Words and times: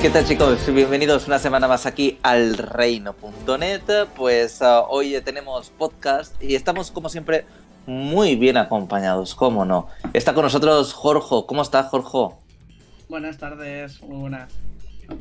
¿Qué 0.00 0.08
tal 0.08 0.24
chicos? 0.24 0.72
Bienvenidos 0.72 1.26
una 1.26 1.38
semana 1.38 1.68
más 1.68 1.84
aquí 1.84 2.18
al 2.22 2.56
reino.net. 2.56 3.82
Pues 4.16 4.62
uh, 4.62 4.86
hoy 4.88 5.20
tenemos 5.22 5.68
podcast 5.68 6.42
y 6.42 6.54
estamos 6.54 6.90
como 6.90 7.10
siempre 7.10 7.44
muy 7.84 8.34
bien 8.34 8.56
acompañados, 8.56 9.34
¿cómo 9.34 9.66
no? 9.66 9.88
Está 10.14 10.32
con 10.32 10.44
nosotros 10.44 10.94
Jorge. 10.94 11.44
¿Cómo 11.46 11.60
está 11.60 11.82
Jorge? 11.82 12.34
Buenas 13.10 13.36
tardes, 13.36 14.00
muy 14.00 14.16
buenas. 14.16 14.50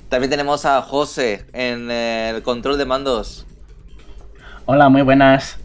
También 0.07 0.29
tenemos 0.29 0.63
a 0.63 0.81
José 0.81 1.45
en 1.51 1.91
el 1.91 2.41
control 2.41 2.77
de 2.77 2.85
mandos. 2.85 3.45
Hola, 4.65 4.87
muy 4.87 5.01
buenas. 5.01 5.57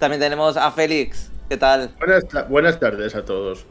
También 0.00 0.20
tenemos 0.20 0.56
a 0.56 0.72
Félix. 0.72 1.30
¿Qué 1.48 1.56
tal? 1.56 1.94
Buenas, 2.00 2.48
buenas 2.48 2.80
tardes 2.80 3.14
a 3.14 3.24
todos. 3.24 3.64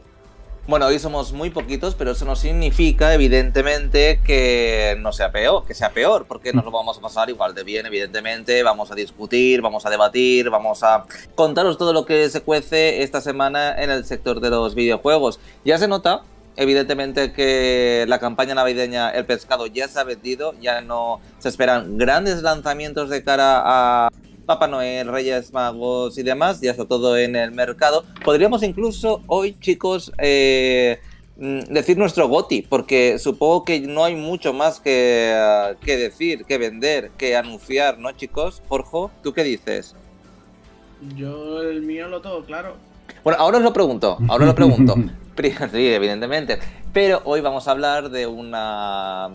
Bueno, 0.66 0.86
hoy 0.86 0.98
somos 0.98 1.34
muy 1.34 1.50
poquitos, 1.50 1.94
pero 1.94 2.12
eso 2.12 2.24
no 2.24 2.36
significa, 2.36 3.12
evidentemente, 3.12 4.18
que 4.24 4.96
no 4.98 5.12
sea 5.12 5.30
peor, 5.30 5.66
que 5.66 5.74
sea 5.74 5.90
peor, 5.90 6.24
porque 6.26 6.54
nos 6.54 6.64
lo 6.64 6.70
vamos 6.70 6.96
a 6.96 7.02
pasar 7.02 7.28
igual 7.28 7.54
de 7.54 7.64
bien, 7.64 7.84
evidentemente. 7.84 8.62
Vamos 8.62 8.90
a 8.90 8.94
discutir, 8.94 9.60
vamos 9.60 9.84
a 9.84 9.90
debatir, 9.90 10.48
vamos 10.48 10.82
a 10.82 11.04
contaros 11.34 11.76
todo 11.76 11.92
lo 11.92 12.06
que 12.06 12.30
se 12.30 12.40
cuece 12.40 13.02
esta 13.02 13.20
semana 13.20 13.74
en 13.76 13.90
el 13.90 14.06
sector 14.06 14.40
de 14.40 14.48
los 14.48 14.74
videojuegos. 14.74 15.38
Ya 15.66 15.76
se 15.76 15.86
nota, 15.86 16.22
evidentemente, 16.56 17.34
que 17.34 18.06
la 18.08 18.18
campaña 18.18 18.54
navideña 18.54 19.10
El 19.10 19.26
Pescado 19.26 19.66
ya 19.66 19.86
se 19.86 20.00
ha 20.00 20.04
vendido, 20.04 20.54
ya 20.62 20.80
no 20.80 21.20
se 21.40 21.50
esperan 21.50 21.98
grandes 21.98 22.40
lanzamientos 22.40 23.10
de 23.10 23.22
cara 23.22 23.62
a 23.62 24.10
Papá 24.44 24.66
Noel, 24.66 25.08
Reyes 25.08 25.52
Magos 25.52 26.18
y 26.18 26.22
demás, 26.22 26.60
ya 26.60 26.70
está 26.70 26.84
todo 26.84 27.16
en 27.16 27.36
el 27.36 27.52
mercado. 27.52 28.04
Podríamos 28.24 28.62
incluso 28.62 29.22
hoy, 29.26 29.56
chicos, 29.60 30.12
eh, 30.18 31.00
mm, 31.36 31.60
decir 31.70 31.96
nuestro 31.96 32.28
GOTI, 32.28 32.62
porque 32.62 33.18
supongo 33.18 33.64
que 33.64 33.80
no 33.80 34.04
hay 34.04 34.14
mucho 34.14 34.52
más 34.52 34.80
que, 34.80 35.74
que, 35.84 35.96
decir, 35.96 36.44
que 36.44 36.58
vender, 36.58 37.10
que 37.16 37.36
anunciar, 37.36 37.98
¿no, 37.98 38.12
chicos? 38.12 38.62
Jorge, 38.68 39.12
¿tú 39.22 39.32
qué 39.32 39.44
dices? 39.44 39.94
Yo 41.16 41.62
el 41.62 41.82
mío 41.82 42.08
lo 42.08 42.20
tengo 42.20 42.44
claro. 42.44 42.76
Bueno, 43.22 43.38
ahora 43.40 43.58
os 43.58 43.64
lo 43.64 43.72
pregunto, 43.72 44.18
ahora 44.28 44.44
os 44.44 44.48
lo 44.48 44.54
pregunto. 44.54 44.94
sí, 45.72 45.88
evidentemente. 45.88 46.58
Pero 46.92 47.22
hoy 47.24 47.40
vamos 47.40 47.66
a 47.66 47.72
hablar 47.72 48.10
de 48.10 48.26
una 48.26 49.30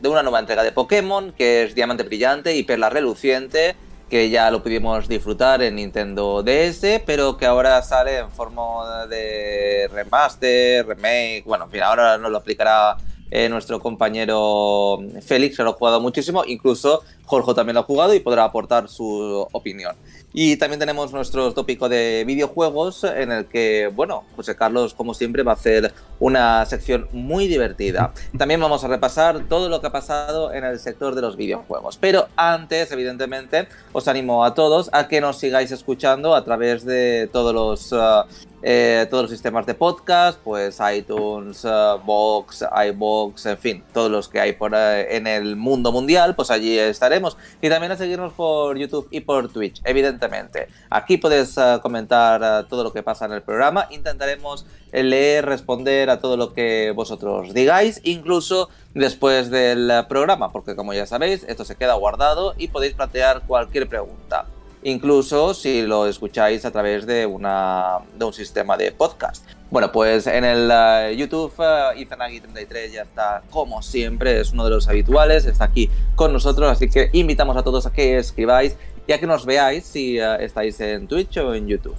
de 0.00 0.08
una 0.08 0.22
nueva 0.22 0.38
entrega 0.38 0.62
de 0.62 0.72
Pokémon, 0.72 1.32
que 1.32 1.64
es 1.64 1.74
Diamante 1.74 2.04
Brillante 2.04 2.56
y 2.56 2.62
Perla 2.62 2.88
Reluciente, 2.88 3.74
que 4.10 4.28
ya 4.28 4.50
lo 4.50 4.60
pudimos 4.60 5.06
disfrutar 5.08 5.62
en 5.62 5.76
Nintendo 5.76 6.42
DS, 6.42 7.00
pero 7.06 7.36
que 7.36 7.46
ahora 7.46 7.80
sale 7.80 8.18
en 8.18 8.30
forma 8.32 9.06
de 9.06 9.88
remaster, 9.92 10.84
remake, 10.84 11.44
bueno, 11.46 11.66
en 11.66 11.70
fin, 11.70 11.82
ahora 11.82 12.18
nos 12.18 12.32
lo 12.32 12.38
aplicará 12.38 12.96
eh, 13.30 13.48
nuestro 13.48 13.80
compañero 13.80 14.98
Félix, 15.22 15.58
lo 15.58 15.70
ha 15.70 15.72
jugado 15.72 16.00
muchísimo, 16.00 16.44
incluso 16.46 17.02
Jorge 17.24 17.54
también 17.54 17.74
lo 17.74 17.80
ha 17.80 17.84
jugado 17.84 18.12
y 18.14 18.20
podrá 18.20 18.44
aportar 18.44 18.88
su 18.88 19.46
opinión. 19.52 19.94
Y 20.32 20.56
también 20.56 20.78
tenemos 20.78 21.12
nuestro 21.12 21.52
tópico 21.52 21.88
de 21.88 22.24
videojuegos 22.26 23.04
en 23.04 23.32
el 23.32 23.46
que, 23.46 23.90
bueno, 23.94 24.24
José 24.36 24.54
Carlos, 24.54 24.94
como 24.94 25.12
siempre, 25.12 25.42
va 25.42 25.52
a 25.52 25.54
hacer 25.54 25.92
una 26.20 26.64
sección 26.66 27.08
muy 27.12 27.48
divertida. 27.48 28.12
También 28.38 28.60
vamos 28.60 28.84
a 28.84 28.88
repasar 28.88 29.48
todo 29.48 29.68
lo 29.68 29.80
que 29.80 29.88
ha 29.88 29.92
pasado 29.92 30.52
en 30.52 30.64
el 30.64 30.78
sector 30.78 31.14
de 31.14 31.22
los 31.22 31.36
videojuegos. 31.36 31.96
Pero 31.96 32.28
antes, 32.36 32.92
evidentemente, 32.92 33.66
os 33.92 34.06
animo 34.06 34.44
a 34.44 34.54
todos 34.54 34.88
a 34.92 35.08
que 35.08 35.20
nos 35.20 35.38
sigáis 35.38 35.72
escuchando 35.72 36.34
a 36.34 36.44
través 36.44 36.84
de 36.84 37.28
todos 37.32 37.52
los 37.52 37.92
uh, 37.92 38.24
eh, 38.62 39.06
todos 39.08 39.22
los 39.22 39.30
sistemas 39.30 39.64
de 39.64 39.74
podcast, 39.74 40.38
pues 40.44 40.78
iTunes, 40.94 41.64
uh, 41.64 41.98
Vox, 42.04 42.62
iBox, 42.88 43.46
en 43.46 43.58
fin, 43.58 43.84
todos 43.92 44.10
los 44.10 44.28
que 44.28 44.38
hay 44.38 44.52
por 44.52 44.72
uh, 44.72 44.76
en 44.76 45.26
el 45.26 45.56
mundo 45.56 45.92
mundial, 45.92 46.34
pues 46.34 46.50
allí 46.50 46.78
estaremos. 46.78 47.38
Y 47.62 47.70
también 47.70 47.92
a 47.92 47.96
seguirnos 47.96 48.34
por 48.34 48.76
YouTube 48.76 49.08
y 49.10 49.20
por 49.20 49.50
Twitch, 49.50 49.80
evidentemente. 49.84 50.68
Aquí 50.90 51.16
puedes 51.16 51.56
uh, 51.56 51.80
comentar 51.80 52.66
todo 52.68 52.84
lo 52.84 52.92
que 52.92 53.02
pasa 53.02 53.24
en 53.24 53.32
el 53.32 53.42
programa. 53.42 53.88
Intentaremos 53.90 54.66
leer, 54.92 55.46
responder 55.46 56.10
a 56.10 56.20
todo 56.20 56.36
lo 56.36 56.52
que 56.52 56.92
vosotros 56.94 57.54
digáis, 57.54 58.00
incluso 58.04 58.68
después 58.92 59.50
del 59.50 60.04
programa, 60.08 60.52
porque 60.52 60.76
como 60.76 60.92
ya 60.92 61.06
sabéis, 61.06 61.44
esto 61.48 61.64
se 61.64 61.76
queda 61.76 61.94
guardado 61.94 62.54
y 62.58 62.68
podéis 62.68 62.94
plantear 62.94 63.42
cualquier 63.46 63.88
pregunta 63.88 64.46
incluso 64.82 65.54
si 65.54 65.82
lo 65.82 66.06
escucháis 66.06 66.64
a 66.64 66.70
través 66.70 67.06
de, 67.06 67.26
una, 67.26 67.98
de 68.18 68.24
un 68.24 68.32
sistema 68.32 68.76
de 68.76 68.92
podcast. 68.92 69.44
Bueno, 69.70 69.92
pues 69.92 70.26
en 70.26 70.44
el 70.44 70.70
uh, 70.70 71.14
YouTube, 71.14 71.52
uh, 71.58 71.96
Izanagi33 71.96 72.90
ya 72.90 73.02
está, 73.02 73.42
como 73.50 73.82
siempre, 73.82 74.40
es 74.40 74.52
uno 74.52 74.64
de 74.64 74.70
los 74.70 74.88
habituales, 74.88 75.44
está 75.44 75.64
aquí 75.64 75.88
con 76.16 76.32
nosotros, 76.32 76.68
así 76.70 76.88
que 76.88 77.10
invitamos 77.12 77.56
a 77.56 77.62
todos 77.62 77.86
a 77.86 77.92
que 77.92 78.18
escribáis 78.18 78.76
y 79.06 79.12
a 79.12 79.20
que 79.20 79.26
nos 79.26 79.46
veáis 79.46 79.84
si 79.84 80.20
uh, 80.20 80.34
estáis 80.40 80.80
en 80.80 81.06
Twitch 81.06 81.36
o 81.36 81.54
en 81.54 81.68
YouTube. 81.68 81.96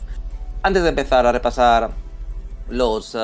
Antes 0.64 0.84
de 0.84 0.90
empezar 0.90 1.26
a 1.26 1.32
repasar 1.32 1.92
los 2.70 3.18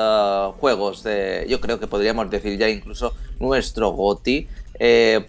juegos 0.58 1.02
de, 1.02 1.46
yo 1.48 1.60
creo 1.60 1.80
que 1.80 1.86
podríamos 1.86 2.28
decir 2.30 2.58
ya 2.58 2.68
incluso 2.68 3.14
nuestro 3.38 3.90
GOTI, 3.92 4.46
eh, 4.78 5.26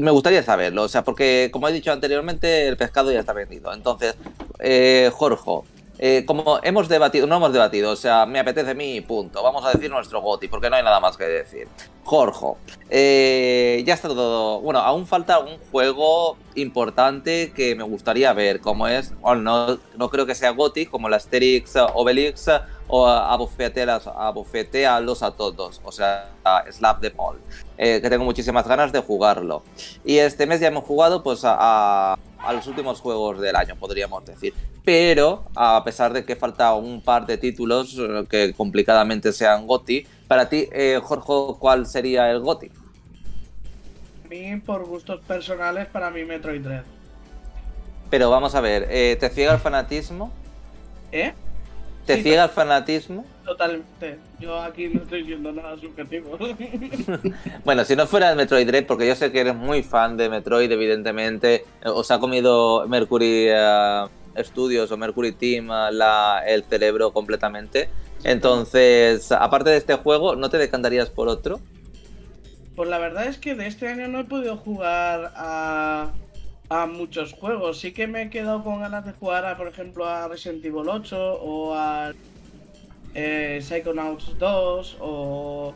me 0.00 0.10
gustaría 0.10 0.42
saberlo, 0.42 0.82
o 0.82 0.88
sea, 0.88 1.02
porque 1.02 1.48
como 1.52 1.68
he 1.68 1.72
dicho 1.72 1.92
anteriormente, 1.92 2.68
el 2.68 2.76
pescado 2.76 3.12
ya 3.12 3.20
está 3.20 3.32
vendido. 3.32 3.72
Entonces, 3.72 4.14
eh, 4.58 5.10
Jorge, 5.12 5.62
eh, 5.98 6.24
como 6.26 6.60
hemos 6.62 6.88
debatido, 6.88 7.26
no 7.26 7.36
hemos 7.36 7.52
debatido, 7.52 7.90
o 7.90 7.96
sea, 7.96 8.26
me 8.26 8.38
apetece 8.38 8.70
a 8.70 8.74
mí, 8.74 9.00
punto. 9.00 9.42
Vamos 9.42 9.64
a 9.64 9.72
decir 9.72 9.90
nuestro 9.90 10.20
GOTI, 10.20 10.48
porque 10.48 10.68
no 10.68 10.76
hay 10.76 10.82
nada 10.82 11.00
más 11.00 11.16
que 11.16 11.24
decir. 11.24 11.68
Jorge, 12.04 12.46
eh, 12.90 13.82
ya 13.86 13.94
está 13.94 14.08
todo. 14.08 14.60
Bueno, 14.60 14.80
aún 14.80 15.06
falta 15.06 15.38
un 15.38 15.58
juego 15.72 16.36
importante 16.54 17.52
que 17.54 17.74
me 17.74 17.82
gustaría 17.82 18.32
ver, 18.32 18.60
como 18.60 18.88
es, 18.88 19.18
bueno, 19.20 19.42
no, 19.42 19.78
no 19.96 20.10
creo 20.10 20.26
que 20.26 20.34
sea 20.34 20.50
GOTI, 20.50 20.86
como 20.86 21.08
la 21.08 21.16
Asterix 21.16 21.74
Obelix 21.94 22.48
o 22.88 23.06
abofetealos 23.06 25.22
a 25.22 25.30
todos, 25.32 25.80
o 25.82 25.92
sea, 25.92 26.30
slap 26.70 27.00
them 27.00 27.14
all, 27.16 27.38
eh, 27.76 28.00
que 28.00 28.08
tengo 28.08 28.24
muchísimas 28.24 28.66
ganas 28.68 28.92
de 28.92 29.00
jugarlo. 29.00 29.62
Y 30.04 30.18
este 30.18 30.46
mes 30.46 30.60
ya 30.60 30.68
hemos 30.68 30.84
jugado 30.84 31.22
pues 31.22 31.44
a, 31.44 32.14
a, 32.14 32.52
los 32.52 32.66
últimos 32.66 33.00
juegos 33.00 33.40
del 33.40 33.56
año, 33.56 33.76
podríamos 33.76 34.24
decir. 34.24 34.54
Pero, 34.86 35.50
a 35.56 35.82
pesar 35.84 36.14
de 36.14 36.24
que 36.26 36.36
falta 36.36 36.74
un 36.74 37.04
par 37.04 37.26
de 37.26 37.38
títulos 37.38 37.96
eh, 37.98 38.26
que 38.30 38.54
complicadamente 38.54 39.32
sean 39.34 39.66
GOTI, 39.66 40.06
para 40.28 40.48
ti, 40.48 40.68
eh, 40.72 41.00
Jorge, 41.02 41.58
¿cuál 41.58 41.86
sería 41.88 42.30
el 42.30 42.40
GOTI? 42.40 42.72
A 44.24 44.28
mí, 44.28 44.56
por 44.60 44.84
gustos 44.86 45.22
personales, 45.24 45.88
para 45.88 46.10
mí 46.10 46.24
Metroid 46.24 46.62
Dread. 46.62 46.86
Pero 48.10 48.30
vamos 48.30 48.54
a 48.54 48.60
ver, 48.60 48.86
eh, 48.90 49.16
¿te 49.20 49.30
ciega 49.30 49.52
el 49.54 49.60
fanatismo? 49.60 50.38
¿Eh? 51.12 51.34
¿Te 52.04 52.18
Sí, 52.18 52.22
ciega 52.22 52.44
el 52.44 52.50
fanatismo? 52.50 53.32
Totalmente. 53.44 54.24
Yo 54.38 54.60
aquí 54.60 54.88
no 54.88 55.02
estoy 55.02 55.20
diciendo 55.22 55.52
nada 55.52 55.76
subjetivo. 55.78 56.38
Bueno, 57.64 57.84
si 57.84 57.96
no 57.96 58.06
fuera 58.06 58.30
el 58.30 58.36
Metroid 58.36 58.66
Dread, 58.66 58.86
porque 58.86 59.06
yo 59.08 59.16
sé 59.16 59.32
que 59.32 59.40
eres 59.40 59.54
muy 59.56 59.82
fan 59.82 60.16
de 60.16 60.28
Metroid, 60.30 60.70
evidentemente, 60.72 61.54
eh, 61.80 61.88
os 61.88 62.10
ha 62.10 62.18
comido 62.20 62.86
Mercury 62.88 63.48
Studios 64.42 64.90
o 64.92 64.96
Mercury 64.96 65.32
Team 65.32 65.68
la- 65.92 66.42
el 66.46 66.64
cerebro 66.64 67.12
completamente. 67.12 67.88
Entonces, 68.24 69.30
aparte 69.32 69.70
de 69.70 69.76
este 69.76 69.94
juego, 69.94 70.36
¿no 70.36 70.48
te 70.50 70.58
decantarías 70.58 71.10
por 71.10 71.28
otro? 71.28 71.60
Pues 72.74 72.88
la 72.90 72.98
verdad 72.98 73.26
es 73.26 73.38
que 73.38 73.54
de 73.54 73.66
este 73.66 73.88
año 73.88 74.08
no 74.08 74.20
he 74.20 74.24
podido 74.24 74.56
jugar 74.56 75.32
a, 75.36 76.12
a 76.68 76.86
muchos 76.86 77.32
juegos. 77.32 77.78
Sí 77.80 77.92
que 77.92 78.06
me 78.06 78.22
he 78.22 78.30
quedado 78.30 78.62
con 78.64 78.80
ganas 78.80 79.04
de 79.06 79.12
jugar 79.12 79.44
a, 79.46 79.56
por 79.56 79.68
ejemplo, 79.68 80.06
a 80.06 80.28
Resident 80.28 80.64
Evil 80.64 80.88
8 80.88 81.16
o 81.40 81.74
a 81.74 82.12
eh, 83.14 83.60
Psychonauts 83.62 84.38
2 84.38 84.96
o 85.00 85.72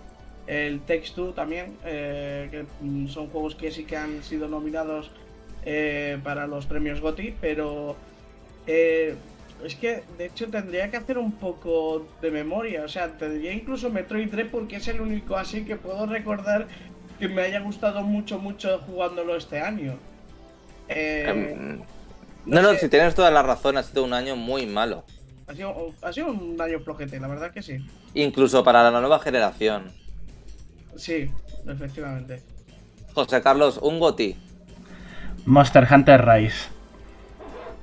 el 0.47 0.81
Takes 0.81 1.13
Two 1.15 1.33
también, 1.33 1.77
eh, 1.85 2.49
que 2.51 2.65
son 3.11 3.29
juegos 3.29 3.55
que 3.55 3.71
sí 3.71 3.85
que 3.85 3.97
han 3.97 4.23
sido 4.23 4.49
nominados 4.49 5.11
eh, 5.65 6.19
para 6.25 6.47
los 6.47 6.67
premios 6.67 7.01
GOTY, 7.01 7.37
pero 7.41 7.95
eh, 8.67 9.17
es 9.65 9.75
que 9.75 10.05
de 10.17 10.27
hecho 10.27 10.49
tendría 10.49 10.91
que 10.91 10.97
hacer 10.97 11.19
un 11.19 11.33
poco 11.33 12.07
de 12.23 12.31
memoria, 12.31 12.85
o 12.85 12.89
sea, 12.89 13.09
tendría 13.19 13.53
incluso 13.53 13.91
Metroid 13.91 14.31
Dread 14.31 14.51
porque 14.51 14.77
es 14.77 14.89
el 14.89 15.01
único 15.01 15.37
así 15.37 15.65
que 15.65 15.77
puedo 15.77 16.07
recordar 16.07 16.67
que 17.19 17.29
me 17.29 17.43
haya 17.43 17.61
gustado 17.61 18.03
mucho, 18.03 18.39
mucho 18.39 18.79
jugándolo 18.87 19.37
este 19.37 19.61
año. 19.61 19.99
Eh, 20.89 21.27
Em, 21.29 21.83
no, 22.47 22.63
no, 22.63 22.71
sé. 22.73 22.79
si 22.81 22.89
tienes 22.89 23.15
toda 23.15 23.31
la 23.31 23.43
razón, 23.43 23.77
ha 23.77 23.83
sido 23.83 24.03
un 24.05 24.15
año 24.15 24.35
muy 24.37 24.67
malo. 24.67 25.05
ha, 25.47 25.55
sido, 25.55 25.95
ha 26.03 26.13
sido 26.13 26.29
un 26.29 26.61
año 26.61 26.81
flojete, 26.81 27.21
la 27.21 27.29
verdad 27.29 27.53
que 27.53 27.63
sí. 27.63 27.79
Incluso 28.15 28.65
para 28.65 28.91
la 28.91 29.01
nueva 29.01 29.19
generación. 29.21 29.93
Sí, 30.97 31.31
efectivamente. 31.69 32.43
José 33.15 33.43
Carlos, 33.43 33.79
un 33.83 34.01
GOTI. 34.01 34.37
Monster 35.47 35.87
Hunter 35.91 36.25
Rise. 36.27 36.69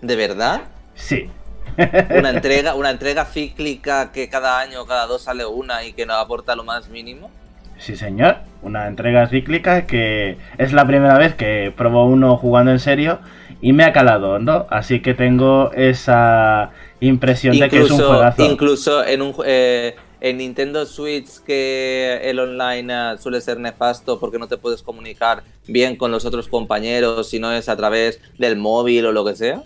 ¿De 0.02 0.16
verdad? 0.16 0.62
Sí. 0.96 1.30
Una 1.78 2.30
entrega, 2.32 2.76
una 2.76 2.90
entrega 2.90 3.26
cíclica 3.26 4.12
que 4.12 4.30
cada 4.30 4.60
año, 4.60 4.86
cada 4.86 5.06
dos 5.06 5.24
sale 5.24 5.46
una 5.46 5.84
y 5.84 5.94
que 5.94 6.06
no 6.06 6.14
aporta 6.14 6.56
lo 6.56 6.64
más 6.64 6.90
mínimo. 6.90 7.30
Sí, 7.78 7.96
señor. 7.96 8.38
Una 8.64 8.88
entrega 8.88 9.28
cíclica 9.28 9.86
que 9.86 10.38
es 10.58 10.74
la 10.74 10.86
primera 10.86 11.18
vez 11.18 11.36
que 11.36 11.72
probó 11.76 12.06
uno 12.06 12.38
jugando 12.38 12.72
en 12.72 12.80
serio 12.80 13.20
y 13.62 13.74
me 13.74 13.84
ha 13.84 13.94
calado 13.94 14.32
hondo. 14.32 14.68
Así 14.70 15.02
que 15.02 15.14
tengo 15.14 15.72
esa 15.74 16.72
impresión 17.00 17.58
de 17.58 17.70
que 17.70 17.82
es 17.82 17.92
un 17.92 18.00
juegazo. 18.00 18.44
Incluso 18.44 19.06
en 19.06 19.22
un 19.22 19.36
eh, 19.46 19.96
en 20.20 20.38
Nintendo 20.38 20.86
Switch 20.86 21.44
que 21.46 22.20
el 22.24 22.40
online 22.40 22.94
eh, 22.94 23.18
suele 23.20 23.42
ser 23.42 23.60
nefasto 23.60 24.20
porque 24.20 24.40
no 24.40 24.48
te 24.48 24.58
puedes 24.58 24.82
comunicar 24.82 25.44
bien 25.68 25.96
con 25.96 26.12
los 26.12 26.26
otros 26.26 26.48
compañeros 26.48 27.30
si 27.30 27.40
no 27.40 27.52
es 27.52 27.70
a 27.70 27.78
través 27.78 28.20
del 28.40 28.58
móvil 28.58 29.06
o 29.06 29.12
lo 29.12 29.24
que 29.26 29.36
sea. 29.36 29.64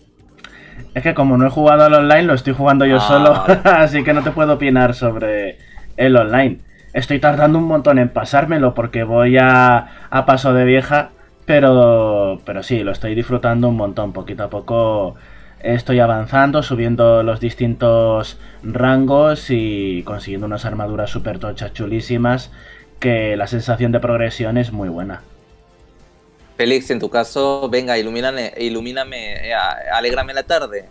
Es 0.94 1.04
que 1.04 1.14
como 1.14 1.38
no 1.38 1.48
he 1.48 1.50
jugado 1.50 1.86
al 1.86 1.94
online, 1.94 2.24
lo 2.24 2.34
estoy 2.34 2.54
jugando 2.54 2.86
yo 2.86 2.98
ah, 2.98 3.00
solo, 3.00 3.44
así 3.64 4.04
que 4.04 4.14
no 4.14 4.24
te 4.24 4.32
puedo 4.32 4.54
opinar 4.54 4.94
sobre 4.94 5.58
el 5.98 6.16
online. 6.16 6.60
Estoy 6.94 7.20
tardando 7.20 7.60
un 7.60 7.66
montón 7.66 8.00
en 8.00 8.10
pasármelo 8.10 8.74
porque 8.74 9.04
voy 9.04 9.38
a, 9.38 10.08
a 10.10 10.26
paso 10.26 10.54
de 10.54 10.66
vieja, 10.66 11.12
pero, 11.46 12.42
pero 12.46 12.64
sí, 12.64 12.84
lo 12.84 12.92
estoy 12.92 13.16
disfrutando 13.16 13.70
un 13.70 13.78
montón. 13.78 14.12
Poquito 14.12 14.44
a 14.44 14.50
poco 14.50 15.16
estoy 15.64 16.00
avanzando, 16.00 16.64
subiendo 16.64 17.24
los 17.24 17.40
distintos 17.40 18.40
rangos 18.64 19.50
y 19.50 20.04
consiguiendo 20.04 20.48
unas 20.48 20.66
armaduras 20.66 21.10
super 21.10 21.40
tochas 21.40 21.74
chulísimas 21.74 22.52
que 23.00 23.36
la 23.36 23.48
sensación 23.48 23.92
de 23.92 24.00
progresión 24.00 24.58
es 24.58 24.72
muy 24.72 24.90
buena. 24.90 25.22
Félix, 26.62 26.92
en 26.92 27.00
tu 27.00 27.10
caso, 27.10 27.68
venga, 27.72 27.98
ilumíname, 27.98 28.54
ilumíname, 28.56 29.50
eh, 29.50 29.54
alégrame 29.92 30.32
la 30.32 30.44
tarde. 30.44 30.86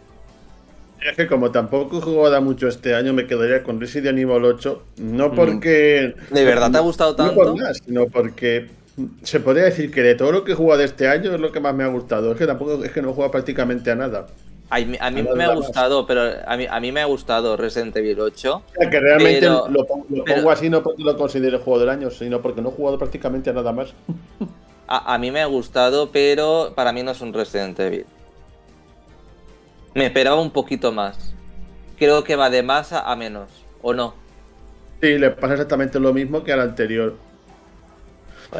Es 1.01 1.17
que 1.17 1.29
como 1.29 1.53
tampoco 1.53 1.99
he 1.99 2.01
jugado 2.01 2.43
mucho 2.43 2.67
este 2.67 2.93
año, 2.97 3.13
me 3.13 3.29
quedaría 3.29 3.63
con 3.63 3.81
Resident 3.81 4.19
Evil 4.19 4.45
8. 4.45 4.83
No 4.97 5.29
mm. 5.29 5.37
porque. 5.37 6.17
¿De 6.29 6.45
verdad 6.45 6.73
te 6.73 6.79
ha 6.79 6.81
gustado 6.81 7.15
tanto? 7.15 7.55
No 7.55 7.75
sino 7.75 8.07
porque 8.07 8.67
se 9.23 9.39
podría 9.39 9.63
decir 9.63 9.93
que 9.93 10.03
de 10.03 10.17
todo 10.17 10.33
lo 10.33 10.43
que 10.43 10.53
he 10.53 10.55
jugado 10.57 10.83
este 10.83 11.07
año 11.07 11.33
es 11.33 11.41
lo 11.41 11.53
que 11.53 11.61
más 11.61 11.73
me 11.73 11.85
ha 11.85 11.87
gustado. 11.87 12.33
Es 12.33 12.39
que 12.39 12.49
tampoco 12.49 12.83
es 12.83 12.91
que 12.91 13.01
no 13.01 13.11
he 13.11 13.13
jugado 13.13 13.31
prácticamente 13.31 13.93
a 13.93 13.95
nada. 13.95 14.27
A, 14.71 14.81
mí, 14.81 15.23
me 15.23 15.45
ha 15.45 15.55
gustado, 15.55 16.05
pero 16.05 16.23
a 16.45 16.57
mí, 16.57 16.67
a 16.69 16.81
mí 16.81 16.91
me 16.91 17.01
ha 17.01 17.05
gustado 17.05 17.57
Resident 17.57 17.97
Evil 17.97 18.19
8. 18.19 18.63
que 18.91 19.01
realmente 19.01 19.47
lo, 19.47 19.87
pongo, 19.87 20.51
así 20.51 20.69
no 20.69 20.83
porque 20.83 21.05
lo 21.05 21.17
considero 21.17 21.59
el 21.59 21.63
juego 21.63 21.79
del 21.79 21.91
año, 21.91 22.11
sino 22.11 22.43
porque 22.43 22.61
no 22.61 22.71
he 22.71 22.73
jugado 22.73 22.99
prácticamente 22.99 23.51
a 23.51 23.53
nada 23.53 23.73
más. 23.73 23.95
A, 24.93 25.17
mí 25.19 25.31
me 25.31 25.41
ha 25.41 25.47
gustado, 25.47 26.11
pero 26.11 26.73
para 26.75 26.93
mí 26.93 27.05
no 27.05 27.13
es 27.13 27.21
un 27.21 27.33
Resident 27.33 27.79
Evil. 27.79 28.07
Me 29.95 30.07
esperaba 30.07 30.41
un 30.41 30.51
poquito 30.51 30.91
más. 30.91 31.33
Creo 31.97 32.25
que 32.25 32.35
va 32.35 32.51
de 32.51 32.65
más 32.65 32.93
a, 32.93 33.15
menos, 33.15 33.49
¿o 33.83 33.95
no? 33.95 34.15
Sí, 35.01 35.17
le 35.17 35.31
pasa 35.31 35.55
exactamente 35.55 36.01
lo 36.01 36.13
mismo 36.13 36.43
que 36.43 36.53
al 36.53 36.61
anterior. 36.61 37.17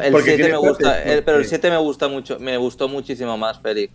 El 0.01 0.15
7 0.15 0.49
me 0.49 0.55
gusta, 0.55 0.97
pero 1.25 1.37
el 1.37 1.45
7 1.45 1.69
me 1.69 1.77
gusta 1.77 2.07
mucho, 2.07 2.39
me 2.39 2.55
gustó 2.55 2.87
muchísimo 2.87 3.37
más, 3.37 3.59
Félix 3.59 3.93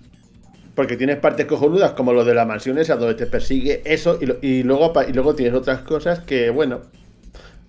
porque 0.76 0.98
tienes 0.98 1.16
partes 1.16 1.46
cojonudas 1.46 1.92
como 1.92 2.12
lo 2.12 2.24
de 2.24 2.34
la 2.34 2.44
mansión 2.44 2.78
esa 2.78 2.96
donde 2.96 3.14
te 3.14 3.26
persigue 3.26 3.80
eso 3.86 4.18
y, 4.20 4.62
luego, 4.62 4.92
y 5.08 5.12
luego 5.14 5.34
tienes 5.34 5.54
otras 5.54 5.80
cosas 5.80 6.20
que, 6.20 6.50
bueno, 6.50 6.82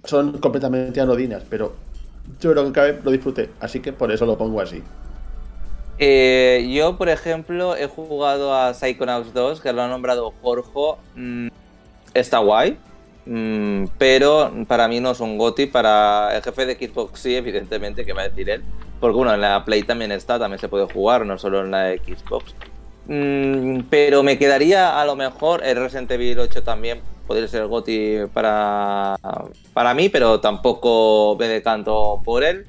son 0.03 0.39
completamente 0.39 0.99
anodinas, 0.99 1.43
pero 1.49 1.73
yo 2.39 2.51
creo 2.51 2.71
que 2.71 2.99
lo 3.03 3.11
disfruté, 3.11 3.49
así 3.59 3.79
que 3.79 3.93
por 3.93 4.11
eso 4.11 4.25
lo 4.25 4.37
pongo 4.37 4.61
así. 4.61 4.83
Eh, 5.99 6.69
yo, 6.71 6.97
por 6.97 7.09
ejemplo, 7.09 7.75
he 7.75 7.87
jugado 7.87 8.53
a 8.53 8.73
Psychonauts 8.73 9.33
2, 9.33 9.61
que 9.61 9.73
lo 9.73 9.81
ha 9.81 9.87
nombrado 9.87 10.31
Jorge. 10.41 10.69
Mm, 11.15 11.47
está 12.13 12.37
guay, 12.39 12.77
mm, 13.25 13.85
pero 13.97 14.51
para 14.67 14.87
mí 14.87 14.99
no 14.99 15.11
es 15.11 15.19
un 15.19 15.37
GOTI. 15.37 15.65
Para 15.67 16.35
el 16.35 16.43
jefe 16.43 16.65
de 16.65 16.75
Xbox 16.75 17.19
sí, 17.19 17.35
evidentemente, 17.35 18.05
que 18.05 18.13
va 18.13 18.21
a 18.21 18.29
decir 18.29 18.49
él. 18.49 18.63
Porque 18.99 19.17
bueno, 19.17 19.33
en 19.33 19.41
la 19.41 19.63
Play 19.65 19.83
también 19.83 20.11
está, 20.11 20.37
también 20.39 20.59
se 20.59 20.69
puede 20.69 20.85
jugar, 20.85 21.25
no 21.25 21.37
solo 21.37 21.61
en 21.61 21.71
la 21.71 21.93
Xbox. 21.93 22.53
Mm, 23.07 23.81
pero 23.89 24.21
me 24.21 24.37
quedaría 24.37 24.99
a 24.99 25.05
lo 25.05 25.15
mejor 25.15 25.63
el 25.63 25.77
Resident 25.77 26.11
Evil 26.11 26.39
8 26.39 26.61
también. 26.63 27.01
Podría 27.27 27.47
ser 27.47 27.63
el 27.63 27.67
GOTI 27.67 28.27
para, 28.33 29.17
para 29.73 29.93
mí, 29.93 30.09
pero 30.09 30.39
tampoco 30.39 31.35
me 31.37 31.47
decanto 31.47 32.21
por 32.23 32.43
él. 32.43 32.65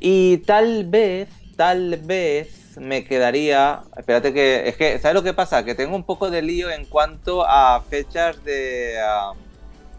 Y 0.00 0.38
tal 0.38 0.86
vez, 0.86 1.28
tal 1.56 1.98
vez 2.02 2.78
me 2.78 3.04
quedaría. 3.04 3.82
Espérate 3.96 4.32
que. 4.32 4.68
Es 4.68 4.76
que, 4.76 4.98
¿sabes 4.98 5.14
lo 5.14 5.22
que 5.22 5.34
pasa? 5.34 5.64
Que 5.64 5.74
tengo 5.74 5.96
un 5.96 6.04
poco 6.04 6.30
de 6.30 6.42
lío 6.42 6.70
en 6.70 6.84
cuanto 6.86 7.44
a 7.46 7.82
fechas 7.82 8.42
de, 8.44 8.94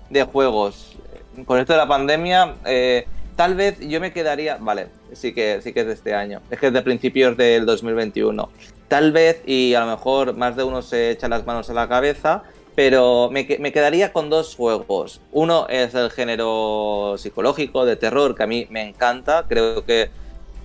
de 0.10 0.24
juegos. 0.24 0.98
Con 1.46 1.60
esto 1.60 1.74
de 1.74 1.78
la 1.78 1.88
pandemia, 1.88 2.56
eh, 2.66 3.08
tal 3.36 3.56
vez 3.56 3.80
yo 3.80 4.00
me 4.00 4.12
quedaría. 4.12 4.58
Vale, 4.58 4.88
sí 5.14 5.34
que, 5.34 5.62
sí 5.62 5.74
que 5.74 5.82
es 5.82 5.88
de 5.88 5.94
este 5.94 6.14
año. 6.14 6.42
Es 6.50 6.60
que 6.60 6.68
es 6.68 6.74
de 6.74 6.82
principios 6.82 7.38
del 7.38 7.66
2021. 7.66 8.50
Tal 8.88 9.12
vez, 9.12 9.42
y 9.46 9.74
a 9.74 9.82
lo 9.82 9.88
mejor 9.88 10.36
más 10.36 10.56
de 10.56 10.64
uno 10.64 10.82
se 10.82 11.12
echa 11.12 11.28
las 11.28 11.46
manos 11.46 11.70
a 11.70 11.74
la 11.74 11.90
cabeza, 11.90 12.44
pero 12.78 13.32
me, 13.32 13.48
quedaría 13.48 14.14
con 14.14 14.30
dos 14.30 14.56
juegos. 14.56 15.20
Uno 15.32 15.66
es 15.68 15.96
el 15.96 16.12
género 16.12 17.16
psicológico, 17.18 17.86
de 17.86 17.96
terror, 17.96 18.36
que 18.36 18.44
a 18.44 18.46
mí 18.46 18.68
me 18.70 18.88
encanta. 18.88 19.48
Creo 19.50 19.84
que 19.84 20.12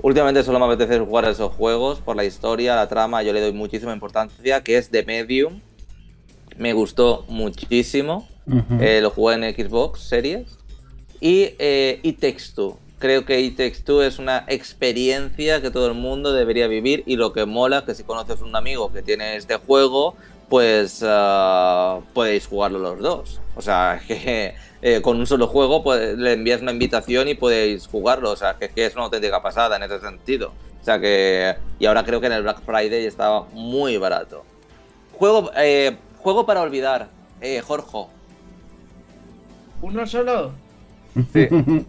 últimamente 0.03 0.43
solo 0.43 0.59
me 0.59 0.67
apetece 0.67 0.99
jugar 0.99 1.25
esos 1.25 1.55
juegos 1.55 2.03
por 2.03 2.15
la 2.15 2.25
historia, 2.25 2.77
la 2.77 2.87
trama, 2.87 3.23
yo 3.23 3.33
le 3.33 3.41
doy 3.41 3.55
muchísima 3.55 3.95
importancia, 3.95 4.63
que 4.63 4.77
es 4.77 4.91
The 4.91 5.05
Medium. 5.05 5.63
Me 6.59 6.75
gustó 6.75 7.25
muchísimo. 7.29 8.29
Eh, 8.79 9.01
lo 9.01 9.09
jugué 9.09 9.37
en 9.37 9.55
Xbox 9.55 10.01
Series. 10.01 10.59
Y 11.19 11.55
eh, 11.59 11.99
It 12.03 12.21
Takes 12.21 12.53
Two 12.55 12.77
creo 13.03 13.25
que 13.25 13.41
It 13.41 13.57
Takes 13.57 13.83
Two 13.85 14.01
es 14.05 14.21
una 14.21 14.45
experiencia 14.47 15.61
que 15.61 15.73
todo 15.73 15.89
el 15.89 15.95
mundo 15.95 16.33
debería 16.33 16.69
vivir 16.69 17.03
y 17.05 17.17
lo 17.17 17.33
que 17.33 17.47
mola 17.47 17.79
es 17.79 17.83
que 17.83 17.95
si 17.97 18.05
conoces 18.05 18.43
un 18.43 18.55
amigo 18.55 18.93
que 18.93 19.03
tiene 19.03 19.35
este 19.35 19.57
juego, 19.57 20.15
pues 20.53 21.03
ah, 21.03 22.01
podéis 22.13 22.47
jugarlo 22.47 22.79
los 22.79 22.99
dos. 22.99 23.41
O 23.57 23.63
sea, 23.63 23.99
que 24.07 24.55
eh, 24.83 25.01
con 25.01 25.19
un 25.19 25.27
solo 25.27 25.47
juego 25.47 25.83
pues, 25.83 26.19
le 26.19 26.35
envías 26.35 26.61
una 26.61 26.73
invitación 26.73 27.27
y 27.29 27.35
podéis 27.35 27.87
jugarlo. 27.87 28.31
O 28.31 28.37
sea, 28.37 28.59
que, 28.59 28.71
es 28.77 28.95
una 28.95 29.05
auténtica 29.05 29.43
pasada 29.43 29.77
en 29.77 29.85
ese 29.85 29.99
sentido. 30.01 30.53
O 30.79 30.85
sea 30.85 31.01
que... 31.01 31.57
Y 31.79 31.87
ahora 31.87 32.05
creo 32.05 32.21
que 32.21 32.27
en 32.27 32.35
el 32.35 32.43
Black 32.43 32.61
Friday 32.67 33.07
estaba 33.07 33.45
muy 33.55 33.97
barato. 33.97 34.45
Juego, 35.15 35.51
eh, 35.57 35.97
juego 36.19 36.45
para 36.45 36.61
olvidar, 36.61 37.09
eh, 37.41 37.63
Jorge. 37.63 38.09
¿Uno 39.81 40.07
solo? 40.07 40.53
Sí. 41.33 41.49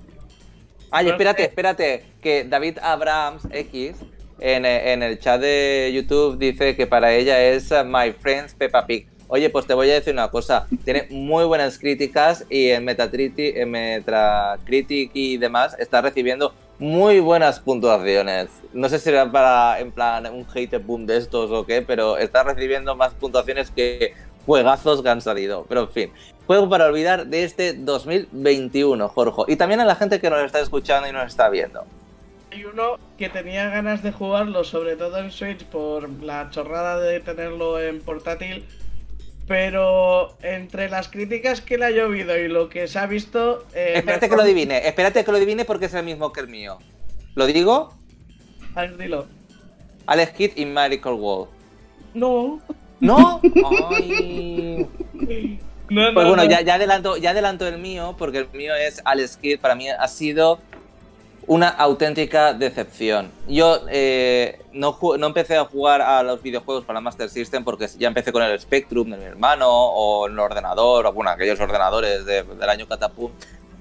Ay, 0.90 1.10
espérate, 1.10 1.44
espérate, 1.44 2.06
que 2.22 2.46
David 2.46 2.78
Abrams 2.82 3.46
X 3.52 3.98
en, 4.44 5.04
el 5.04 5.20
chat 5.20 5.40
de 5.40 5.92
YouTube 5.96 6.38
dice 6.38 6.76
que 6.76 6.86
para 6.86 7.14
ella 7.14 7.42
es 7.42 7.72
My 7.86 8.12
Friends 8.12 8.54
Peppa 8.54 8.86
Pig. 8.86 9.08
Oye, 9.30 9.50
pues 9.50 9.66
te 9.66 9.74
voy 9.74 9.90
a 9.90 9.94
decir 9.94 10.14
una 10.14 10.30
cosa, 10.30 10.68
tiene 10.84 11.08
muy 11.10 11.46
buenas 11.46 11.80
críticas 11.80 12.46
y 12.50 12.70
en 12.70 12.84
Metacritic, 12.84 13.56
en 13.56 13.72
Metacritic 13.72 15.12
y 15.14 15.38
demás 15.38 15.76
está 15.80 16.02
recibiendo 16.02 16.54
muy 16.78 17.22
buenas 17.22 17.62
puntuaciones. 17.62 18.50
No 18.74 18.90
sé 18.90 19.00
si 19.00 19.10
era 19.10 19.32
para, 19.32 19.80
en 19.80 19.92
plan, 19.92 20.28
un 20.32 20.46
hate 20.54 20.78
boom 20.78 21.06
de 21.06 21.18
estos 21.18 21.50
o 21.50 21.66
qué, 21.66 21.82
pero 21.82 22.18
está 22.18 22.44
recibiendo 22.44 22.96
más 22.98 23.14
puntuaciones 23.14 23.72
que 23.72 24.14
juegazos 24.46 25.02
que 25.02 25.10
han 25.10 25.22
salido. 25.22 25.66
Pero 25.70 25.82
en 25.84 25.90
fin, 25.90 26.12
juego 26.46 26.70
para 26.70 26.86
olvidar 26.86 27.28
de 27.28 27.46
este 27.46 27.74
2021, 27.74 29.08
Jorge. 29.08 29.44
Y 29.48 29.56
también 29.56 29.80
a 29.80 29.86
la 29.86 29.96
gente 29.96 30.20
que 30.20 30.30
nos 30.30 30.44
está 30.44 30.60
escuchando 30.60 31.08
y 31.08 31.14
nos 31.14 31.28
está 31.28 31.50
viendo. 31.50 31.86
Hay 32.54 32.66
uno 32.66 33.00
que 33.18 33.30
tenía 33.30 33.68
ganas 33.70 34.04
de 34.04 34.12
jugarlo, 34.12 34.64
sobre 34.64 34.96
todo 34.96 35.18
en 35.18 35.32
Switch, 35.32 35.64
por 35.66 36.08
la 36.22 36.52
chorrada 36.52 37.00
de 37.00 37.20
tenerlo 37.20 37.82
en 37.82 38.00
portátil. 38.00 38.66
Pero 39.48 40.38
entre 40.44 40.88
las 40.88 41.08
críticas 41.08 41.62
que 41.62 41.80
le 41.80 41.86
ha 41.86 41.90
llovido 41.90 42.38
y 42.38 42.48
lo 42.48 42.70
que 42.70 42.88
se 42.88 43.00
ha 43.00 43.08
visto. 43.08 43.66
Eh, 43.74 43.94
espérate 43.96 44.30
que 44.30 44.36
lo 44.36 44.44
adivine, 44.44 44.88
espérate 44.88 45.26
que 45.26 45.32
lo 45.32 45.38
adivine 45.38 45.66
porque 45.66 45.86
es 45.86 45.96
el 45.96 46.06
mismo 46.06 46.32
que 46.32 46.42
el 46.42 46.48
mío. 46.48 46.78
¿Lo 47.34 47.48
digo? 47.48 47.96
A 48.76 48.82
ver, 48.82 48.98
dilo. 48.98 49.26
Alex 50.06 50.34
Kidd 50.34 50.52
y 50.56 50.66
Miracle 50.66 51.14
World. 51.14 51.50
No. 52.14 52.62
¿No? 53.00 53.42
Ay. 53.90 54.88
pues 55.88 56.14
bueno, 56.14 56.44
Ya, 56.46 56.62
ya, 56.62 56.76
adelanto, 56.76 57.18
ya 57.18 57.32
adelanto 57.32 57.68
el 57.68 57.80
mío, 57.80 58.14
porque 58.20 58.38
el 58.38 58.50
mío 58.54 58.76
es 58.76 59.02
Alex 59.06 59.38
Kidd. 59.38 59.60
Para 59.60 59.74
mí 59.74 59.90
ha 59.90 60.08
sido 60.08 60.60
una 61.48 61.70
auténtica 61.70 62.54
decepción. 62.54 63.32
Yo 63.48 63.82
eh, 63.90 64.60
no, 64.72 64.98
no, 65.18 65.28
empecé 65.28 65.58
a 65.58 65.66
jugar 65.66 66.02
a 66.02 66.24
los 66.24 66.42
videojuegos 66.42 66.86
para 66.86 67.02
Master 67.02 67.30
System 67.30 67.64
porque 67.64 67.88
ya 67.98 68.08
empecé 68.08 68.32
con 68.32 68.44
el 68.44 68.60
Spectrum 68.60 69.10
de 69.10 69.18
mi 69.18 69.26
hermano 69.26 69.68
o 69.70 70.28
el 70.28 70.38
ordenador, 70.40 71.06
o 71.06 71.14
bueno, 71.14 71.32
aquellos 71.32 71.60
ordenadores 71.60 72.26
del 72.26 72.70
año 72.70 72.88
Catapum. 72.88 73.32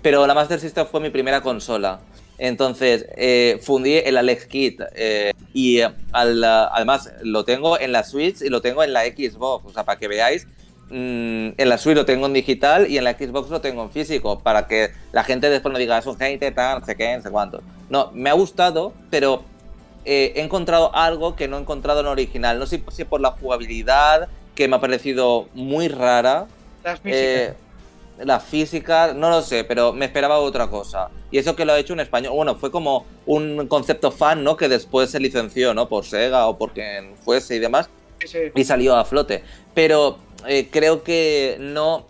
Pero 0.02 0.26
la 0.26 0.34
Master 0.34 0.58
System 0.58 0.86
fue 0.86 1.00
mi 1.00 1.10
primera 1.10 1.40
consola. 1.40 2.00
Entonces, 2.38 3.06
eh, 3.16 3.60
fundí 3.62 3.98
el 3.98 4.16
Alex 4.16 4.46
Kit 4.46 4.80
eh, 4.96 5.32
y 5.54 5.80
además 6.12 7.12
lo 7.22 7.44
tengo 7.44 7.78
en 7.78 7.92
la 7.92 8.02
Switch 8.02 8.42
y 8.42 8.48
lo 8.48 8.60
tengo 8.60 8.82
en 8.82 8.92
la 8.92 9.04
Xbox. 9.04 9.64
O 9.66 9.72
sea, 9.72 9.84
para 9.84 9.98
que 9.98 10.08
veáis 10.08 10.48
en 10.92 11.68
la 11.68 11.78
Switch 11.78 11.96
lo 11.96 12.04
tengo 12.04 12.26
en 12.26 12.32
digital 12.32 12.90
y 12.90 12.98
en 12.98 13.04
la 13.04 13.12
Xbox 13.14 13.48
lo 13.50 13.60
tengo 13.60 13.82
en 13.82 13.90
físico, 13.90 14.40
para 14.40 14.66
que 14.66 14.90
la 15.12 15.24
gente 15.24 15.48
después 15.50 15.72
no 15.72 15.78
diga, 15.78 15.98
es 15.98 16.06
un 16.06 16.20
hate, 16.22 16.54
tal, 16.54 16.80
no 16.80 16.86
sé 16.86 16.96
qué, 16.96 17.16
no 17.16 17.22
sé 17.22 17.30
cuánto. 17.30 17.62
No, 17.88 18.10
me 18.12 18.30
ha 18.30 18.34
gustado, 18.34 18.92
pero 19.10 19.42
eh, 20.04 20.32
he 20.36 20.42
encontrado 20.42 20.94
algo 20.94 21.36
que 21.36 21.48
no 21.48 21.56
he 21.56 21.60
encontrado 21.60 22.00
en 22.00 22.06
original. 22.06 22.58
No 22.58 22.66
sé 22.66 22.82
si 22.90 23.04
por 23.04 23.20
la 23.20 23.32
jugabilidad, 23.32 24.28
que 24.54 24.68
me 24.68 24.76
ha 24.76 24.80
parecido 24.80 25.48
muy 25.54 25.88
rara. 25.88 26.46
Las 26.84 27.00
físicas. 27.00 27.22
Eh, 27.22 27.54
la 28.18 28.40
física, 28.40 29.14
no 29.14 29.30
lo 29.30 29.42
sé, 29.42 29.64
pero 29.64 29.92
me 29.92 30.04
esperaba 30.04 30.38
otra 30.38 30.68
cosa. 30.68 31.08
Y 31.30 31.38
eso 31.38 31.56
que 31.56 31.64
lo 31.64 31.72
ha 31.72 31.78
hecho 31.78 31.94
en 31.94 32.00
español, 32.00 32.34
bueno, 32.34 32.54
fue 32.56 32.70
como 32.70 33.06
un 33.26 33.66
concepto 33.68 34.10
fan, 34.10 34.44
¿no? 34.44 34.56
Que 34.56 34.68
después 34.68 35.10
se 35.10 35.18
licenció, 35.18 35.72
¿no? 35.74 35.88
Por 35.88 36.04
Sega 36.04 36.46
o 36.46 36.58
por 36.58 36.72
quien 36.72 37.16
fuese 37.16 37.56
y 37.56 37.58
demás, 37.58 37.88
Sí, 38.20 38.28
sí. 38.28 38.38
y 38.54 38.64
salió 38.64 38.94
a 38.96 39.04
flote. 39.04 39.42
Pero 39.74 40.18
eh, 40.46 40.68
creo 40.70 41.02
que 41.02 41.56
no 41.60 42.08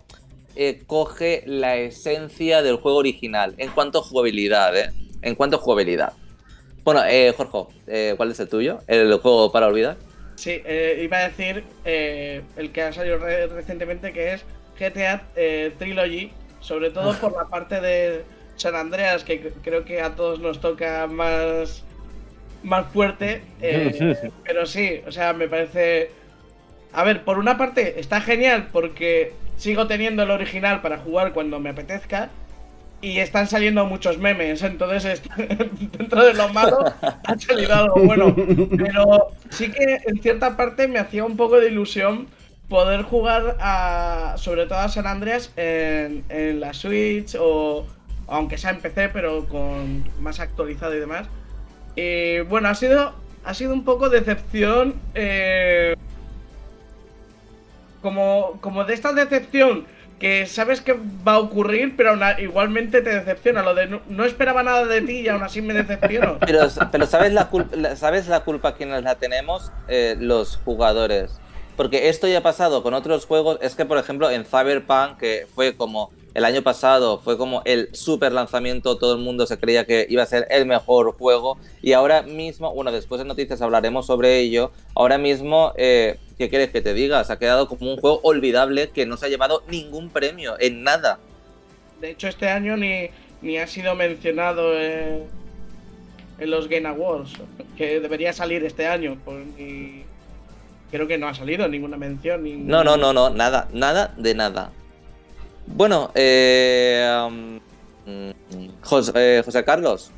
eh, 0.55 0.83
coge 0.85 1.43
la 1.45 1.77
esencia 1.77 2.61
del 2.61 2.77
juego 2.77 2.97
original 2.99 3.55
en 3.57 3.71
cuanto 3.71 3.99
a 3.99 4.03
jugabilidad, 4.03 4.77
¿eh? 4.77 4.91
En 5.21 5.35
cuanto 5.35 5.57
a 5.57 5.59
jugabilidad. 5.59 6.13
Bueno, 6.83 7.01
eh, 7.07 7.33
Jorge, 7.35 7.73
eh, 7.87 8.13
¿cuál 8.17 8.31
es 8.31 8.39
el 8.39 8.49
tuyo? 8.49 8.81
¿El 8.87 9.13
juego 9.19 9.51
para 9.51 9.67
olvidar? 9.67 9.97
Sí, 10.35 10.61
eh, 10.65 10.99
iba 11.01 11.17
a 11.17 11.29
decir 11.29 11.63
eh, 11.85 12.41
el 12.57 12.71
que 12.71 12.81
ha 12.81 12.91
salido 12.91 13.17
re- 13.19 13.47
recientemente 13.47 14.11
que 14.11 14.33
es 14.33 14.43
GTA 14.77 15.23
eh, 15.35 15.71
Trilogy, 15.79 16.31
sobre 16.59 16.89
todo 16.89 17.13
por 17.19 17.31
la 17.37 17.47
parte 17.47 17.79
de 17.79 18.23
San 18.57 18.75
Andreas, 18.75 19.23
que 19.23 19.51
creo 19.63 19.85
que 19.85 20.01
a 20.01 20.15
todos 20.15 20.39
nos 20.39 20.59
toca 20.59 21.07
más, 21.07 21.83
más 22.63 22.85
fuerte. 22.91 23.43
eh, 23.61 24.31
pero 24.43 24.65
sí, 24.65 25.01
o 25.07 25.11
sea, 25.11 25.33
me 25.33 25.47
parece... 25.47 26.11
A 26.93 27.03
ver, 27.03 27.23
por 27.23 27.39
una 27.39 27.57
parte 27.57 27.99
está 27.99 28.21
genial 28.21 28.69
porque 28.71 29.33
sigo 29.57 29.87
teniendo 29.87 30.23
el 30.23 30.31
original 30.31 30.81
para 30.81 30.97
jugar 30.99 31.33
cuando 31.33 31.59
me 31.59 31.69
apetezca. 31.71 32.29
Y 33.01 33.19
están 33.19 33.47
saliendo 33.47 33.85
muchos 33.85 34.17
memes, 34.17 34.63
entonces 34.63 35.21
dentro 35.97 36.23
de 36.23 36.33
lo 36.33 36.47
malo 36.49 36.77
ha 37.25 37.37
salido 37.37 37.75
algo 37.75 38.01
bueno. 38.03 38.33
Pero 38.77 39.33
sí 39.49 39.71
que 39.71 39.99
en 40.05 40.21
cierta 40.21 40.55
parte 40.55 40.87
me 40.87 40.99
hacía 40.99 41.25
un 41.25 41.35
poco 41.35 41.59
de 41.59 41.67
ilusión 41.67 42.29
poder 42.69 43.01
jugar 43.03 43.57
a, 43.59 44.35
sobre 44.37 44.67
todo 44.67 44.79
a 44.79 44.87
San 44.89 45.05
Andreas 45.05 45.51
en, 45.57 46.23
en 46.29 46.61
la 46.61 46.73
Switch 46.73 47.35
o 47.39 47.87
aunque 48.27 48.57
sea 48.57 48.71
en 48.71 48.81
PC, 48.81 49.09
pero 49.09 49.47
con 49.49 50.09
más 50.21 50.39
actualizado 50.39 50.95
y 50.95 50.99
demás. 50.99 51.29
Y 51.95 52.39
bueno, 52.41 52.69
ha 52.69 52.75
sido, 52.75 53.13
ha 53.43 53.53
sido 53.53 53.73
un 53.73 53.83
poco 53.85 54.09
decepción. 54.09 55.01
eh, 55.13 55.95
como, 58.03 58.59
como 58.61 58.83
de 58.83 58.93
esta 58.93 59.13
decepción 59.13 59.87
que 60.19 60.45
sabes 60.45 60.79
que 60.81 60.93
va 61.27 61.33
a 61.33 61.39
ocurrir, 61.39 61.95
pero 61.97 62.15
igualmente 62.39 63.01
te 63.01 63.09
decepciona. 63.09 63.63
Lo 63.63 63.73
de 63.73 63.99
no, 64.07 64.23
esperaba 64.25 64.61
nada 64.61 64.85
de 64.85 65.01
ti 65.01 65.21
y 65.21 65.27
aún 65.27 65.41
así 65.43 65.61
me 65.61 65.73
decepciono. 65.73 66.37
Pero, 66.45 66.69
¿sabes, 66.69 67.33
la 67.33 67.49
culpa, 67.49 67.95
¿sabes 67.97 68.27
la 68.27 68.41
culpa 68.41 68.75
quienes 68.75 69.03
la 69.03 69.15
tenemos? 69.15 69.71
Eh, 69.89 70.15
los 70.17 70.57
jugadores. 70.63 71.41
Porque 71.75 72.07
esto 72.07 72.27
ya 72.27 72.37
ha 72.37 72.43
pasado 72.43 72.83
con 72.83 72.93
otros 72.93 73.25
juegos. 73.25 73.57
Es 73.61 73.75
que, 73.75 73.83
por 73.85 73.97
ejemplo, 73.97 74.29
en 74.29 74.45
Cyberpunk, 74.45 75.17
que 75.17 75.47
fue 75.53 75.75
como 75.75 76.11
el 76.33 76.45
año 76.45 76.61
pasado, 76.61 77.19
fue 77.19 77.37
como 77.37 77.61
el 77.65 77.89
super 77.93 78.31
lanzamiento, 78.31 78.97
todo 78.97 79.15
el 79.15 79.21
mundo 79.21 79.45
se 79.45 79.59
creía 79.59 79.85
que 79.85 80.05
iba 80.09 80.23
a 80.23 80.25
ser 80.27 80.47
el 80.49 80.65
mejor 80.65 81.17
juego. 81.17 81.57
Y 81.81 81.93
ahora 81.93 82.21
mismo, 82.21 82.73
bueno, 82.73 82.91
después 82.91 83.19
de 83.19 83.25
noticias 83.25 83.61
hablaremos 83.61 84.05
sobre 84.05 84.39
ello. 84.39 84.71
Ahora 84.95 85.17
mismo, 85.17 85.73
eh, 85.75 86.17
¿qué 86.43 86.49
quieres 86.49 86.71
que 86.71 86.81
te 86.81 86.93
diga? 86.93 87.23
Se 87.23 87.31
ha 87.31 87.39
quedado 87.39 87.69
como 87.69 87.93
un 87.93 87.97
juego 87.97 88.19
olvidable 88.23 88.89
que 88.89 89.05
no 89.05 89.15
se 89.15 89.27
ha 89.27 89.29
llevado 89.29 89.63
ningún 89.69 90.09
premio, 90.09 90.55
en 90.59 90.83
nada. 90.83 91.19
De 92.01 92.09
hecho, 92.11 92.27
este 92.27 92.49
año 92.49 92.75
ni, 92.75 93.09
ni 93.41 93.57
ha 93.59 93.67
sido 93.67 93.95
mencionado 93.95 94.77
en, 94.77 95.23
en 96.39 96.51
los 96.51 96.67
Game 96.67 96.85
Awards, 96.87 97.31
que 97.77 98.01
debería 98.01 98.33
salir 98.33 98.65
este 98.65 98.87
año. 98.87 99.17
y 99.57 100.01
creo 100.91 101.07
que 101.07 101.17
no 101.17 101.29
ha 101.29 101.33
salido 101.33 101.65
ninguna 101.69 101.95
mención. 101.95 102.67
No, 102.67 102.83
no, 102.83 102.97
no, 102.97 103.13
no, 103.13 103.29
nada, 103.29 103.69
nada 103.71 104.13
de 104.17 104.35
nada. 104.35 104.71
Bueno, 105.65 106.11
eh, 106.13 107.07
um, 107.25 107.55
mm, 108.05 108.69
José, 108.81 109.11
eh, 109.15 109.41
José 109.45 109.63
Carlos, 109.63 110.11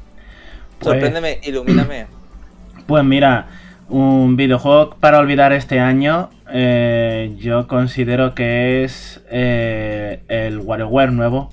Pues- 0.80 0.92
sorpréndeme, 0.94 1.40
ilumíname. 1.44 2.08
Pues 2.88 3.04
mira, 3.04 3.48
un 3.90 4.36
videojuego 4.36 4.96
para 5.00 5.20
olvidar 5.20 5.54
este 5.54 5.80
año, 5.80 6.30
eh, 6.52 7.36
yo 7.40 7.68
considero 7.68 8.36
que 8.36 8.84
es 8.84 9.22
eh, 9.30 10.22
el 10.28 10.60
WarioWare 10.60 11.12
nuevo. 11.12 11.52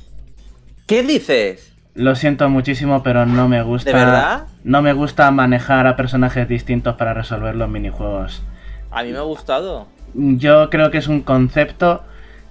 ¿Qué 0.87 1.03
dices? 1.03 1.73
Lo 1.95 2.15
siento 2.15 2.49
muchísimo, 2.49 3.03
pero 3.03 3.27
no 3.27 3.49
me 3.49 3.63
gusta. 3.63 3.91
¿De 3.91 3.97
verdad? 3.97 4.45
No 4.65 4.83
me 4.83 4.93
gusta 4.93 5.31
manejar 5.31 5.87
a 5.87 5.97
personajes 5.97 6.49
distintos 6.49 6.97
para 6.97 7.15
resolver 7.15 7.55
los 7.55 7.69
minijuegos. 7.69 8.43
A 8.91 9.03
mí 9.03 9.13
me 9.13 9.19
ha 9.19 9.23
gustado. 9.23 9.87
Yo 10.15 10.71
creo 10.71 10.91
que 10.91 10.99
es 10.99 11.09
un 11.09 11.23
concepto 11.23 12.03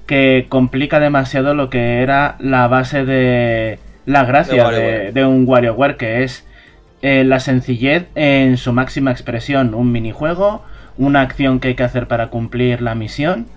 que 0.05 0.47
complica 0.49 0.99
demasiado 0.99 1.53
lo 1.53 1.69
que 1.69 2.01
era 2.01 2.35
la 2.39 2.67
base 2.67 3.05
de 3.05 3.79
la 4.05 4.25
gracia 4.25 4.69
De 4.69 5.11
de, 5.11 5.25
un 5.25 5.47
WarioWare, 5.47 5.97
que 5.97 6.23
es 6.23 6.45
eh, 7.01 7.23
la 7.23 7.39
sencillez 7.39 8.07
en 8.15 8.57
su 8.57 8.73
máxima 8.73 9.11
expresión. 9.11 9.73
Un 9.73 9.91
minijuego, 9.91 10.63
una 10.97 11.21
acción 11.21 11.59
que 11.59 11.69
hay 11.69 11.75
que 11.75 11.83
hacer 11.83 12.07
para 12.07 12.27
cumplir 12.27 12.81
la 12.81 12.95
misión 12.95 13.47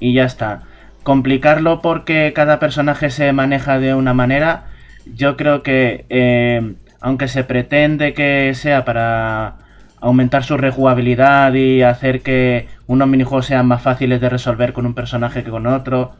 y 0.00 0.14
ya 0.14 0.24
está. 0.24 0.62
Complicarlo 1.02 1.82
porque 1.82 2.32
cada 2.34 2.58
personaje 2.58 3.10
se 3.10 3.32
maneja 3.32 3.78
de 3.78 3.94
una 3.94 4.14
manera, 4.14 4.64
yo 5.06 5.36
creo 5.36 5.62
que 5.62 6.06
eh, 6.08 6.74
aunque 7.00 7.28
se 7.28 7.44
pretende 7.44 8.14
que 8.14 8.54
sea 8.54 8.84
para 8.84 9.56
aumentar 10.00 10.44
su 10.44 10.56
rejugabilidad 10.56 11.52
y 11.54 11.82
hacer 11.82 12.22
que 12.22 12.68
unos 12.86 13.08
minijuegos 13.08 13.46
sean 13.46 13.66
más 13.66 13.82
fáciles 13.82 14.20
de 14.20 14.28
resolver 14.28 14.72
con 14.72 14.86
un 14.86 14.94
personaje 14.94 15.44
que 15.44 15.50
con 15.50 15.66
otro, 15.66 16.12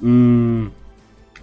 mm, 0.00 0.66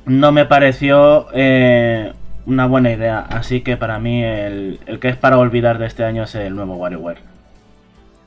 no 0.05 0.31
me 0.31 0.45
pareció 0.45 1.27
eh, 1.33 2.13
una 2.45 2.67
buena 2.67 2.91
idea. 2.91 3.19
Así 3.19 3.61
que 3.61 3.77
para 3.77 3.99
mí 3.99 4.23
el, 4.23 4.79
el 4.85 4.99
que 4.99 5.09
es 5.09 5.17
para 5.17 5.37
olvidar 5.37 5.77
de 5.79 5.87
este 5.87 6.03
año 6.03 6.23
es 6.23 6.35
el 6.35 6.55
nuevo 6.55 6.75
WarioWare. 6.75 7.19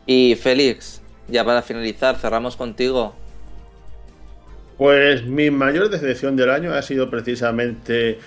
Y 0.07 0.35
Félix, 0.37 1.03
ya 1.29 1.45
para 1.45 1.63
finalizar, 1.63 2.17
cerramos 2.17 2.57
contigo. 2.57 3.15
Pues 4.77 5.25
mi 5.25 5.51
mayor 5.51 5.91
decepción 5.91 6.37
del 6.37 6.51
año 6.51 6.73
ha 6.73 6.83
sido 6.83 7.09
precisamente. 7.11 8.19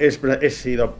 Es, 0.00 0.20
es 0.40 0.56
sido 0.56 0.96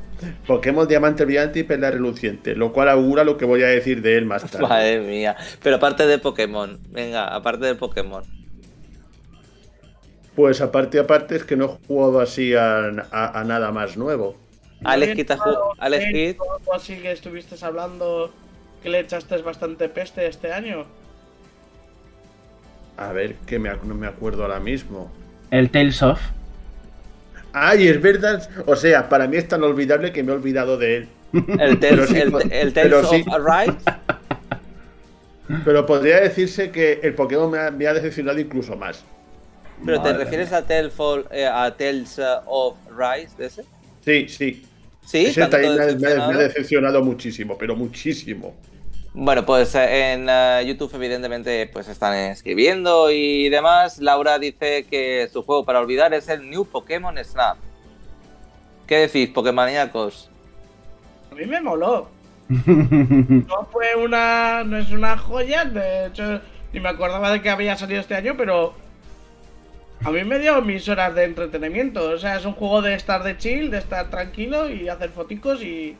Pokémon 0.47 0.87
Diamante 0.87 1.25
Brillante 1.25 1.61
y 1.61 1.62
Perla 1.64 1.90
Reluciente, 1.90 2.55
lo 2.55 2.73
cual 2.73 2.88
augura 2.88 3.25
lo 3.25 3.37
que 3.37 3.45
voy 3.45 3.62
a 3.62 3.67
decir 3.67 4.02
de 4.02 4.17
él 4.17 4.25
más 4.25 4.49
tarde. 4.50 4.67
Madre 4.69 5.00
mía. 5.00 5.37
Pero 5.62 5.76
aparte 5.76 6.07
de 6.07 6.19
Pokémon, 6.19 6.78
venga, 6.88 7.26
aparte 7.35 7.67
de 7.67 7.75
Pokémon. 7.75 8.25
Pues 10.38 10.61
aparte, 10.61 11.00
aparte, 11.00 11.35
es 11.37 11.45
que 11.45 11.57
no 11.57 11.64
he 11.64 11.87
jugado 11.88 12.21
así 12.21 12.54
a, 12.54 12.87
a- 13.11 13.40
a 13.40 13.45
nada 13.45 13.73
más 13.73 13.97
nuevo. 13.97 14.37
Alex 14.85 15.14
¿No 15.14 15.14
Kidd 15.14 15.30
ha 15.33 15.35
habías 15.35 15.40
jugado 15.42 15.64
ju- 15.71 15.75
Alex 15.78 16.04
algo 16.40 16.75
así 16.75 17.02
que 17.02 17.12
estuviste 17.12 17.57
hablando 17.64 18.33
que 18.83 18.88
le 18.90 19.00
echaste 19.00 19.37
bastante 19.42 19.88
peste 19.88 20.26
este 20.26 20.52
año. 20.52 20.87
A 22.97 23.12
ver, 23.12 23.37
que 23.47 23.59
me, 23.59 23.71
no 23.83 23.95
me 23.95 24.07
acuerdo 24.07 24.42
ahora 24.42 24.61
mismo. 24.61 25.11
El 25.50 25.71
Tales 25.71 26.02
of. 26.02 26.21
Ay, 27.52 27.88
es 27.88 28.00
verdad. 28.00 28.49
O 28.66 28.76
sea, 28.76 29.09
para 29.09 29.26
mí 29.26 29.37
es 29.37 29.49
tan 29.49 29.62
olvidable 29.62 30.12
que 30.12 30.23
me 30.23 30.33
he 30.33 30.35
olvidado 30.37 30.76
de 30.78 30.97
él. 30.97 31.09
El 31.59 31.78
Pero 31.88 32.07
Tales, 32.07 32.09
sí, 32.09 32.16
el, 32.16 32.73
Tales 32.73 33.09
sí. 33.09 33.25
of 33.26 33.28
Arise. 33.28 33.78
Pero 35.64 35.87
podría 35.87 36.21
decirse 36.21 36.71
que 36.71 37.00
el 37.02 37.14
Pokémon 37.14 37.50
me 37.50 37.59
ha, 37.59 37.71
me 37.71 37.87
ha 37.87 37.95
decepcionado 37.95 38.38
incluso 38.38 38.76
más. 38.76 39.04
¿Pero 39.85 40.01
te 40.03 40.13
refieres 40.13 40.51
mía. 40.51 40.59
a, 40.59 40.67
Telfall, 40.67 41.27
eh, 41.31 41.47
a 41.47 41.77
Tales 41.77 42.19
uh, 42.19 42.43
of 42.47 42.77
Rise 42.91 43.37
de 43.37 43.47
ese? 43.47 43.65
Sí, 44.05 44.29
sí. 44.29 44.65
Sí, 45.01 45.27
Ese 45.27 45.47
también 45.47 45.75
me 45.77 45.83
ha- 45.85 45.95
me, 45.97 46.13
ha, 46.13 46.21
me 46.27 46.35
ha 46.35 46.39
decepcionado? 46.39 47.03
muchísimo, 47.03 47.57
pero 47.57 47.75
muchísimo. 47.77 48.55
Bueno, 49.15 49.45
pues 49.47 49.75
eh, 49.75 50.13
en 50.13 50.27
eh, 50.29 50.65
YouTube 50.67 50.95
evidentemente 50.95 51.67
pues 51.73 51.89
están 51.89 52.15
escribiendo 52.15 53.11
y 53.11 53.49
demás. 53.49 53.99
Laura 53.99 54.39
dice 54.39 54.87
que 54.87 55.29
su 55.33 55.43
juego 55.43 55.65
para 55.65 55.81
olvidar 55.81 56.13
es 56.15 56.29
el 56.29 56.49
New 56.51 56.67
Pokémon 56.67 57.17
Snap. 57.25 57.57
¿Qué 58.87 58.97
decís, 58.99 59.31
Pokémoníacos? 59.31 60.31
A 61.31 61.35
mí 61.35 61.47
me 61.47 61.61
moló. 61.61 62.09
No 62.49 63.69
fue 63.71 63.95
una. 63.97 64.65
No 64.65 64.79
es 64.79 64.91
una 64.91 65.17
joya, 65.19 65.65
de 65.65 66.07
hecho, 66.07 66.41
ni 66.73 66.81
me 66.81 66.89
acordaba 66.91 67.31
de 67.33 67.43
que 67.43 67.51
había 67.51 67.77
salido 67.77 68.01
este 68.01 68.15
año, 68.15 68.35
pero. 68.37 68.75
A 70.05 70.11
mí 70.11 70.25
me 70.25 70.38
dio 70.38 70.61
mis 70.62 70.88
horas 70.88 71.14
de 71.14 71.25
entretenimiento. 71.25 72.11
O 72.11 72.19
sea, 72.19 72.37
es 72.37 72.45
un 72.45 72.52
juego 72.55 72.83
de 72.83 72.95
estar 72.95 73.23
de 73.23 73.37
chill, 73.37 73.71
de 73.71 73.78
estar 73.78 74.11
tranquilo 74.11 74.69
y 74.71 74.88
hacer 74.88 75.11
foticos 75.11 75.62
y. 75.62 75.97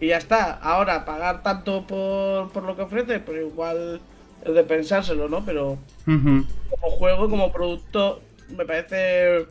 Y 0.00 0.08
ya 0.08 0.16
está. 0.16 0.52
Ahora, 0.54 1.04
pagar 1.04 1.42
tanto 1.42 1.86
por, 1.86 2.50
por 2.50 2.64
lo 2.64 2.74
que 2.74 2.82
ofrece, 2.82 3.20
pues 3.20 3.40
igual 3.40 4.00
es 4.44 4.54
de 4.54 4.64
pensárselo, 4.64 5.28
¿no? 5.28 5.44
Pero 5.44 5.78
como 6.04 6.90
juego, 6.90 7.30
como 7.30 7.52
producto, 7.52 8.20
me 8.48 8.64
parece 8.64 9.46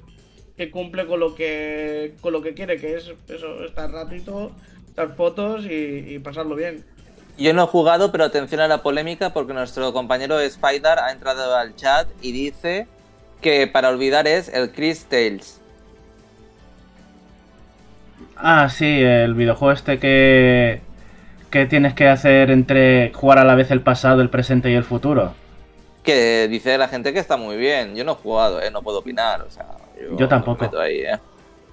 que 0.58 0.70
cumple 0.70 1.08
con 1.08 1.20
lo 1.20 1.34
que 1.34 2.14
con 2.22 2.34
lo 2.34 2.42
que 2.42 2.54
quiere, 2.54 2.78
que 2.78 2.96
es 2.96 3.12
eso, 3.30 3.64
estar 3.64 3.90
ratito, 3.92 4.52
estar 4.88 5.16
fotos 5.16 5.66
y, 5.66 6.14
y 6.14 6.20
pasarlo 6.20 6.56
bien. 6.56 6.84
Yo 7.38 7.54
no 7.54 7.64
he 7.64 7.68
jugado, 7.68 8.12
pero 8.12 8.26
atención 8.26 8.62
a 8.62 8.68
la 8.68 8.84
polémica 8.84 9.34
porque 9.34 9.54
nuestro 9.54 9.94
compañero 9.94 10.40
Spider 10.40 11.00
ha 11.00 11.12
entrado 11.12 11.56
al 11.56 11.76
chat 11.76 12.08
y 12.22 12.32
dice 12.32 12.88
que 13.44 13.68
para 13.68 13.90
olvidar 13.90 14.28
es 14.28 14.50
el 14.50 14.72
Chris 14.72 15.06
Tales. 15.06 15.62
Ah, 18.36 18.70
sí, 18.70 18.86
el 19.04 19.36
videojuego 19.36 19.72
este 19.74 20.00
que, 20.00 20.82
que 21.52 21.66
tienes 21.68 21.94
que 21.94 22.08
hacer 22.08 22.50
entre 22.52 23.12
jugar 23.14 23.38
a 23.38 23.44
la 23.44 23.56
vez 23.56 23.70
el 23.72 23.82
pasado, 23.82 24.22
el 24.22 24.30
presente 24.32 24.72
y 24.72 24.74
el 24.74 24.84
futuro. 24.84 25.36
Que 26.04 26.48
dice 26.50 26.78
la 26.78 26.88
gente 26.90 27.14
que 27.14 27.20
está 27.20 27.38
muy 27.38 27.56
bien. 27.58 27.96
Yo 27.96 28.04
no 28.04 28.14
he 28.14 28.16
jugado, 28.16 28.62
¿eh? 28.62 28.72
no 28.72 28.82
puedo 28.82 29.00
opinar. 29.00 29.42
O 29.44 29.50
sea, 29.52 29.68
Yo 30.18 30.28
tampoco. 30.28 30.70
me 30.72 30.82
ahí, 30.84 31.00
¿eh? 31.02 31.20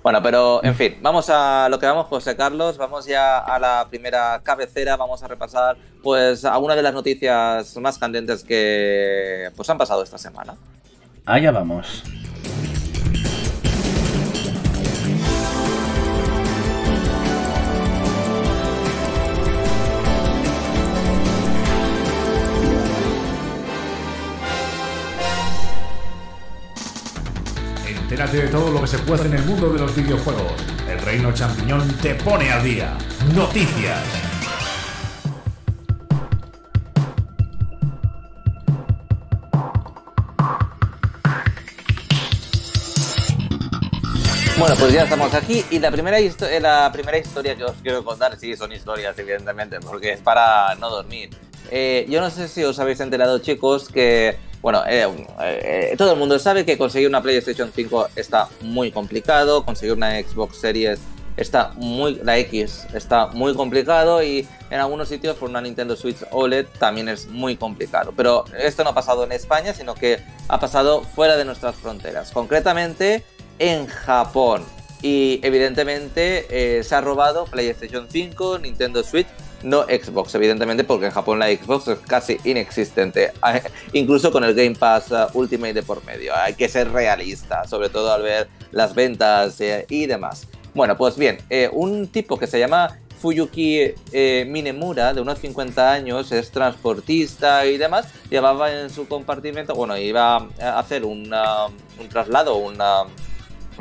Bueno, 0.03 0.23
pero 0.23 0.63
en 0.65 0.75
fin, 0.75 0.99
vamos 1.03 1.29
a 1.31 1.69
lo 1.69 1.79
que 1.79 1.87
vamos, 1.87 2.07
José 2.07 2.37
Carlos. 2.37 2.79
Vamos 2.79 3.07
ya 3.07 3.39
a 3.39 3.59
la 3.59 3.87
primera 3.91 4.41
cabecera. 4.43 4.97
Vamos 4.97 5.23
a 5.23 5.29
repasar, 5.29 5.77
pues, 6.03 6.45
algunas 6.45 6.77
de 6.77 6.83
las 6.83 6.95
noticias 6.95 7.77
más 7.79 7.99
candentes 7.99 8.45
que 8.45 9.51
pues 9.57 9.69
han 9.69 9.79
pasado 9.79 10.03
esta 10.03 10.17
semana. 10.19 10.57
Allá 11.31 11.53
vamos. 11.53 12.03
Entérate 27.87 28.37
de 28.39 28.49
todo 28.49 28.73
lo 28.73 28.81
que 28.81 28.89
se 28.89 28.99
puede 28.99 29.27
en 29.27 29.35
el 29.35 29.45
mundo 29.45 29.73
de 29.73 29.79
los 29.79 29.95
videojuegos. 29.95 30.43
El 30.89 31.01
Reino 31.01 31.33
Champiñón 31.33 31.87
te 32.03 32.17
pone 32.17 32.51
al 32.51 32.65
día. 32.65 32.99
Noticias. 33.37 34.40
Bueno, 44.61 44.75
pues 44.79 44.93
ya 44.93 45.05
estamos 45.05 45.33
aquí 45.33 45.65
y 45.71 45.79
la 45.79 45.91
primera, 45.91 46.19
eh, 46.21 46.61
la 46.61 46.91
primera 46.93 47.17
historia 47.17 47.57
que 47.57 47.65
os 47.65 47.77
quiero 47.83 48.05
contar, 48.05 48.39
sí, 48.39 48.55
son 48.59 48.71
historias 48.73 49.19
evidentemente, 49.19 49.81
porque 49.81 50.13
es 50.13 50.21
para 50.21 50.75
no 50.75 50.91
dormir. 50.91 51.31
Eh, 51.71 52.05
yo 52.11 52.21
no 52.21 52.29
sé 52.29 52.47
si 52.47 52.63
os 52.63 52.79
habéis 52.79 53.01
enterado 53.01 53.39
chicos 53.39 53.89
que, 53.89 54.37
bueno, 54.61 54.83
eh, 54.87 55.09
eh, 55.41 55.95
todo 55.97 56.13
el 56.13 56.19
mundo 56.19 56.39
sabe 56.39 56.67
que 56.67 56.77
conseguir 56.77 57.09
una 57.09 57.23
PlayStation 57.23 57.73
5 57.75 58.09
está 58.17 58.49
muy 58.61 58.93
complicado, 58.93 59.65
conseguir 59.65 59.95
una 59.95 60.21
Xbox 60.21 60.59
Series 60.61 61.01
está 61.39 61.73
muy, 61.77 62.21
la 62.23 62.37
X 62.37 62.87
está 62.93 63.29
muy 63.29 63.55
complicado 63.55 64.23
y 64.23 64.47
en 64.71 64.79
algunos 64.79 65.09
sitios 65.09 65.39
por 65.39 65.49
una 65.49 65.63
Nintendo 65.63 65.97
Switch 65.97 66.19
OLED 66.33 66.67
también 66.79 67.09
es 67.09 67.29
muy 67.29 67.57
complicado. 67.57 68.13
Pero 68.15 68.45
esto 68.59 68.85
no 68.85 68.91
ha 68.91 68.95
pasado 68.95 69.25
en 69.25 69.33
España, 69.33 69.73
sino 69.73 69.95
que 69.95 70.21
ha 70.49 70.61
pasado 70.61 71.01
fuera 71.03 71.39
de 71.39 71.47
nuestras 71.47 71.77
fronteras, 71.77 72.31
concretamente 72.31 73.25
en 73.61 73.87
Japón. 73.87 74.65
Y 75.03 75.39
evidentemente 75.45 76.47
eh, 76.51 76.83
se 76.83 76.95
ha 76.97 77.01
robado 77.01 77.45
PlayStation 77.45 78.09
5, 78.11 78.59
Nintendo 78.59 79.05
Switch, 79.05 79.29
no 79.63 79.83
Xbox, 79.85 80.35
evidentemente, 80.35 80.85
porque 80.85 81.07
en 81.07 81.13
Japón 81.13 81.39
la 81.39 81.49
Xbox 81.49 81.89
es 81.89 81.99
casi 82.01 82.39
inexistente, 82.45 83.33
incluso 83.93 84.33
con 84.33 84.45
el 84.45 84.55
Game 84.55 84.75
Pass 84.75 85.13
ah, 85.13 85.29
Ultimate 85.35 85.75
de 85.75 85.83
por 85.83 86.05
medio. 86.05 86.35
Hay 86.35 86.55
que 86.55 86.69
ser 86.69 86.91
realista, 86.91 87.67
sobre 87.67 87.89
todo 87.89 88.13
al 88.13 88.23
ver 88.23 88.49
las 88.73 88.95
ventas 88.95 89.61
eh, 89.61 89.87
y 89.89 90.07
demás. 90.07 90.49
Bueno, 90.75 90.97
pues 90.97 91.17
bien, 91.17 91.39
eh, 91.51 91.69
un 91.73 92.09
tipo 92.09 92.39
que 92.39 92.47
se 92.47 92.59
llama 92.59 92.99
Fuyuki 93.21 93.93
eh, 94.13 94.47
Minemura, 94.49 95.13
de 95.13 95.21
unos 95.21 95.39
50 95.41 95.93
años, 95.93 96.33
es 96.33 96.51
transportista 96.51 97.67
y 97.67 97.77
demás, 97.77 98.07
llevaba 98.31 98.73
en 98.73 98.89
su 98.89 99.09
compartimento, 99.09 99.75
bueno, 99.75 99.97
iba 99.99 100.49
a 100.61 100.79
hacer 100.79 101.05
un 101.05 101.31
traslado, 102.09 102.57
una, 102.57 103.03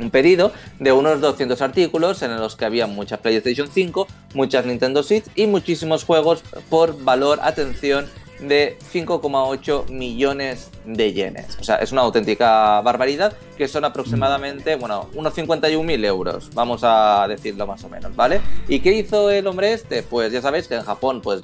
un 0.00 0.10
pedido 0.10 0.52
de 0.78 0.92
unos 0.92 1.20
200 1.20 1.60
artículos 1.62 2.22
en 2.22 2.36
los 2.36 2.56
que 2.56 2.64
había 2.64 2.86
muchas 2.86 3.20
PlayStation 3.20 3.68
5, 3.68 4.06
muchas 4.34 4.66
Nintendo 4.66 5.02
Switch 5.02 5.24
y 5.34 5.46
muchísimos 5.46 6.04
juegos 6.04 6.42
por 6.68 7.02
valor, 7.02 7.38
atención, 7.42 8.06
de 8.40 8.78
5,8 8.92 9.88
millones 9.90 10.70
de 10.84 11.12
yenes. 11.12 11.58
O 11.60 11.64
sea, 11.64 11.76
es 11.76 11.92
una 11.92 12.02
auténtica 12.02 12.80
barbaridad 12.80 13.34
que 13.56 13.68
son 13.68 13.84
aproximadamente, 13.84 14.76
bueno, 14.76 15.08
unos 15.14 15.34
51.000 15.36 16.04
euros, 16.06 16.50
vamos 16.54 16.80
a 16.82 17.26
decirlo 17.28 17.66
más 17.66 17.84
o 17.84 17.88
menos, 17.88 18.16
¿vale? 18.16 18.40
¿Y 18.68 18.80
qué 18.80 18.94
hizo 18.94 19.30
el 19.30 19.46
hombre 19.46 19.72
este? 19.72 20.02
Pues 20.02 20.32
ya 20.32 20.40
sabéis 20.40 20.68
que 20.68 20.74
en 20.74 20.82
Japón 20.82 21.20
pues 21.22 21.42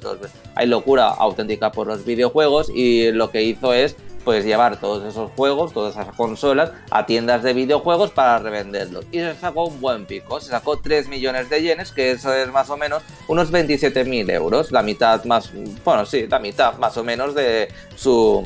hay 0.55 0.67
locura 0.67 1.09
auténtica 1.09 1.71
por 1.71 1.87
los 1.87 2.03
videojuegos 2.03 2.71
y 2.73 3.11
lo 3.11 3.29
que 3.29 3.43
hizo 3.43 3.73
es 3.73 3.95
pues 4.27 4.43
llevar 4.43 4.75
todos 4.75 5.05
esos 5.05 5.31
juegos, 5.37 5.71
todas 5.71 5.95
esas 5.95 6.13
consolas 6.13 6.73
a 6.91 7.05
tiendas 7.05 7.43
de 7.43 7.53
videojuegos 7.53 8.11
para 8.11 8.39
revenderlos. 8.39 9.05
Y 9.09 9.19
se 9.19 9.33
sacó 9.35 9.67
un 9.67 9.79
buen 9.79 10.05
pico, 10.05 10.41
se 10.41 10.49
sacó 10.49 10.79
3 10.79 11.07
millones 11.07 11.49
de 11.49 11.61
yenes, 11.61 11.93
que 11.93 12.11
eso 12.11 12.33
es 12.33 12.51
más 12.51 12.69
o 12.69 12.75
menos 12.75 13.03
unos 13.29 13.53
27.000 13.53 14.29
euros, 14.33 14.73
la 14.73 14.83
mitad 14.83 15.23
más, 15.23 15.49
bueno, 15.85 16.05
sí, 16.05 16.27
la 16.27 16.39
mitad 16.39 16.77
más 16.77 16.97
o 16.97 17.05
menos 17.05 17.35
de 17.35 17.69
su 17.95 18.45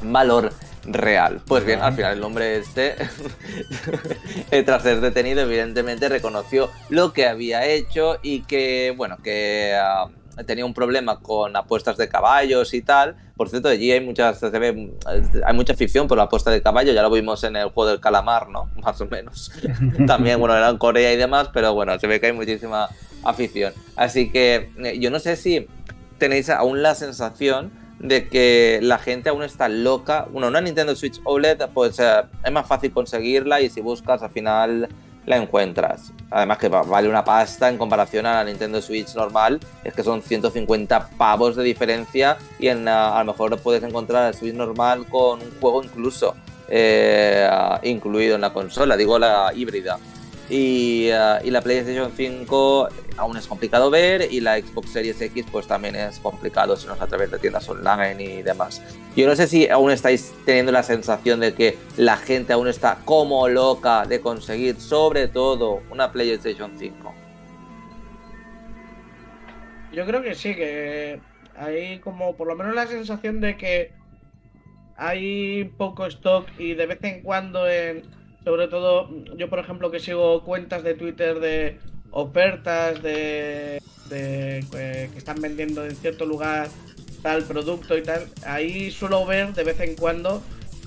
valor 0.00 0.52
real. 0.84 1.42
Pues 1.44 1.64
bien, 1.64 1.82
al 1.82 1.94
final 1.94 2.16
el 2.16 2.22
hombre 2.22 2.58
este, 2.58 2.94
tras 4.64 4.84
ser 4.84 5.00
detenido, 5.00 5.40
evidentemente 5.40 6.08
reconoció 6.08 6.70
lo 6.88 7.12
que 7.12 7.26
había 7.26 7.66
hecho 7.66 8.18
y 8.22 8.42
que, 8.42 8.94
bueno, 8.96 9.16
que 9.24 9.74
ah, 9.76 10.06
tenía 10.46 10.64
un 10.64 10.72
problema 10.72 11.18
con 11.18 11.56
apuestas 11.56 11.96
de 11.96 12.08
caballos 12.08 12.74
y 12.74 12.82
tal. 12.82 13.16
Por 13.36 13.48
cierto, 13.48 13.68
allí 13.68 13.90
hay 13.90 14.00
muchas, 14.00 14.38
se 14.38 14.48
ve, 14.50 14.92
hay 15.44 15.54
mucha 15.54 15.72
afición 15.72 16.06
por 16.06 16.16
la 16.16 16.24
apuesta 16.24 16.50
de 16.52 16.62
caballo, 16.62 16.92
ya 16.92 17.02
lo 17.02 17.10
vimos 17.10 17.42
en 17.42 17.56
el 17.56 17.70
juego 17.70 17.90
del 17.90 18.00
calamar, 18.00 18.48
¿no? 18.48 18.70
Más 18.82 19.00
o 19.00 19.06
menos. 19.06 19.50
También, 20.06 20.38
bueno, 20.38 20.56
era 20.56 20.68
en 20.68 20.78
Corea 20.78 21.12
y 21.12 21.16
demás, 21.16 21.50
pero 21.52 21.74
bueno, 21.74 21.98
se 21.98 22.06
ve 22.06 22.20
que 22.20 22.26
hay 22.26 22.32
muchísima 22.32 22.88
afición. 23.24 23.72
Así 23.96 24.30
que 24.30 24.70
eh, 24.78 24.98
yo 25.00 25.10
no 25.10 25.18
sé 25.18 25.36
si 25.36 25.66
tenéis 26.18 26.48
aún 26.48 26.82
la 26.82 26.94
sensación 26.94 27.72
de 27.98 28.28
que 28.28 28.78
la 28.82 28.98
gente 28.98 29.30
aún 29.30 29.42
está 29.42 29.68
loca. 29.68 30.26
Bueno, 30.30 30.48
una 30.48 30.60
Nintendo 30.60 30.94
Switch 30.94 31.20
OLED, 31.24 31.62
pues 31.72 31.98
eh, 31.98 32.22
es 32.44 32.52
más 32.52 32.66
fácil 32.66 32.92
conseguirla 32.92 33.60
y 33.60 33.70
si 33.70 33.80
buscas 33.80 34.22
al 34.22 34.30
final 34.30 34.88
la 35.26 35.36
encuentras. 35.36 36.12
Además 36.30 36.58
que 36.58 36.68
va- 36.68 36.82
vale 36.82 37.08
una 37.08 37.24
pasta 37.24 37.68
en 37.68 37.78
comparación 37.78 38.26
a 38.26 38.34
la 38.34 38.44
Nintendo 38.44 38.80
Switch 38.82 39.14
normal, 39.14 39.60
es 39.84 39.94
que 39.94 40.02
son 40.02 40.22
150 40.22 41.08
pavos 41.16 41.56
de 41.56 41.62
diferencia 41.62 42.36
y 42.58 42.68
en, 42.68 42.86
ah, 42.88 43.16
a 43.16 43.24
lo 43.24 43.32
mejor 43.32 43.56
puedes 43.58 43.82
encontrar 43.82 44.28
el 44.28 44.34
Switch 44.34 44.54
normal 44.54 45.06
con 45.08 45.40
un 45.40 45.50
juego 45.60 45.82
incluso 45.82 46.34
eh, 46.68 47.48
incluido 47.82 48.34
en 48.36 48.40
la 48.42 48.52
consola, 48.52 48.96
digo 48.96 49.18
la 49.18 49.52
híbrida. 49.54 49.98
Y, 50.50 51.08
ah, 51.10 51.40
y 51.42 51.50
la 51.50 51.62
PlayStation 51.62 52.12
5 52.14 52.88
aún 53.16 53.36
es 53.36 53.46
complicado 53.46 53.90
ver 53.90 54.28
y 54.30 54.40
la 54.40 54.58
Xbox 54.58 54.90
Series 54.90 55.20
X 55.20 55.46
pues 55.50 55.66
también 55.66 55.96
es 55.96 56.18
complicado 56.18 56.76
si 56.76 56.86
no 56.86 56.94
es 56.94 57.00
a 57.00 57.06
través 57.06 57.30
de 57.30 57.38
tiendas 57.38 57.68
online 57.68 58.22
y 58.22 58.42
demás. 58.42 58.82
Yo 59.16 59.26
no 59.26 59.36
sé 59.36 59.46
si 59.46 59.68
aún 59.68 59.90
estáis 59.90 60.34
teniendo 60.44 60.72
la 60.72 60.82
sensación 60.82 61.40
de 61.40 61.54
que 61.54 61.78
la 61.96 62.16
gente 62.16 62.52
aún 62.52 62.68
está 62.68 62.98
como 63.04 63.48
loca 63.48 64.04
de 64.06 64.20
conseguir 64.20 64.80
sobre 64.80 65.28
todo 65.28 65.82
una 65.90 66.12
PlayStation 66.12 66.72
5. 66.78 67.14
Yo 69.92 70.04
creo 70.06 70.22
que 70.22 70.34
sí, 70.34 70.54
que 70.56 71.20
hay 71.56 72.00
como 72.00 72.36
por 72.36 72.48
lo 72.48 72.56
menos 72.56 72.74
la 72.74 72.86
sensación 72.86 73.40
de 73.40 73.56
que 73.56 73.92
hay 74.96 75.64
poco 75.76 76.06
stock 76.06 76.48
y 76.58 76.74
de 76.74 76.86
vez 76.86 76.98
en 77.02 77.22
cuando 77.22 77.68
en 77.68 78.02
sobre 78.44 78.68
todo 78.68 79.08
yo 79.36 79.48
por 79.48 79.58
ejemplo 79.58 79.90
que 79.90 80.00
sigo 80.00 80.44
cuentas 80.44 80.82
de 80.82 80.94
Twitter 80.94 81.40
de 81.40 81.78
ofertas 82.16 83.02
de, 83.02 83.80
eh, 84.10 85.10
que 85.12 85.18
están 85.18 85.40
vendiendo 85.40 85.84
en 85.84 85.96
cierto 85.96 86.24
lugar 86.24 86.68
tal 87.22 87.42
producto 87.44 87.96
y 87.96 88.02
tal, 88.02 88.28
ahí 88.46 88.90
suelo 88.90 89.24
ver 89.26 89.52
de 89.54 89.64
vez 89.64 89.80
en 89.80 89.94
cuando 89.96 90.42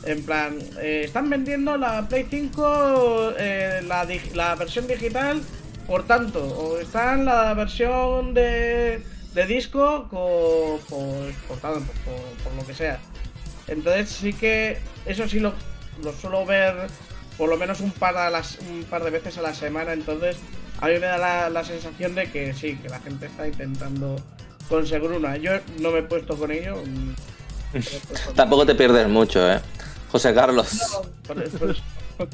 en 0.05 0.23
plan, 0.23 0.57
eh, 0.79 1.01
están 1.05 1.29
vendiendo 1.29 1.75
la 1.75 2.07
Play 2.07 2.27
5, 2.29 3.33
eh, 3.37 3.81
la, 3.85 4.07
la 4.35 4.55
versión 4.55 4.87
digital 4.87 5.41
por 5.87 6.05
tanto, 6.05 6.43
o 6.43 6.77
está 6.79 7.13
en 7.15 7.25
la 7.25 7.53
versión 7.55 8.33
de, 8.33 9.01
de 9.33 9.45
disco 9.47 10.07
co- 10.09 10.79
por, 10.89 11.31
por 11.47 11.57
tanto, 11.57 11.91
por, 12.05 12.43
por 12.43 12.53
lo 12.53 12.65
que 12.67 12.73
sea. 12.73 12.99
Entonces 13.67 14.09
sí 14.09 14.33
que 14.33 14.77
eso 15.05 15.27
sí 15.27 15.39
lo, 15.39 15.53
lo 16.03 16.13
suelo 16.13 16.45
ver 16.45 16.87
por 17.37 17.49
lo 17.49 17.57
menos 17.57 17.81
un 17.81 17.91
par, 17.91 18.15
a 18.17 18.29
las, 18.29 18.59
un 18.59 18.83
par 18.83 19.03
de 19.03 19.09
veces 19.11 19.37
a 19.37 19.41
la 19.41 19.53
semana, 19.53 19.93
entonces 19.93 20.37
a 20.81 20.87
mí 20.87 20.93
me 20.93 20.99
da 21.07 21.17
la, 21.17 21.49
la 21.49 21.63
sensación 21.63 22.15
de 22.15 22.29
que 22.29 22.53
sí, 22.53 22.75
que 22.77 22.89
la 22.89 22.99
gente 22.99 23.25
está 23.27 23.47
intentando 23.47 24.15
conseguir 24.69 25.11
una. 25.11 25.37
Yo 25.37 25.51
no 25.79 25.91
me 25.91 25.99
he 25.99 26.03
puesto 26.03 26.35
con 26.37 26.51
ello, 26.51 26.75
Tampoco 28.35 28.65
te 28.65 28.75
pierdes 28.75 29.07
mucho, 29.09 29.51
¿eh? 29.51 29.59
José 30.11 30.33
Carlos. 30.33 30.79
Por- 31.27 31.35
por 31.35 31.43
eso. 31.43 31.81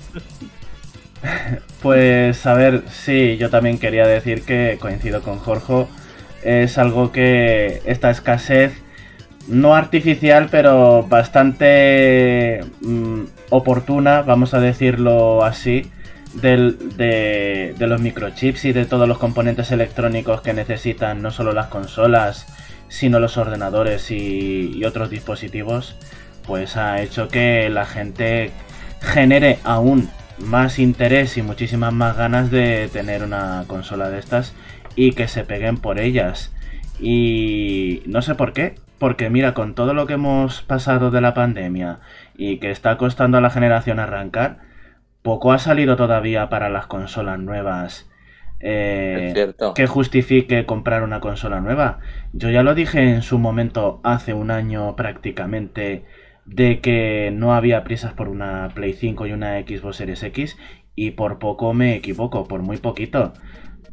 Pues 1.81 2.45
a 2.45 2.53
ver, 2.53 2.83
sí, 2.91 3.37
yo 3.37 3.49
también 3.49 3.77
quería 3.77 4.05
decir 4.05 4.43
que 4.43 4.77
coincido 4.79 5.21
con 5.21 5.39
Jorge. 5.39 5.87
Es 6.43 6.77
algo 6.77 7.11
que 7.13 7.81
esta 7.85 8.09
escasez, 8.09 8.73
no 9.47 9.73
artificial, 9.75 10.49
pero 10.51 11.03
bastante 11.03 12.59
mm, 12.81 13.21
oportuna, 13.51 14.21
vamos 14.21 14.53
a 14.53 14.59
decirlo 14.59 15.45
así, 15.45 15.89
del- 16.33 16.97
de, 16.97 17.75
de 17.77 17.87
los 17.87 18.01
microchips 18.01 18.65
y 18.65 18.73
de 18.73 18.85
todos 18.85 19.07
los 19.07 19.17
componentes 19.17 19.71
electrónicos 19.71 20.41
que 20.41 20.53
necesitan 20.53 21.21
no 21.21 21.31
solo 21.31 21.53
las 21.53 21.67
consolas, 21.67 22.47
sino 22.87 23.19
los 23.19 23.37
ordenadores 23.37 24.11
y, 24.11 24.71
y 24.75 24.85
otros 24.85 25.09
dispositivos, 25.09 25.95
pues 26.45 26.77
ha 26.77 27.01
hecho 27.01 27.27
que 27.27 27.69
la 27.69 27.85
gente 27.85 28.51
genere 29.01 29.59
aún 29.63 30.09
más 30.39 30.79
interés 30.79 31.37
y 31.37 31.41
muchísimas 31.41 31.93
más 31.93 32.17
ganas 32.17 32.51
de 32.51 32.89
tener 32.91 33.23
una 33.23 33.63
consola 33.67 34.09
de 34.09 34.19
estas 34.19 34.53
y 34.95 35.11
que 35.13 35.27
se 35.27 35.43
peguen 35.43 35.77
por 35.77 35.99
ellas. 35.99 36.51
Y 36.99 38.01
no 38.05 38.21
sé 38.21 38.35
por 38.35 38.53
qué, 38.53 38.75
porque 38.99 39.29
mira, 39.29 39.53
con 39.53 39.73
todo 39.75 39.93
lo 39.93 40.05
que 40.07 40.13
hemos 40.13 40.61
pasado 40.61 41.11
de 41.11 41.21
la 41.21 41.33
pandemia 41.33 41.99
y 42.37 42.57
que 42.57 42.71
está 42.71 42.97
costando 42.97 43.37
a 43.37 43.41
la 43.41 43.49
generación 43.49 43.99
arrancar, 43.99 44.59
poco 45.23 45.51
ha 45.53 45.59
salido 45.59 45.95
todavía 45.97 46.49
para 46.49 46.69
las 46.69 46.87
consolas 46.87 47.39
nuevas. 47.39 48.09
eh, 48.61 49.39
que 49.73 49.87
justifique 49.87 50.65
comprar 50.65 51.03
una 51.03 51.21
consola 51.21 51.61
nueva. 51.61 51.99
Yo 52.33 52.49
ya 52.49 52.63
lo 52.63 52.75
dije 52.75 53.01
en 53.13 53.21
su 53.23 53.39
momento, 53.39 54.01
hace 54.03 54.33
un 54.33 54.51
año 54.51 54.95
prácticamente, 54.95 56.05
de 56.45 56.81
que 56.81 57.31
no 57.33 57.53
había 57.55 57.83
prisas 57.83 58.13
por 58.13 58.29
una 58.29 58.73
Play 58.75 58.93
5 58.93 59.27
y 59.27 59.33
una 59.33 59.59
Xbox 59.61 59.97
Series 59.97 60.23
X, 60.23 60.57
y 60.95 61.11
por 61.11 61.39
poco 61.39 61.73
me 61.73 61.95
equivoco, 61.95 62.47
por 62.47 62.61
muy 62.63 62.77
poquito. 62.77 63.33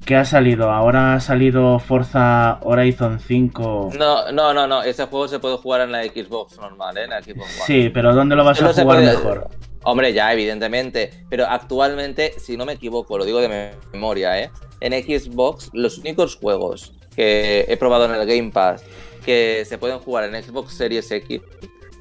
¿Qué 0.04 0.16
ha 0.16 0.24
salido? 0.24 0.70
Ahora 0.70 1.14
ha 1.14 1.20
salido 1.20 1.78
Forza 1.78 2.58
Horizon 2.62 3.20
5. 3.20 3.90
No, 3.98 4.32
no, 4.32 4.52
no, 4.52 4.66
no. 4.66 4.82
Ese 4.82 5.04
juego 5.06 5.28
se 5.28 5.38
puede 5.38 5.56
jugar 5.58 5.82
en 5.82 5.92
la 5.92 6.02
Xbox 6.04 6.58
normal, 6.58 6.96
¿eh? 6.98 7.04
En 7.04 7.10
la 7.10 7.22
Xbox 7.22 7.38
One. 7.56 7.66
Sí, 7.66 7.90
pero 7.92 8.14
¿dónde 8.14 8.34
lo 8.34 8.44
vas 8.44 8.60
a 8.60 8.72
jugar 8.72 8.86
puede- 8.86 9.06
mejor? 9.06 9.48
Hombre, 9.84 10.12
ya, 10.12 10.32
evidentemente. 10.32 11.10
Pero 11.28 11.46
actualmente, 11.46 12.32
si 12.38 12.56
no 12.56 12.66
me 12.66 12.72
equivoco, 12.74 13.16
lo 13.18 13.24
digo 13.24 13.40
de 13.40 13.72
memoria, 13.92 14.38
¿eh? 14.40 14.50
En 14.80 14.92
Xbox, 14.92 15.70
los 15.74 15.98
únicos 15.98 16.36
juegos 16.36 16.92
que 17.14 17.66
he 17.68 17.76
probado 17.76 18.06
en 18.06 18.14
el 18.14 18.26
Game 18.26 18.50
Pass 18.50 18.82
que 19.24 19.64
se 19.66 19.78
pueden 19.78 19.98
jugar 19.98 20.24
en 20.32 20.42
Xbox 20.42 20.72
Series 20.74 21.10
X 21.10 21.40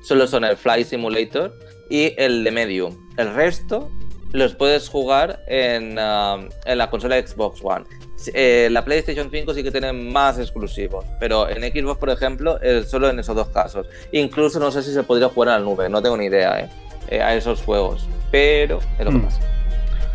solo 0.02 0.26
son 0.28 0.46
el 0.46 0.56
Fly 0.56 0.86
Simulator 0.86 1.54
y 1.90 2.14
el 2.18 2.44
de 2.46 2.52
Medium. 2.52 2.96
El 3.18 3.34
resto 3.34 3.90
los 4.32 4.54
puedes 4.56 4.90
jugar 4.90 5.44
en, 5.48 5.98
ah, 6.00 6.38
en 6.66 6.78
la 6.78 6.90
consola 6.90 7.16
Xbox 7.26 7.60
One. 7.64 7.86
Eh, 8.34 8.68
la 8.72 8.84
PlayStation 8.84 9.30
5 9.32 9.54
sí 9.54 9.64
que 9.64 9.72
tiene 9.72 9.94
más 9.94 10.38
exclusivos, 10.40 11.06
pero 11.20 11.48
en 11.50 11.62
Xbox, 11.64 11.98
por 12.00 12.10
ejemplo, 12.10 12.60
eh, 12.62 12.84
solo 12.86 13.10
en 13.10 13.20
esos 13.20 13.36
dos 13.36 13.48
casos. 13.50 13.88
Incluso 14.12 14.60
no 14.60 14.72
sé 14.72 14.84
si 14.84 14.94
se 14.94 15.04
podría 15.04 15.30
jugar 15.30 15.50
en 15.50 15.64
la 15.66 15.70
nube, 15.72 15.90
no 15.90 16.02
tengo 16.02 16.18
ni 16.18 16.26
idea, 16.26 16.60
¿eh? 16.60 16.70
eh, 17.10 17.22
a 17.22 17.34
esos 17.36 17.62
juegos. 17.64 18.08
Pero 18.32 18.80
es 19.00 19.06
lo 19.06 19.12
que 19.12 19.18
Mm. 19.18 19.22
pasa. 19.26 19.40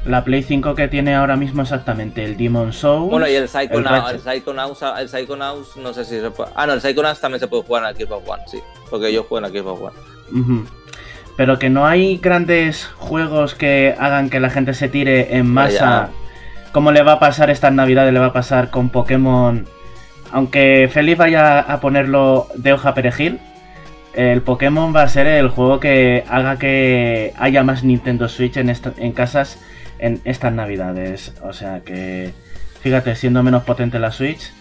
La 0.04 0.22
Play 0.22 0.42
5 0.42 0.74
que 0.74 0.86
tiene 0.86 1.14
ahora 1.14 1.34
mismo 1.34 1.62
exactamente 1.62 2.22
el 2.22 2.36
Demon 2.36 2.74
Souls. 2.74 3.08
Bueno, 3.10 3.26
y 3.26 3.32
el 3.34 3.48
Psychonauts, 3.48 4.12
el. 4.12 4.20
Psychonauts, 4.20 4.82
el 4.98 5.08
Psychonauts, 5.08 5.76
no 5.78 5.94
sé 5.94 6.04
si 6.04 6.20
se 6.20 6.30
puede. 6.30 6.50
Ah, 6.54 6.66
no, 6.66 6.74
el 6.74 6.82
Psychonauts 6.82 7.20
también 7.20 7.40
se 7.40 7.48
puede 7.48 7.62
jugar 7.62 7.84
en 7.84 7.98
la 7.98 8.06
Xbox 8.06 8.28
One, 8.28 8.42
sí. 8.46 8.60
Porque 8.90 9.10
yo 9.10 9.22
juego 9.24 9.46
en 9.46 9.54
la 9.54 9.60
Xbox 9.60 9.80
One. 9.80 10.40
Ujú. 10.42 10.66
Pero 11.36 11.58
que 11.58 11.68
no 11.70 11.86
hay 11.86 12.18
grandes 12.18 12.86
juegos 12.96 13.54
que 13.54 13.94
hagan 13.98 14.30
que 14.30 14.40
la 14.40 14.50
gente 14.50 14.72
se 14.74 14.88
tire 14.88 15.36
en 15.36 15.46
masa. 15.46 16.08
Como 16.72 16.92
le 16.92 17.02
va 17.02 17.12
a 17.14 17.18
pasar 17.20 17.50
estas 17.50 17.72
navidades, 17.72 18.12
le 18.12 18.20
va 18.20 18.26
a 18.26 18.32
pasar 18.32 18.70
con 18.70 18.88
Pokémon. 18.90 19.66
Aunque 20.32 20.88
Félix 20.92 21.18
vaya 21.18 21.60
a 21.60 21.80
ponerlo 21.80 22.48
de 22.56 22.72
hoja 22.72 22.94
perejil, 22.94 23.38
el 24.14 24.42
Pokémon 24.42 24.94
va 24.94 25.02
a 25.02 25.08
ser 25.08 25.26
el 25.26 25.48
juego 25.48 25.80
que 25.80 26.24
haga 26.28 26.56
que 26.58 27.32
haya 27.36 27.62
más 27.64 27.82
Nintendo 27.84 28.28
Switch 28.28 28.56
en, 28.56 28.70
esta- 28.70 28.92
en 28.96 29.12
casas 29.12 29.58
en 29.98 30.20
estas 30.24 30.52
navidades. 30.52 31.34
O 31.42 31.52
sea 31.52 31.80
que, 31.80 32.32
fíjate, 32.80 33.14
siendo 33.16 33.42
menos 33.42 33.64
potente 33.64 33.98
la 33.98 34.10
Switch, 34.12 34.52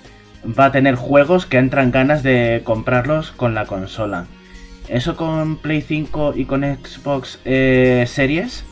va 0.44 0.66
a 0.66 0.72
tener 0.72 0.96
juegos 0.96 1.46
que 1.46 1.58
entran 1.58 1.92
ganas 1.92 2.24
de 2.24 2.62
comprarlos 2.64 3.32
con 3.32 3.54
la 3.56 3.66
consola. 3.66 4.26
Eso 4.94 5.16
con 5.16 5.58
Play 5.58 5.82
5 5.82 6.34
y 6.36 6.46
con 6.46 6.62
Xbox 6.62 7.40
eh, 7.46 8.04
Series 8.08 8.64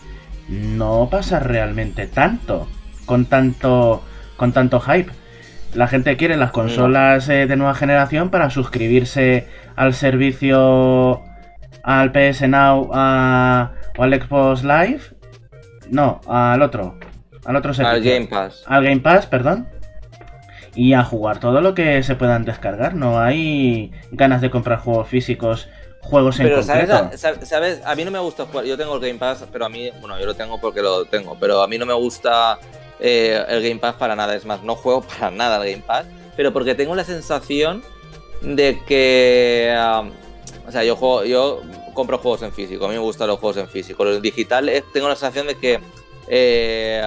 no 0.47 1.07
pasa 1.09 1.39
realmente 1.39 2.05
tanto. 2.07 2.67
Con 3.05 3.25
tanto. 3.25 4.03
Con 4.37 4.51
tanto 4.53 4.79
hype. 4.79 5.11
La 5.73 5.87
gente 5.87 6.17
quiere 6.17 6.35
las 6.37 6.51
consolas 6.51 7.27
eh, 7.29 7.47
de 7.47 7.55
nueva 7.55 7.73
generación 7.73 8.29
para 8.29 8.49
suscribirse 8.49 9.47
al 9.75 9.93
servicio. 9.93 11.23
al 11.83 12.11
PS 12.11 12.47
Now 12.47 12.91
a- 12.93 13.71
o 13.97 14.03
al 14.03 14.13
Xbox 14.21 14.63
Live. 14.63 15.01
No, 15.89 16.21
al 16.27 16.61
otro. 16.61 16.99
Al 17.45 17.55
otro 17.55 17.73
servicio. 17.73 17.95
Al 17.97 18.03
Game 18.03 18.27
Pass. 18.27 18.63
Al 18.67 18.83
Game 18.83 18.99
Pass, 19.01 19.25
perdón. 19.25 19.67
Y 20.75 20.93
a 20.93 21.03
jugar 21.03 21.39
todo 21.39 21.59
lo 21.61 21.73
que 21.73 22.03
se 22.03 22.15
puedan 22.15 22.45
descargar. 22.45 22.93
No 22.95 23.19
hay 23.19 23.91
ganas 24.11 24.41
de 24.41 24.49
comprar 24.51 24.79
juegos 24.79 25.07
físicos, 25.09 25.67
juegos 26.01 26.39
en 26.39 26.47
Pero 26.47 26.63
¿sabes, 26.63 26.89
concreto. 26.89 27.27
a- 27.41 27.45
¿sabes? 27.45 27.81
A 27.85 27.95
mí 27.95 28.03
no 28.05 28.11
me 28.11 28.19
gusta 28.19 28.45
jugar. 28.45 28.65
Yo 28.65 28.77
tengo 28.77 28.95
el 28.95 29.01
Game 29.01 29.19
Pass, 29.19 29.45
pero 29.51 29.65
a 29.65 29.69
mí, 29.69 29.89
bueno, 29.99 30.19
yo 30.19 30.25
lo 30.25 30.33
tengo 30.33 30.59
porque 30.59 30.81
lo 30.81 31.05
tengo, 31.05 31.37
pero 31.39 31.61
a 31.61 31.67
mí 31.67 31.77
no 31.77 31.85
me 31.85 31.93
gusta 31.93 32.59
eh, 32.99 33.43
el 33.47 33.61
Game 33.63 33.79
Pass 33.79 33.95
para 33.95 34.15
nada. 34.15 34.35
Es 34.35 34.45
más, 34.45 34.63
no 34.63 34.75
juego 34.75 35.01
para 35.19 35.31
nada 35.31 35.57
al 35.57 35.63
Game 35.69 35.83
Pass, 35.85 36.05
pero 36.35 36.51
porque 36.53 36.75
tengo 36.75 36.95
la 36.95 37.03
sensación 37.03 37.83
de 38.41 38.81
que. 38.87 39.73
o 40.67 40.71
sea, 40.71 40.83
yo 40.83 40.95
juego, 40.95 41.23
yo 41.25 41.61
compro 41.93 42.17
juegos 42.17 42.41
en 42.43 42.51
físico, 42.53 42.85
a 42.85 42.87
mí 42.87 42.93
me 42.95 42.99
gustan 43.01 43.27
los 43.27 43.39
juegos 43.39 43.57
en 43.57 43.67
físico. 43.67 44.03
Lo 44.03 44.19
digital 44.19 44.67
eh, 44.69 44.83
tengo 44.93 45.07
la 45.07 45.15
sensación 45.15 45.47
de 45.47 45.55
que. 45.57 45.79
eh, 46.27 47.01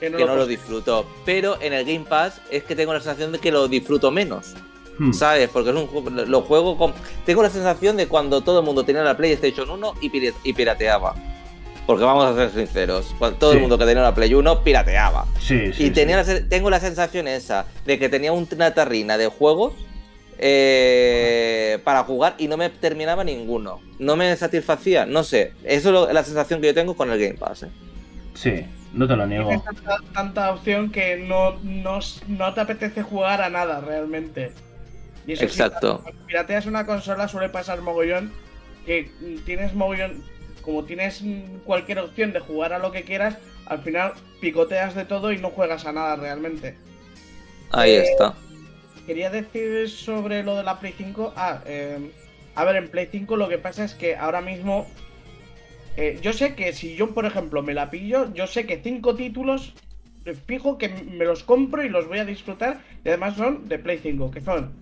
Que 0.00 0.10
no 0.10 0.16
que 0.18 0.24
lo 0.24 0.30
no 0.30 0.34
lo 0.36 0.42
pos- 0.42 0.48
disfruto. 0.48 1.06
Pero 1.24 1.56
en 1.60 1.72
el 1.72 1.84
Game 1.84 2.04
Pass 2.06 2.40
es 2.50 2.64
que 2.64 2.74
tengo 2.76 2.92
la 2.92 3.00
sensación 3.00 3.32
de 3.32 3.38
que 3.38 3.50
lo 3.52 3.68
disfruto 3.68 4.10
menos. 4.10 4.54
Hmm. 4.98 5.12
¿Sabes? 5.12 5.48
Porque 5.48 5.70
es 5.70 5.76
un 5.76 5.86
juego, 5.88 6.10
lo 6.10 6.42
juego 6.42 6.78
con... 6.78 6.92
Tengo 7.26 7.42
la 7.42 7.50
sensación 7.50 7.96
de 7.96 8.06
cuando 8.06 8.42
todo 8.42 8.60
el 8.60 8.64
mundo 8.64 8.84
tenía 8.84 9.02
la 9.02 9.16
PlayStation 9.16 9.68
1 9.68 9.94
y, 10.00 10.08
pira- 10.10 10.34
y 10.44 10.52
pirateaba. 10.52 11.14
Porque 11.86 12.04
vamos 12.04 12.24
a 12.24 12.34
ser 12.34 12.50
sinceros, 12.50 13.14
cuando 13.18 13.36
todo 13.38 13.50
Sí. 13.50 13.56
el 13.56 13.60
mundo 13.60 13.76
que 13.76 13.84
tenía 13.84 14.02
la 14.02 14.14
Play 14.14 14.32
1 14.32 14.62
pirateaba. 14.62 15.26
Sí, 15.38 15.72
sí. 15.72 15.86
y 15.86 15.90
tenía 15.90 16.22
sí. 16.24 16.32
la 16.32 16.48
tengo 16.48 16.70
la 16.70 16.80
sensación 16.80 17.28
esa 17.28 17.66
de 17.84 17.98
que 17.98 18.08
tenía 18.08 18.32
una 18.32 18.72
tarrina 18.72 19.18
de 19.18 19.26
juegos 19.26 19.74
eh, 20.38 21.78
para 21.84 22.04
jugar 22.04 22.34
y 22.38 22.48
no 22.48 22.56
me 22.56 22.70
terminaba 22.70 23.24
ninguno. 23.24 23.80
No 23.98 24.16
me 24.16 24.34
satisfacía, 24.36 25.06
no 25.06 25.24
sé. 25.24 25.52
Eso 25.64 25.88
es 25.88 25.92
lo- 25.92 26.12
la 26.12 26.24
sensación 26.24 26.60
que 26.60 26.68
yo 26.68 26.74
tengo 26.74 26.96
con 26.96 27.10
el 27.10 27.18
Game 27.20 27.34
Pass. 27.38 27.64
¿eh? 27.64 27.68
Sí, 28.34 28.64
no 28.92 29.06
te 29.06 29.16
lo 29.16 29.26
niego. 29.26 29.48
Tienes 29.48 29.64
tanta, 29.64 29.96
tanta 30.14 30.52
opción 30.54 30.90
que 30.90 31.16
no, 31.16 31.56
no, 31.62 31.98
no 32.28 32.54
te 32.54 32.60
apetece 32.60 33.02
jugar 33.02 33.42
a 33.42 33.50
nada 33.50 33.80
realmente. 33.80 34.52
Y 35.26 35.32
eso 35.32 35.44
Exacto. 35.44 36.02
cuando 36.02 36.12
pirateas 36.26 36.66
una 36.66 36.86
consola 36.86 37.28
suele 37.28 37.48
pasar 37.50 37.80
mogollón 37.82 38.40
que 38.84 39.16
tienes 39.44 39.74
mogollón, 39.74 40.24
como 40.60 40.84
tienes 40.84 41.22
cualquier 41.64 41.98
opción 42.00 42.32
de 42.32 42.40
jugar 42.40 42.72
a 42.72 42.78
lo 42.78 42.92
que 42.92 43.04
quieras, 43.04 43.38
al 43.66 43.82
final 43.82 44.14
picoteas 44.40 44.94
de 44.94 45.04
todo 45.06 45.32
y 45.32 45.38
no 45.38 45.50
juegas 45.50 45.86
a 45.86 45.92
nada 45.92 46.16
realmente. 46.16 46.82
Ahí 47.70 47.92
Eh, 47.92 48.02
está. 48.02 48.34
Quería 49.06 49.30
decir 49.30 49.88
sobre 49.90 50.42
lo 50.42 50.56
de 50.56 50.62
la 50.64 50.78
Play 50.80 50.94
5. 50.96 51.34
Ah, 51.36 51.62
eh, 51.66 52.12
a 52.54 52.64
ver, 52.64 52.76
en 52.76 52.90
Play 52.90 53.08
5 53.10 53.36
lo 53.36 53.48
que 53.48 53.58
pasa 53.58 53.84
es 53.84 53.94
que 53.94 54.16
ahora 54.16 54.40
mismo. 54.40 54.94
eh, 55.96 56.18
yo 56.22 56.32
sé 56.32 56.54
que 56.56 56.72
si 56.72 56.96
yo, 56.96 57.14
por 57.14 57.24
ejemplo, 57.26 57.62
me 57.62 57.74
la 57.74 57.90
pillo, 57.90 58.32
yo 58.34 58.46
sé 58.46 58.66
que 58.66 58.80
cinco 58.82 59.14
títulos 59.16 59.74
fijo 60.46 60.78
que 60.78 60.88
me 60.88 61.24
los 61.24 61.44
compro 61.44 61.84
y 61.84 61.88
los 61.88 62.08
voy 62.08 62.18
a 62.18 62.24
disfrutar. 62.24 62.82
Y 63.04 63.08
además 63.08 63.36
son 63.36 63.68
de 63.68 63.78
Play 63.78 63.98
5, 63.98 64.30
que 64.30 64.40
son 64.40 64.72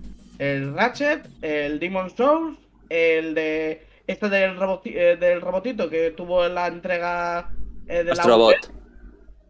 el 0.51 0.75
Ratchet, 0.75 1.29
el 1.43 1.79
Demon 1.79 2.11
Souls, 2.11 2.59
el 2.89 3.35
de. 3.35 3.87
Este 4.07 4.29
del, 4.29 4.59
roboti- 4.59 4.95
eh, 4.97 5.17
del 5.17 5.41
robotito 5.41 5.89
que 5.89 6.11
tuvo 6.11 6.47
la 6.49 6.67
entrega 6.67 7.51
eh, 7.87 7.99
de 7.99 8.05
la 8.05 8.13
Astrobot. 8.13 8.57
Wii. 8.69 8.77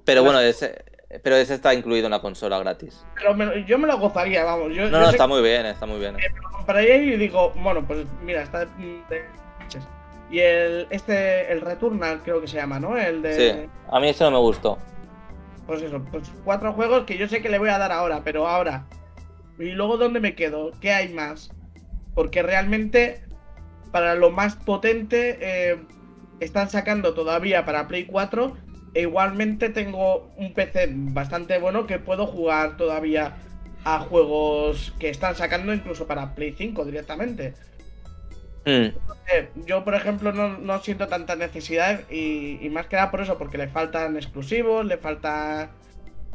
Pero 0.05 0.23
bueno, 0.23 0.41
ese, 0.41 0.85
pero 1.23 1.37
ese 1.37 1.55
está 1.55 1.73
incluido 1.73 2.07
en 2.07 2.11
la 2.11 2.21
consola 2.21 2.59
gratis. 2.59 3.05
Pero 3.17 3.35
me 3.35 3.65
yo 3.65 3.79
me 3.79 3.87
lo 3.87 3.99
gozaría, 3.99 4.45
vamos. 4.45 4.75
Yo, 4.75 4.85
No, 4.85 4.91
yo 4.91 5.01
no, 5.01 5.11
está 5.11 5.27
muy 5.27 5.41
bien, 5.43 5.65
está 5.67 5.87
muy 5.87 5.99
bien. 5.99 6.17
que 6.17 6.29
me 6.73 6.75
lo 6.75 6.93
y 7.15 7.17
digo, 7.17 7.51
bueno, 7.57 7.85
pues 7.87 8.07
mira, 8.23 8.43
está 8.43 8.67
de- 8.67 9.03
de- 9.09 9.25
Y 10.31 10.39
el 10.41 10.87
este, 10.91 11.51
el 11.53 11.61
Returnal 11.63 12.21
creo 12.23 12.41
que 12.41 12.47
se 12.49 12.57
llama, 12.59 12.79
¿no? 12.79 12.97
El 12.99 13.23
de. 13.23 13.33
Sí, 13.35 13.71
a 13.91 14.01
mí 14.01 14.09
ese 14.11 14.25
no 14.25 14.31
me 14.33 14.39
gustó. 14.39 14.79
Pues 15.67 15.81
eso, 15.83 16.03
pues 16.11 16.31
cuatro 16.45 16.73
juegos 16.75 17.05
que 17.05 17.17
yo 17.17 17.27
sé 17.29 17.41
que 17.41 17.49
le 17.49 17.59
voy 17.59 17.71
a 17.71 17.79
dar 17.79 17.93
ahora, 17.93 18.21
pero 18.23 18.47
ahora. 18.47 18.85
¿Y 19.63 19.71
luego 19.73 19.97
dónde 19.97 20.19
me 20.19 20.35
quedo? 20.35 20.73
¿Qué 20.81 20.93
hay 20.93 21.09
más? 21.09 21.51
Porque 22.15 22.43
realmente 22.43 23.23
para 23.93 24.17
lo 24.17 24.31
más 24.31 24.57
potente 24.57 25.39
eh, 25.41 25.79
están 26.41 26.69
sacando 26.69 27.15
todavía 27.15 27.65
para 27.65 27.87
Play 27.87 28.07
4 28.07 28.57
e 28.95 29.03
igualmente 29.03 29.69
tengo 29.69 30.33
un 30.37 30.53
PC 30.53 30.89
bastante 30.93 31.59
bueno 31.59 31.87
que 31.87 32.01
puedo 32.01 32.27
jugar 32.27 32.77
todavía 32.77 33.37
a 33.85 34.01
juegos 34.01 34.95
que 34.99 35.09
están 35.09 35.37
sacando 35.37 35.73
incluso 35.73 36.07
para 36.09 36.35
Play 36.35 36.55
5 36.59 36.85
directamente. 36.85 37.55
Mm. 38.65 38.91
Eh, 39.33 39.49
yo, 39.67 39.85
por 39.85 39.95
ejemplo, 39.95 40.33
no, 40.33 40.59
no 40.59 40.81
siento 40.81 41.07
tanta 41.07 41.37
necesidad 41.37 42.01
y, 42.11 42.59
y 42.61 42.69
más 42.69 42.87
que 42.87 42.97
nada 42.97 43.13
por 43.13 43.21
eso, 43.21 43.39
porque 43.39 43.59
le 43.59 43.69
faltan 43.69 44.17
exclusivos, 44.17 44.85
le 44.85 44.99
falta... 44.99 45.71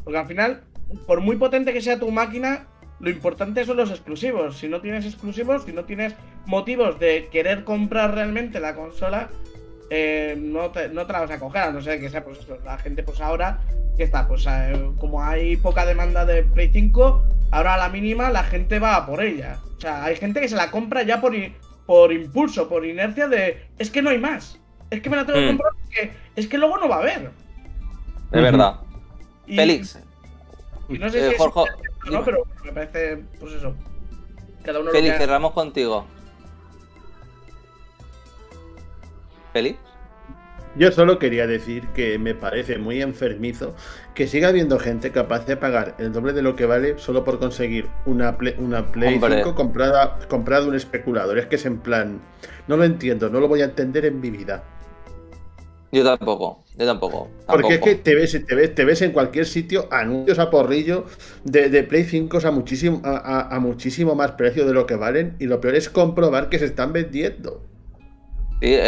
Porque 0.03 0.17
al 0.17 0.27
final, 0.27 0.63
por 1.05 1.19
muy 1.19 1.35
potente 1.35 1.73
que 1.73 1.81
sea 1.81 1.99
tu 1.99 2.09
máquina, 2.11 2.67
lo 2.99 3.09
importante 3.09 3.63
son 3.65 3.77
los 3.77 3.89
exclusivos. 3.91 4.57
Si 4.57 4.67
no 4.67 4.81
tienes 4.81 5.05
exclusivos, 5.05 5.63
si 5.63 5.71
no 5.73 5.85
tienes 5.85 6.15
motivos 6.45 6.99
de 6.99 7.29
querer 7.31 7.63
comprar 7.63 8.13
realmente 8.15 8.59
la 8.59 8.73
consola, 8.75 9.29
eh, 9.89 10.35
no, 10.37 10.71
te, 10.71 10.89
no 10.89 11.05
te 11.05 11.13
la 11.13 11.19
vas 11.21 11.31
a 11.31 11.39
coger, 11.39 11.61
a 11.63 11.71
no 11.71 11.81
ser 11.81 11.99
que 11.99 12.09
sea 12.09 12.23
pues 12.23 12.39
eso, 12.39 12.57
la 12.65 12.77
gente 12.77 13.03
pues 13.03 13.21
ahora, 13.21 13.59
que 13.95 14.03
está? 14.03 14.27
Pues 14.27 14.45
eh, 14.49 14.89
como 14.99 15.23
hay 15.23 15.57
poca 15.57 15.85
demanda 15.85 16.25
de 16.25 16.43
Play 16.43 16.69
5, 16.73 17.23
ahora 17.51 17.75
a 17.75 17.77
la 17.77 17.89
mínima 17.89 18.29
la 18.29 18.43
gente 18.43 18.79
va 18.79 18.95
a 18.95 19.05
por 19.05 19.23
ella. 19.23 19.59
O 19.77 19.79
sea, 19.79 20.03
hay 20.03 20.15
gente 20.15 20.41
que 20.41 20.49
se 20.49 20.55
la 20.55 20.71
compra 20.71 21.03
ya 21.03 21.21
por, 21.21 21.33
por 21.85 22.11
impulso, 22.11 22.67
por 22.67 22.85
inercia 22.85 23.27
de, 23.27 23.67
es 23.77 23.89
que 23.89 24.01
no 24.01 24.09
hay 24.09 24.17
más. 24.17 24.59
Es 24.89 25.01
que 25.01 25.09
me 25.09 25.17
la 25.17 25.25
tengo 25.25 25.39
que 25.39 25.45
Mm. 25.45 25.49
comprar 25.49 25.73
porque 25.83 26.11
es 26.35 26.47
que 26.47 26.57
luego 26.57 26.77
no 26.77 26.89
va 26.89 26.95
a 26.97 26.99
haber. 26.99 27.31
Es 28.31 28.41
verdad. 28.41 28.75
Y- 29.45 29.55
Félix, 29.55 29.99
y 30.89 30.97
no 30.97 31.09
sé 31.09 31.19
eh, 31.19 31.29
si 31.29 31.35
es 31.35 31.37
Jorge, 31.37 31.59
o 31.59 31.65
no, 32.11 32.23
pero 32.23 32.43
me 32.63 32.71
parece, 32.71 33.23
pues 33.39 33.53
eso. 33.53 33.73
Cada 34.63 34.79
uno 34.79 34.91
lo 34.91 34.99
que- 34.99 35.11
cerramos 35.17 35.51
contigo. 35.53 36.05
Félix. 39.53 39.79
Yo 40.75 40.91
solo 40.91 41.17
quería 41.17 41.47
decir 41.47 41.87
que 41.87 42.19
me 42.19 42.35
parece 42.35 42.77
muy 42.77 43.01
enfermizo 43.01 43.75
que 44.13 44.27
siga 44.27 44.49
habiendo 44.49 44.77
gente 44.77 45.11
capaz 45.11 45.47
de 45.47 45.57
pagar 45.57 45.95
el 45.97 46.11
doble 46.11 46.33
de 46.33 46.43
lo 46.43 46.55
que 46.55 46.67
vale 46.67 46.99
solo 46.99 47.23
por 47.23 47.39
conseguir 47.39 47.87
una 48.05 48.37
Play, 48.37 48.55
una 48.59 48.85
Play 48.91 49.15
Hombre. 49.15 49.37
5 49.37 49.55
comprada, 49.55 50.19
comprada 50.27 50.61
de 50.63 50.69
un 50.69 50.75
especulador. 50.75 51.39
Es 51.39 51.47
que 51.47 51.55
es 51.55 51.65
en 51.65 51.79
plan, 51.79 52.21
no 52.67 52.77
lo 52.77 52.83
entiendo, 52.83 53.29
no 53.29 53.39
lo 53.39 53.47
voy 53.47 53.61
a 53.61 53.65
entender 53.65 54.05
en 54.05 54.19
mi 54.21 54.29
vida. 54.29 54.63
Yo 55.91 56.03
tampoco, 56.03 56.63
yo 56.77 56.85
tampoco. 56.85 57.27
Porque 57.47 57.75
es 57.75 57.81
que 57.81 57.95
te 57.95 58.13
ves, 58.15 58.45
te 58.45 58.55
ves, 58.55 58.75
te 58.75 58.83
ves 58.83 59.01
en 59.01 59.11
cualquier 59.13 59.45
sitio 59.45 59.87
anuncios 59.91 60.37
a 60.39 60.49
porrillo 60.49 61.05
de, 61.45 61.69
de 61.69 61.83
Play 61.83 62.03
5 62.03 62.39
a 62.43 62.51
muchísimo, 62.51 63.01
a, 63.05 63.17
a- 63.17 63.55
a 63.55 63.59
muchísimo 63.59 64.15
más 64.15 64.33
precio 64.33 64.65
de 64.65 64.73
lo 64.73 64.85
que 64.85 64.95
valen 64.95 65.35
y 65.39 65.45
lo 65.45 65.61
peor 65.61 65.75
es 65.75 65.89
comprobar 65.89 66.49
que 66.49 66.59
se 66.59 66.65
están 66.65 66.91
vendiendo. 66.93 67.61
Sí, 68.61 68.73
eh, 68.73 68.79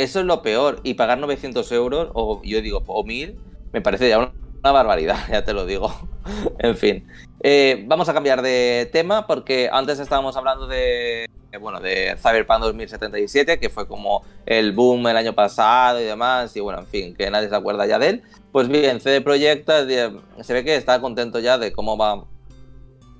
eh, 0.00 0.02
eso 0.02 0.20
es 0.20 0.26
lo 0.26 0.42
peor. 0.42 0.80
Y 0.84 0.94
pagar 0.94 1.18
900 1.18 1.70
euros, 1.72 2.10
o 2.14 2.40
yo 2.44 2.62
digo, 2.62 2.82
o 2.86 3.04
1000, 3.04 3.38
me 3.72 3.80
parece 3.82 4.08
ya 4.08 4.18
una, 4.18 4.34
una 4.64 4.72
barbaridad, 4.72 5.18
ya 5.30 5.44
te 5.44 5.52
lo 5.52 5.66
digo. 5.66 5.92
en 6.58 6.76
fin. 6.76 7.06
Eh, 7.40 7.84
vamos 7.86 8.08
a 8.08 8.14
cambiar 8.14 8.42
de 8.42 8.88
tema 8.92 9.26
porque 9.26 9.68
antes 9.72 10.00
estábamos 10.00 10.36
hablando 10.36 10.66
de, 10.66 11.24
eh, 11.24 11.58
bueno, 11.60 11.80
de 11.80 12.16
Cyberpunk 12.20 12.60
2077, 12.60 13.60
que 13.60 13.70
fue 13.70 13.86
como 13.86 14.24
el 14.44 14.72
boom 14.72 15.06
el 15.06 15.16
año 15.16 15.34
pasado 15.34 16.00
y 16.00 16.04
demás, 16.04 16.56
y 16.56 16.60
bueno, 16.60 16.80
en 16.80 16.86
fin, 16.86 17.14
que 17.14 17.30
nadie 17.30 17.48
se 17.48 17.54
acuerda 17.54 17.86
ya 17.86 17.98
de 17.98 18.08
él. 18.08 18.22
Pues 18.50 18.68
bien, 18.68 19.00
CD 19.00 19.20
Projekt 19.20 19.68
eh, 19.68 20.10
se 20.40 20.52
ve 20.52 20.64
que 20.64 20.74
está 20.74 21.00
contento 21.00 21.38
ya 21.38 21.58
de 21.58 21.72
cómo 21.72 21.96
va 21.96 22.24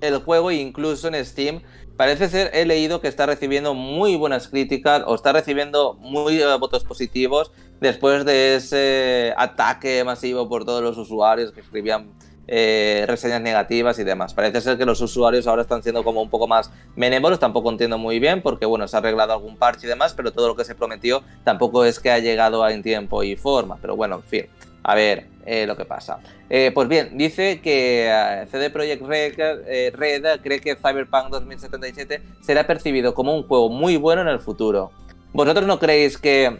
el 0.00 0.18
juego, 0.18 0.50
incluso 0.50 1.09
en 1.09 1.24
Steam 1.24 1.62
parece 1.96 2.28
ser, 2.28 2.50
he 2.54 2.64
leído 2.64 3.00
que 3.00 3.09
está 3.09 3.26
recibiendo 3.26 3.74
muy 3.74 4.16
buenas 4.16 4.46
críticas 4.46 5.02
o 5.07 5.16
está 5.16 5.33
recibiendo 5.33 5.94
muy 5.94 6.40
votos 6.61 6.85
positivos 6.85 7.50
después 7.81 8.24
de 8.24 8.54
ese 8.54 9.35
ataque 9.37 10.04
masivo 10.04 10.48
por 10.48 10.64
todos 10.64 10.81
los 10.81 10.96
usuarios 10.96 11.50
que 11.50 11.61
escribían 11.61 12.12
eh, 12.50 13.04
reseñas 13.06 13.42
negativas 13.42 13.98
y 13.98 14.04
demás. 14.04 14.32
Parece 14.32 14.62
ser 14.62 14.78
que 14.78 14.87
los 14.87 15.00
usuarios 15.02 15.46
ahora 15.46 15.62
están 15.62 15.82
siendo 15.82 16.02
como 16.02 16.22
un 16.22 16.30
poco 16.30 16.48
más 16.48 16.70
benévolos, 16.96 17.38
tampoco 17.38 17.70
entiendo 17.70 17.98
muy 17.98 18.18
bien 18.18 18.40
porque 18.40 18.64
bueno, 18.64 18.88
se 18.88 18.96
ha 18.96 19.00
arreglado 19.00 19.34
algún 19.34 19.58
parche 19.58 19.87
y 19.87 19.88
demás, 19.88 20.14
pero 20.14 20.32
todo 20.32 20.48
lo 20.48 20.56
que 20.56 20.64
se 20.64 20.74
prometió 20.74 21.22
tampoco 21.44 21.84
es 21.84 22.00
que 22.00 22.11
ha 22.11 22.18
llegado 22.18 22.66
en 22.66 22.82
tiempo 22.82 23.22
y 23.22 23.37
forma, 23.37 23.76
pero 23.80 23.96
bueno, 23.96 24.16
en 24.16 24.22
fin. 24.22 24.46
A 24.82 24.94
ver 24.94 25.26
eh, 25.44 25.66
lo 25.66 25.76
que 25.76 25.84
pasa. 25.84 26.18
Eh, 26.48 26.70
pues 26.72 26.88
bien, 26.88 27.18
dice 27.18 27.61
que 27.61 28.46
CD 28.50 28.70
Projekt 28.70 29.02
Red, 29.02 29.94
Red 29.94 30.40
cree 30.42 30.61
que 30.61 30.76
Cyberpunk 30.76 31.28
2077 31.28 32.22
será 32.40 32.66
percibido 32.66 33.12
como 33.12 33.34
un 33.34 33.42
juego 33.42 33.68
muy 33.68 33.98
bueno 33.98 34.22
en 34.22 34.28
el 34.28 34.40
futuro. 34.40 34.90
¿Vosotros 35.34 35.66
no 35.66 35.78
creéis 35.78 36.16
que 36.16 36.58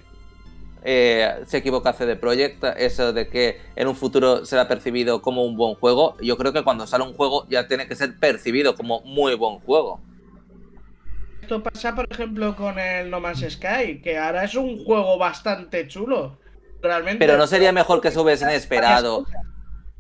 eh, 0.83 1.43
se 1.47 1.59
equivoca 1.59 1.93
CD 1.93 2.17
Projekt 2.17 2.65
eso 2.77 3.13
de 3.13 3.29
que 3.29 3.61
en 3.77 3.89
un 3.89 3.97
futuro 3.97 4.45
será 4.45 4.69
percibido 4.69 5.23
como 5.23 5.45
un 5.45 5.57
buen 5.57 5.75
juego? 5.75 6.17
Yo 6.21 6.37
creo 6.37 6.53
que 6.53 6.65
cuando 6.65 6.87
sale 6.87 7.05
un 7.05 7.15
juego 7.15 7.47
ya 7.49 7.69
tiene 7.69 7.87
que 7.89 7.97
ser 7.97 8.17
percibido 8.19 8.75
como 8.75 9.01
muy 9.03 9.35
buen 9.35 9.59
juego. 9.61 10.01
Esto 11.43 11.63
pasa, 11.63 11.95
por 11.95 12.07
ejemplo, 12.11 12.55
con 12.55 12.79
el 12.79 13.11
No 13.11 13.21
Man's 13.21 13.45
Sky, 13.49 14.01
que 14.03 14.19
ahora 14.19 14.45
es 14.45 14.55
un 14.55 14.85
juego 14.85 15.17
bastante 15.17 15.89
chulo. 15.89 16.39
Realmente. 16.83 17.19
Pero 17.19 17.39
no 17.39 17.47
sería 17.47 17.73
mejor 17.73 18.01
que 18.01 18.11
se 18.11 18.21
hubiesen 18.21 18.51
esperado. 18.51 19.25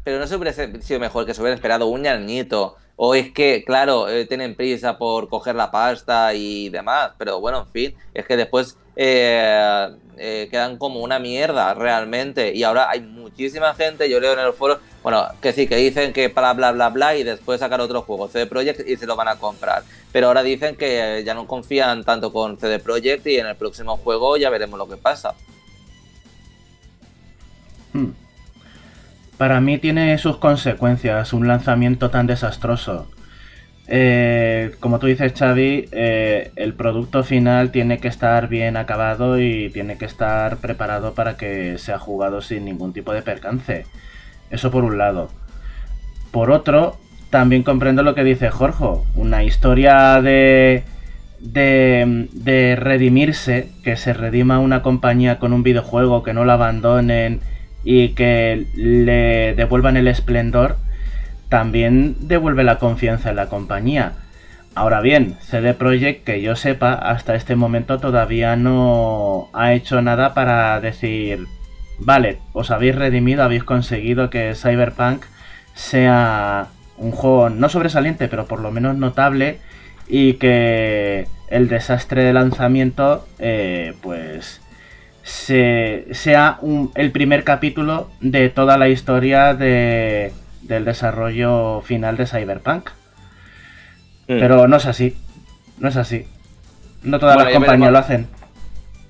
Pero 0.08 0.20
no 0.20 0.26
se 0.26 0.36
hubiese 0.36 0.80
sido 0.80 1.00
mejor 1.00 1.26
que 1.26 1.34
se 1.34 1.42
hubiera 1.42 1.54
esperado 1.54 1.86
un 1.88 2.06
añito. 2.06 2.76
O 2.96 3.14
es 3.14 3.30
que, 3.30 3.62
claro, 3.62 4.08
eh, 4.08 4.24
tienen 4.24 4.54
prisa 4.54 4.96
por 4.96 5.28
coger 5.28 5.54
la 5.54 5.70
pasta 5.70 6.32
y 6.32 6.70
demás. 6.70 7.10
Pero 7.18 7.40
bueno, 7.40 7.66
en 7.66 7.68
fin, 7.68 7.94
es 8.14 8.24
que 8.24 8.38
después 8.38 8.78
eh, 8.96 9.86
eh, 10.16 10.48
quedan 10.50 10.78
como 10.78 11.00
una 11.00 11.18
mierda 11.18 11.74
realmente. 11.74 12.54
Y 12.54 12.62
ahora 12.62 12.88
hay 12.88 13.02
muchísima 13.02 13.74
gente, 13.74 14.08
yo 14.08 14.18
leo 14.18 14.32
en 14.32 14.38
el 14.38 14.54
foro, 14.54 14.80
bueno, 15.02 15.26
que 15.42 15.52
sí, 15.52 15.66
que 15.66 15.76
dicen 15.76 16.14
que 16.14 16.30
para 16.30 16.54
bla 16.54 16.72
bla 16.72 16.88
bla 16.88 17.14
y 17.14 17.22
después 17.22 17.60
sacar 17.60 17.82
otro 17.82 18.00
juego, 18.00 18.28
CD 18.28 18.46
Projekt, 18.46 18.88
y 18.88 18.96
se 18.96 19.04
lo 19.04 19.14
van 19.14 19.28
a 19.28 19.36
comprar. 19.36 19.82
Pero 20.10 20.28
ahora 20.28 20.42
dicen 20.42 20.74
que 20.74 21.22
ya 21.22 21.34
no 21.34 21.46
confían 21.46 22.02
tanto 22.02 22.32
con 22.32 22.58
CD 22.58 22.78
Projekt 22.78 23.26
y 23.26 23.36
en 23.36 23.46
el 23.46 23.56
próximo 23.56 23.98
juego 23.98 24.38
ya 24.38 24.48
veremos 24.48 24.78
lo 24.78 24.88
que 24.88 24.96
pasa. 24.96 25.34
Hmm. 27.92 28.27
Para 29.38 29.60
mí 29.60 29.78
tiene 29.78 30.18
sus 30.18 30.38
consecuencias 30.38 31.32
un 31.32 31.46
lanzamiento 31.46 32.10
tan 32.10 32.26
desastroso. 32.26 33.08
Eh, 33.86 34.72
como 34.80 34.98
tú 34.98 35.06
dices, 35.06 35.32
Xavi, 35.32 35.88
eh, 35.92 36.50
el 36.56 36.74
producto 36.74 37.22
final 37.22 37.70
tiene 37.70 37.98
que 37.98 38.08
estar 38.08 38.48
bien 38.48 38.76
acabado 38.76 39.40
y 39.40 39.70
tiene 39.70 39.96
que 39.96 40.04
estar 40.04 40.56
preparado 40.58 41.14
para 41.14 41.36
que 41.36 41.78
sea 41.78 41.98
jugado 42.00 42.42
sin 42.42 42.64
ningún 42.64 42.92
tipo 42.92 43.12
de 43.12 43.22
percance. 43.22 43.86
Eso 44.50 44.72
por 44.72 44.82
un 44.82 44.98
lado. 44.98 45.30
Por 46.32 46.50
otro, 46.50 46.98
también 47.30 47.62
comprendo 47.62 48.02
lo 48.02 48.16
que 48.16 48.24
dice 48.24 48.50
Jorge. 48.50 48.86
Una 49.14 49.44
historia 49.44 50.20
de, 50.20 50.82
de, 51.38 52.28
de 52.32 52.76
redimirse, 52.76 53.70
que 53.84 53.96
se 53.96 54.12
redima 54.14 54.58
una 54.58 54.82
compañía 54.82 55.38
con 55.38 55.52
un 55.52 55.62
videojuego, 55.62 56.24
que 56.24 56.34
no 56.34 56.44
la 56.44 56.54
abandonen 56.54 57.40
y 57.90 58.10
que 58.10 58.66
le 58.74 59.54
devuelvan 59.54 59.96
el 59.96 60.08
esplendor, 60.08 60.76
también 61.48 62.16
devuelve 62.20 62.62
la 62.62 62.78
confianza 62.78 63.30
en 63.30 63.36
la 63.36 63.46
compañía. 63.46 64.12
Ahora 64.74 65.00
bien, 65.00 65.36
CD 65.40 65.72
Projekt, 65.72 66.22
que 66.22 66.42
yo 66.42 66.54
sepa, 66.54 66.92
hasta 66.92 67.34
este 67.34 67.56
momento 67.56 67.98
todavía 67.98 68.56
no 68.56 69.48
ha 69.54 69.72
hecho 69.72 70.02
nada 70.02 70.34
para 70.34 70.78
decir, 70.82 71.46
vale, 71.98 72.40
os 72.52 72.70
habéis 72.70 72.94
redimido, 72.94 73.42
habéis 73.42 73.64
conseguido 73.64 74.28
que 74.28 74.54
Cyberpunk 74.54 75.24
sea 75.72 76.66
un 76.98 77.12
juego 77.12 77.48
no 77.48 77.70
sobresaliente, 77.70 78.28
pero 78.28 78.44
por 78.44 78.60
lo 78.60 78.70
menos 78.70 78.98
notable 78.98 79.60
y 80.06 80.34
que 80.34 81.26
el 81.48 81.68
desastre 81.68 82.22
de 82.22 82.34
lanzamiento, 82.34 83.26
eh, 83.38 83.94
pues 84.02 84.60
se, 85.28 86.06
sea 86.12 86.58
un- 86.62 86.90
el 86.94 87.12
primer 87.12 87.44
capítulo 87.44 88.10
de 88.20 88.48
toda 88.48 88.78
la 88.78 88.88
historia 88.88 89.52
de, 89.54 90.32
del 90.62 90.84
desarrollo 90.86 91.82
final 91.82 92.16
de 92.16 92.26
Cyberpunk. 92.26 92.90
Mm. 94.26 94.38
Pero 94.40 94.68
no 94.68 94.76
es 94.76 94.86
así. 94.86 95.16
No 95.78 95.88
es 95.88 95.96
así. 95.96 96.26
No 97.02 97.18
todas 97.18 97.34
Bueno, 97.36 97.50
las 97.50 97.58
compañías 97.58 97.92
lo 97.92 97.98
hacen. 97.98 98.28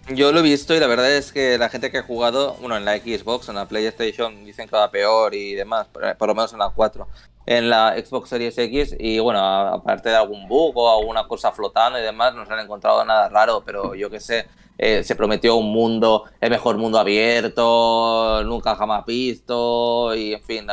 Yo 0.08 0.32
lo 0.32 0.40
he 0.40 0.42
visto 0.42 0.74
y 0.74 0.80
la 0.80 0.86
verdad 0.86 1.10
es 1.12 1.32
que 1.32 1.58
la 1.58 1.68
gente 1.68 1.90
que 1.90 1.98
ha 1.98 2.02
jugado, 2.02 2.54
bueno, 2.60 2.76
en 2.78 2.84
la 2.86 2.96
Xbox, 2.96 3.48
en 3.50 3.56
la 3.56 3.66
PlayStation, 3.66 4.44
dicen 4.44 4.66
que 4.68 4.74
va 4.76 4.90
peor 4.90 5.34
y 5.34 5.54
demás, 5.54 5.86
por, 5.92 6.16
por 6.16 6.28
lo 6.28 6.34
menos 6.34 6.52
en 6.54 6.58
la 6.60 6.70
4. 6.70 7.06
en 7.44 7.68
la 7.68 7.94
Xbox 7.94 8.30
Series 8.30 8.56
X 8.56 8.96
y 8.98 9.18
bueno, 9.18 9.40
aparte 9.40 10.08
de 10.08 10.16
algún 10.16 10.48
bug 10.48 10.76
o 10.78 10.98
alguna 10.98 11.26
cosa 11.28 11.52
flotando 11.52 11.98
y 11.98 12.02
demás, 12.02 12.34
no 12.34 12.46
se 12.46 12.52
han 12.54 12.60
encontrado 12.60 13.04
nada 13.04 13.28
raro, 13.28 13.62
pero 13.66 13.94
yo 13.94 14.08
qué 14.10 14.18
sé, 14.20 14.46
eh, 14.80 15.02
se 15.02 15.16
prometió 15.16 15.56
un 15.56 15.72
mundo, 15.72 16.24
el 16.40 16.50
mejor 16.50 16.78
mundo 16.78 17.00
abierto, 17.00 18.44
nunca 18.44 18.76
jamás 18.76 19.04
visto, 19.04 20.14
y 20.14 20.34
en 20.34 20.42
fin, 20.42 20.66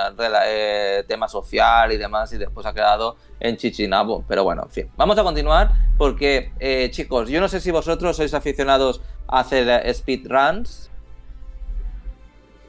eh, 0.46 1.04
tema 1.08 1.28
social 1.28 1.92
y 1.92 1.98
demás, 1.98 2.32
y 2.32 2.38
después 2.38 2.68
ha 2.68 2.74
quedado 2.74 3.18
en 3.40 3.58
Chichinabo. 3.58 4.24
Pero 4.28 4.44
bueno, 4.44 4.64
en 4.64 4.70
fin, 4.70 4.90
vamos 4.96 5.18
a 5.18 5.24
continuar 5.24 5.72
porque, 5.98 6.52
eh, 6.60 6.90
chicos, 6.92 7.30
yo 7.30 7.42
no 7.42 7.48
sé 7.48 7.60
si 7.60 7.72
vosotros 7.72 8.16
sois 8.16 8.36
aficionados 8.36 9.02
a 9.28 9.40
hacer 9.40 9.92
speedruns. 9.92 10.92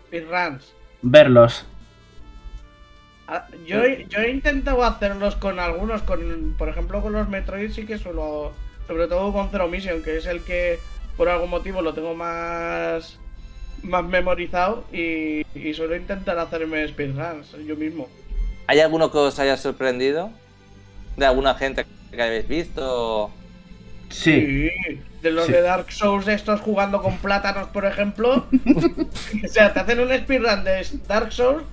Speedruns. 0.06 0.72
Verlos. 1.02 1.66
Ah, 3.28 3.46
yo, 3.66 3.84
yo 4.08 4.20
he 4.20 4.30
intentado 4.30 4.84
hacerlos 4.84 5.34
con 5.36 5.58
algunos, 5.58 6.00
con 6.02 6.54
por 6.56 6.68
ejemplo 6.68 7.02
con 7.02 7.12
los 7.12 7.28
Metroid 7.28 7.72
sí 7.72 7.84
que 7.84 7.98
suelo, 7.98 8.52
sobre 8.86 9.08
todo 9.08 9.32
con 9.32 9.50
Zero 9.50 9.68
Mission, 9.68 10.02
que 10.02 10.16
es 10.18 10.26
el 10.26 10.42
que 10.42 10.78
por 11.16 11.28
algún 11.28 11.50
motivo 11.50 11.82
lo 11.82 11.94
tengo 11.94 12.14
más 12.14 13.18
más 13.82 14.04
memorizado 14.04 14.84
y, 14.92 15.44
suelo 15.74 15.96
intentar 15.96 16.38
hacerme 16.38 16.86
speedruns 16.88 17.52
yo 17.66 17.76
mismo. 17.76 18.08
¿Hay 18.66 18.80
alguno 18.80 19.10
que 19.10 19.18
os 19.18 19.38
haya 19.38 19.56
sorprendido? 19.56 20.30
¿De 21.16 21.26
alguna 21.26 21.54
gente 21.54 21.86
que 22.10 22.22
hayáis 22.22 22.48
visto? 22.48 23.30
Sí. 24.10 24.70
De 25.22 25.30
los 25.30 25.48
de 25.48 25.60
Dark 25.60 25.90
Souls 25.90 26.28
estos 26.28 26.60
jugando 26.60 27.02
con 27.02 27.16
plátanos, 27.18 27.68
por 27.68 27.84
ejemplo. 27.84 28.46
o 29.44 29.48
sea, 29.48 29.72
te 29.72 29.80
hacen 29.80 30.00
un 30.00 30.16
speedrun 30.16 30.64
de 30.64 30.86
Dark 31.06 31.32
Souls 31.32 31.64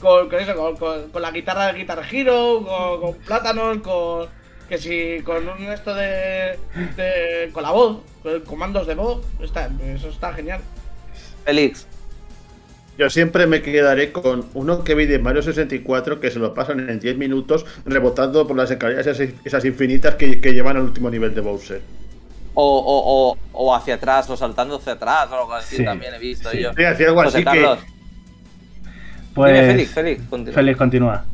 con, 0.00 0.32
eso, 0.34 0.74
con, 1.12 1.22
la 1.22 1.30
guitarra 1.30 1.72
de 1.72 1.78
Guitar 1.78 2.02
Hero, 2.10 3.00
con, 3.00 3.14
plátanos, 3.18 3.78
con. 3.78 4.28
Que 4.68 4.78
si 4.78 5.22
con 5.22 5.48
un 5.48 5.62
esto 5.72 5.94
de, 5.94 6.58
con 7.52 7.62
la 7.62 7.70
voz, 7.70 7.98
con 8.22 8.40
comandos 8.40 8.86
de 8.86 8.94
voz, 8.94 9.24
está, 9.40 9.70
eso 9.94 10.08
está 10.08 10.32
genial. 10.32 10.60
Félix. 11.44 11.86
Yo 12.98 13.10
siempre 13.10 13.46
me 13.46 13.62
quedaré 13.62 14.10
con 14.10 14.46
uno 14.54 14.82
que 14.82 14.94
vi 14.94 15.04
de 15.04 15.18
Mario 15.18 15.42
64 15.42 16.18
que 16.18 16.30
se 16.30 16.38
lo 16.38 16.54
pasan 16.54 16.88
en 16.88 16.98
10 16.98 17.18
minutos 17.18 17.66
rebotando 17.84 18.46
por 18.46 18.56
las 18.56 18.70
escaleras 18.70 19.06
esas, 19.06 19.64
infinitas 19.66 20.14
que, 20.14 20.36
llevan 20.40 20.78
al 20.78 20.84
último 20.84 21.10
nivel 21.10 21.34
de 21.34 21.42
Bowser. 21.42 21.82
O, 22.54 23.36
o, 23.52 23.74
hacia 23.74 23.96
atrás, 23.96 24.30
o 24.30 24.36
saltando 24.36 24.76
hacia 24.76 24.94
atrás, 24.94 25.28
o 25.30 25.34
algo 25.34 25.52
así 25.52 25.84
también 25.84 26.14
he 26.14 26.18
visto 26.18 26.50
yo. 26.54 26.72
Sí, 26.74 26.84
hacía 26.84 27.08
algo 27.08 27.20
así 27.20 27.44
que 27.44 27.76
pues. 29.36 29.66
Félix, 29.66 29.90
Félix, 29.90 30.22
continúa. 30.30 30.54
Félix, 30.54 30.78
continúa. 30.78 31.24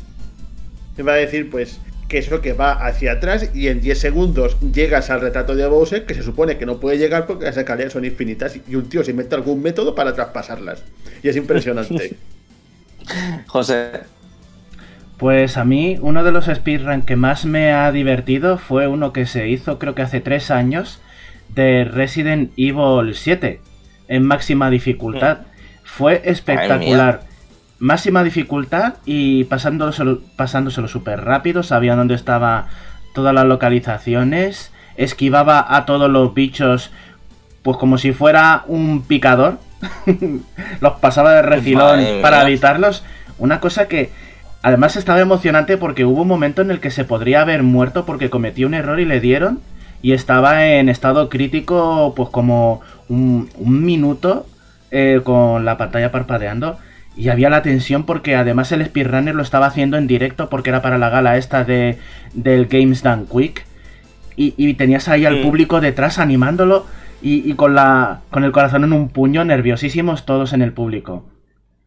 va 1.06 1.12
a 1.12 1.16
decir, 1.16 1.48
pues, 1.48 1.80
que 2.12 2.18
es 2.18 2.30
lo 2.30 2.42
que 2.42 2.52
va 2.52 2.72
hacia 2.72 3.12
atrás 3.12 3.52
y 3.54 3.68
en 3.68 3.80
10 3.80 3.98
segundos 3.98 4.58
llegas 4.60 5.08
al 5.08 5.22
retrato 5.22 5.56
de 5.56 5.66
Bowser, 5.66 6.04
que 6.04 6.12
se 6.12 6.22
supone 6.22 6.58
que 6.58 6.66
no 6.66 6.78
puede 6.78 6.98
llegar 6.98 7.24
porque 7.26 7.46
las 7.46 7.56
escaleras 7.56 7.94
son 7.94 8.04
infinitas 8.04 8.54
y 8.68 8.74
un 8.74 8.86
tío 8.90 9.02
se 9.02 9.12
inventa 9.12 9.34
algún 9.34 9.62
método 9.62 9.94
para 9.94 10.12
traspasarlas. 10.12 10.84
Y 11.22 11.30
es 11.30 11.36
impresionante. 11.36 12.18
José. 13.46 14.00
Pues 15.16 15.56
a 15.56 15.64
mí 15.64 15.96
uno 16.02 16.22
de 16.22 16.32
los 16.32 16.50
speedruns 16.54 17.06
que 17.06 17.16
más 17.16 17.46
me 17.46 17.72
ha 17.72 17.90
divertido 17.92 18.58
fue 18.58 18.88
uno 18.88 19.14
que 19.14 19.24
se 19.24 19.48
hizo 19.48 19.78
creo 19.78 19.94
que 19.94 20.02
hace 20.02 20.20
3 20.20 20.50
años 20.50 21.00
de 21.54 21.84
Resident 21.84 22.52
Evil 22.58 23.14
7 23.14 23.58
en 24.08 24.22
máxima 24.22 24.68
dificultad. 24.68 25.38
Mm. 25.38 25.44
Fue 25.84 26.20
espectacular 26.26 27.22
máxima 27.82 28.22
dificultad 28.22 28.94
y 29.04 29.42
pasándoselo, 29.44 30.20
pasándoselo 30.36 30.86
súper 30.86 31.24
rápido, 31.24 31.64
sabía 31.64 31.96
dónde 31.96 32.14
estaban 32.14 32.66
todas 33.12 33.34
las 33.34 33.44
localizaciones, 33.44 34.70
esquivaba 34.96 35.66
a 35.68 35.84
todos 35.84 36.08
los 36.08 36.32
bichos 36.32 36.92
pues 37.62 37.76
como 37.76 37.98
si 37.98 38.12
fuera 38.12 38.62
un 38.68 39.02
picador, 39.02 39.58
los 40.80 40.92
pasaba 41.00 41.32
de 41.34 41.42
refilón 41.42 42.00
para 42.22 42.46
evitarlos, 42.46 43.02
una 43.38 43.58
cosa 43.58 43.88
que 43.88 44.12
además 44.62 44.94
estaba 44.94 45.18
emocionante 45.18 45.76
porque 45.76 46.04
hubo 46.04 46.22
un 46.22 46.28
momento 46.28 46.62
en 46.62 46.70
el 46.70 46.78
que 46.78 46.92
se 46.92 47.04
podría 47.04 47.40
haber 47.40 47.64
muerto 47.64 48.06
porque 48.06 48.30
cometió 48.30 48.68
un 48.68 48.74
error 48.74 49.00
y 49.00 49.06
le 49.06 49.18
dieron 49.18 49.58
y 50.02 50.12
estaba 50.12 50.66
en 50.66 50.88
estado 50.88 51.28
crítico 51.28 52.12
pues 52.14 52.28
como 52.28 52.80
un, 53.08 53.50
minuto 53.58 54.46
eh, 54.92 55.20
con 55.24 55.64
la 55.64 55.76
pantalla 55.78 56.12
parpadeando 56.12 56.78
y 57.16 57.28
había 57.28 57.50
la 57.50 57.62
tensión 57.62 58.04
porque 58.04 58.36
además 58.36 58.72
el 58.72 58.84
speedrunner 58.84 59.34
lo 59.34 59.42
estaba 59.42 59.66
haciendo 59.66 59.96
en 59.96 60.06
directo 60.06 60.48
porque 60.48 60.70
era 60.70 60.82
para 60.82 60.98
la 60.98 61.10
gala 61.10 61.36
esta 61.36 61.64
de, 61.64 61.98
del 62.32 62.66
Games 62.66 63.02
Done 63.02 63.26
Quick. 63.30 63.66
Y, 64.34 64.74
tenías 64.74 65.08
ahí 65.08 65.24
al 65.24 65.40
público 65.40 65.80
detrás 65.80 66.18
animándolo 66.18 66.86
y, 67.20 67.52
con, 67.54 67.74
la, 67.74 68.22
con 68.30 68.42
el 68.42 68.50
corazón 68.50 68.82
en 68.82 68.92
un 68.92 69.08
puño, 69.10 69.44
nerviosísimos 69.44 70.24
todos 70.24 70.52
en 70.52 70.62
el 70.62 70.72
público. 70.72 71.28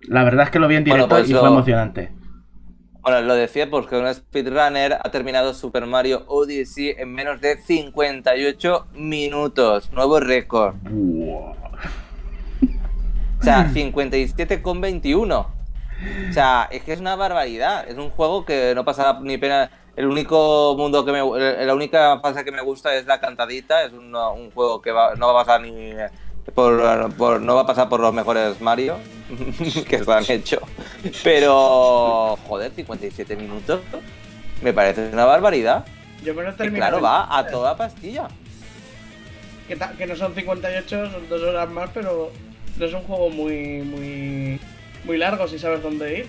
La 0.02 0.24
verdad 0.24 0.46
es 0.46 0.52
que 0.52 0.60
lo 0.60 0.68
vi 0.68 0.76
en 0.76 0.86
directo 0.86 1.10
pues 1.10 1.30
y 1.30 1.34
fue 1.34 1.50
emocionante. 1.50 2.12
Bueno, 3.02 3.22
lo 3.22 3.36
decía 3.36 3.70
porque 3.70 3.98
un 3.98 4.12
speedrunner 4.14 4.94
ha 4.94 5.12
terminado 5.12 5.54
Super 5.54 5.86
Mario 5.86 6.24
Odyssey 6.28 6.96
en 6.98 7.14
menos 7.14 7.42
de 7.42 7.58
58 7.58 8.88
minutos. 8.94 9.92
Nuevo 9.92 10.20
récord. 10.20 10.76
Sea, 13.46 13.70
57,21. 13.74 15.46
O 16.30 16.34
sea, 16.34 16.68
es 16.72 16.84
que 16.84 16.94
es 16.94 17.00
una 17.00 17.16
barbaridad. 17.16 17.88
Es 17.88 17.98
un 17.98 18.10
juego 18.10 18.46
que 18.46 18.74
no 18.76 18.84
pasa 18.84 19.20
ni 19.22 19.38
pena. 19.38 19.72
El 19.96 20.08
único 20.08 20.76
mundo 20.78 21.06
que 21.06 21.12
me. 21.12 21.66
La 21.66 21.74
única 21.74 22.20
fase 22.20 22.44
que 22.44 22.52
me 22.52 22.62
gusta 22.62 22.94
es 22.96 23.06
la 23.06 23.22
cantadita. 23.22 23.84
Es 23.84 23.94
un, 23.94 24.12
juego 24.52 24.82
que 24.82 24.92
no 24.92 25.34
va 25.34 25.42
a 25.42 25.46
pasar 25.46 25.62
ni. 25.62 25.94
Por, 26.54 27.42
no 27.42 27.56
va 27.56 27.62
a 27.62 27.66
pasar 27.66 27.90
por 27.90 28.00
los 28.00 28.14
mejores 28.14 28.62
Mario 28.62 28.98
que 29.90 30.04
se 30.04 30.12
han 30.12 30.26
hecho. 30.28 30.60
Pero. 31.24 32.38
Joder, 32.48 32.72
57 32.74 33.36
minutos. 33.36 33.80
Me 34.62 34.74
parece 34.74 35.10
una 35.12 35.26
barbaridad. 35.26 35.86
Yo 36.24 36.34
me 36.34 36.44
lo 36.44 36.56
Claro, 36.56 37.02
va 37.02 37.38
a 37.38 37.48
toda 37.48 37.78
pastilla. 37.78 38.28
Que, 39.68 39.78
que 39.98 40.08
no 40.08 40.16
son 40.16 40.36
58, 40.36 41.12
son 41.12 41.30
dos 41.30 41.42
horas 41.42 41.70
más, 41.70 41.90
pero 41.94 42.32
no 42.78 42.86
es 42.86 42.94
un 42.94 43.04
juego 43.04 43.30
muy, 43.30 43.82
muy, 43.82 44.60
muy 45.04 45.18
largo 45.18 45.48
si 45.48 45.60
sabes 45.60 45.82
dónde 45.82 46.20
ir. 46.20 46.26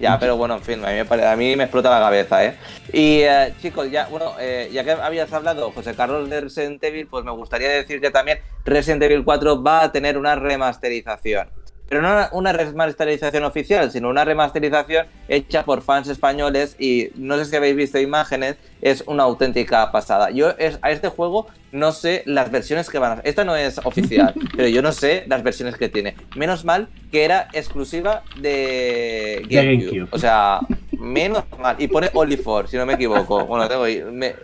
Ya, 0.00 0.16
pero 0.18 0.36
bueno, 0.36 0.54
en 0.54 0.62
fin, 0.62 0.84
a 0.84 0.90
mí 0.90 0.94
me, 0.94 1.26
a 1.26 1.36
mí 1.36 1.56
me 1.56 1.64
explota 1.64 1.90
la 1.90 1.98
cabeza, 1.98 2.44
¿eh? 2.44 2.54
Y 2.92 3.22
eh, 3.22 3.52
chicos, 3.60 3.90
ya, 3.90 4.06
bueno, 4.06 4.34
eh, 4.38 4.70
ya 4.72 4.84
que 4.84 4.92
habías 4.92 5.32
hablado, 5.32 5.72
José 5.72 5.94
Carlos, 5.96 6.30
de 6.30 6.40
Resident 6.40 6.82
Evil, 6.84 7.08
pues 7.08 7.24
me 7.24 7.32
gustaría 7.32 7.68
decir 7.68 8.00
que 8.00 8.10
también 8.10 8.38
Resident 8.64 9.02
Evil 9.02 9.24
4 9.24 9.60
va 9.60 9.82
a 9.82 9.92
tener 9.92 10.16
una 10.16 10.36
remasterización 10.36 11.48
pero 11.88 12.02
no 12.02 12.28
una 12.32 12.52
remasterización 12.52 13.44
oficial, 13.44 13.90
sino 13.90 14.10
una 14.10 14.24
remasterización 14.24 15.06
hecha 15.26 15.64
por 15.64 15.82
fans 15.82 16.08
españoles 16.08 16.76
y 16.78 17.08
no 17.16 17.36
sé 17.38 17.46
si 17.46 17.56
habéis 17.56 17.76
visto 17.76 17.98
imágenes, 17.98 18.56
es 18.82 19.02
una 19.06 19.22
auténtica 19.22 19.90
pasada. 19.90 20.30
Yo 20.30 20.54
a 20.82 20.90
este 20.90 21.08
juego 21.08 21.46
no 21.72 21.92
sé 21.92 22.22
las 22.26 22.50
versiones 22.50 22.90
que 22.90 22.98
van 22.98 23.18
a... 23.18 23.20
Esta 23.22 23.44
no 23.44 23.56
es 23.56 23.78
oficial, 23.84 24.34
pero 24.56 24.68
yo 24.68 24.82
no 24.82 24.92
sé 24.92 25.24
las 25.28 25.42
versiones 25.42 25.76
que 25.76 25.88
tiene. 25.88 26.14
Menos 26.36 26.64
mal 26.64 26.88
que 27.10 27.24
era 27.24 27.48
exclusiva 27.52 28.22
de 28.38 29.46
GameCube. 29.48 30.08
O 30.10 30.18
sea, 30.18 30.60
menos 30.92 31.44
mal. 31.58 31.76
Y 31.78 31.88
pone 31.88 32.10
Only 32.12 32.36
for, 32.36 32.68
si 32.68 32.76
no 32.76 32.84
me 32.84 32.94
equivoco. 32.94 33.46
Bueno, 33.46 33.66
tengo... 33.66 33.84
Me... 34.12 34.34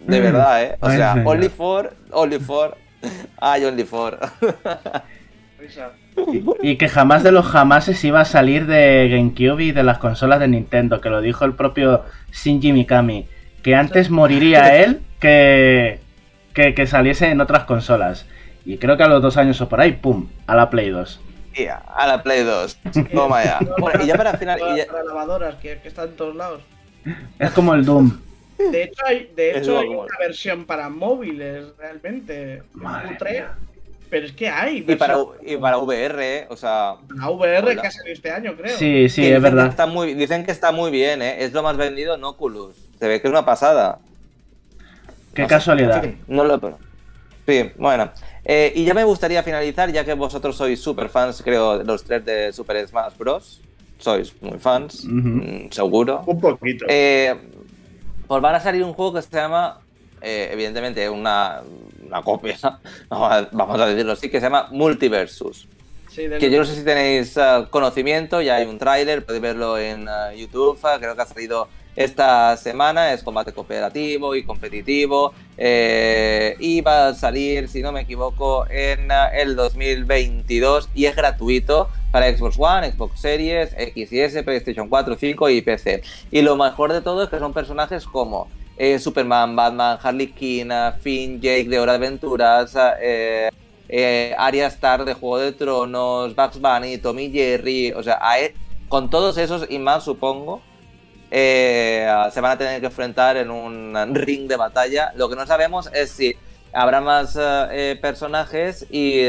De 0.00 0.20
verdad, 0.20 0.62
¿eh? 0.62 0.76
O 0.80 0.90
sea, 0.90 1.22
Only 1.24 1.48
for, 1.48 1.94
Only 2.10 2.38
for... 2.40 2.76
Ay, 3.40 3.64
Only 3.64 3.84
for. 3.84 4.18
Y, 6.62 6.76
que 6.76 6.88
jamás 6.88 7.22
de 7.22 7.32
los 7.32 7.46
jamases 7.46 8.02
iba 8.04 8.20
a 8.20 8.24
salir 8.24 8.66
de 8.66 9.08
GameCube 9.08 9.64
y 9.64 9.72
de 9.72 9.82
las 9.82 9.98
consolas 9.98 10.40
de 10.40 10.48
Nintendo, 10.48 11.00
que 11.00 11.10
lo 11.10 11.20
dijo 11.20 11.44
el 11.44 11.54
propio 11.54 12.04
Shinji 12.32 12.72
Mikami, 12.72 13.26
que 13.62 13.74
antes 13.74 14.10
moriría 14.10 14.76
él 14.82 15.00
que, 15.20 16.00
que, 16.54 16.86
saliese 16.86 17.28
en 17.28 17.40
otras 17.40 17.64
consolas. 17.64 18.26
Y 18.64 18.78
creo 18.78 18.96
que 18.96 19.02
a 19.02 19.08
los 19.08 19.22
dos 19.22 19.36
años 19.36 19.60
o 19.60 19.68
por 19.68 19.80
ahí, 19.80 19.92
¡pum! 19.92 20.28
A 20.46 20.54
la 20.54 20.70
Play 20.70 20.90
2. 20.90 21.20
a 21.94 22.06
la 22.06 22.22
Play 22.22 22.44
2. 22.44 22.78
Toma 23.12 23.44
ya. 23.44 23.58
y 24.02 24.06
ya 24.06 24.14
para 24.16 24.34
final. 24.34 24.60
Para 24.90 25.04
lavadoras, 25.04 25.56
que, 25.56 25.80
están 25.84 26.10
en 26.10 26.16
todos 26.16 26.36
lados. 26.36 26.62
Es 27.38 27.50
como 27.50 27.74
el 27.74 27.84
Doom. 27.84 28.18
De 28.56 28.84
hecho, 28.84 29.04
hay, 29.04 29.32
de 29.34 29.58
hecho, 29.58 29.78
hay 29.78 29.88
una 29.88 30.16
versión 30.18 30.64
para 30.64 30.88
móviles, 30.88 31.66
realmente. 31.76 32.62
Madre 32.72 33.44
pero 34.14 34.26
es 34.26 34.32
que 34.32 34.48
hay. 34.48 34.84
Y 34.86 34.94
para, 34.94 35.16
y 35.44 35.56
para 35.56 35.76
VR, 35.78 36.46
o 36.48 36.56
sea. 36.56 36.94
La 37.16 37.30
VR 37.30 37.74
que 37.74 37.84
ha 37.84 37.90
salido 37.90 38.14
este 38.14 38.30
año, 38.30 38.54
creo. 38.56 38.78
Sí, 38.78 39.08
sí, 39.08 39.26
es 39.26 39.42
verdad. 39.42 39.66
está 39.66 39.86
muy, 39.86 40.14
dicen 40.14 40.44
que 40.44 40.52
está 40.52 40.70
muy 40.70 40.92
bien, 40.92 41.20
¿eh? 41.20 41.42
Es 41.42 41.52
lo 41.52 41.64
más 41.64 41.76
vendido 41.76 42.14
en 42.14 42.22
Oculus. 42.22 42.76
Se 43.00 43.08
ve 43.08 43.20
que 43.20 43.26
es 43.26 43.32
una 43.32 43.44
pasada. 43.44 43.98
Qué 45.34 45.48
casualidad. 45.48 46.04
no 46.28 46.44
lo. 46.44 46.78
Sí, 47.44 47.72
bueno. 47.76 48.12
Eh, 48.44 48.72
y 48.76 48.84
ya 48.84 48.94
me 48.94 49.02
gustaría 49.02 49.42
finalizar, 49.42 49.90
ya 49.90 50.04
que 50.04 50.14
vosotros 50.14 50.56
sois 50.56 50.80
super 50.80 51.08
fans, 51.08 51.42
creo, 51.42 51.82
los 51.82 52.04
tres 52.04 52.24
de 52.24 52.52
Super 52.52 52.86
Smash 52.86 53.16
Bros. 53.18 53.62
sois 53.98 54.32
muy 54.40 54.60
fans, 54.60 55.04
mm, 55.08 55.70
seguro. 55.72 56.22
Un 56.26 56.40
poquito. 56.40 56.86
Eh, 56.88 57.34
pues 58.28 58.40
van 58.40 58.54
a 58.54 58.60
salir 58.60 58.84
un 58.84 58.92
juego 58.92 59.14
que 59.14 59.22
se 59.22 59.30
llama, 59.34 59.80
eh, 60.22 60.50
evidentemente, 60.52 61.08
una, 61.08 61.62
una 62.14 62.22
copia, 62.22 62.56
vamos 63.10 63.80
a- 63.80 63.86
decirlo 63.86 64.12
así, 64.12 64.28
que 64.30 64.38
se 64.38 64.46
llama 64.46 64.68
Multiversus. 64.70 65.66
Sí, 66.10 66.28
Que 66.38 66.48
yo 66.48 66.58
no 66.60 66.64
sé 66.64 66.76
si 66.76 66.84
tenéis 66.84 67.36
eh, 67.36 67.64
conocimiento, 67.70 68.40
ya 68.40 68.56
hay 68.56 68.66
un 68.66 68.78
tráiler, 68.78 69.24
podéis 69.24 69.42
verlo 69.42 69.76
en 69.78 70.06
eh, 70.08 70.38
YouTube, 70.38 70.78
eh, 70.84 70.96
creo 71.00 71.16
que 71.16 71.22
ha 71.22 71.26
salido 71.26 71.66
esta 71.96 72.56
semana, 72.56 73.12
es 73.12 73.22
combate 73.24 73.52
cooperativo 73.52 74.36
y 74.36 74.44
competitivo, 74.44 75.34
eh, 75.58 76.54
y 76.60 76.80
va 76.82 77.08
a 77.08 77.14
salir, 77.14 77.68
si 77.68 77.82
no 77.82 77.90
me 77.90 78.02
equivoco, 78.02 78.64
en 78.70 79.08
el 79.34 79.56
2022 79.56 80.88
y 80.94 81.06
es 81.06 81.16
gratuito 81.16 81.88
para 82.12 82.30
Xbox 82.36 82.56
One, 82.58 82.92
Xbox 82.92 83.20
Series, 83.20 83.74
X 83.76 84.12
y 84.12 84.20
S, 84.20 84.40
PlayStation 84.44 84.88
4, 84.88 85.16
5 85.18 85.50
y 85.50 85.62
PC. 85.62 86.02
Y 86.30 86.42
lo 86.42 86.54
mejor 86.56 86.92
de 86.92 87.00
todo 87.00 87.24
es 87.24 87.28
que 87.28 87.40
son 87.40 87.52
personajes 87.52 88.04
como 88.06 88.48
eh, 88.76 88.98
Superman, 88.98 89.54
Batman, 89.54 89.98
Harley 90.02 90.28
Quinn, 90.28 90.70
Finn, 91.00 91.40
Jake 91.40 91.68
de 91.68 91.78
Hora 91.78 91.92
de 91.92 91.98
Aventuras, 91.98 92.74
eh, 93.00 93.50
eh, 93.88 94.34
Arya 94.36 94.66
Stark 94.68 95.04
de 95.04 95.14
Juego 95.14 95.38
de 95.38 95.52
Tronos, 95.52 96.34
Bugs 96.34 96.60
Bunny, 96.60 96.98
Tommy 96.98 97.30
Jerry, 97.30 97.92
o 97.92 98.02
sea, 98.02 98.18
e- 98.40 98.54
con 98.88 99.10
todos 99.10 99.38
esos 99.38 99.66
y 99.70 99.78
más 99.78 100.04
supongo, 100.04 100.60
eh, 101.30 102.06
se 102.32 102.40
van 102.40 102.52
a 102.52 102.58
tener 102.58 102.80
que 102.80 102.86
enfrentar 102.86 103.36
en 103.36 103.50
un 103.50 103.94
ring 104.14 104.46
de 104.48 104.56
batalla. 104.56 105.12
Lo 105.16 105.28
que 105.28 105.36
no 105.36 105.46
sabemos 105.46 105.90
es 105.92 106.10
si 106.10 106.34
habrá 106.72 107.00
más 107.00 107.38
personajes 108.00 108.86
y 108.90 109.26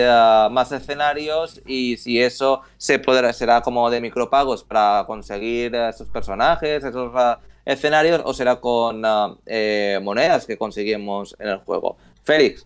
más 0.52 0.72
escenarios 0.72 1.62
y 1.66 1.98
si 1.98 2.22
eso 2.22 2.62
se 2.78 3.00
podrá 3.00 3.32
será 3.34 3.62
como 3.62 3.90
de 3.90 4.02
micropagos 4.02 4.64
para 4.64 5.04
conseguir 5.08 5.74
esos 5.76 6.10
personajes, 6.10 6.84
esos 6.84 7.12
eh, 7.16 7.36
escenarios 7.66 8.22
o 8.24 8.34
será 8.34 8.58
con 8.58 9.04
eh, 9.04 9.36
eh, 9.46 10.00
monedas 10.02 10.46
que 10.46 10.58
conseguimos 10.58 11.36
en 11.40 11.50
el 11.50 11.58
juego. 11.58 11.98
Félix. 12.24 12.66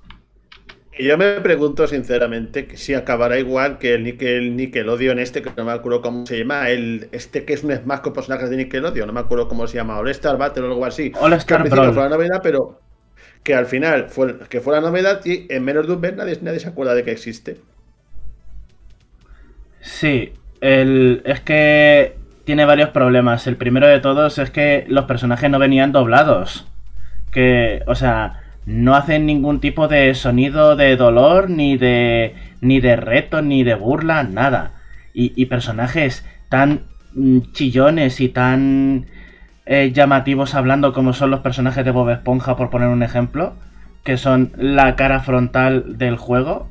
Yo 0.99 1.17
me 1.17 1.39
pregunto 1.39 1.87
sinceramente 1.87 2.67
que 2.67 2.75
si 2.75 2.93
acabará 2.93 3.39
igual 3.39 3.77
que 3.77 3.93
el 3.93 4.03
Nickel, 4.03 4.57
Nickelodeon 4.57 5.17
este, 5.19 5.41
que 5.41 5.49
no 5.55 5.63
me 5.63 5.71
acuerdo 5.71 6.01
cómo 6.01 6.25
se 6.25 6.39
llama, 6.39 6.69
el 6.69 7.07
este 7.13 7.45
que 7.45 7.53
es 7.53 7.63
un 7.63 7.73
Smash 7.73 8.01
con 8.01 8.11
personajes 8.11 8.49
de 8.49 8.57
Nickelodeon, 8.57 9.07
no 9.07 9.13
me 9.13 9.21
acuerdo 9.21 9.47
cómo 9.47 9.65
se 9.65 9.77
llama, 9.77 9.97
All 9.97 10.09
Star 10.09 10.37
Battle 10.37 10.63
o 10.63 10.67
algo 10.67 10.85
así. 10.85 11.13
All 11.21 11.29
que 11.29 11.35
al 11.35 11.39
Star 11.39 11.69
Brawl. 11.69 11.93
fue 11.93 12.03
la 12.03 12.09
novedad, 12.09 12.41
pero 12.43 12.81
que 13.43 13.55
al 13.55 13.65
final 13.65 14.09
fue, 14.09 14.39
que 14.49 14.59
fue 14.59 14.73
la 14.73 14.81
novedad 14.81 15.23
y 15.23 15.45
en 15.47 15.63
menos 15.63 15.87
de 15.87 15.93
un 15.93 16.01
mes 16.01 16.15
nadie, 16.15 16.37
nadie 16.41 16.59
se 16.59 16.67
acuerda 16.67 16.93
de 16.93 17.05
que 17.05 17.11
existe. 17.11 17.61
Sí, 19.79 20.33
el, 20.59 21.21
es 21.23 21.39
que 21.39 22.18
tiene 22.49 22.65
varios 22.65 22.89
problemas. 22.89 23.45
El 23.45 23.57
primero 23.57 23.85
de 23.85 23.99
todos 23.99 24.39
es 24.39 24.49
que 24.49 24.83
los 24.87 25.05
personajes 25.05 25.51
no 25.51 25.59
venían 25.59 25.91
doblados. 25.91 26.65
Que, 27.31 27.83
o 27.85 27.93
sea, 27.93 28.41
no 28.65 28.95
hacen 28.95 29.27
ningún 29.27 29.59
tipo 29.59 29.87
de 29.87 30.15
sonido 30.15 30.75
de 30.75 30.95
dolor, 30.95 31.51
ni 31.51 31.77
de, 31.77 32.33
ni 32.59 32.79
de 32.79 32.95
reto, 32.95 33.43
ni 33.43 33.61
de 33.63 33.75
burla, 33.75 34.23
nada. 34.23 34.71
Y, 35.13 35.45
personajes 35.45 36.25
tan 36.49 36.85
mm, 37.13 37.51
chillones 37.51 38.19
y 38.19 38.29
tan 38.29 39.05
eh, 39.67 39.91
llamativos 39.93 40.55
hablando 40.55 40.91
como 40.91 41.13
son 41.13 41.29
los 41.29 41.41
personajes 41.41 41.85
de 41.85 41.91
Bob 41.91 42.09
Esponja, 42.09 42.55
por 42.55 42.71
poner 42.71 42.87
un 42.87 43.03
ejemplo, 43.03 43.53
que 44.03 44.17
son 44.17 44.53
la 44.57 44.95
cara 44.95 45.19
frontal 45.19 45.99
del 45.99 46.17
juego, 46.17 46.67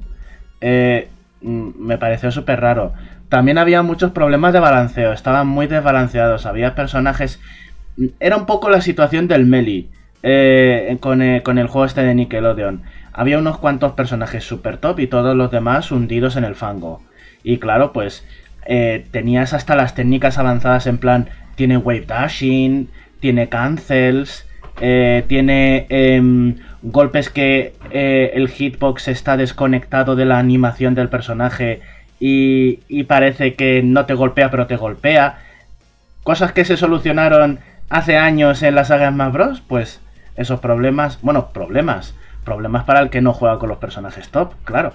eh, 0.61 1.09
mm, 1.41 1.71
me 1.79 1.99
pareció 1.99 2.33
súper 2.33 2.61
raro. 2.61 2.95
También 3.29 3.59
había 3.59 3.83
muchos 3.83 4.13
problemas 4.13 4.53
de 4.53 4.61
balanceo, 4.61 5.13
estaban 5.13 5.47
muy 5.47 5.67
desbalanceados, 5.67 6.47
había 6.47 6.75
personajes... 6.75 7.41
Era 8.21 8.37
un 8.37 8.47
poco 8.47 8.71
la 8.71 8.81
situación 8.81 9.29
del 9.29 9.45
Meli 9.45 9.91
eh, 10.23 10.97
con, 11.01 11.21
eh, 11.21 11.43
con 11.43 11.59
el 11.59 11.67
juego 11.67 11.85
este 11.85 12.03
de 12.03 12.15
Nickelodeon. 12.15 12.83
Había 13.13 13.39
unos 13.39 13.59
cuantos 13.59 13.93
personajes 13.93 14.45
super 14.45 14.79
top 14.79 15.01
y 15.01 15.07
todos 15.09 15.37
los 15.37 15.51
demás 15.51 15.91
hundidos 15.91 16.37
en 16.37 16.45
el 16.45 16.55
fango. 16.55 17.03
Y 17.43 17.59
claro, 17.59 17.93
pues 17.93 18.25
eh, 18.67 19.05
tenías 19.11 19.53
hasta 19.53 19.77
las 19.77 19.95
técnicas 19.95 20.39
avanzadas 20.39 20.87
en 20.87 20.99
plan, 20.99 21.29
tiene 21.55 21.77
wave 21.77 22.07
dashing, 22.07 22.89
tiene 23.21 23.49
cancels, 23.49 24.47
tiene 24.79 25.87
em, 25.89 26.55
golpes 26.83 27.31
que 27.31 27.75
el 27.91 28.49
hitbox 28.49 29.09
está 29.09 29.37
desconectado 29.37 30.15
de 30.15 30.25
la 30.25 30.39
animación 30.39 30.95
del 30.95 31.09
personaje 31.09 31.81
y, 32.21 32.81
y 32.89 33.05
parece 33.05 33.55
que 33.55 33.83
no 33.83 34.07
te 34.07 34.15
golpea 34.15 34.51
pero 34.51 34.67
te 34.67 34.77
golpea. 34.77 35.39
Cosas 36.23 36.53
que 36.53 36.65
se 36.65 36.77
solucionaron 36.77 37.59
hace 37.89 38.17
años 38.17 38.63
en 38.63 38.75
la 38.75 38.85
saga 38.85 39.11
Smash 39.11 39.33
Bros. 39.33 39.61
Pues 39.67 40.01
esos 40.37 40.61
problemas, 40.61 41.19
bueno, 41.23 41.51
problemas, 41.53 42.15
problemas 42.45 42.85
para 42.85 43.01
el 43.01 43.11
que 43.11 43.21
no 43.21 43.33
juega 43.33 43.59
con 43.59 43.69
los 43.69 43.79
personajes 43.79 44.29
top, 44.29 44.53
claro. 44.65 44.93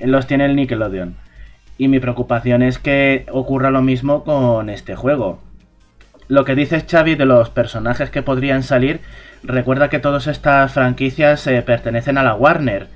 Los 0.00 0.26
tiene 0.26 0.44
el 0.46 0.56
Nickelodeon. 0.56 1.16
Y 1.78 1.88
mi 1.88 2.00
preocupación 2.00 2.62
es 2.62 2.78
que 2.78 3.26
ocurra 3.30 3.70
lo 3.70 3.82
mismo 3.82 4.24
con 4.24 4.70
este 4.70 4.94
juego. 4.96 5.40
Lo 6.28 6.44
que 6.44 6.54
dices 6.54 6.84
Xavi 6.90 7.14
de 7.14 7.24
los 7.26 7.50
personajes 7.50 8.10
que 8.10 8.22
podrían 8.22 8.62
salir, 8.62 9.00
recuerda 9.42 9.88
que 9.88 9.98
todas 10.00 10.26
estas 10.26 10.72
franquicias 10.72 11.46
eh, 11.46 11.62
pertenecen 11.62 12.18
a 12.18 12.22
la 12.24 12.34
Warner. 12.34 12.88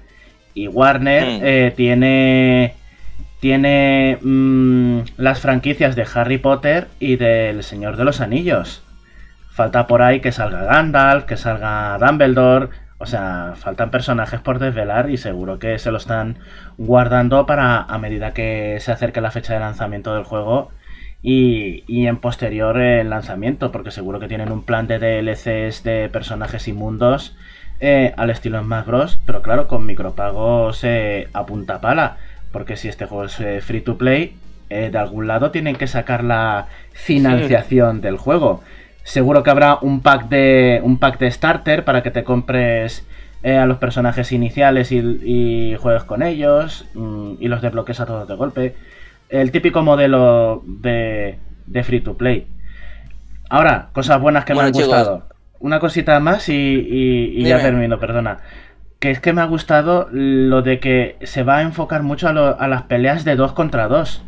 Y 0.54 0.66
Warner 0.66 1.24
Mm. 1.24 1.40
eh, 1.44 1.72
tiene 1.76 2.74
tiene 3.40 4.18
mm, 4.22 5.00
las 5.16 5.40
franquicias 5.40 5.96
de 5.96 6.06
Harry 6.14 6.38
Potter 6.38 6.88
y 7.00 7.16
del 7.16 7.62
Señor 7.62 7.96
de 7.96 8.04
los 8.04 8.20
Anillos. 8.20 8.82
Falta 9.50 9.86
por 9.86 10.02
ahí 10.02 10.20
que 10.20 10.32
salga 10.32 10.64
Gandalf, 10.64 11.24
que 11.24 11.36
salga 11.36 11.98
Dumbledore. 11.98 12.68
O 12.98 13.06
sea, 13.06 13.54
faltan 13.56 13.90
personajes 13.90 14.40
por 14.40 14.58
desvelar 14.58 15.08
y 15.08 15.16
seguro 15.16 15.58
que 15.58 15.78
se 15.78 15.90
lo 15.90 15.96
están 15.96 16.38
guardando 16.76 17.46
para 17.46 17.80
a 17.80 17.98
medida 17.98 18.34
que 18.34 18.76
se 18.80 18.92
acerque 18.92 19.22
la 19.22 19.30
fecha 19.30 19.54
de 19.54 19.60
lanzamiento 19.60 20.14
del 20.14 20.24
juego 20.24 20.70
y, 21.22 22.06
en 22.06 22.18
posterior 22.18 22.78
el 22.78 23.10
lanzamiento, 23.10 23.72
porque 23.72 23.90
seguro 23.90 24.20
que 24.20 24.28
tienen 24.28 24.52
un 24.52 24.64
plan 24.64 24.86
de 24.86 24.98
DLCs 24.98 25.82
de 25.82 26.08
personajes 26.10 26.68
inmundos 26.68 27.36
eh, 27.80 28.14
al 28.16 28.30
estilo 28.30 28.60
Smash 28.62 28.86
Bros. 28.86 29.20
Pero 29.26 29.42
claro, 29.42 29.66
con 29.66 29.86
micropagos 29.86 30.84
eh, 30.84 31.28
a 31.32 31.46
punta 31.46 31.80
pala, 31.80 32.18
porque 32.52 32.76
si 32.76 32.88
este 32.88 33.06
juego 33.06 33.24
es 33.24 33.38
eh, 33.40 33.60
free 33.60 33.80
to 33.80 33.96
play, 33.98 34.34
eh, 34.70 34.90
de 34.90 34.98
algún 34.98 35.26
lado 35.26 35.50
tienen 35.50 35.76
que 35.76 35.86
sacar 35.86 36.22
la 36.24 36.66
financiación 36.92 38.00
del 38.00 38.16
juego. 38.16 38.62
Seguro 39.02 39.42
que 39.42 39.50
habrá 39.50 39.78
un 39.80 40.00
pack 40.02 40.28
de 40.28 40.80
un 40.82 40.98
pack 40.98 41.18
de 41.18 41.30
starter 41.30 41.84
para 41.84 42.02
que 42.02 42.10
te 42.10 42.22
compres 42.24 43.04
eh, 43.42 43.56
a 43.56 43.66
los 43.66 43.78
personajes 43.78 44.30
iniciales 44.32 44.92
y, 44.92 44.98
y 44.98 45.76
juegues 45.76 46.04
con 46.04 46.22
ellos 46.22 46.86
mm, 46.94 47.34
y 47.40 47.48
los 47.48 47.62
desbloques 47.62 47.98
a 48.00 48.06
todos 48.06 48.28
de 48.28 48.34
golpe. 48.36 48.74
El 49.28 49.50
típico 49.52 49.82
modelo 49.82 50.62
de, 50.66 51.38
de 51.66 51.82
free 51.84 52.00
to 52.00 52.16
play. 52.16 52.46
Ahora, 53.48 53.88
cosas 53.92 54.20
buenas 54.20 54.44
que 54.44 54.52
Bueno, 54.54 54.66
me 54.66 54.68
han 54.68 54.74
chicos. 54.74 54.88
gustado. 54.88 55.22
Una 55.60 55.78
cosita 55.80 56.18
más 56.20 56.48
y, 56.48 56.54
y- 56.54 57.40
y 57.40 57.44
ya 57.44 57.60
termino, 57.60 57.98
perdona. 57.98 58.38
Que 59.00 59.10
es 59.10 59.18
que 59.20 59.32
me 59.32 59.40
ha 59.40 59.46
gustado 59.46 60.08
lo 60.12 60.62
de 60.62 60.78
que 60.78 61.16
se 61.22 61.42
va 61.42 61.58
a 61.58 61.62
enfocar 61.62 62.02
mucho 62.02 62.28
a, 62.28 62.32
lo- 62.32 62.60
a 62.60 62.68
las 62.68 62.82
peleas 62.82 63.24
de 63.24 63.34
dos 63.34 63.52
contra 63.52 63.88
dos. 63.88 64.22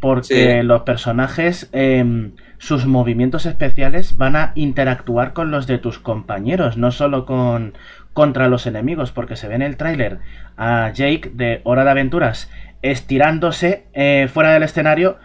Porque 0.00 0.60
Sí. 0.60 0.62
los 0.66 0.82
personajes, 0.82 1.68
em, 1.72 2.32
sus 2.58 2.86
movimientos 2.86 3.46
especiales 3.46 4.16
van 4.16 4.34
a 4.36 4.52
interactuar 4.56 5.32
con 5.32 5.50
los 5.50 5.66
de 5.66 5.78
tus 5.78 5.98
compañeros, 5.98 6.76
no 6.76 6.90
solo 6.90 7.26
con 7.26 7.74
contra 8.12 8.48
los 8.48 8.66
enemigos, 8.66 9.10
porque 9.10 9.36
se 9.36 9.48
ve 9.48 9.54
en 9.54 9.62
el 9.62 9.76
tráiler 9.78 10.18
a 10.56 10.90
Jake 10.90 11.30
de 11.34 11.60
Hora 11.64 11.82
de 11.84 11.90
Aventuras 11.92 12.50
estirándose 12.82 13.86
eh, 13.94 14.28
fuera 14.32 14.52
del 14.52 14.64
escenario 14.64 15.16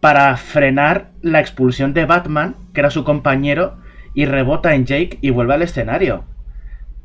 para 0.00 0.36
frenar 0.36 1.08
la 1.22 1.40
expulsión 1.40 1.92
de 1.92 2.04
Batman, 2.06 2.54
que 2.72 2.80
era 2.80 2.90
su 2.90 3.02
compañero, 3.04 3.78
y 4.14 4.26
rebota 4.26 4.74
en 4.74 4.84
Jake 4.86 5.18
y 5.22 5.30
vuelve 5.30 5.54
al 5.54 5.62
escenario. 5.62 6.24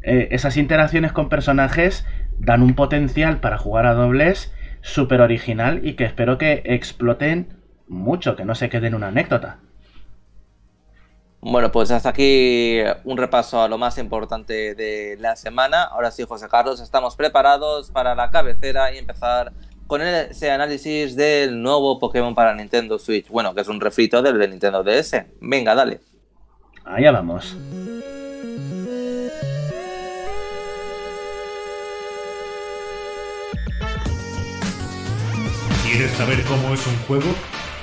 Eh, 0.04 0.30
esas 0.32 0.58
interacciones 0.58 1.12
con 1.12 1.30
personajes 1.30 2.06
dan 2.38 2.64
un 2.64 2.76
potencial 2.76 3.39
para 3.39 3.58
jugar 3.58 3.86
a 3.86 3.93
dobles 3.93 4.54
súper 4.82 5.22
original 5.22 5.82
y 5.84 5.93
que 5.93 6.06
espero 6.06 6.38
que 6.38 6.64
exploten 6.66 7.62
mucho, 7.88 8.36
que 8.36 8.45
no 8.45 8.56
se 8.56 8.70
quede 8.70 8.88
en 8.88 8.95
una 8.95 9.08
anécdota. 9.08 9.60
Bueno, 11.41 11.72
pues 11.72 11.89
hasta 11.89 12.10
aquí 12.10 12.78
un 13.04 13.18
repaso 13.18 13.62
a 13.62 13.68
lo 13.68 13.80
más 13.80 13.97
importante 13.97 14.76
de 14.76 15.18
la 15.20 15.36
semana. 15.36 15.84
Ahora 15.84 16.12
sí, 16.12 16.24
José 16.28 16.47
Carlos, 16.47 16.80
estamos 16.80 17.16
preparados 17.16 17.89
para 17.89 18.14
la 18.14 18.30
cabecera 18.30 18.93
y 18.93 18.99
empezar 18.99 19.52
con 19.88 20.02
ese 20.02 20.52
análisis 20.52 21.16
del 21.16 21.62
nuevo 21.62 21.99
Pokémon 21.99 22.36
para 22.36 22.54
Nintendo 22.54 22.99
Switch. 22.99 23.28
Bueno, 23.28 23.56
que 23.56 23.62
es 23.62 23.68
un 23.68 23.82
refrito 23.82 24.22
del 24.22 24.38
de 24.38 24.47
Nintendo 24.47 24.84
DS. 24.84 25.26
Venga, 25.41 25.74
dale. 25.74 25.99
Allá 26.86 27.12
vamos. 27.12 27.58
¿Quieres 35.92 36.12
saber 36.14 36.42
cómo 36.46 36.74
es 36.74 36.88
un 36.88 36.98
juego? 37.00 37.36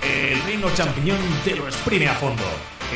El 0.02 0.42
Reino 0.44 0.70
Champiñón 0.74 1.18
te 1.44 1.54
lo 1.54 1.68
exprime 1.68 2.08
a 2.08 2.14
fondo. 2.14 2.42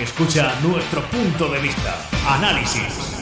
Escucha 0.00 0.54
nuestro 0.62 1.02
punto 1.02 1.50
de 1.50 1.60
vista. 1.60 1.98
Análisis. 2.26 3.21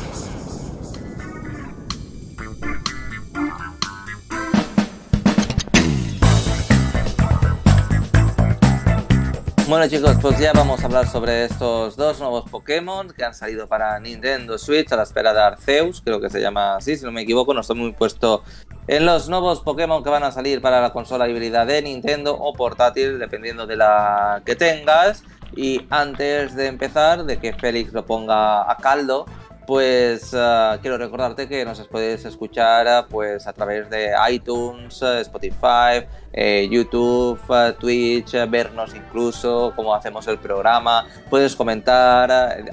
Bueno 9.71 9.87
chicos, 9.87 10.17
pues 10.21 10.37
ya 10.41 10.53
vamos 10.53 10.83
a 10.83 10.87
hablar 10.87 11.07
sobre 11.07 11.45
estos 11.45 11.95
dos 11.95 12.19
nuevos 12.19 12.51
Pokémon 12.51 13.09
que 13.09 13.23
han 13.23 13.35
salido 13.35 13.69
para 13.69 14.01
Nintendo 14.01 14.59
Switch 14.59 14.91
a 14.91 14.97
la 14.97 15.05
espera 15.05 15.33
de 15.33 15.41
Arceus, 15.41 16.03
creo 16.05 16.21
que 16.21 16.29
se 16.29 16.41
llama 16.41 16.75
así, 16.75 16.97
si 16.97 17.05
no 17.05 17.13
me 17.13 17.23
equivoco, 17.23 17.55
no 17.55 17.61
estoy 17.61 17.77
muy 17.77 17.93
puesto 17.93 18.43
en 18.89 19.07
los 19.07 19.29
nuevos 19.29 19.61
Pokémon 19.61 20.03
que 20.03 20.11
van 20.11 20.25
a 20.25 20.33
salir 20.33 20.61
para 20.61 20.81
la 20.81 20.93
consola 20.93 21.29
híbrida 21.29 21.65
de 21.67 21.83
Nintendo 21.83 22.37
o 22.37 22.53
portátil, 22.53 23.21
dependiendo 23.21 23.69
de 23.69 23.77
la 23.77 24.43
que 24.45 24.57
tengas. 24.57 25.23
Y 25.55 25.87
antes 25.91 26.57
de 26.57 26.67
empezar, 26.67 27.25
de 27.25 27.39
que 27.39 27.53
Félix 27.53 27.93
lo 27.93 28.05
ponga 28.07 28.69
a 28.69 28.77
caldo, 28.77 29.27
pues 29.71 30.33
uh, 30.33 30.81
quiero 30.83 30.99
recordarte 30.99 31.47
que 31.47 31.65
nos 31.65 31.79
puedes 31.87 32.25
escuchar 32.25 33.05
uh, 33.05 33.09
pues 33.09 33.47
a 33.47 33.53
través 33.53 33.89
de 33.89 34.11
iTunes, 34.29 35.01
uh, 35.01 35.19
Spotify, 35.19 36.05
eh, 36.33 36.69
YouTube, 36.69 37.39
Twitch, 37.79 38.33
vernos 38.49 38.97
incluso 38.97 39.73
cómo 39.77 39.95
hacemos 39.95 40.27
el 40.27 40.39
programa. 40.39 41.07
Puedes 41.31 41.55
comentar 41.55 42.65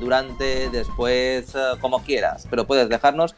durante, 0.00 0.70
después, 0.70 1.52
como 1.78 2.02
quieras, 2.02 2.46
pero 2.48 2.66
puedes 2.66 2.88
dejarnos 2.88 3.34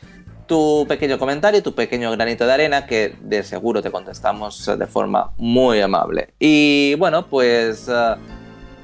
tu 0.47 0.87
pequeño 0.89 1.19
comentario, 1.19 1.61
tu 1.61 1.75
pequeño 1.75 2.12
granito 2.12 2.47
de 2.47 2.53
arena, 2.53 2.87
que 2.87 3.16
de 3.21 3.43
seguro 3.43 3.83
te 3.83 3.91
contestamos 3.91 4.64
de 4.64 4.87
forma 4.87 5.33
muy 5.39 5.81
amable. 5.81 6.35
Y 6.39 6.95
bueno, 6.95 7.27
pues 7.27 7.91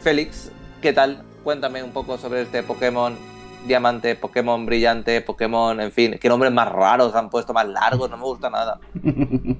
Félix, 0.01 0.51
¿qué 0.83 0.93
tal? 0.93 1.23
Cuéntame 1.45 1.85
un 1.85 1.93
poco 1.93 2.19
sobre 2.19 2.43
este 2.43 2.65
Pokémon 2.65 3.34
diamante, 3.67 4.15
Pokémon 4.15 4.65
brillante, 4.67 5.21
Pokémon, 5.21 5.81
en 5.81 5.93
fin, 5.93 6.19
qué 6.21 6.29
nombres 6.29 6.53
más 6.53 6.71
raros 6.71 7.15
han 7.15 7.31
puesto, 7.31 7.53
más 7.53 7.67
largos, 7.69 8.11
no 8.11 8.17
me 8.17 8.25
gusta 8.25 8.51
nada. 8.51 8.79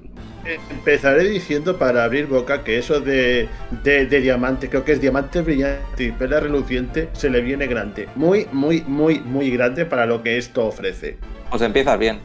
Empezaré 0.69 1.23
diciendo 1.23 1.77
para 1.77 2.03
abrir 2.03 2.27
boca 2.27 2.63
que 2.63 2.77
eso 2.77 2.99
de, 2.99 3.49
de, 3.83 4.05
diamante, 4.05 4.69
creo 4.69 4.85
que 4.85 4.91
es 4.91 5.01
diamante 5.01 5.41
brillante 5.41 6.03
y 6.03 6.11
perla 6.11 6.39
reluciente, 6.39 7.09
se 7.13 7.29
le 7.29 7.41
viene 7.41 7.65
grande. 7.65 8.07
Muy, 8.15 8.47
muy, 8.51 8.83
muy, 8.87 9.19
muy 9.19 9.49
grande 9.49 9.85
para 9.85 10.05
lo 10.05 10.21
que 10.21 10.37
esto 10.37 10.67
ofrece. 10.67 11.17
Pues 11.49 11.61
empiezas 11.63 11.97
bien. 11.97 12.19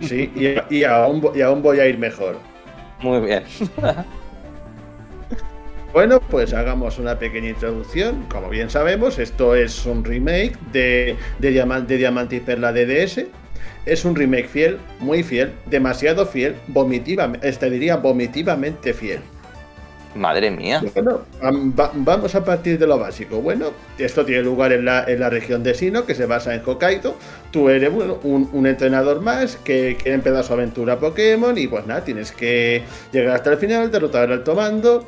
Sí, 0.00 0.32
y, 0.34 0.76
y, 0.76 0.84
aún, 0.84 1.22
y 1.34 1.42
aún 1.42 1.62
voy 1.62 1.80
a 1.80 1.86
ir 1.86 1.98
mejor. 1.98 2.38
Muy 3.00 3.20
bien. 3.20 3.44
Bueno, 5.92 6.20
pues 6.20 6.54
hagamos 6.54 6.98
una 6.98 7.18
pequeña 7.18 7.48
introducción. 7.48 8.24
Como 8.28 8.48
bien 8.48 8.70
sabemos, 8.70 9.18
esto 9.18 9.56
es 9.56 9.84
un 9.86 10.04
remake 10.04 10.56
de, 10.72 11.16
de, 11.40 11.50
Diamante, 11.50 12.36
y 12.36 12.40
Perla 12.40 12.72
DDS. 12.72 13.24
Es 13.86 14.04
un 14.04 14.14
remake 14.14 14.46
fiel, 14.46 14.78
muy 15.00 15.24
fiel, 15.24 15.52
demasiado 15.66 16.26
fiel, 16.26 16.54
vomitivamente, 16.68 17.48
este 17.48 17.68
diría 17.70 17.96
vomitivamente 17.96 18.94
fiel. 18.94 19.20
Madre 20.14 20.50
mía. 20.50 20.82
Vamos 21.94 22.34
a 22.34 22.44
partir 22.44 22.78
de 22.78 22.86
lo 22.86 22.98
básico. 22.98 23.40
Bueno, 23.40 23.66
esto 23.96 24.24
tiene 24.24 24.42
lugar 24.42 24.72
en 24.72 24.84
la, 24.84 25.04
en 25.04 25.20
la 25.20 25.30
región 25.30 25.62
de 25.62 25.74
Sino, 25.74 26.04
que 26.04 26.16
se 26.16 26.26
basa 26.26 26.54
en 26.54 26.62
Hokkaido. 26.64 27.14
Tú 27.52 27.68
eres 27.68 27.92
bueno, 27.92 28.18
un, 28.24 28.66
entrenador 28.66 29.20
más 29.20 29.56
que 29.56 29.96
quiere 29.96 30.14
empezar 30.14 30.42
su 30.42 30.52
aventura 30.52 30.98
Pokémon 30.98 31.56
y 31.56 31.68
pues 31.68 31.86
nada, 31.86 32.04
tienes 32.04 32.32
que 32.32 32.82
llegar 33.12 33.36
hasta 33.36 33.52
el 33.52 33.58
final, 33.58 33.90
derrotar 33.90 34.24
al 34.24 34.32
alto 34.32 34.54
mando 34.54 35.06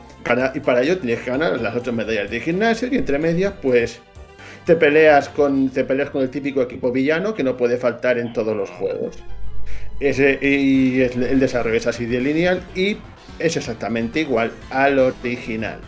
y 0.54 0.60
para 0.60 0.82
ello 0.82 0.98
tienes 0.98 1.20
que 1.20 1.30
ganar 1.30 1.60
las 1.60 1.74
8 1.74 1.92
medallas 1.92 2.30
de 2.30 2.40
gimnasio 2.40 2.88
y 2.90 2.96
entre 2.96 3.18
medias 3.18 3.54
pues 3.60 4.00
te 4.64 4.76
peleas 4.76 5.28
con, 5.28 5.70
te 5.70 5.84
peleas 5.84 6.10
con 6.10 6.22
el 6.22 6.30
típico 6.30 6.62
equipo 6.62 6.92
villano 6.92 7.34
que 7.34 7.42
no 7.42 7.56
puede 7.56 7.76
faltar 7.76 8.18
en 8.18 8.32
todos 8.32 8.56
los 8.56 8.70
juegos. 8.70 9.18
Y 10.00 11.00
el 11.00 11.38
desarrollo 11.38 11.76
es 11.76 11.86
así 11.86 12.06
de 12.06 12.20
lineal 12.20 12.62
y 12.74 12.96
es 13.38 13.56
exactamente 13.56 14.20
igual 14.20 14.52
al 14.70 14.98
original. 14.98 15.78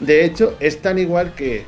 De 0.00 0.24
hecho, 0.24 0.56
es 0.60 0.80
tan 0.80 0.98
igual 0.98 1.34
que 1.34 1.64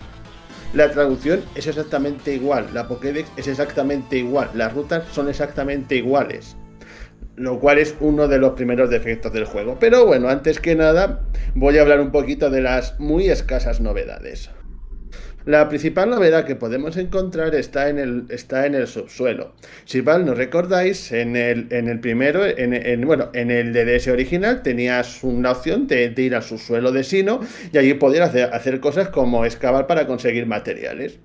la 0.73 0.91
traducción 0.91 1.43
es 1.57 1.67
exactamente 1.67 2.33
igual, 2.33 2.69
la 2.73 2.87
Pokédex 2.87 3.29
es 3.37 3.49
exactamente 3.49 4.19
igual, 4.19 4.51
las 4.55 4.73
rutas 4.73 5.05
son 5.13 5.29
exactamente 5.29 5.97
iguales. 5.97 6.57
Lo 7.35 7.59
cual 7.59 7.79
es 7.79 7.97
uno 8.01 8.29
de 8.29 8.39
los 8.39 8.53
primeros 8.53 8.91
defectos 8.91 9.33
del 9.33 9.47
juego. 9.47 9.79
Pero 9.81 10.05
bueno, 10.05 10.29
antes 10.29 10.61
que 10.61 10.77
nada, 10.77 11.23
voy 11.55 11.79
a 11.79 11.83
hablar 11.83 12.01
un 12.01 12.13
poquito 12.13 12.51
de 12.51 12.61
las 12.61 13.01
muy 13.01 13.31
escasas 13.31 13.81
novedades. 13.81 14.51
La 15.47 15.68
principal 15.70 16.11
novedad 16.11 16.45
que 16.45 16.55
podemos 16.55 16.99
encontrar 16.99 17.55
está 17.55 17.88
en 17.88 17.99
el, 17.99 18.26
está 18.28 18.66
en 18.66 18.74
el 18.74 18.86
subsuelo. 18.86 19.55
Si 19.86 20.03
mal 20.03 20.26
no 20.26 20.34
recordáis, 20.34 21.12
en 21.12 21.34
el, 21.34 21.66
en 21.70 21.88
el 21.88 21.99
primero, 21.99 22.45
en, 22.45 23.01
bueno, 23.07 23.30
en 23.32 23.51
el 23.51 23.72
DDS 23.72 24.09
original 24.09 24.62
tenías 24.62 25.24
una 25.24 25.53
opción 25.53 25.86
de, 25.86 26.12
ir 26.14 26.34
al 26.34 26.43
subsuelo 26.43 26.93
de 26.93 27.05
Sino 27.05 27.41
y 27.72 27.78
allí 27.78 27.95
podías 27.95 28.34
hacer, 28.34 28.80
cosas 28.80 29.09
como 29.09 29.47
excavar 29.47 29.86
para 29.86 30.07
conseguir 30.07 30.45
materiales. 30.45 31.18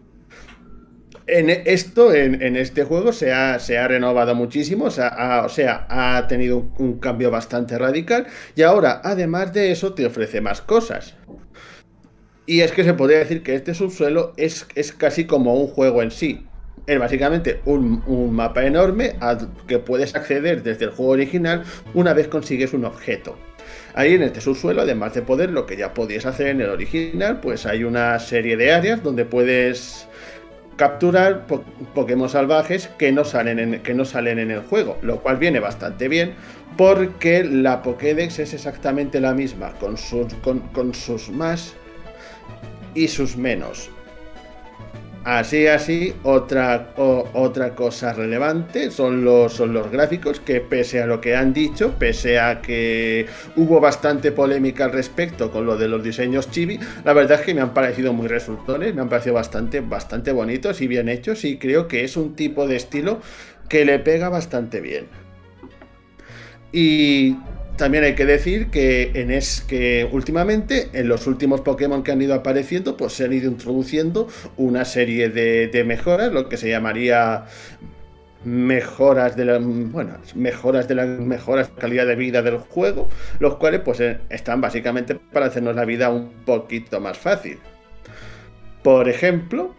En 1.27 1.49
esto, 1.49 2.13
en, 2.13 2.55
este 2.55 2.83
juego, 2.83 3.11
se 3.11 3.33
ha, 3.33 3.59
se 3.59 3.79
ha 3.79 3.87
renovado 3.87 4.33
muchísimo, 4.35 4.85
o 4.85 4.91
sea, 4.91 5.87
ha 5.89 6.25
tenido 6.27 6.69
un 6.77 6.99
cambio 6.99 7.31
bastante 7.31 7.77
radical 7.77 8.27
y 8.55 8.61
ahora, 8.61 9.01
además 9.03 9.51
de 9.51 9.71
eso, 9.71 9.93
te 9.93 10.05
ofrece 10.05 10.39
más 10.39 10.61
cosas. 10.61 11.15
Y 12.47 12.61
es 12.61 12.71
que 12.71 12.83
se 12.83 12.93
podría 12.93 13.19
decir 13.19 13.41
que 13.41 13.55
este 13.55 13.73
subsuelo 13.73 14.33
es, 14.37 14.67
es 14.75 14.91
casi 14.91 15.25
como 15.25 15.55
un 15.55 15.67
juego 15.67 16.03
en 16.03 16.11
sí. 16.11 16.45
Es 16.85 16.99
básicamente 16.99 17.61
un, 17.65 18.03
mapa 18.35 18.65
enorme 18.65 19.15
al 19.19 19.49
que 19.67 19.79
puedes 19.79 20.15
acceder 20.15 20.61
desde 20.61 20.85
el 20.85 20.91
juego 20.91 21.13
original 21.13 21.63
una 21.95 22.13
vez 22.13 22.27
consigues 22.27 22.73
un 22.73 22.85
objeto. 22.85 23.35
Ahí 23.95 24.13
en 24.13 24.21
este 24.21 24.41
subsuelo, 24.41 24.83
además 24.83 25.15
de 25.15 25.23
poder, 25.23 25.49
lo 25.49 25.65
que 25.65 25.77
ya 25.77 25.93
podías 25.93 26.27
hacer 26.27 26.47
en 26.47 26.61
el 26.61 26.69
original, 26.69 27.39
pues 27.39 27.65
hay 27.65 27.83
una 27.83 28.19
serie 28.19 28.57
de 28.57 28.71
áreas 28.71 29.01
donde 29.01 29.25
puedes 29.25 30.07
capturar 30.75 31.47
Pokémon 31.95 32.29
salvajes 32.29 32.89
que 32.99 33.11
no, 33.11 33.23
salen 33.23 33.57
en, 33.57 33.79
que 33.81 33.93
no 33.95 34.05
salen 34.05 34.37
en 34.37 34.51
el 34.51 34.59
juego, 34.59 34.97
lo 35.01 35.21
cual 35.21 35.37
viene 35.37 35.59
bastante 35.59 36.09
bien 36.09 36.33
porque 36.77 37.45
la 37.45 37.81
Pokédex 37.81 38.39
es 38.39 38.53
exactamente 38.53 39.21
la 39.21 39.33
misma, 39.33 39.71
con 39.79 39.97
sus, 39.97 40.33
con 40.43 40.93
sus 40.93 41.29
más 41.29 41.73
y 42.95 43.07
sus 43.09 43.37
menos. 43.37 43.91
Así, 45.25 45.65
así, 45.65 46.13
otra, 46.21 46.93
otra 46.97 47.73
cosa 47.73 48.13
relevante 48.13 48.91
son 48.91 49.25
los, 49.25 49.53
son 49.53 49.73
los 49.73 49.89
gráficos 49.89 50.39
que 50.39 50.61
pese 50.61 51.01
a 51.01 51.07
lo 51.07 51.19
que 51.19 51.35
han 51.35 51.51
dicho, 51.51 51.95
pese 51.97 52.39
a 52.39 52.61
que 52.61 53.25
hubo 53.55 53.79
bastante 53.79 54.31
polémica 54.31 54.85
al 54.85 54.91
respecto 54.91 55.49
con 55.49 55.65
lo 55.65 55.77
de 55.77 55.87
los 55.87 56.03
diseños 56.03 56.51
chibi, 56.51 56.79
la 57.03 57.13
verdad 57.13 57.39
es 57.39 57.45
que 57.47 57.55
me 57.55 57.61
han 57.61 57.73
parecido 57.73 58.13
muy 58.13 58.27
resultones, 58.27 58.93
me 58.93 59.01
han 59.01 59.09
parecido 59.09 59.33
bastante, 59.33 59.81
bastante 59.81 60.31
bonitos 60.31 60.79
y 60.81 60.87
bien 60.87 61.09
hechos 61.09 61.43
y 61.43 61.57
creo 61.57 61.87
que 61.87 62.03
es 62.03 62.17
un 62.17 62.35
tipo 62.35 62.67
de 62.67 62.75
estilo 62.75 63.19
que 63.67 63.83
le 63.83 63.97
pega 63.97 64.29
bastante 64.29 64.79
bien. 64.79 65.07
Y 66.71 67.35
también 67.77 68.03
hay 68.03 68.15
que 68.15 68.25
decir 68.25 68.67
que 68.67 69.11
en 69.15 69.31
es 69.31 69.61
que 69.61 70.07
últimamente 70.11 70.89
en 70.93 71.07
los 71.07 71.27
últimos 71.27 71.61
Pokémon 71.61 72.03
que 72.03 72.11
han 72.11 72.21
ido 72.21 72.33
apareciendo 72.33 72.97
pues 72.97 73.13
se 73.13 73.25
han 73.25 73.33
ido 73.33 73.49
introduciendo 73.49 74.27
una 74.57 74.85
serie 74.85 75.29
de, 75.29 75.83
mejoras 75.85 76.31
lo 76.31 76.47
que 76.49 76.57
se 76.57 76.69
llamaría 76.69 77.45
mejoras 78.43 79.35
de 79.35 79.45
la 79.45 79.59
bueno 79.59 80.17
mejoras 80.35 80.87
de 80.87 80.95
la 80.95 81.05
mejoras 81.05 81.69
calidad 81.77 82.05
de 82.05 82.15
vida 82.15 82.41
del 82.41 82.57
juego 82.57 83.09
los 83.39 83.55
cuales 83.57 83.81
pues 83.81 83.99
eh, 83.99 84.19
están 84.29 84.61
básicamente 84.61 85.15
para 85.15 85.47
hacernos 85.47 85.75
la 85.75 85.85
vida 85.85 86.09
un 86.09 86.29
poquito 86.45 86.99
más 86.99 87.17
fácil. 87.17 87.59
Por 88.83 89.09
ejemplo 89.09 89.75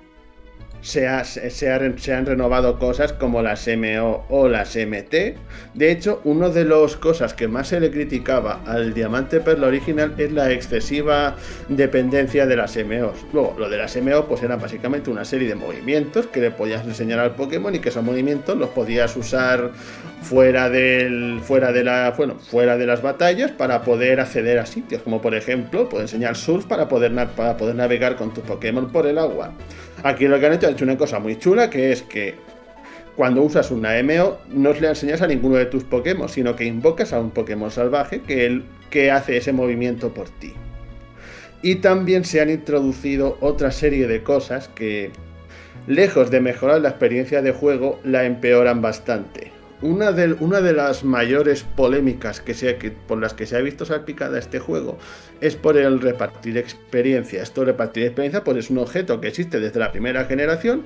se, 0.81 1.07
han 1.09 2.27
renovado 2.27 2.79
cosas 2.79 3.13
como 3.13 3.43
las 3.43 3.69
MO 3.69 4.25
o 4.29 4.49
las 4.49 4.77
MT. 4.77 5.37
De 5.75 5.91
hecho, 5.91 6.21
una 6.25 6.49
de 6.49 6.65
las 6.65 6.97
cosas 6.97 7.35
que 7.35 7.49
más 7.49 7.69
se 7.69 7.81
le 7.81 7.91
criticaba 7.91 8.63
al 8.67 8.95
Diamante 8.95 9.41
Perla 9.41 9.67
original 9.67 10.15
es 10.19 10.33
la 10.33 10.51
excesiva 10.53 11.37
dependencia 11.69 12.47
de 12.47 12.57
las 12.57 12.77
MOs. 12.77 13.27
Luego, 13.33 13.55
lo 13.59 13.69
de 13.69 13.79
las 13.79 13.97
MO 13.97 14.27
pues 14.27 14.43
era 14.43 14.57
básicamente 14.57 15.11
una 15.11 15.25
serie 15.25 15.49
de 15.49 15.55
movimientos 15.55 16.27
que 16.27 16.41
le 16.41 16.51
podías 16.51 16.85
enseñar 16.85 17.19
al 17.19 17.35
Pokémon 17.35 17.75
y 17.75 17.79
que 17.79 17.89
esos 17.89 18.05
movimientos 18.05 18.57
los 18.57 18.71
podías 18.71 19.17
usar 19.17 19.73
fuera 20.23 20.69
del 20.71 21.41
fuera 21.43 21.73
de 21.73 21.87
bueno, 22.17 22.37
fuera 22.37 22.77
de 22.77 22.87
las 22.87 23.03
batallas 23.03 23.53
para 23.53 23.83
poder 23.83 24.21
acceder 24.21 24.59
a 24.59 24.67
sitios, 24.67 25.03
como 25.03 25.21
por 25.21 25.35
ejemplo, 25.35 25.89
puedes 25.89 26.13
enseñar 26.13 26.37
surf 26.37 26.67
para 26.67 26.89
poder 26.89 27.15
para 27.37 27.57
poder 27.57 27.77
navegar 27.77 28.17
con 28.17 28.35
tus 28.35 28.45
Pokémon 28.45 28.91
por 28.91 29.07
el 29.07 29.19
agua. 29.19 29.53
Aquí 30.07 30.29
lo 30.29 30.39
que 30.39 30.47
han 30.47 30.53
hecho, 30.53 30.69
han 30.69 30.75
hecho 30.75 30.85
una 30.85 30.97
cosa 30.97 31.19
muy 31.19 31.37
chula, 31.37 31.69
que 31.69 31.91
es 31.91 32.03
que 32.03 32.37
cuando 33.17 33.43
usas 33.43 33.73
una 33.73 34.01
MO, 34.05 34.39
no 34.51 34.73
le 34.73 34.87
enseñas 34.87 35.21
a 35.21 35.27
ninguno 35.27 35.57
de 35.57 35.67
tus 35.67 35.83
Pokémon, 35.83 36.29
sino 36.29 36.55
que 36.55 36.65
invocas 36.65 37.13
a 37.13 37.19
un 37.19 37.33
Pokémon 37.33 37.73
salvaje 37.73 38.21
que, 38.21 38.63
que 38.89 39.11
hace 39.11 39.37
ese 39.37 39.53
movimiento 39.53 40.15
por 40.15 40.29
ti. 40.29 40.53
Y 41.61 41.77
también 41.77 42.25
se 42.25 42.41
han 42.41 42.51
introducido 42.51 43.37
otra 43.41 43.73
serie 43.73 44.07
de 44.07 44.23
cosas 44.23 44.69
que, 44.69 45.11
lejos 45.89 46.31
de 46.31 46.41
mejorar 46.41 46.83
la 46.83 46.91
experiencia 46.91 47.43
de 47.43 47.51
juego, 47.51 47.99
la 48.05 48.27
empeoran 48.27 48.81
bastante. 48.81 49.56
Una 49.83 50.11
de, 50.11 50.73
las 50.73 51.05
mayores 51.05 51.63
polémicas 51.63 52.41
que 52.41 52.91
por 53.07 53.21
las 53.21 53.35
que 53.35 53.47
se 53.47 53.57
ha 53.57 53.61
visto 53.61 53.85
salpicada 53.85 54.39
este 54.39 54.59
juego 54.59 54.97
es 55.43 55.55
por 55.55 55.77
el 55.77 56.01
repartir 56.01 56.57
experiencia. 56.57 57.43
Esto 57.43 57.65
repartir 57.65 58.05
experiencia 58.05 58.43
pues 58.43 58.57
es 58.57 58.71
un 58.71 58.79
objeto 58.79 59.21
que 59.21 59.29
existe 59.29 59.61
desde 59.61 59.79
la 59.79 59.93
primera 59.93 60.25
generación 60.25 60.85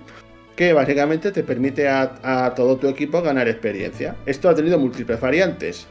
que 0.57 0.73
básicamente 0.73 1.31
te 1.31 1.45
permite 1.45 1.89
a, 1.89 2.19
a 2.23 2.55
todo 2.55 2.77
tu 2.79 2.89
equipo 2.89 3.23
ganar 3.23 3.49
experiencia. 3.49 4.17
Esto 4.27 4.49
ha 4.49 4.55
tenido 4.55 4.79
múltiples 4.79 5.21
variantes. 5.21 5.87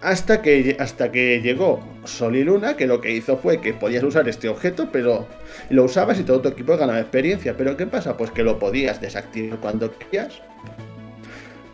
Hasta 0.00 0.40
que, 0.40 0.76
hasta 0.78 1.12
que 1.12 1.42
llegó 1.42 1.80
Sol 2.04 2.36
y 2.36 2.44
Luna, 2.44 2.76
que 2.76 2.86
lo 2.86 3.00
que 3.02 3.12
hizo 3.12 3.36
fue 3.36 3.60
que 3.60 3.74
podías 3.74 4.02
usar 4.02 4.28
este 4.28 4.48
objeto, 4.48 4.88
pero 4.90 5.26
lo 5.68 5.84
usabas 5.84 6.18
y 6.18 6.22
todo 6.22 6.40
tu 6.40 6.48
equipo 6.48 6.76
ganaba 6.78 7.00
experiencia. 7.00 7.54
Pero 7.56 7.76
¿qué 7.76 7.86
pasa? 7.86 8.16
Pues 8.16 8.30
que 8.30 8.42
lo 8.42 8.58
podías 8.58 9.00
desactivar 9.00 9.58
cuando 9.58 9.92
querías. 9.98 10.40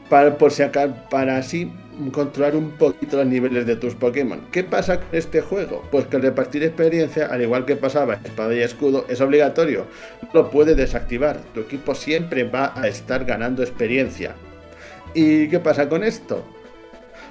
Para, 0.08 0.38
por 0.38 0.52
si 0.52 0.62
para 1.10 1.36
así 1.38 1.70
controlar 2.12 2.54
un 2.54 2.72
poquito 2.72 3.16
los 3.16 3.26
niveles 3.26 3.66
de 3.66 3.76
tus 3.76 3.94
Pokémon. 3.94 4.40
¿Qué 4.52 4.62
pasa 4.62 5.00
con 5.00 5.08
este 5.12 5.40
juego? 5.40 5.82
Pues 5.90 6.06
que 6.06 6.16
el 6.16 6.22
repartir 6.22 6.62
experiencia, 6.62 7.26
al 7.26 7.42
igual 7.42 7.64
que 7.64 7.76
pasaba 7.76 8.20
Espada 8.24 8.54
y 8.54 8.60
Escudo, 8.60 9.06
es 9.08 9.20
obligatorio. 9.20 9.86
No 10.22 10.28
lo 10.32 10.50
puedes 10.50 10.76
desactivar. 10.76 11.40
Tu 11.54 11.60
equipo 11.60 11.94
siempre 11.94 12.44
va 12.44 12.72
a 12.76 12.86
estar 12.86 13.24
ganando 13.24 13.62
experiencia. 13.62 14.34
¿Y 15.14 15.48
qué 15.48 15.58
pasa 15.58 15.88
con 15.88 16.04
esto? 16.04 16.44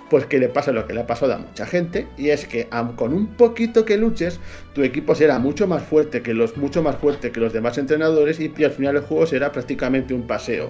pues 0.09 0.26
que 0.26 0.39
le 0.39 0.49
pasa 0.49 0.71
lo 0.71 0.86
que 0.86 0.93
le 0.93 1.01
ha 1.01 1.07
pasado 1.07 1.34
a 1.34 1.38
mucha 1.38 1.65
gente 1.65 2.07
y 2.17 2.30
es 2.30 2.45
que 2.45 2.67
con 2.95 3.13
un 3.13 3.28
poquito 3.36 3.86
que 3.86 3.97
luches 3.97 4.39
tu 4.73 4.84
equipo 4.84 5.15
será 5.15 5.39
mucho 5.39 5.67
más 5.67 5.84
fuerte 5.84 6.21
que 6.21 6.34
los 6.34 6.57
mucho 6.57 6.84
más 6.84 6.95
fuerte 6.97 7.32
que 7.32 7.39
los 7.39 7.53
demás 7.53 7.78
entrenadores 7.78 8.39
y, 8.39 8.53
al 8.63 8.71
final 8.71 8.97
el 8.97 9.01
juego 9.01 9.26
será 9.26 9.51
prácticamente 9.51 10.13
un 10.13 10.28
paseo 10.28 10.69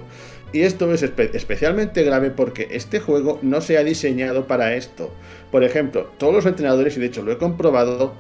y 0.53 0.61
esto 0.61 0.93
es 0.93 1.03
especialmente 1.03 2.03
grave 2.03 2.31
porque 2.31 2.67
este 2.71 2.99
juego 2.99 3.39
no 3.41 3.61
se 3.61 3.77
ha 3.77 3.83
diseñado 3.83 4.47
para 4.47 4.75
esto 4.75 5.13
por 5.51 5.63
ejemplo 5.63 6.11
todos 6.17 6.33
los 6.33 6.45
entrenadores 6.45 6.95
y 6.97 6.99
de 6.99 7.07
hecho 7.07 7.23
lo 7.23 7.31
he 7.31 7.37
comprobado 7.37 8.13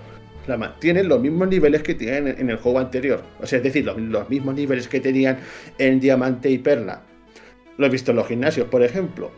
tienen 0.79 1.07
los 1.07 1.21
mismos 1.21 1.47
niveles 1.47 1.81
que 1.81 1.95
tienen 1.95 2.35
en 2.37 2.49
el 2.49 2.57
juego 2.57 2.79
anterior 2.79 3.23
o 3.41 3.47
sea 3.47 3.57
es 3.57 3.63
decir 3.63 3.85
los, 3.85 3.97
los 3.97 4.29
mismos 4.29 4.55
niveles 4.55 4.87
que 4.87 4.99
tenían 4.99 5.39
en 5.77 5.99
diamante 5.99 6.49
y 6.49 6.57
perla 6.57 7.03
lo 7.77 7.85
he 7.85 7.89
visto 7.89 8.11
en 8.11 8.17
los 8.17 8.27
gimnasios 8.27 8.67
por 8.67 8.83
ejemplo 8.83 9.31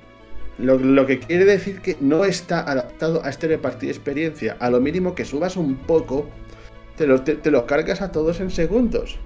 lo, 0.58 1.06
que 1.06 1.20
quiere 1.20 1.46
decir 1.46 1.82
que 1.82 1.98
no 2.00 2.26
está 2.26 2.62
adaptado 2.62 3.24
a 3.24 3.30
este 3.30 3.48
repartir 3.48 3.90
experiencia. 3.90 4.58
A 4.60 4.70
lo 4.70 4.80
mínimo 4.80 5.14
que 5.14 5.26
subas 5.26 5.56
un 5.56 5.76
poco, 5.76 6.28
te 6.96 7.06
lo, 7.06 7.22
te, 7.22 7.40
cargas 7.66 8.02
a 8.02 8.12
todos 8.12 8.40
en 8.40 8.50
segundos. 8.50 9.20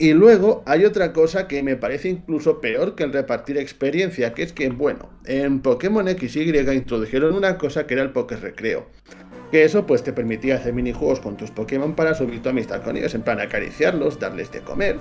Y 0.00 0.14
luego 0.14 0.62
hay 0.64 0.86
otra 0.86 1.12
cosa 1.12 1.46
que 1.46 1.62
me 1.62 1.76
parece 1.76 2.08
incluso 2.08 2.62
peor 2.62 2.94
que 2.94 3.04
el 3.04 3.12
repartir 3.12 3.58
experiencia, 3.58 4.32
que 4.32 4.42
es 4.42 4.54
que, 4.54 4.70
bueno, 4.70 5.10
en 5.26 5.60
Pokémon 5.60 6.08
XY 6.08 6.58
introdujeron 6.72 7.34
una 7.34 7.58
cosa 7.58 7.86
que 7.86 7.92
era 7.92 8.02
el 8.02 8.08
Poké 8.08 8.36
Recreo. 8.36 8.86
Que 9.50 9.62
eso 9.62 9.84
pues 9.84 10.02
te 10.02 10.14
permitía 10.14 10.54
hacer 10.54 10.72
minijuegos 10.72 11.20
con 11.20 11.36
tus 11.36 11.50
Pokémon 11.50 11.94
para 11.94 12.14
subir 12.14 12.40
tu 12.40 12.48
amistad 12.48 12.82
con 12.82 12.96
ellos, 12.96 13.14
en 13.14 13.20
plan 13.20 13.40
acariciarlos, 13.40 14.18
darles 14.18 14.50
de 14.50 14.60
comer, 14.60 14.96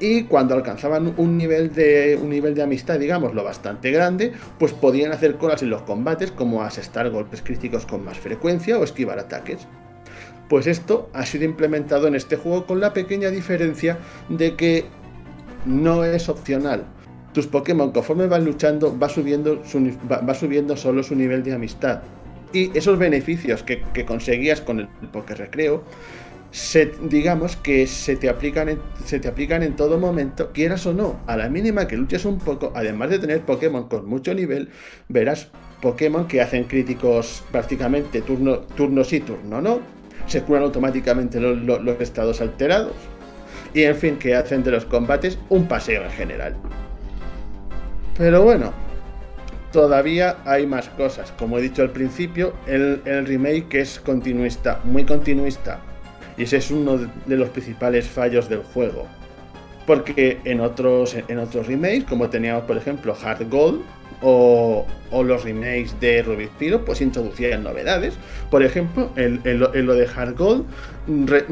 y 0.00 0.24
cuando 0.24 0.56
alcanzaban 0.56 1.14
un 1.16 1.38
nivel 1.38 1.72
de 1.72 2.18
un 2.20 2.30
nivel 2.30 2.56
de 2.56 2.62
amistad, 2.62 2.98
digamos, 2.98 3.34
lo 3.34 3.44
bastante 3.44 3.92
grande, 3.92 4.32
pues 4.58 4.72
podían 4.72 5.12
hacer 5.12 5.36
cosas 5.36 5.62
en 5.62 5.70
los 5.70 5.82
combates 5.82 6.32
como 6.32 6.62
asestar 6.62 7.08
golpes 7.10 7.40
críticos 7.42 7.86
con 7.86 8.04
más 8.04 8.18
frecuencia 8.18 8.80
o 8.80 8.82
esquivar 8.82 9.20
ataques. 9.20 9.68
Pues 10.50 10.66
esto 10.66 11.08
ha 11.12 11.24
sido 11.24 11.44
implementado 11.44 12.08
en 12.08 12.16
este 12.16 12.34
juego 12.34 12.66
con 12.66 12.80
la 12.80 12.92
pequeña 12.92 13.30
diferencia 13.30 13.98
de 14.28 14.56
que 14.56 14.84
no 15.64 16.04
es 16.04 16.28
opcional. 16.28 16.86
Tus 17.32 17.46
Pokémon 17.46 17.92
conforme 17.92 18.26
van 18.26 18.44
luchando 18.44 18.98
va 18.98 19.08
subiendo, 19.08 19.62
va, 20.10 20.34
subiendo 20.34 20.76
solo 20.76 21.04
su 21.04 21.14
nivel 21.14 21.44
de 21.44 21.52
amistad. 21.52 22.02
Y 22.52 22.76
esos 22.76 22.98
beneficios 22.98 23.62
que, 23.62 23.80
conseguías 24.04 24.60
con 24.60 24.80
el 24.80 24.88
Poké 25.12 25.36
Recreo 25.36 25.84
digamos 27.08 27.54
que 27.54 27.86
se 27.86 28.16
te, 28.16 28.28
aplican 28.28 28.70
en, 28.70 28.80
se 29.04 29.20
te 29.20 29.28
aplican 29.28 29.62
en 29.62 29.76
todo 29.76 30.00
momento, 30.00 30.50
quieras 30.52 30.84
o 30.84 30.92
no. 30.92 31.20
A 31.28 31.36
la 31.36 31.48
mínima 31.48 31.86
que 31.86 31.96
luches 31.96 32.24
un 32.24 32.38
poco, 32.38 32.72
además 32.74 33.10
de 33.10 33.20
tener 33.20 33.42
Pokémon 33.42 33.86
con 33.88 34.04
mucho 34.04 34.34
nivel, 34.34 34.70
verás 35.08 35.52
Pokémon 35.80 36.26
que 36.26 36.40
hacen 36.40 36.64
críticos 36.64 37.44
prácticamente 37.52 38.20
turno, 38.22 38.62
turno 38.74 39.04
sí, 39.04 39.20
turno 39.20 39.60
no. 39.60 39.99
Se 40.26 40.42
curan 40.42 40.62
automáticamente 40.64 41.40
los, 41.40 41.58
los 41.62 42.00
estados 42.00 42.40
alterados. 42.40 42.94
Y 43.72 43.84
en 43.84 43.96
fin, 43.96 44.18
que 44.18 44.34
hacen 44.34 44.62
de 44.62 44.72
los 44.72 44.84
combates 44.84 45.38
un 45.48 45.66
paseo 45.66 46.04
en 46.04 46.10
general. 46.10 46.56
Pero 48.16 48.42
bueno, 48.42 48.72
todavía 49.72 50.38
hay 50.44 50.66
más 50.66 50.88
cosas. 50.90 51.32
Como 51.38 51.58
he 51.58 51.62
dicho 51.62 51.82
al 51.82 51.90
principio, 51.90 52.52
el, 52.66 53.00
el 53.04 53.26
remake 53.26 53.74
es 53.76 54.00
continuista, 54.00 54.80
muy 54.84 55.04
continuista 55.04 55.80
y 56.40 56.44
ese 56.44 56.56
es 56.56 56.70
uno 56.70 56.98
de 57.26 57.36
los 57.36 57.50
principales 57.50 58.08
fallos 58.08 58.48
del 58.48 58.62
juego. 58.62 59.06
Porque 59.86 60.40
en 60.44 60.60
otros, 60.60 61.14
en 61.28 61.38
otros 61.38 61.66
remakes, 61.66 62.04
como 62.04 62.30
teníamos 62.30 62.64
por 62.64 62.78
ejemplo 62.78 63.14
Hard 63.22 63.48
Gold 63.50 63.82
o, 64.22 64.86
los 65.12 65.44
remakes 65.44 65.98
de 66.00 66.22
Ruby 66.22 66.46
Spiro, 66.46 66.84
pues 66.84 67.00
introducían 67.00 67.64
novedades. 67.64 68.14
Por 68.50 68.62
ejemplo, 68.62 69.10
en, 69.16 69.40
lo, 69.58 69.94
de 69.94 70.06
Hard 70.06 70.36
Gold 70.36 70.66
re, 71.26 71.44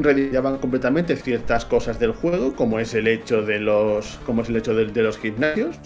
completamente 0.59 1.15
ciertas 1.15 1.65
cosas 1.65 1.99
del 1.99 2.11
juego, 2.13 2.55
como 2.55 2.79
es 2.79 2.93
el 2.93 3.07
hecho 3.07 3.41
de 3.41 3.59
los, 3.59 4.19
como 4.25 4.41
es 4.41 4.49
el 4.49 4.57
hecho 4.57 4.73
de, 4.73 4.85
los 5.03 5.17
gimnasios. 5.17 5.77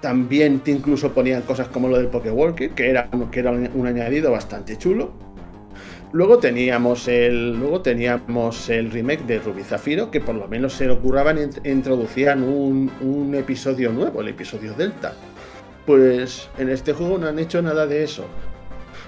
También 0.00 0.60
te 0.60 0.72
incluso 0.72 1.12
ponían 1.12 1.42
cosas 1.42 1.68
como 1.68 1.88
lo 1.88 1.96
del 1.96 2.08
Pokewalker, 2.08 2.70
que 2.70 2.90
era, 2.90 3.08
que 3.30 3.40
era 3.40 3.52
un 3.52 3.86
añadido 3.86 4.32
bastante 4.32 4.76
chulo. 4.76 5.31
Luego 6.12 6.38
teníamos 6.38 7.08
el, 7.08 7.58
luego 7.58 7.80
teníamos 7.80 8.68
el 8.68 8.90
remake 8.90 9.24
de 9.24 9.38
Ruby 9.38 9.62
Zafiro, 9.62 10.10
que 10.10 10.20
por 10.20 10.34
lo 10.34 10.46
menos 10.46 10.74
se 10.74 10.84
le 10.84 10.92
ocurraban 10.92 11.38
introducían 11.64 12.42
un, 12.42 12.92
un 13.00 13.34
episodio 13.34 13.92
nuevo, 13.92 14.20
el 14.20 14.28
episodio 14.28 14.74
Delta. 14.74 15.14
Pues 15.86 16.50
en 16.58 16.68
este 16.68 16.92
juego 16.92 17.16
no 17.16 17.28
han 17.28 17.38
hecho 17.38 17.62
nada 17.62 17.86
de 17.86 18.04
eso. 18.04 18.26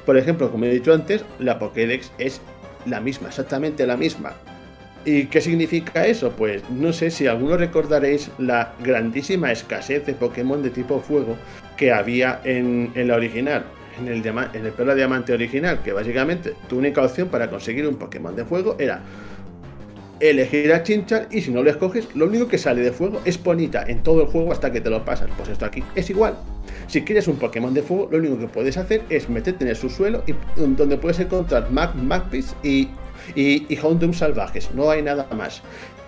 Por 0.07 0.17
ejemplo, 0.17 0.51
como 0.51 0.65
he 0.65 0.71
dicho 0.71 0.95
antes, 0.95 1.27
la 1.39 1.59
Pokédex 1.59 2.11
es 2.17 2.41
la 2.87 3.03
misma, 3.03 3.29
exactamente 3.29 3.87
la 3.87 3.99
misma. 3.99 4.33
¿Y 5.05 5.27
qué 5.27 5.43
significa 5.43 6.07
eso? 6.07 6.31
Pues 6.31 6.63
no 6.71 6.95
sé 6.95 7.11
si 7.11 7.27
algunos 7.27 7.59
recordaréis 7.59 8.31
la 8.39 8.73
grandísima 8.83 9.53
escasez 9.53 10.07
de 10.07 10.15
Pokémon 10.15 10.63
de 10.63 10.71
tipo 10.71 11.01
fuego 11.01 11.37
que 11.77 11.93
había 11.93 12.41
en, 12.45 12.93
en 12.95 13.09
la 13.09 13.17
original 13.17 13.67
en 13.99 14.09
el, 14.09 14.27
en 14.27 14.67
el 14.67 14.73
Perla 14.73 14.95
Diamante 14.95 15.33
original, 15.33 15.83
que 15.83 15.93
básicamente 15.93 16.55
tu 16.69 16.79
única 16.79 17.03
opción 17.03 17.29
para 17.29 17.51
conseguir 17.51 17.87
un 17.87 17.97
Pokémon 17.97 18.35
de 18.35 18.45
fuego 18.45 18.77
era 18.79 19.03
elegir 20.21 20.73
a 20.73 20.83
Chinchar 20.83 21.29
y 21.31 21.41
si 21.41 21.51
no 21.51 21.63
lo 21.63 21.71
escoges, 21.71 22.09
lo 22.15 22.27
único 22.27 22.49
que 22.49 22.59
sale 22.59 22.83
de 22.83 22.93
fuego 22.93 23.21
es 23.25 23.37
Ponita 23.37 23.85
en 23.87 24.03
todo 24.03 24.23
el 24.23 24.29
juego 24.29 24.53
hasta 24.53 24.73
que 24.73 24.81
te 24.81 24.91
lo 24.91 25.05
pasas. 25.05 25.29
Pues 25.37 25.49
esto 25.49 25.65
aquí 25.65 25.83
es 25.95 26.09
igual. 26.11 26.37
Si 26.87 27.03
quieres 27.03 27.29
un 27.29 27.37
Pokémon 27.37 27.75
de 27.75 27.83
fuego, 27.83 28.09
lo 28.11 28.19
único 28.19 28.39
que 28.39 28.47
puedes 28.47 28.77
hacer 28.77 29.03
es 29.11 29.29
meterte 29.29 29.65
en 29.65 29.71
el 29.71 29.77
subsuelo 29.77 30.23
y 30.27 30.35
donde 30.57 30.97
puedes 30.97 31.19
encontrar 31.21 31.71
Mag 31.71 31.95
Magpies 31.95 32.55
y, 32.63 32.89
y, 33.35 33.67
y 33.69 33.77
Houndoom 33.77 34.15
salvajes. 34.15 34.71
No 34.75 34.91
hay 34.91 35.03
nada 35.03 35.27
más. 35.37 35.63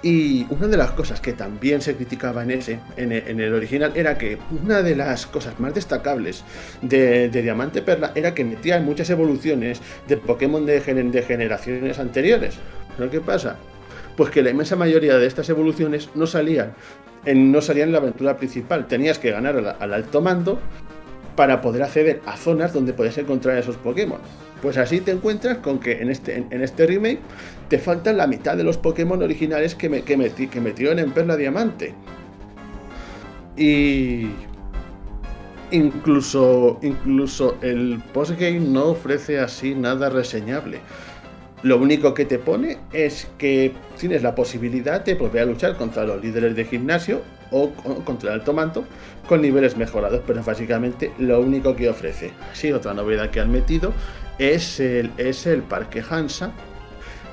Y 0.07 0.47
una 0.51 0.69
de 0.69 0.77
las 0.77 0.93
cosas 0.93 1.21
que 1.21 1.33
también 1.33 1.81
se 1.81 1.97
criticaba 1.97 2.45
en 2.45 2.53
ese, 2.53 2.79
en 2.97 3.11
el, 3.11 3.53
original, 3.53 3.91
era 3.97 4.17
que 4.17 4.39
una 4.63 4.81
de 4.81 4.95
las 4.95 5.27
cosas 5.27 5.59
más 5.59 5.75
destacables 5.75 6.45
de, 6.81 7.29
Diamante 7.29 7.83
Perla 7.83 8.13
era 8.15 8.33
que 8.33 8.45
metía 8.45 8.79
muchas 8.79 9.11
evoluciones 9.11 9.83
de 10.07 10.17
Pokémon 10.17 10.65
de, 10.65 10.79
de 10.79 11.23
generaciones 11.23 11.99
anteriores. 11.99 12.55
¿Pero 12.97 13.11
qué 13.11 13.21
pasa? 13.21 13.57
Pues 14.17 14.31
que 14.31 14.45
la 14.45 14.51
inmensa 14.51 14.77
mayoría 14.77 15.19
de 15.19 15.27
estas 15.27 15.49
evoluciones 15.49 16.09
no 16.15 16.29
salían, 16.29 16.75
en, 17.25 17.51
no 17.51 17.61
salían 17.61 17.89
en 17.89 17.93
la 17.95 17.99
aventura 17.99 18.37
principal. 18.37 18.87
Tenías 18.87 19.19
que 19.19 19.33
ganar 19.33 19.77
al 19.77 19.93
alto 19.93 20.23
mando 20.23 20.61
para 21.35 21.61
poder 21.61 21.83
acceder 21.83 22.23
a 22.27 22.37
zonas 22.37 22.73
donde 22.73 22.93
podías 22.93 23.19
encontrar 23.19 23.59
esos 23.59 23.77
Pokémon. 23.77 24.21
Pues 24.63 24.79
así 24.79 25.01
te 25.01 25.11
encuentras 25.11 25.59
con 25.59 25.79
que 25.79 26.01
en 26.01 26.11
este, 26.11 26.45
este 26.51 26.87
remake 26.87 27.21
te 27.69 27.79
faltan 27.79 28.17
la 28.17 28.27
mitad 28.27 28.57
de 28.57 28.65
los 28.65 28.79
Pokémon 28.79 29.23
originales 29.23 29.75
que, 29.75 30.03
que, 30.03 30.61
metieron 30.61 30.99
en 30.99 31.13
Perla 31.13 31.37
Diamante. 31.37 31.95
Y 33.57 34.29
incluso, 35.71 36.79
incluso 36.83 37.59
el 37.61 38.03
postgame 38.13 38.61
no 38.61 38.87
ofrece 38.87 39.39
así 39.39 39.75
nada 39.75 40.09
reseñable. 40.09 40.81
Lo 41.63 41.79
único 41.79 42.15
que 42.15 42.25
te 42.25 42.39
pone 42.39 42.79
es 42.93 43.27
que 43.39 43.73
tienes 43.99 44.23
la 44.23 44.35
posibilidad 44.35 45.05
de 45.05 45.15
volver 45.15 45.43
a 45.43 45.47
luchar 45.47 45.77
contra 45.77 46.05
los 46.05 46.23
líderes 46.23 46.55
de 46.55 46.65
gimnasio 46.65 47.23
o, 47.51 47.71
contra 48.05 48.33
el 48.33 48.41
alto 48.41 48.53
manto 48.53 48.85
con 49.27 49.43
niveles 49.43 49.77
mejorados, 49.77 50.21
pero 50.27 50.43
básicamente 50.43 51.13
lo 51.19 51.41
único 51.41 51.75
que 51.75 51.89
ofrece. 51.89 52.31
Sí, 52.53 52.73
otra 52.73 52.95
novedad 52.95 53.31
que 53.31 53.41
han 53.41 53.51
metido 53.51 53.93
es 54.39 54.81
el, 54.81 55.11
es 55.17 55.47
el 55.47 55.63
Parque 55.63 56.03
Hansa, 56.09 56.53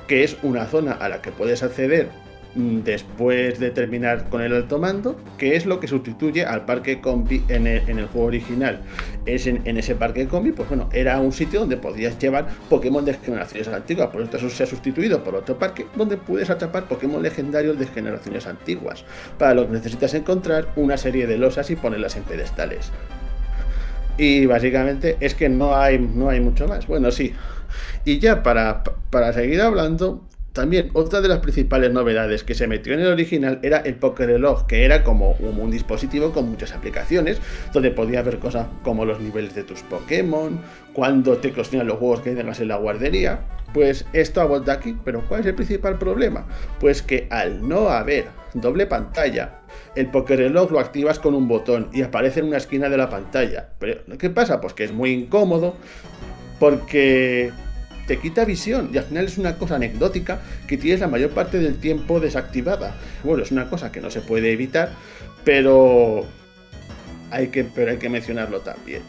que 0.06 0.24
es 0.24 0.36
una 0.42 0.66
zona 0.66 0.92
a 0.92 1.08
la 1.08 1.22
que 1.22 1.32
puedes 1.32 1.62
acceder 1.62 2.08
mm, 2.54 2.80
después 2.80 3.58
de 3.58 3.70
terminar 3.70 4.28
con 4.28 4.42
el 4.42 4.54
alto 4.54 4.78
mando, 4.78 5.16
que 5.38 5.56
es 5.56 5.66
lo 5.66 5.80
que 5.80 5.88
sustituye 5.88 6.44
al 6.44 6.64
parque 6.64 7.00
combi 7.00 7.42
en 7.48 7.66
el, 7.66 8.06
juego 8.06 8.26
original. 8.26 8.80
Es 9.26 9.46
en, 9.46 9.62
ese 9.64 9.94
parque 9.94 10.26
combi, 10.26 10.52
pues 10.52 10.68
bueno, 10.68 10.88
era 10.92 11.18
un 11.20 11.32
sitio 11.32 11.60
donde 11.60 11.76
podías 11.76 12.18
llevar 12.18 12.48
Pokémon 12.68 13.04
de 13.04 13.14
generaciones 13.14 13.68
antiguas, 13.68 14.08
por 14.08 14.22
eso 14.22 14.50
se 14.50 14.62
ha 14.62 14.66
sustituido 14.66 15.22
por 15.24 15.34
otro 15.34 15.58
parque 15.58 15.86
donde 15.96 16.16
puedes 16.16 16.50
atrapar 16.50 16.86
Pokémon 16.86 17.22
legendarios 17.22 17.78
de 17.78 17.86
generaciones 17.86 18.46
antiguas, 18.46 19.04
para 19.38 19.54
lo 19.54 19.66
que 19.66 19.72
necesitas 19.72 20.14
encontrar 20.14 20.68
una 20.76 20.96
serie 20.96 21.26
de 21.26 21.38
losas 21.38 21.70
y 21.70 21.76
ponerlas 21.76 22.16
en 22.16 22.24
pedestales. 22.24 22.92
Y 24.16 24.46
básicamente 24.46 25.16
es 25.20 25.34
que 25.34 25.48
no 25.48 25.76
hay, 25.76 25.98
no 25.98 26.28
hay 26.28 26.40
mucho 26.40 26.68
más. 26.68 26.86
Bueno, 26.86 27.10
sí, 27.10 27.32
y 28.04 28.18
ya 28.18 28.42
para, 28.42 28.84
para 29.10 29.32
seguir 29.32 29.60
hablando, 29.60 30.22
también 30.54 30.90
otra 30.92 31.20
de 31.20 31.26
las 31.26 31.40
principales 31.40 31.92
novedades 31.92 32.44
que 32.44 32.54
se 32.54 32.68
metió 32.68 32.94
en 32.94 33.00
el 33.00 33.08
original 33.08 33.58
era 33.62 33.78
el 33.78 33.96
Poker 33.96 34.28
Reloj, 34.28 34.66
que 34.66 34.84
era 34.84 35.02
como 35.02 35.32
un, 35.32 35.70
dispositivo 35.72 36.30
con 36.30 36.48
muchas 36.48 36.72
aplicaciones, 36.72 37.40
donde 37.72 37.90
podía 37.90 38.22
ver 38.22 38.38
cosas 38.38 38.68
como 38.84 39.04
los 39.04 39.18
niveles 39.18 39.56
de 39.56 39.64
tus 39.64 39.82
Pokémon, 39.82 40.60
cuando 40.92 41.38
te 41.38 41.48
eclosionan 41.48 41.88
los 41.88 41.98
juegos 41.98 42.20
que 42.20 42.36
tengas 42.36 42.60
en 42.60 42.68
la 42.68 42.76
guardería. 42.76 43.40
Pues 43.74 44.06
esto 44.12 44.40
ha 44.40 44.44
vuelto 44.44 44.70
aquí, 44.70 44.96
pero 45.04 45.24
¿cuál 45.26 45.40
es 45.40 45.46
el 45.46 45.56
principal 45.56 45.98
problema? 45.98 46.46
Pues 46.78 47.02
que 47.02 47.26
al 47.28 47.68
no 47.68 47.88
haber 47.88 48.26
doble 48.54 48.86
pantalla, 48.86 49.62
el 49.96 50.06
Poker 50.06 50.38
Reloj 50.38 50.70
lo 50.70 50.78
activas 50.78 51.18
con 51.18 51.34
un 51.34 51.48
botón 51.48 51.90
y 51.92 52.02
aparece 52.02 52.38
en 52.38 52.46
una 52.46 52.58
esquina 52.58 52.88
de 52.88 52.96
la 52.96 53.10
pantalla. 53.10 53.70
Pero 53.80 54.00
¿qué 54.16 54.30
pasa? 54.30 54.60
Pues 54.60 54.74
que 54.74 54.84
es 54.84 54.92
muy 54.92 55.10
incómodo 55.10 55.74
porque 56.60 57.50
te 58.06 58.18
quita 58.18 58.44
visión 58.44 58.90
y 58.92 58.98
al 58.98 59.04
final 59.04 59.24
es 59.24 59.38
una 59.38 59.56
cosa 59.58 59.74
anecdótica 59.74 60.40
que 60.68 60.76
tienes 60.76 61.00
la 61.00 61.08
mayor 61.08 61.30
parte 61.30 61.58
del 61.58 61.80
tiempo 61.80 62.20
desactivada. 62.20 62.94
Bueno, 63.24 63.42
es 63.42 63.50
una 63.50 63.68
cosa 63.68 63.90
que 63.90 64.00
no 64.00 64.08
se 64.08 64.20
puede 64.20 64.52
evitar, 64.52 64.90
pero 65.44 66.24
hay 67.32 67.48
que, 67.48 67.64
pero 67.64 67.90
hay 67.90 67.96
que 67.96 68.08
mencionarlo 68.08 68.60
también. 68.60 69.02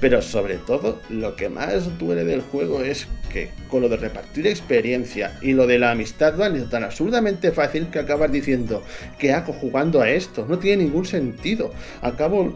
Pero 0.00 0.22
sobre 0.22 0.56
todo, 0.58 1.00
lo 1.10 1.34
que 1.34 1.48
más 1.48 1.98
duele 1.98 2.24
del 2.24 2.40
juego 2.40 2.82
es 2.82 3.08
que 3.32 3.50
con 3.68 3.82
lo 3.82 3.88
de 3.88 3.96
repartir 3.96 4.46
experiencia 4.46 5.36
y 5.42 5.52
lo 5.52 5.66
de 5.66 5.78
la 5.78 5.90
amistad 5.90 6.36
van 6.36 6.68
tan 6.70 6.84
absurdamente 6.84 7.50
fácil 7.50 7.88
que 7.88 7.98
acabas 7.98 8.30
diciendo, 8.30 8.82
¿qué 9.18 9.32
hago 9.32 9.52
jugando 9.52 10.00
a 10.00 10.08
esto? 10.10 10.46
No 10.48 10.58
tiene 10.58 10.84
ningún 10.84 11.04
sentido. 11.04 11.72
Acabo, 12.00 12.54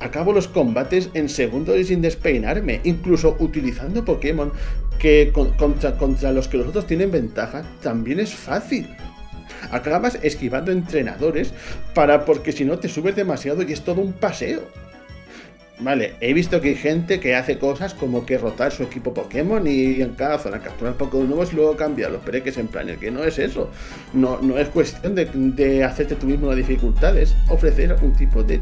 acabo 0.00 0.32
los 0.32 0.48
combates 0.48 1.10
en 1.14 1.28
segundos 1.28 1.78
y 1.78 1.84
sin 1.84 2.02
despeinarme, 2.02 2.80
incluso 2.84 3.36
utilizando 3.38 4.04
Pokémon 4.04 4.52
que 4.98 5.30
contra, 5.32 5.96
contra 5.96 6.32
los 6.32 6.48
que 6.48 6.58
los 6.58 6.68
otros 6.68 6.86
tienen 6.86 7.10
ventaja, 7.10 7.64
también 7.82 8.20
es 8.20 8.34
fácil 8.34 8.88
acabas 9.70 10.18
esquivando 10.22 10.72
entrenadores 10.72 11.52
para 11.94 12.24
porque 12.24 12.52
si 12.52 12.64
no 12.64 12.78
te 12.78 12.88
subes 12.88 13.16
demasiado 13.16 13.62
y 13.62 13.72
es 13.72 13.82
todo 13.82 14.00
un 14.00 14.12
paseo. 14.12 14.62
Vale, 15.80 16.14
he 16.20 16.32
visto 16.32 16.60
que 16.60 16.68
hay 16.68 16.74
gente 16.76 17.18
que 17.18 17.34
hace 17.34 17.58
cosas 17.58 17.94
como 17.94 18.24
que 18.24 18.38
rotar 18.38 18.70
su 18.70 18.84
equipo 18.84 19.12
Pokémon 19.12 19.66
y 19.66 20.02
en 20.02 20.14
cada 20.14 20.38
zona 20.38 20.60
capturar 20.60 20.94
Pokémon 20.94 21.28
nuevos 21.28 21.52
y 21.52 21.56
luego 21.56 21.76
cambiarlos, 21.76 22.20
pero 22.24 22.38
es 22.38 22.44
que 22.44 22.50
es 22.50 22.58
en 22.58 22.68
plan, 22.68 22.96
que 22.96 23.10
no 23.10 23.24
es 23.24 23.40
eso. 23.40 23.70
No, 24.12 24.40
no 24.40 24.56
es 24.56 24.68
cuestión 24.68 25.16
de, 25.16 25.84
hacerte 25.84 26.14
tú 26.14 26.26
mismo 26.26 26.48
la 26.48 26.54
dificultad, 26.54 27.18
es 27.18 27.34
ofrecer 27.48 27.96
un 28.02 28.12
tipo 28.12 28.44
de, 28.44 28.60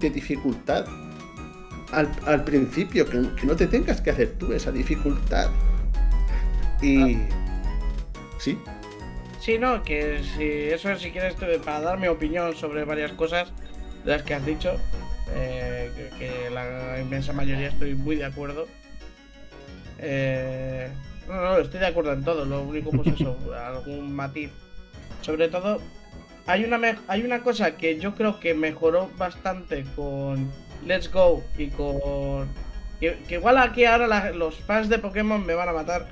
dificultad 0.00 0.84
al, 1.92 2.44
principio, 2.44 3.08
que, 3.08 3.18
no 3.18 3.54
te 3.54 3.68
tengas 3.68 4.00
que 4.00 4.10
hacer 4.10 4.32
tú 4.32 4.52
esa 4.52 4.72
dificultad. 4.72 5.48
Y. 6.80 7.18
¿Sí? 8.38 8.58
Sí, 9.38 9.58
no, 9.58 9.82
que 9.84 10.22
si 10.36 10.44
eso 10.72 10.96
si 10.98 11.10
quieres 11.12 11.34
para 11.64 11.80
dar 11.80 11.98
mi 11.98 12.08
opinión 12.08 12.56
sobre 12.56 12.84
varias 12.84 13.12
cosas 13.12 13.52
de 14.04 14.10
las 14.10 14.22
que 14.22 14.34
has 14.34 14.44
dicho, 14.44 14.76
eh, 15.34 15.90
que, 16.18 16.50
la 16.50 17.00
inmensa 17.00 17.32
mayoría 17.32 17.68
estoy 17.68 17.94
muy 17.94 18.16
de 18.16 18.24
acuerdo. 18.24 18.66
Eh, 19.98 20.88
no, 21.28 21.34
no, 21.34 21.58
estoy 21.58 21.80
de 21.80 21.86
acuerdo 21.86 22.12
en 22.12 22.24
todo, 22.24 22.44
lo 22.44 22.62
único 22.62 22.90
pues 22.90 23.08
eso, 23.08 23.36
algún 23.66 24.14
matiz. 24.14 24.50
Sobre 25.20 25.48
todo, 25.48 25.80
hay 26.46 26.64
una, 26.64 26.78
hay 27.06 27.22
una 27.22 27.42
cosa 27.42 27.76
que 27.76 27.98
yo 27.98 28.14
creo 28.14 28.40
que 28.40 28.54
mejoró 28.54 29.10
bastante 29.16 29.84
con 29.94 30.50
Let's 30.84 31.10
Go 31.10 31.44
y 31.56 31.68
con... 31.68 32.48
Que, 33.00 33.18
igual 33.30 33.58
aquí 33.58 33.84
ahora 33.84 34.30
los 34.32 34.56
fans 34.60 34.88
de 34.88 34.98
Pokémon 34.98 35.44
me 35.44 35.54
van 35.54 35.68
a 35.68 35.72
matar. 35.72 36.08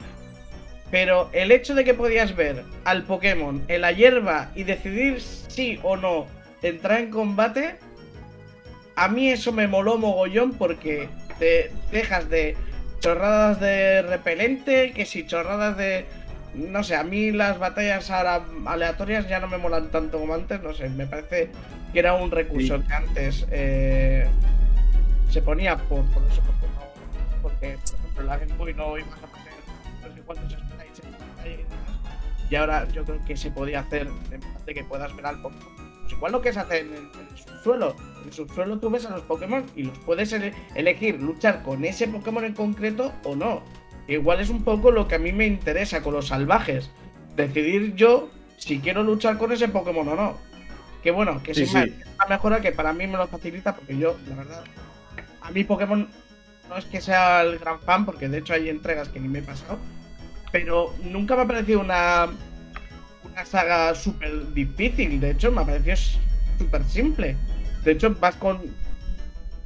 Pero 0.90 1.30
el 1.32 1.52
hecho 1.52 1.74
de 1.74 1.84
que 1.84 1.94
podías 1.94 2.34
ver 2.34 2.64
al 2.84 3.04
Pokémon 3.04 3.62
en 3.68 3.80
la 3.80 3.92
hierba 3.92 4.50
y 4.56 4.64
decidir 4.64 5.20
si 5.20 5.78
o 5.84 5.96
no 5.96 6.26
entrar 6.62 7.00
en 7.00 7.10
combate, 7.10 7.78
a 9.00 9.08
mí 9.08 9.30
eso 9.30 9.50
me 9.50 9.66
moló 9.66 9.96
mogollón 9.96 10.52
porque 10.52 11.08
te 11.38 11.72
dejas 11.90 12.28
de 12.28 12.54
chorradas 13.00 13.58
de 13.58 14.02
repelente, 14.02 14.92
que 14.92 15.06
si 15.06 15.26
chorradas 15.26 15.78
de... 15.78 16.04
No 16.52 16.84
sé, 16.84 16.96
a 16.96 17.02
mí 17.02 17.30
las 17.30 17.58
batallas 17.58 18.10
ahora 18.10 18.42
aleatorias 18.66 19.26
ya 19.26 19.40
no 19.40 19.48
me 19.48 19.56
molan 19.56 19.90
tanto 19.90 20.20
como 20.20 20.34
antes, 20.34 20.60
no 20.62 20.74
sé, 20.74 20.90
me 20.90 21.06
parece 21.06 21.50
que 21.94 21.98
era 21.98 22.12
un 22.12 22.30
recurso 22.30 22.84
que 22.86 22.92
antes 22.92 23.46
eh, 23.50 24.28
se 25.30 25.40
ponía 25.40 25.78
por, 25.78 26.04
por 26.10 26.22
eso, 26.30 26.42
porque, 26.42 26.66
no, 26.66 27.42
porque 27.42 27.78
por 27.78 28.00
ejemplo 28.00 28.22
la 28.24 28.36
Game 28.36 28.54
Boy 28.54 28.74
no 28.74 28.98
ibas 28.98 29.22
a 29.22 29.26
poner 29.28 29.54
no 30.02 30.14
sé 30.14 30.20
cuántos 30.26 30.52
sprites 30.52 31.00
y 32.50 32.54
ahora 32.56 32.86
yo 32.88 33.04
creo 33.04 33.24
que 33.24 33.36
se 33.36 33.50
podía 33.50 33.80
hacer 33.80 34.10
de 34.66 34.74
que 34.74 34.84
puedas 34.84 35.14
ver 35.14 35.24
al 35.24 35.40
Pokémon. 35.40 35.64
Pues 36.02 36.12
igual 36.12 36.32
lo 36.32 36.42
que 36.42 36.52
se 36.52 36.58
hace 36.58 36.80
en 36.80 36.92
el 36.92 37.38
subsuelo 37.38 37.94
en 38.24 38.32
subsuelo 38.32 38.78
tú 38.78 38.90
ves 38.90 39.06
a 39.06 39.10
los 39.10 39.22
Pokémon 39.22 39.64
y 39.76 39.84
los 39.84 39.98
puedes 39.98 40.34
elegir 40.74 41.20
luchar 41.20 41.62
con 41.62 41.84
ese 41.84 42.08
Pokémon 42.08 42.44
en 42.44 42.54
concreto 42.54 43.12
o 43.24 43.36
no. 43.36 43.62
Igual 44.08 44.40
es 44.40 44.50
un 44.50 44.64
poco 44.64 44.90
lo 44.90 45.06
que 45.06 45.16
a 45.16 45.18
mí 45.18 45.32
me 45.32 45.46
interesa 45.46 46.02
con 46.02 46.14
los 46.14 46.28
salvajes. 46.28 46.90
Decidir 47.36 47.94
yo 47.94 48.30
si 48.56 48.80
quiero 48.80 49.02
luchar 49.02 49.38
con 49.38 49.52
ese 49.52 49.68
Pokémon 49.68 50.08
o 50.08 50.16
no. 50.16 50.36
Que 51.02 51.10
bueno, 51.10 51.42
que 51.42 51.52
es 51.52 51.72
una 51.72 51.86
mejora 52.28 52.60
que 52.60 52.72
para 52.72 52.92
mí 52.92 53.06
me 53.06 53.16
lo 53.16 53.26
facilita 53.26 53.74
porque 53.74 53.96
yo, 53.96 54.16
la 54.28 54.36
verdad, 54.36 54.64
a 55.40 55.50
mí 55.50 55.64
Pokémon 55.64 56.08
no 56.68 56.76
es 56.76 56.84
que 56.84 57.00
sea 57.00 57.42
el 57.42 57.58
gran 57.58 57.80
fan, 57.80 58.04
porque 58.04 58.28
de 58.28 58.38
hecho 58.38 58.54
hay 58.54 58.68
entregas 58.68 59.08
que 59.08 59.18
ni 59.18 59.28
me 59.28 59.40
he 59.40 59.42
pasado, 59.42 59.78
pero 60.52 60.94
nunca 61.02 61.36
me 61.36 61.42
ha 61.42 61.46
parecido 61.46 61.80
una, 61.80 62.28
una 63.24 63.44
saga 63.44 63.94
súper 63.94 64.52
difícil. 64.52 65.20
De 65.20 65.32
hecho, 65.32 65.50
me 65.50 65.62
ha 65.62 65.64
parecido 65.64 65.96
súper 66.58 66.84
simple. 66.84 67.36
De 67.84 67.92
hecho, 67.92 68.14
vas 68.20 68.36
con. 68.36 68.60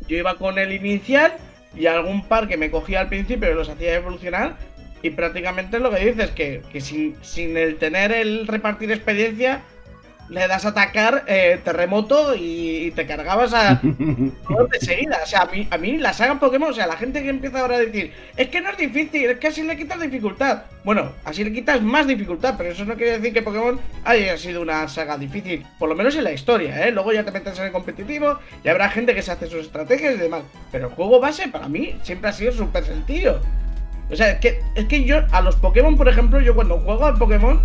Yo 0.07 0.17
iba 0.17 0.37
con 0.37 0.59
el 0.59 0.73
inicial 0.73 1.37
y 1.75 1.87
algún 1.87 2.27
par 2.29 2.47
que 2.47 2.57
me 2.57 2.71
cogía 2.71 3.01
al 3.01 3.09
principio 3.09 3.51
y 3.51 3.55
los 3.55 3.69
hacía 3.69 3.95
evolucionar. 3.95 4.57
Y 5.03 5.11
prácticamente 5.11 5.79
lo 5.79 5.91
que 5.91 6.07
dices, 6.07 6.31
que, 6.31 6.63
que 6.73 6.81
sin, 6.81 7.17
sin 7.23 7.57
el 7.57 7.77
tener 7.77 8.13
el 8.13 8.47
repartir 8.47 8.91
experiencia, 8.91 9.63
le 10.29 10.49
das 10.49 10.65
a 10.65 10.69
atacar 10.69 11.25
eh, 11.27 11.61
terremoto 11.65 12.35
y, 12.35 12.93
te 12.95 13.07
cargabas 13.07 13.53
a 13.55 13.81
de 13.83 14.81
seguida. 14.81 15.21
O 15.23 15.27
sea, 15.27 15.43
a 15.43 15.47
mí, 15.47 15.67
a 15.71 15.79
mí 15.79 15.99
la 15.99 16.13
saga 16.13 16.39
Pokémon, 16.39 16.71
o 16.71 16.75
sea, 16.75 16.87
la 16.87 16.97
gente 16.97 17.23
que 17.23 17.29
empieza 17.29 17.61
ahora 17.61 17.77
a 17.77 17.81
decir, 17.81 18.13
es 18.37 18.49
que 18.49 18.61
no 18.61 18.71
es 18.71 18.77
difícil, 18.77 19.31
es 19.31 19.39
que 19.39 19.49
así 19.49 19.63
le 19.63 19.77
quitas 19.77 20.01
dificultad. 20.01 20.65
Bueno, 20.85 21.13
así 21.25 21.45
le 21.45 21.53
quitas 21.53 21.81
más 21.83 22.07
dificultad, 22.07 22.55
pero 22.57 22.71
eso 22.71 22.85
no 22.85 22.95
quiere 22.95 23.19
decir 23.19 23.33
que 23.33 23.43
Pokémon 23.43 23.81
haya 24.05 24.37
sido 24.37 24.63
una 24.63 24.87
saga 24.89 25.17
difícil, 25.17 25.65
por 25.79 25.89
lo 25.89 25.95
menos 25.95 26.15
en 26.17 26.25
la 26.25 26.33
historia, 26.33 26.87
¿eh? 26.87 26.91
Luego 26.91 27.13
ya 27.13 27.25
te 27.25 27.31
metes 27.31 27.59
en 27.59 27.67
el 27.67 27.73
competitivo 27.73 28.39
y 28.63 28.69
habrá 28.69 28.91
gente 28.91 29.15
que 29.15 29.23
se 29.23 29.33
hace 29.33 29.47
sus 29.47 29.67
estrategias 29.67 30.15
y 30.15 30.19
demás. 30.19 30.43
Pero 30.71 30.89
el 30.89 30.95
juego 30.95 31.21
base 31.21 31.49
para 31.49 31.69
mí 31.69 31.97
siempre 32.03 32.31
ha 32.31 32.33
sido 32.33 32.53
súper 32.53 32.85
sencillo. 32.85 33.41
O 34.11 34.17
sea, 34.17 34.31
es 34.33 34.41
que, 34.41 34.61
es 34.75 34.85
que 34.87 35.05
yo 35.05 35.23
a 35.33 35.41
los 35.41 35.57
Pokémon, 35.57 35.97
por 35.97 36.09
ejemplo, 36.09 36.41
yo 36.41 36.55
cuando 36.55 36.79
juego 36.79 37.07
al 37.07 37.17
Pokémon, 37.17 37.61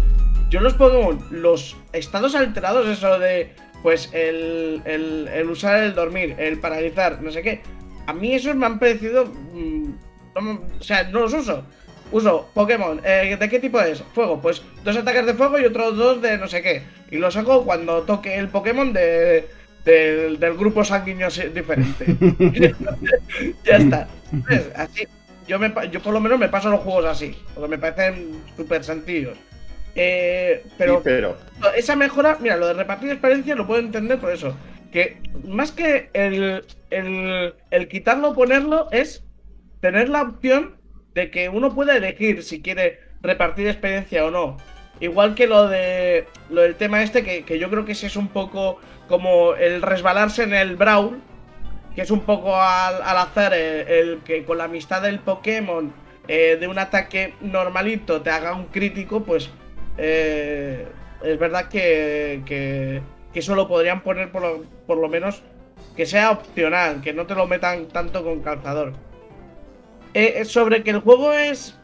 yo 0.49 0.59
los 0.61 0.73
Pokémon, 0.73 1.19
los 1.31 1.77
estados 1.93 2.35
alterados, 2.35 2.87
eso 2.87 3.19
de, 3.19 3.53
pues, 3.83 4.09
el, 4.13 4.81
el, 4.85 5.49
usar 5.49 5.83
el 5.83 5.93
dormir, 5.95 6.35
el 6.37 6.59
paralizar, 6.59 7.21
no 7.21 7.31
sé 7.31 7.41
qué, 7.41 7.61
a 8.07 8.13
mí 8.13 8.33
esos 8.33 8.55
me 8.55 8.65
han 8.65 8.79
parecido... 8.79 9.25
Mm, 9.25 9.93
o 10.35 10.83
sea, 10.83 11.03
no 11.03 11.21
los 11.21 11.33
uso. 11.33 11.63
Uso 12.11 12.49
Pokémon. 12.53 13.01
Eh, 13.03 13.37
¿De 13.39 13.49
qué 13.49 13.59
tipo 13.59 13.79
es? 13.81 14.01
Fuego. 14.13 14.41
Pues 14.41 14.63
dos 14.83 14.95
ataques 14.95 15.25
de 15.25 15.33
fuego 15.33 15.59
y 15.59 15.65
otros 15.65 15.97
dos 15.97 16.21
de 16.21 16.37
no 16.37 16.47
sé 16.47 16.61
qué. 16.61 16.83
Y 17.11 17.17
los 17.17 17.35
hago 17.35 17.65
cuando 17.65 18.03
toque 18.03 18.35
el 18.35 18.47
Pokémon 18.47 18.93
de, 18.93 19.47
del 19.85 20.57
grupo 20.57 20.83
sanguíneo 20.83 21.29
diferente. 21.53 22.05
ya 23.65 23.77
está. 23.77 24.07
Así, 24.75 25.07
yo, 25.47 25.59
me, 25.59 25.73
yo 25.91 26.01
por 26.01 26.13
lo 26.13 26.19
menos 26.19 26.39
me 26.39 26.49
paso 26.49 26.69
los 26.69 26.79
juegos 26.81 27.05
así. 27.05 27.35
Porque 27.53 27.69
me 27.69 27.77
parecen 27.77 28.41
súper 28.55 28.83
sencillos. 28.83 29.37
Eh, 29.95 30.63
pero, 30.77 30.97
Sí, 30.97 31.01
pero. 31.03 31.37
esa 31.75 31.95
mejora, 31.95 32.37
mira, 32.39 32.57
lo 32.57 32.67
de 32.67 32.73
repartir 32.73 33.11
experiencia 33.11 33.55
lo 33.55 33.67
puedo 33.67 33.79
entender 33.79 34.19
por 34.19 34.31
eso. 34.31 34.55
Que 34.91 35.17
más 35.47 35.71
que 35.71 36.09
el, 36.13 36.63
el, 36.89 37.53
el 37.71 37.87
quitarlo 37.87 38.29
o 38.29 38.33
ponerlo 38.33 38.87
es 38.91 39.23
tener 39.81 40.09
la 40.09 40.23
opción 40.23 40.75
de 41.13 41.31
que 41.31 41.49
uno 41.49 41.73
pueda 41.75 41.95
elegir 41.97 42.43
si 42.43 42.61
quiere 42.61 42.99
repartir 43.21 43.67
experiencia 43.67 44.25
o 44.25 44.31
no. 44.31 44.57
Igual 44.99 45.35
que 45.35 45.47
lo 45.47 45.67
de 45.67 46.25
lo 46.49 46.61
del 46.61 46.75
tema 46.75 47.01
este, 47.03 47.23
que, 47.23 47.43
que 47.43 47.57
yo 47.59 47.69
creo 47.69 47.85
que 47.85 47.93
ese 47.93 48.07
es 48.07 48.15
un 48.15 48.27
poco 48.27 48.79
como 49.07 49.53
el 49.55 49.81
resbalarse 49.81 50.43
en 50.43 50.53
el 50.53 50.75
Brawl, 50.75 51.19
que 51.95 52.01
es 52.01 52.11
un 52.11 52.21
poco 52.21 52.55
al, 52.55 53.01
al 53.01 53.17
azar 53.17 53.53
el, 53.53 53.87
el 53.87 54.19
que 54.25 54.43
con 54.43 54.57
la 54.57 54.65
amistad 54.65 55.01
del 55.01 55.19
Pokémon 55.19 55.93
eh, 56.27 56.57
de 56.59 56.67
un 56.67 56.77
ataque 56.77 57.33
normalito 57.41 58.21
te 58.21 58.29
haga 58.29 58.53
un 58.53 58.65
crítico, 58.65 59.23
pues 59.23 59.49
eh, 59.99 60.87
es 61.23 61.39
verdad 61.39 61.67
que, 61.67 62.41
que, 62.45 63.01
eso 63.33 63.55
lo 63.55 63.67
podrían 63.67 64.01
poner 64.01 64.31
por 64.31 64.41
lo, 64.41 64.63
por 64.87 64.97
lo 64.97 65.07
menos 65.07 65.43
que 65.95 66.05
sea 66.05 66.31
opcional, 66.31 67.01
que 67.01 67.13
no 67.13 67.25
te 67.25 67.35
lo 67.35 67.47
metan 67.47 67.87
tanto 67.87 68.23
con 68.23 68.41
calzador. 68.41 68.93
Eh, 70.13 70.43
sobre 70.45 70.83
que 70.83 70.91
el 70.91 70.99
juego 70.99 71.33
es 71.33 71.77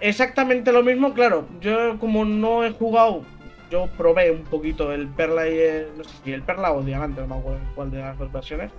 exactamente 0.00 0.72
lo 0.72 0.82
mismo, 0.82 1.14
claro, 1.14 1.48
yo 1.60 1.98
como 1.98 2.24
no 2.24 2.64
he 2.64 2.70
jugado, 2.70 3.24
yo 3.70 3.88
probé 3.96 4.30
un 4.30 4.44
poquito 4.44 4.92
el 4.92 5.08
Perla 5.08 5.48
y 5.48 5.58
el, 5.58 5.88
no 5.96 6.04
sé 6.04 6.10
si 6.24 6.32
el 6.32 6.42
Perla 6.42 6.72
o 6.72 6.82
Diamante, 6.82 7.20
no 7.22 7.28
me 7.28 7.36
acuerdo 7.36 7.60
cuál 7.74 7.90
de 7.90 7.98
las 7.98 8.18
dos 8.18 8.30
versiones. 8.30 8.70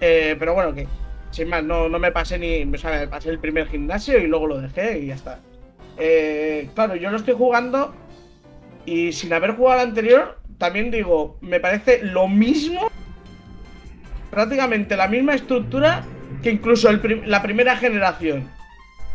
Eh, 0.00 0.36
pero 0.38 0.54
bueno, 0.54 0.74
que 0.74 0.86
sin 1.30 1.48
más, 1.48 1.64
no, 1.64 1.88
no 1.88 1.98
me 1.98 2.12
pasé 2.12 2.38
ni, 2.38 2.62
o 2.62 2.78
sea, 2.78 3.08
pasé 3.08 3.30
el 3.30 3.38
primer 3.38 3.68
gimnasio 3.68 4.18
y 4.18 4.26
luego 4.26 4.46
lo 4.46 4.60
dejé 4.60 4.98
y 4.98 5.06
ya 5.06 5.14
está. 5.14 5.40
Eh, 5.98 6.68
claro, 6.74 6.96
yo 6.96 7.10
lo 7.10 7.16
estoy 7.16 7.34
jugando 7.34 7.94
y 8.86 9.12
sin 9.12 9.32
haber 9.32 9.52
jugado 9.52 9.80
al 9.80 9.88
anterior, 9.88 10.38
también 10.58 10.90
digo, 10.90 11.38
me 11.40 11.60
parece 11.60 12.02
lo 12.02 12.28
mismo, 12.28 12.90
prácticamente 14.30 14.96
la 14.96 15.08
misma 15.08 15.34
estructura 15.34 16.04
que 16.42 16.50
incluso 16.50 16.90
la 16.92 17.42
primera 17.42 17.76
generación. 17.76 18.48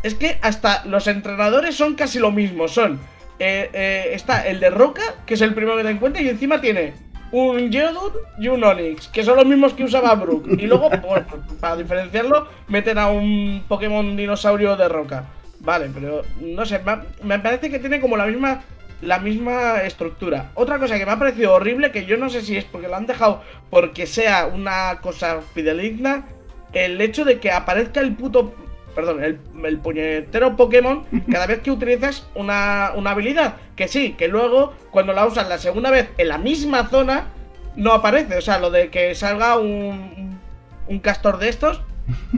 Es 0.02 0.14
que 0.14 0.38
hasta 0.42 0.84
los 0.84 1.06
entrenadores 1.06 1.74
son 1.74 1.94
casi 1.94 2.18
lo 2.18 2.30
mismo, 2.30 2.68
son... 2.68 3.00
eh, 3.38 3.70
eh, 3.72 4.10
está 4.12 4.46
el 4.46 4.60
de 4.60 4.70
Roca, 4.70 5.02
que 5.26 5.34
es 5.34 5.40
el 5.40 5.54
primero 5.54 5.76
que 5.76 5.84
te 5.84 5.90
encuentras, 5.90 6.24
y 6.24 6.28
encima 6.28 6.60
tiene 6.60 6.94
un 7.30 7.70
Geodude 7.70 8.20
y 8.38 8.48
un 8.48 8.64
Onix, 8.64 9.08
que 9.08 9.22
son 9.22 9.36
los 9.36 9.46
mismos 9.46 9.74
que 9.74 9.84
usaba 9.84 10.14
Brook. 10.14 10.46
Y 10.58 10.66
luego, 10.66 10.90
para 11.60 11.76
diferenciarlo, 11.76 12.48
meten 12.68 12.98
a 12.98 13.08
un 13.08 13.64
Pokémon 13.68 14.16
dinosaurio 14.16 14.76
de 14.76 14.88
Roca. 14.88 15.24
Vale, 15.60 15.90
pero 15.92 16.22
no 16.40 16.64
sé, 16.64 16.80
me 17.22 17.38
parece 17.40 17.68
que 17.68 17.78
tiene 17.78 18.00
como 18.00 18.16
la 18.16 18.26
misma 18.26 18.62
la 19.00 19.18
misma 19.18 19.82
estructura. 19.82 20.50
Otra 20.54 20.78
cosa 20.78 20.98
que 20.98 21.06
me 21.06 21.12
ha 21.12 21.18
parecido 21.18 21.54
horrible, 21.54 21.92
que 21.92 22.04
yo 22.04 22.16
no 22.16 22.28
sé 22.30 22.42
si 22.42 22.56
es 22.56 22.64
porque 22.64 22.88
lo 22.88 22.96
han 22.96 23.06
dejado 23.06 23.42
porque 23.70 24.06
sea 24.06 24.46
una 24.46 24.98
cosa 25.00 25.40
fideligna, 25.54 26.26
el 26.72 27.00
hecho 27.00 27.24
de 27.24 27.38
que 27.40 27.50
aparezca 27.52 28.00
el 28.00 28.14
puto. 28.14 28.54
Perdón, 28.94 29.22
el, 29.22 29.38
el 29.64 29.78
puñetero 29.78 30.56
Pokémon 30.56 31.04
cada 31.30 31.46
vez 31.46 31.60
que 31.60 31.70
utilizas 31.70 32.26
una, 32.34 32.92
una 32.96 33.10
habilidad. 33.12 33.54
Que 33.76 33.86
sí, 33.86 34.14
que 34.18 34.26
luego, 34.26 34.72
cuando 34.90 35.12
la 35.12 35.24
usas 35.26 35.48
la 35.48 35.58
segunda 35.58 35.90
vez 35.90 36.08
en 36.18 36.28
la 36.28 36.38
misma 36.38 36.88
zona, 36.88 37.28
no 37.76 37.92
aparece. 37.92 38.36
O 38.36 38.40
sea, 38.40 38.58
lo 38.58 38.70
de 38.70 38.90
que 38.90 39.14
salga 39.14 39.56
un, 39.56 40.40
un 40.88 40.98
castor 40.98 41.38
de 41.38 41.48
estos. 41.48 41.80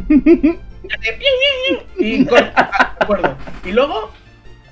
y 1.99 2.25
con- 2.27 2.51
ah, 2.57 2.95
de 2.99 3.05
acuerdo. 3.05 3.37
Y 3.65 3.73
luego, 3.73 4.11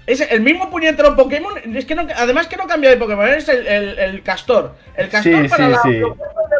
es 0.08 0.20
el 0.22 0.40
mismo 0.40 0.70
puñetero 0.70 1.14
Pokémon. 1.14 1.52
Es 1.76 1.84
que 1.84 1.94
no, 1.94 2.06
además 2.16 2.46
que 2.46 2.56
no 2.56 2.66
cambia 2.66 2.90
de 2.90 2.96
Pokémon, 2.96 3.28
es 3.28 3.48
el, 3.48 3.66
el- 3.66 3.98
el 3.98 4.22
castor. 4.22 4.74
El 4.96 5.08
castor 5.08 5.42
Sí, 5.42 5.48
para 5.48 5.66
sí, 5.66 5.70
la 5.72 5.82
sí. 5.82 6.00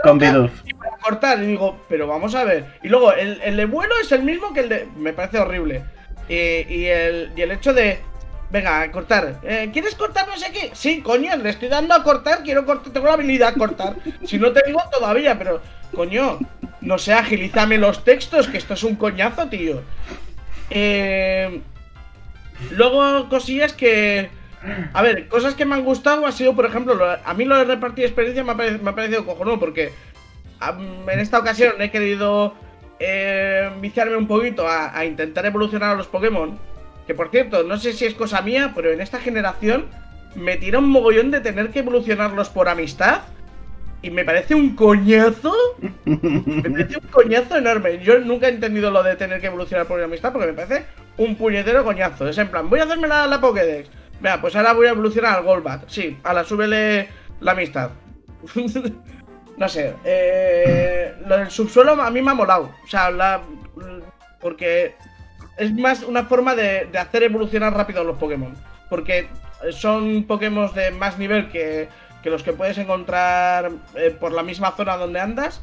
Con 0.03 0.17
y 0.65 0.75
para 0.75 0.97
cortar. 1.03 1.43
Y 1.43 1.47
digo, 1.47 1.81
pero 1.89 2.07
vamos 2.07 2.35
a 2.35 2.45
ver. 2.45 2.67
Y 2.83 2.89
luego, 2.89 3.13
el, 3.15 3.41
el 3.43 3.57
de 3.57 3.65
vuelo 3.65 3.95
es 4.01 4.13
el 4.13 4.23
mismo 4.23 4.53
que 4.53 4.61
el 4.61 4.69
de. 4.69 4.87
Me 4.97 5.13
parece 5.13 5.39
horrible. 5.39 5.83
Y, 6.29 6.35
y 6.35 6.87
el, 6.87 7.33
y 7.35 7.41
el 7.43 7.51
hecho 7.53 7.73
de. 7.73 8.01
Venga, 8.51 8.91
cortar. 8.93 9.41
Eh, 9.43 9.71
¿Quieres 9.73 9.95
cortar 9.95 10.27
no 10.29 10.37
sé 10.37 10.51
qué? 10.53 10.71
Sí, 10.75 11.01
coño, 11.03 11.35
le 11.37 11.51
estoy 11.51 11.69
dando 11.69 11.95
a 11.95 12.03
cortar. 12.03 12.43
Quiero 12.43 12.65
cortar. 12.67 12.93
Tengo 12.93 13.07
la 13.07 13.15
habilidad 13.15 13.49
a 13.49 13.55
cortar. 13.55 13.97
Si 14.25 14.39
no 14.39 14.53
tengo 14.53 14.83
todavía, 14.93 15.39
pero. 15.39 15.61
Coño, 15.95 16.39
no 16.83 16.99
sé, 16.99 17.15
agilízame 17.15 17.79
los 17.79 18.05
textos, 18.05 18.47
que 18.47 18.59
esto 18.59 18.75
es 18.75 18.83
un 18.85 18.97
coñazo, 18.97 19.49
tío. 19.49 19.81
Eh, 20.71 21.61
luego, 22.71 23.29
cosillas 23.29 23.73
que. 23.73 24.31
A 24.93 25.03
ver, 25.03 25.29
cosas 25.29 25.55
que 25.55 25.65
me 25.65 25.77
han 25.77 25.85
gustado 25.85 26.27
ha 26.27 26.33
sido, 26.33 26.57
por 26.57 26.67
ejemplo, 26.67 26.95
lo- 26.95 27.07
a 27.25 27.35
mí 27.35 27.45
lo 27.45 27.57
de 27.57 27.65
repartir 27.65 28.05
experiencia 28.05 28.43
me 28.43 28.53
ha, 28.53 28.57
parec- 28.57 28.81
me 28.81 28.91
ha 28.91 28.95
parecido 28.95 29.25
porque 29.61 29.93
en 31.09 31.21
esta 31.21 31.39
ocasión 31.39 31.75
he 31.81 31.93
querido 31.93 32.55
eh, 32.99 33.71
viciarme 33.81 34.17
un 34.17 34.27
poquito 34.27 34.67
a, 34.67 34.97
a 34.99 35.05
intentar 35.05 35.47
evolucionar 35.47 35.91
a 35.91 35.95
los 35.95 36.09
Pokémon. 36.09 36.59
Que 37.07 37.15
por 37.15 37.31
cierto, 37.31 37.63
no 37.63 37.79
sé 37.79 37.93
si 37.93 38.05
es 38.05 38.15
cosa 38.15 38.43
mía, 38.43 38.73
pero 38.75 38.91
en 38.91 39.01
esta 39.01 39.21
generación 39.21 39.87
me 40.35 40.57
tira 40.57 40.81
un 40.81 40.91
mogollón 40.91 41.31
de 41.31 41.41
tener 41.41 41.71
que 41.71 41.79
evolucionarlos 41.79 42.49
por 42.49 42.69
amistad. 42.69 43.21
Y 44.01 44.11
me 44.11 44.25
parece 44.25 44.55
un 44.55 44.77
coñazo. 44.77 45.53
Me 46.05 46.71
parece 46.71 46.99
un 46.99 47.09
coñazo 47.11 47.57
enorme. 47.57 47.99
Yo 47.99 48.19
nunca 48.21 48.47
he 48.49 48.51
entendido 48.51 48.91
lo 48.91 49.03
de 49.03 49.17
tener 49.17 49.41
que 49.41 49.49
evolucionar 49.49 49.87
por 49.87 50.01
amistad 50.01 50.33
porque 50.33 50.47
me 50.47 50.53
parece 50.53 50.87
un 51.17 51.35
puñetero 51.37 51.85
coñazo. 51.85 52.29
Es 52.29 52.39
en 52.39 52.49
plan, 52.49 52.71
voy 52.71 52.81
a 52.81 52.85
hacerme 52.85 53.09
la, 53.09 53.27
la 53.27 53.41
Pokédex. 53.41 53.91
Vea, 54.21 54.41
pues 54.41 54.55
ahora 54.55 54.73
voy 54.73 54.87
a 54.87 54.91
evolucionar 54.91 55.37
al 55.37 55.45
Golbat. 55.45 55.89
Sí, 55.89 56.17
a 56.23 56.33
la 56.33 56.45
súbele 56.45 57.09
la 57.41 57.53
amistad. 57.53 57.91
no 59.57 59.69
sé. 59.69 59.95
Eh, 60.05 61.15
lo 61.27 61.39
del 61.39 61.51
subsuelo 61.51 62.01
a 62.01 62.11
mí 62.11 62.23
me 62.23 62.31
ha 62.31 62.35
molado. 62.35 62.71
O 62.85 62.87
sea, 62.87 63.41
porque 64.41 64.95
es 65.57 65.73
más 65.75 66.05
una 66.05 66.25
forma 66.25 66.55
de, 66.55 66.87
de 66.87 66.99
hacer 66.99 67.25
evolucionar 67.25 67.75
rápido 67.75 68.05
los 68.05 68.17
Pokémon. 68.17 68.55
Porque 68.89 69.29
son 69.73 70.25
Pokémon 70.25 70.73
de 70.73 70.93
más 70.93 71.19
nivel 71.19 71.49
que, 71.51 71.89
que 72.23 72.31
los 72.31 72.43
que 72.43 72.53
puedes 72.53 72.79
encontrar 72.79 73.71
eh, 73.95 74.17
por 74.19 74.33
la 74.33 74.43
misma 74.43 74.73
zona 74.73 74.97
donde 74.97 75.21
andas. 75.21 75.63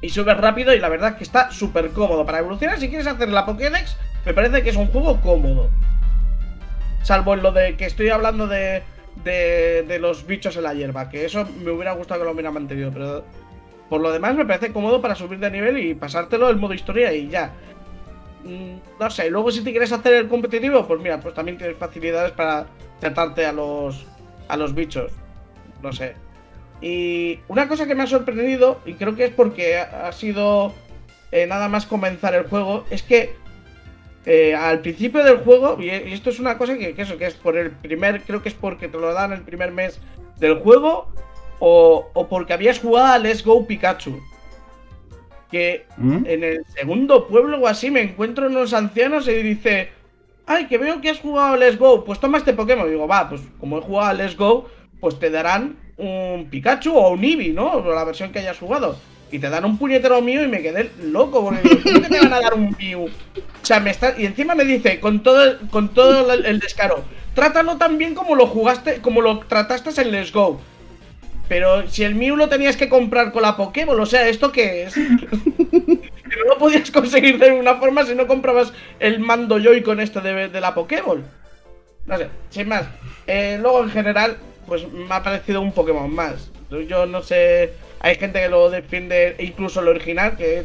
Y 0.00 0.10
subes 0.10 0.36
rápido 0.36 0.74
y 0.74 0.80
la 0.80 0.88
verdad 0.88 1.16
que 1.16 1.24
está 1.24 1.50
súper 1.50 1.90
cómodo. 1.90 2.26
Para 2.26 2.38
evolucionar, 2.40 2.78
si 2.78 2.88
quieres 2.88 3.06
hacer 3.06 3.28
la 3.28 3.46
Pokédex, 3.46 3.96
me 4.26 4.34
parece 4.34 4.62
que 4.62 4.70
es 4.70 4.76
un 4.76 4.88
juego 4.88 5.20
cómodo. 5.20 5.70
Salvo 7.02 7.34
en 7.34 7.42
lo 7.42 7.52
de 7.52 7.76
que 7.76 7.86
estoy 7.86 8.10
hablando 8.10 8.46
de, 8.46 8.82
de, 9.24 9.84
de 9.86 9.98
los 9.98 10.26
bichos 10.26 10.56
en 10.56 10.64
la 10.64 10.74
hierba. 10.74 11.08
Que 11.08 11.24
eso 11.24 11.46
me 11.62 11.70
hubiera 11.70 11.92
gustado 11.92 12.20
que 12.20 12.26
lo 12.26 12.32
hubiera 12.32 12.50
mantenido. 12.50 12.90
Pero 12.92 13.24
por 13.88 14.00
lo 14.00 14.12
demás 14.12 14.34
me 14.34 14.44
parece 14.44 14.72
cómodo 14.72 15.00
para 15.00 15.14
subir 15.14 15.38
de 15.38 15.50
nivel 15.50 15.78
y 15.78 15.94
pasártelo 15.94 16.48
el 16.50 16.56
modo 16.56 16.74
historia 16.74 17.12
y 17.12 17.28
ya. 17.28 17.52
Mm, 18.44 18.76
No 19.00 19.10
sé, 19.10 19.30
luego 19.30 19.50
si 19.50 19.62
te 19.64 19.70
quieres 19.70 19.92
hacer 19.92 20.14
el 20.14 20.28
competitivo, 20.28 20.86
pues 20.86 21.00
mira, 21.00 21.18
pues 21.20 21.34
también 21.34 21.56
tienes 21.56 21.76
facilidades 21.78 22.32
para 22.32 22.66
tratarte 23.00 23.46
a 23.46 23.52
los, 23.52 24.06
a 24.48 24.56
los 24.56 24.74
bichos. 24.74 25.12
No 25.82 25.92
sé. 25.92 26.14
Y 26.80 27.38
una 27.48 27.68
cosa 27.68 27.86
que 27.86 27.94
me 27.94 28.02
ha 28.02 28.06
sorprendido, 28.06 28.80
y 28.84 28.94
creo 28.94 29.16
que 29.16 29.24
es 29.24 29.30
porque 29.30 29.78
ha 29.78 30.12
sido 30.12 30.74
eh, 31.32 31.46
nada 31.46 31.68
más 31.68 31.86
comenzar 31.86 32.34
el 32.34 32.44
juego, 32.44 32.84
es 32.90 33.02
que 33.02 33.34
eh, 34.26 34.54
al 34.54 34.80
principio 34.80 35.22
del 35.22 35.38
juego, 35.38 35.76
y 35.80 35.86
y 35.86 36.12
esto 36.12 36.30
es 36.30 36.40
una 36.40 36.58
cosa 36.58 36.76
que, 36.76 36.94
que 36.94 37.02
eso, 37.02 37.18
que 37.18 37.26
es 37.26 37.34
por 37.34 37.56
el 37.56 37.70
primer, 37.70 38.22
creo 38.22 38.42
que 38.42 38.48
es 38.48 38.54
porque 38.54 38.88
te 38.88 38.98
lo 38.98 39.12
dan 39.12 39.32
el 39.32 39.42
primer 39.42 39.72
mes 39.72 40.00
del 40.38 40.58
juego, 40.60 41.08
o, 41.58 42.10
o 42.12 42.28
porque 42.28 42.52
habías 42.52 42.78
jugado 42.78 43.06
a 43.06 43.18
Let's 43.18 43.44
Go 43.44 43.66
Pikachu. 43.66 44.20
Que 45.50 45.86
¿Mm? 45.96 46.26
en 46.26 46.44
el 46.44 46.64
segundo 46.66 47.28
pueblo 47.28 47.58
o 47.58 47.66
así 47.66 47.90
me 47.90 48.00
encuentro 48.00 48.48
unos 48.48 48.74
ancianos 48.74 49.28
y 49.28 49.34
dice, 49.34 49.90
ay, 50.46 50.66
que 50.66 50.78
veo 50.78 51.00
que 51.00 51.10
has 51.10 51.20
jugado 51.20 51.56
Let's 51.56 51.78
Go, 51.78 52.04
pues 52.04 52.20
toma 52.20 52.38
este 52.38 52.52
Pokémon. 52.52 52.88
Digo, 52.88 53.06
va, 53.06 53.28
pues 53.28 53.42
como 53.60 53.78
he 53.78 53.82
jugado 53.82 54.10
a 54.10 54.14
Let's 54.14 54.36
Go, 54.36 54.68
pues 55.00 55.18
te 55.18 55.30
darán 55.30 55.76
un 55.96 56.48
Pikachu 56.50 56.96
o 56.96 57.10
un 57.10 57.24
Eevee, 57.24 57.52
¿no? 57.52 57.72
O 57.72 57.94
la 57.94 58.04
versión 58.04 58.32
que 58.32 58.40
hayas 58.40 58.58
jugado. 58.58 58.96
Y 59.30 59.38
te 59.38 59.50
dan 59.50 59.64
un 59.64 59.78
puñetero 59.78 60.20
mío 60.20 60.44
y 60.44 60.48
me 60.48 60.62
quedé 60.62 60.90
loco, 61.02 61.42
porque 61.42 61.68
digo, 61.68 61.80
¿cómo 61.82 62.08
te 62.08 62.20
van 62.20 62.32
a 62.32 62.40
dar 62.40 62.54
un 62.54 62.76
Mew? 62.78 63.06
O 63.06 63.66
sea, 63.66 63.80
me 63.80 63.90
está... 63.90 64.14
Y 64.16 64.26
encima 64.26 64.54
me 64.54 64.64
dice, 64.64 65.00
con 65.00 65.22
todo, 65.22 65.58
con 65.70 65.88
todo 65.88 66.32
el 66.32 66.46
el 66.46 66.60
descaro, 66.60 67.02
trátalo 67.34 67.76
tan 67.76 67.98
bien 67.98 68.14
como 68.14 68.36
lo 68.36 68.46
jugaste, 68.46 69.00
como 69.00 69.22
lo 69.22 69.40
trataste 69.40 70.00
en 70.00 70.12
Let's 70.12 70.32
Go. 70.32 70.60
Pero 71.48 71.88
si 71.88 72.04
el 72.04 72.14
Mew 72.14 72.36
lo 72.36 72.48
tenías 72.48 72.76
que 72.76 72.88
comprar 72.88 73.32
con 73.32 73.42
la 73.42 73.56
Pokéball, 73.56 74.00
o 74.00 74.06
sea, 74.06 74.28
¿esto 74.28 74.50
qué 74.50 74.84
es? 74.84 74.94
que 74.94 76.48
no 76.48 76.56
podías 76.58 76.90
conseguir 76.90 77.38
de 77.38 77.50
ninguna 77.50 77.76
forma 77.76 78.04
si 78.04 78.14
no 78.14 78.26
comprabas 78.26 78.72
el 78.98 79.20
mando 79.20 79.58
Joy-Con 79.58 80.00
este 80.00 80.20
de, 80.20 80.48
de 80.48 80.60
la 80.60 80.74
Pokéball. 80.74 81.24
No 82.06 82.18
sé, 82.18 82.28
sin 82.50 82.68
más. 82.68 82.84
Eh, 83.26 83.58
luego, 83.60 83.82
en 83.82 83.90
general, 83.90 84.38
pues 84.66 84.90
me 84.90 85.14
ha 85.14 85.22
parecido 85.22 85.60
un 85.60 85.72
Pokémon 85.72 86.12
más. 86.12 86.50
Yo 86.88 87.06
no 87.06 87.22
sé, 87.22 87.72
hay 88.00 88.16
gente 88.16 88.40
que 88.40 88.48
lo 88.48 88.70
defiende, 88.70 89.36
incluso 89.38 89.80
el 89.80 89.88
original, 89.88 90.36
que 90.36 90.64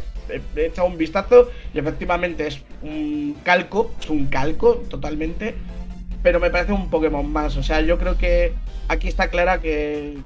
he 0.56 0.66
echado 0.66 0.88
un 0.88 0.98
vistazo 0.98 1.50
y 1.74 1.80
efectivamente 1.80 2.48
es 2.48 2.62
un 2.82 3.36
calco, 3.44 3.92
es 4.00 4.10
un 4.10 4.28
calco 4.28 4.76
totalmente. 4.90 5.56
pero 6.24 6.40
me 6.40 6.50
parece 6.50 6.74
un 6.74 6.90
Pokémon 6.90 7.32
más. 7.32 7.58
O 7.58 7.64
sea, 7.64 7.82
yo 7.82 7.98
creo 7.98 8.18
que 8.18 8.54
aquí 8.88 9.08
está 9.08 9.30
clara 9.30 9.62
que 9.62 10.18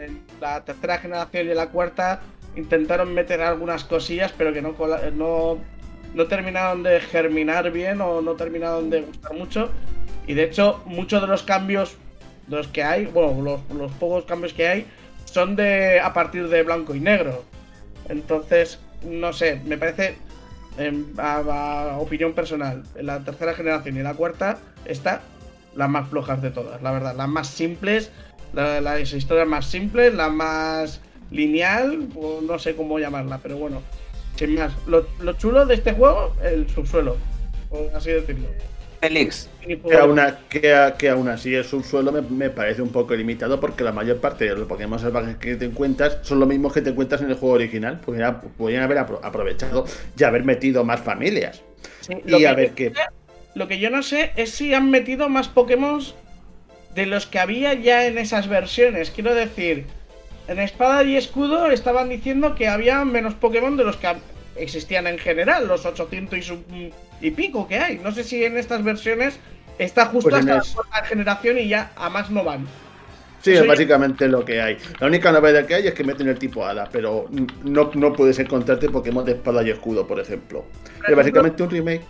en 0.00 0.22
la 0.40 0.64
tercera 0.64 0.98
generación 0.98 1.46
y 1.46 1.50
en 1.50 1.56
la 1.56 1.68
cuarta 1.68 2.20
intentaron 2.56 3.12
meter 3.14 3.42
algunas 3.42 3.84
cosillas, 3.84 4.32
pero 4.36 4.52
que 4.52 4.62
no, 4.62 4.74
no, 5.14 5.58
no 6.14 6.26
terminaron 6.26 6.82
de 6.82 7.00
germinar 7.00 7.70
bien 7.70 8.00
o 8.00 8.22
no 8.22 8.34
terminaron 8.34 8.90
de 8.90 9.02
gustar 9.02 9.34
mucho. 9.34 9.70
Y 10.26 10.34
de 10.34 10.44
hecho, 10.44 10.82
muchos 10.86 11.20
de 11.20 11.28
los 11.28 11.42
cambios 11.42 11.96
de 12.46 12.56
los 12.56 12.68
que 12.68 12.82
hay, 12.82 13.06
bueno, 13.06 13.42
los, 13.42 13.60
los 13.76 13.92
pocos 13.92 14.24
cambios 14.24 14.52
que 14.52 14.68
hay, 14.68 14.86
son 15.24 15.56
de 15.56 16.00
a 16.00 16.12
partir 16.12 16.48
de 16.48 16.62
blanco 16.62 16.94
y 16.94 17.00
negro. 17.00 17.44
Entonces, 18.08 18.80
no 19.04 19.32
sé, 19.32 19.60
me 19.64 19.76
parece, 19.76 20.16
a, 21.18 21.96
opinión 21.98 22.32
personal, 22.32 22.84
la 23.00 23.20
tercera 23.20 23.54
generación 23.54 23.96
y 23.96 24.02
la 24.02 24.14
cuarta, 24.14 24.58
está 24.84 25.20
las 25.74 25.90
más 25.90 26.08
flojas 26.08 26.40
de 26.40 26.50
todas, 26.50 26.80
la 26.82 26.90
verdad, 26.90 27.14
las 27.14 27.28
más 27.28 27.48
simples, 27.48 28.10
las 28.52 29.12
historias 29.12 29.46
más 29.46 29.66
simples, 29.66 30.14
la 30.14 30.28
más 30.28 31.00
lineal, 31.30 32.08
o 32.14 32.40
no 32.40 32.58
sé 32.58 32.74
cómo 32.74 32.98
llamarla, 32.98 33.38
pero 33.42 33.56
bueno, 33.56 33.82
sin 34.36 34.54
más. 34.54 34.72
Lo, 34.86 35.06
lo 35.20 35.32
chulo 35.34 35.66
de 35.66 35.74
este 35.74 35.92
juego, 35.92 36.34
el 36.42 36.68
subsuelo, 36.68 37.16
por 37.68 37.90
así 37.94 38.10
decirlo. 38.10 38.48
Félix. 39.00 39.48
Que 39.60 39.96
aún, 39.96 40.20
que, 40.48 40.92
que 40.98 41.08
aún 41.08 41.28
así 41.28 41.54
el 41.54 41.64
subsuelo 41.64 42.12
me, 42.12 42.50
parece 42.50 42.82
un 42.82 42.90
poco 42.90 43.14
limitado 43.14 43.60
porque 43.60 43.84
la 43.84 43.92
mayor 43.92 44.18
parte 44.18 44.46
de 44.46 44.54
los 44.54 44.66
Pokémon 44.66 44.98
salvajes 44.98 45.36
que 45.36 45.56
te 45.56 45.64
encuentras 45.66 46.18
son 46.22 46.40
los 46.40 46.48
mismos 46.48 46.72
que 46.72 46.82
te 46.82 46.90
encuentras 46.90 47.20
en 47.20 47.30
el 47.30 47.36
juego 47.36 47.54
original. 47.54 48.00
Podrían, 48.00 48.82
haber 48.82 48.98
aprovechado 48.98 49.84
y 50.18 50.24
haber 50.24 50.44
metido 50.44 50.84
más 50.84 51.00
familias. 51.00 51.62
y 52.24 52.44
a 52.44 52.54
ver 52.54 52.72
qué. 52.72 52.92
Lo 53.54 53.68
que 53.68 53.78
yo 53.78 53.90
no 53.90 54.02
sé 54.02 54.32
es 54.36 54.50
si 54.50 54.74
han 54.74 54.90
metido 54.90 55.28
más 55.28 55.48
Pokémon 55.48 56.00
de 56.96 57.06
los 57.06 57.26
que 57.26 57.38
había 57.38 57.74
ya 57.74 58.06
en 58.06 58.18
esas 58.18 58.48
versiones. 58.48 59.10
Quiero 59.10 59.34
decir, 59.34 59.84
en 60.48 60.58
Espada 60.58 61.04
y 61.04 61.16
Escudo 61.16 61.66
estaban 61.70 62.08
diciendo 62.08 62.54
que 62.54 62.68
había 62.68 63.04
menos 63.04 63.34
Pokémon 63.34 63.76
de 63.76 63.84
los 63.84 63.96
que 63.98 64.08
existían 64.56 65.06
en 65.06 65.18
general, 65.18 65.68
los 65.68 65.84
800 65.84 66.52
y, 67.20 67.30
pico 67.32 67.68
que 67.68 67.78
hay. 67.78 67.98
No 67.98 68.12
sé 68.12 68.24
si 68.24 68.42
en 68.42 68.56
estas 68.56 68.82
versiones 68.82 69.38
está 69.78 70.06
justo 70.06 70.30
pues 70.30 70.46
hasta 70.46 70.80
la 70.90 71.04
generación 71.04 71.58
y 71.58 71.68
ya 71.68 71.92
a 71.96 72.08
más 72.08 72.30
no 72.30 72.42
van. 72.42 72.66
Sí, 73.42 73.52
es 73.52 73.66
básicamente 73.66 74.26
lo 74.26 74.44
que 74.44 74.60
hay. 74.60 74.78
La 74.98 75.06
única 75.06 75.30
novedad 75.30 75.66
que 75.66 75.74
hay 75.74 75.86
es 75.86 75.94
que 75.94 76.02
meten 76.02 76.28
el 76.28 76.38
tipo 76.38 76.64
Hada, 76.64 76.88
pero 76.90 77.28
no, 77.62 77.90
no 77.94 78.12
puedes 78.14 78.38
encontrarte 78.38 78.88
Pokémon 78.88 79.24
de 79.24 79.32
espada 79.32 79.62
y 79.62 79.70
escudo, 79.70 80.06
por 80.06 80.18
ejemplo. 80.18 80.64
es 81.06 81.14
básicamente 81.14 81.62
un 81.62 81.70
remake. 81.70 82.02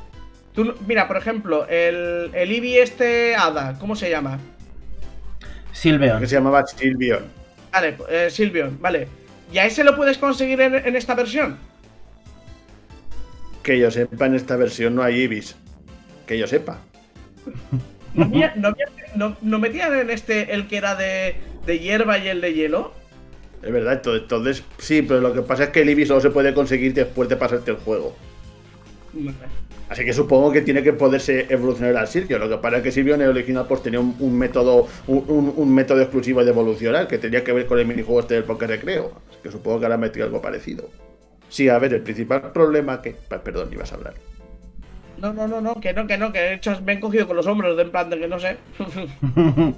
mira, 0.87 1.09
por 1.09 1.17
ejemplo, 1.17 1.67
el, 1.67 2.31
el 2.33 2.53
Eevee 2.53 2.81
este 2.81 3.35
Hada, 3.35 3.77
¿cómo 3.81 3.97
se 3.97 4.09
llama? 4.09 4.39
Silveon. 5.77 6.21
Que 6.21 6.27
se 6.27 6.37
llamaba 6.37 6.67
Silveon. 6.67 7.25
Vale, 7.73 7.97
eh, 8.09 8.29
Silveon, 8.31 8.81
vale. 8.81 9.09
¿Y 9.53 9.59
a 9.59 9.67
ese 9.67 9.85
lo 9.85 9.95
puedes 9.95 10.19
conseguir 10.19 10.61
en 10.61 10.97
esta 10.97 11.15
versión? 11.15 11.57
Que 13.63 13.79
yo 13.79 13.91
sepa, 13.91 14.27
en 14.27 14.35
esta 14.37 14.57
versión 14.57 14.95
no 14.95 15.03
hay 15.03 15.23
Ibis. 15.23 15.57
Que 16.27 16.39
yo 16.39 16.47
sepa. 16.47 16.79
¿No, 18.15 19.59
metían 19.59 19.95
en 19.95 20.11
este 20.11 20.55
el 20.55 20.69
que 20.69 20.77
era 20.79 20.95
de, 20.95 21.37
hierba 21.67 22.19
y 22.19 22.29
el 22.29 22.41
de 22.41 22.55
hielo? 22.55 22.95
Es 23.63 23.73
verdad, 23.73 24.01
entonces 24.05 24.63
sí, 24.79 25.03
pero 25.03 25.21
lo 25.21 25.35
que 25.35 25.43
pasa 25.43 25.65
es 25.65 25.71
que 25.71 25.83
el 25.83 25.91
Ibis 25.91 26.09
solo 26.09 26.21
se 26.21 26.31
puede 26.31 26.55
conseguir 26.55 26.95
después 26.95 27.29
de 27.29 27.37
pasarte 27.37 27.73
el 27.73 27.77
juego. 27.79 28.17
Así 29.89 30.05
que 30.05 30.13
supongo 30.13 30.51
que 30.51 30.63
tiene 30.63 30.83
que 30.83 30.93
poderse 30.93 31.47
evolucionar 31.49 31.97
al 31.97 32.09
Silvio. 32.09 32.39
Lo 32.39 32.49
que 32.49 32.57
pasa 32.57 32.79
es 32.79 32.83
que 32.83 32.91
Silvio 32.91 33.15
en 33.15 33.23
el 33.23 33.29
original 33.29 33.67
pues 33.69 33.83
tenía 33.83 34.01
un, 34.01 34.37
método 34.37 34.89
un, 35.07 35.75
método 35.75 36.01
exclusivo 36.01 36.45
de 36.45 36.51
evolucionar 36.51 37.07
que 37.07 37.19
tenía 37.19 37.45
que 37.45 37.53
ver 37.53 37.67
con 37.67 37.79
el 37.79 37.87
minijuego 37.87 38.21
este 38.21 38.35
del 38.35 38.45
Poker 38.45 38.69
Recreo. 38.69 39.13
Así 39.31 39.39
que 39.43 39.51
supongo 39.51 39.79
que 39.79 39.87
ahora 39.87 39.97
metido 39.97 40.27
algo 40.27 40.43
parecido. 40.43 40.91
Sí, 41.49 41.69
a 41.69 41.79
ver, 41.79 41.95
el 41.95 42.03
principal 42.03 42.53
problema 42.53 43.01
que. 43.01 43.13
Perdón, 43.13 43.69
ibas 43.73 43.93
a 43.93 43.97
hablar. 43.97 44.15
No, 45.19 45.33
no, 45.33 45.47
no, 45.47 45.61
no, 45.61 45.81
que 45.81 45.93
no, 45.93 46.07
que 46.07 46.19
no, 46.19 46.33
que 46.33 46.41
de 46.41 46.55
hecho 46.55 46.79
me 46.83 46.93
han 46.93 47.01
cogido 47.01 47.27
con 47.27 47.37
los 47.37 47.47
hombros 47.47 47.77
de 47.77 47.85
en 47.85 47.91
plan 47.91 48.11
de 48.11 48.19
que 48.19 48.29
no 48.29 48.39
sé. 48.39 48.57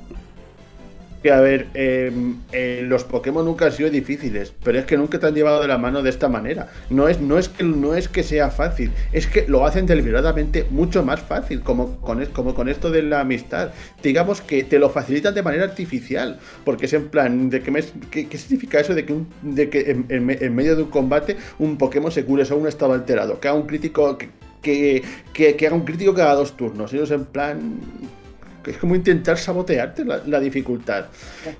que 1.23 1.33
a 1.33 1.41
ver, 1.41 1.67
em, 1.75 2.37
eh, 2.53 2.83
los 2.85 3.05
Pokémon 3.05 3.45
nunca 3.45 3.67
han 3.67 3.73
sido 3.73 3.91
difíciles, 3.91 4.53
pero 4.63 4.79
es 4.79 4.85
que 4.85 4.97
nunca 4.97 5.19
te 5.19 5.27
han 5.27 5.35
llevado 5.35 5.61
de 5.61 5.69
la 5.69 5.79
mano 5.79 6.03
de 6.03 6.11
esta 6.11 6.29
manera. 6.29 6.69
No 6.91 7.09
es, 7.09 7.21
no 7.21 7.39
es, 7.39 7.49
que, 7.49 7.65
no 7.65 7.95
es 7.95 8.09
que 8.09 8.23
sea 8.23 8.51
fácil, 8.51 8.93
es 9.13 9.27
que 9.27 9.47
lo 9.49 9.67
hacen 9.67 9.87
deliberadamente 9.87 10.67
mucho 10.71 11.05
más 11.05 11.21
fácil, 11.21 11.63
como 11.63 12.01
con, 12.01 12.21
esto 12.69 12.91
de 12.91 13.03
la 13.03 13.21
amistad. 13.21 13.71
Digamos 14.03 14.41
que 14.41 14.65
te 14.65 14.79
lo 14.79 14.91
facilitan 14.91 15.35
de 15.35 15.43
manera 15.43 15.65
artificial, 15.65 16.39
porque 16.65 16.87
es 16.87 16.93
en 16.93 17.09
plan, 17.09 17.51
¿de 17.51 17.63
qué, 17.63 18.29
qué, 18.29 18.39
significa 18.39 18.81
eso 18.81 18.95
de 18.95 19.05
que, 19.05 19.71
que 19.71 19.91
en, 20.09 20.55
medio 20.55 20.77
de 20.77 20.83
un 20.83 20.91
combate 20.91 21.37
un 21.59 21.79
Pokémon 21.79 22.13
se 22.13 22.25
cure 22.25 22.45
a 22.49 22.55
un 22.55 22.69
estado 22.69 22.93
alterado? 22.93 23.41
Que 23.41 23.49
haga 23.49 23.57
un 23.57 23.67
crítico... 23.67 24.19
Que, 24.19 25.03
que, 25.33 25.67
haga 25.67 25.75
un 25.75 25.85
crítico 25.85 26.13
cada 26.15 26.35
dos 26.35 26.57
turnos. 26.57 26.93
Ellos 26.93 27.11
en 27.11 27.25
plan 27.25 27.81
es 28.71 28.79
como 28.79 28.95
intentar 28.95 29.39
sabotearte 29.39 30.05
la, 30.05 30.41
dificultad. 30.41 31.07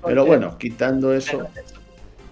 Pero 0.03 0.25
bueno, 0.25 0.57
quitando 0.57 1.13
eso. 1.13 1.47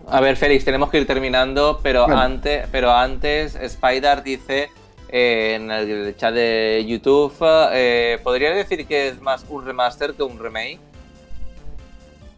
A 0.07 0.21
ver, 0.21 0.37
Félix, 0.37 0.63
tenemos 0.63 0.89
que 0.89 0.99
ir 0.99 1.07
terminando, 1.07 1.79
pero 1.83 2.07
antes, 2.09 2.65
pero 2.71 2.91
antes, 2.91 3.55
Spider 3.55 4.23
dice 4.23 4.69
eh, 5.09 5.55
en 5.55 5.69
el 5.69 6.15
chat 6.15 6.33
de 6.33 6.85
YouTube, 6.87 7.33
eh, 7.73 8.17
¿podría 8.23 8.51
decir 8.51 8.87
que 8.87 9.09
es 9.09 9.21
más 9.21 9.45
un 9.49 9.65
remaster 9.65 10.13
que 10.13 10.23
un 10.23 10.39
remake? 10.39 10.79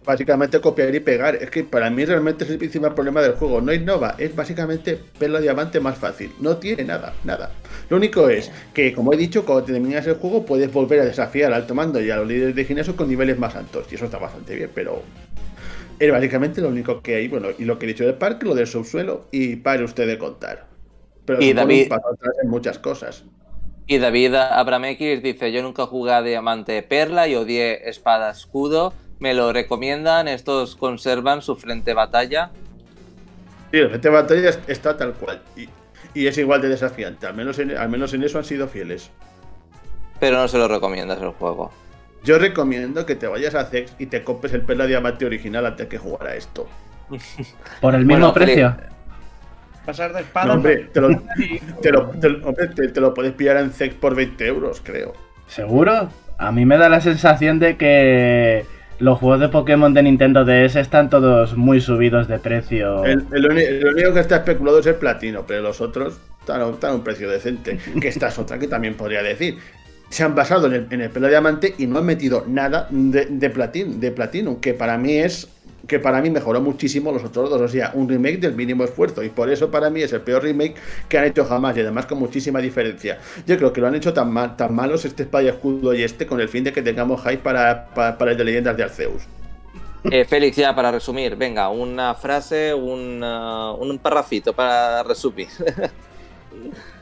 Básicamente 0.09 0.59
copiar 0.59 0.93
y 0.95 0.99
pegar. 0.99 1.35
Es 1.35 1.51
que 1.51 1.63
para 1.63 1.87
mí 1.91 2.03
realmente 2.03 2.43
es 2.43 2.49
el 2.49 2.57
principal 2.57 2.95
problema 2.95 3.21
del 3.21 3.33
juego. 3.33 3.61
No 3.61 3.71
innova, 3.71 4.15
es 4.17 4.35
básicamente 4.35 4.97
ver 5.19 5.29
la 5.29 5.39
diamante 5.39 5.79
más 5.79 5.99
fácil. 5.99 6.31
No 6.39 6.57
tiene 6.57 6.83
nada, 6.83 7.13
nada. 7.23 7.51
Lo 7.89 7.97
único 7.97 8.27
es 8.27 8.51
que, 8.73 8.91
como 8.91 9.13
he 9.13 9.17
dicho, 9.17 9.45
cuando 9.45 9.65
terminas 9.65 10.07
el 10.07 10.15
juego 10.15 10.47
puedes 10.47 10.73
volver 10.73 11.01
a 11.01 11.05
desafiar 11.05 11.53
al 11.53 11.61
alto 11.61 11.75
mando 11.75 12.01
y 12.01 12.09
a 12.09 12.15
los 12.15 12.27
líderes 12.27 12.55
de 12.55 12.65
gimnasio 12.65 12.95
con 12.95 13.07
niveles 13.07 13.37
más 13.37 13.55
altos. 13.55 13.85
Y 13.91 13.95
eso 13.95 14.05
está 14.05 14.17
bastante 14.17 14.55
bien, 14.55 14.71
pero 14.73 15.03
es 15.99 16.11
básicamente 16.11 16.59
lo 16.59 16.69
único 16.69 17.03
que 17.03 17.17
hay. 17.17 17.27
Bueno, 17.27 17.49
y 17.55 17.65
lo 17.65 17.77
que 17.77 17.85
he 17.85 17.89
dicho 17.89 18.03
del 18.03 18.15
parque, 18.15 18.47
lo 18.47 18.55
del 18.55 18.65
subsuelo, 18.65 19.27
y 19.31 19.57
pare 19.57 19.83
usted 19.83 20.07
de 20.07 20.17
contar. 20.17 20.65
Pero 21.25 21.39
y 21.39 21.53
David... 21.53 21.91
en 22.41 22.49
muchas 22.49 22.79
cosas. 22.79 23.25
Y 23.85 23.99
David 23.99 24.33
Abramekis 24.33 25.21
dice, 25.21 25.51
yo 25.51 25.61
nunca 25.61 25.85
jugué 25.85 26.13
a 26.13 26.23
Diamante 26.23 26.81
Perla 26.81 27.27
y 27.27 27.35
odié 27.35 27.87
Espada 27.87 28.31
Escudo 28.31 28.91
me 29.19 29.33
lo 29.33 29.53
recomiendan, 29.53 30.27
estos 30.27 30.75
conservan 30.75 31.41
su 31.41 31.55
frente 31.55 31.93
batalla. 31.93 32.51
Sí, 33.71 33.77
el 33.77 33.89
frente 33.89 34.09
batalla 34.09 34.49
está 34.67 34.97
tal 34.97 35.13
cual 35.13 35.41
y, 35.55 35.69
es 36.27 36.37
igual 36.37 36.61
de 36.61 36.69
desafiante, 36.69 37.27
al 37.27 37.35
menos, 37.35 37.59
en, 37.59 37.77
al 37.77 37.89
menos 37.89 38.13
en 38.13 38.23
eso 38.23 38.37
han 38.37 38.45
sido 38.45 38.67
fieles. 38.67 39.11
Pero 40.19 40.37
no 40.37 40.47
se 40.47 40.57
lo 40.57 40.67
recomiendas 40.67 41.21
el 41.21 41.29
juego. 41.29 41.71
Yo 42.23 42.37
recomiendo 42.39 43.05
que 43.05 43.15
te 43.15 43.27
vayas 43.27 43.55
a 43.55 43.65
Zex 43.65 43.93
y 43.99 44.07
te 44.07 44.23
compres 44.23 44.53
el 44.53 44.61
Perla 44.61 44.85
Diamante 44.85 45.25
original 45.25 45.65
antes 45.65 45.87
que 45.87 45.97
jugar 45.97 46.27
a 46.27 46.35
esto. 46.35 46.67
¿Por 47.81 47.95
el 47.95 48.05
mismo 48.05 48.33
precio? 48.33 48.75
Pasar 49.85 50.13
de 50.13 50.21
espada. 50.21 50.53
hombre, 50.53 50.89
te 50.93 51.91
lo, 51.91 53.13
puedes 53.13 53.33
pillar 53.33 53.57
en 53.57 53.71
Zex 53.71 53.95
por 53.95 54.15
20 54.15 54.45
euros, 54.45 54.81
creo. 54.83 55.13
¿Seguro? 55.47 56.09
A 56.37 56.51
mí 56.51 56.65
me 56.65 56.77
da 56.77 56.89
la 56.89 57.01
sensación 57.01 57.59
de 57.59 57.77
que 57.77 58.65
los 58.99 59.17
juegos 59.17 59.39
de 59.39 59.49
Pokémon 59.49 59.93
de 59.93 60.03
Nintendo 60.03 60.45
DS 60.45 60.75
están 60.75 61.09
todos 61.09 61.55
muy 61.57 61.81
subidos 61.81 62.27
de 62.27 62.39
precio. 62.39 63.03
El, 63.05 63.25
único 63.31 64.13
que 64.13 64.19
está 64.19 64.37
especulado 64.37 64.79
es 64.79 64.85
el 64.85 64.95
platino, 64.95 65.45
pero 65.47 65.61
los 65.61 65.81
otros 65.81 66.19
están, 66.41 66.61
a 66.61 66.93
un 66.93 67.03
precio 67.03 67.29
decente. 67.29 67.79
Que 67.99 68.09
esta 68.09 68.27
es 68.27 68.37
otra 68.37 68.59
que 68.59 68.67
también 68.67 68.95
podría 68.95 69.23
decir. 69.23 69.57
Se 70.09 70.23
han 70.23 70.33
basado 70.33 70.67
en 70.67 71.01
el, 71.01 71.09
pelo 71.09 71.27
diamante 71.27 71.75
y 71.77 71.85
no 71.87 71.99
han 71.99 72.05
metido 72.05 72.43
nada 72.47 72.87
de, 72.89 73.25
de, 73.25 73.49
de 73.49 74.11
platino, 74.11 74.59
que 74.59 74.73
para 74.73 74.97
mí 74.97 75.13
es 75.13 75.47
que 75.89 75.99
para 75.99 76.21
mí 76.21 76.29
mejoró 76.29 76.61
muchísimo 76.61 77.11
los 77.11 77.25
otros 77.25 77.49
dos, 77.49 77.61
o 77.61 77.67
sea, 77.67 77.91
un 77.95 78.07
remake 78.07 78.37
del 78.37 78.53
mínimo 78.53 78.85
esfuerzo, 78.85 79.23
y 79.23 79.29
por 79.29 79.49
eso 79.49 79.69
para 79.69 79.89
mí 79.89 80.01
es 80.01 80.13
el 80.13 80.21
peor 80.21 80.43
remake 80.43 80.75
que 81.09 81.17
han 81.17 81.25
hecho 81.25 81.43
jamás, 81.43 81.75
y 81.75 81.81
además 81.81 82.05
con 82.05 82.19
muchísima 82.19 82.59
diferencia. 82.59 83.17
Yo 83.45 83.57
creo 83.57 83.73
que 83.73 83.81
lo 83.81 83.87
han 83.87 83.95
hecho 83.95 84.13
tan, 84.13 84.31
mal, 84.31 84.55
tan 84.55 84.73
malos 84.73 85.03
este 85.03 85.23
Espada 85.23 85.49
Escudo 85.49 85.93
y 85.93 86.03
este 86.03 86.25
con 86.25 86.39
el 86.39 86.47
fin 86.47 86.63
de 86.63 86.71
que 86.71 86.81
tengamos 86.81 87.21
hype 87.23 87.39
para, 87.39 87.89
para, 87.93 88.31
el 88.31 88.37
de 88.37 88.43
Leyendas 88.45 88.77
de 88.77 88.83
Arceus. 88.83 89.23
Eh, 90.09 90.23
Félix, 90.23 90.55
ya 90.55 90.73
para 90.73 90.93
resumir, 90.93 91.35
venga, 91.35 91.67
una 91.67 92.15
frase, 92.15 92.73
un, 92.73 93.21
un 93.21 93.99
parrafito 93.99 94.53
para 94.53 95.03
resumir. 95.03 95.49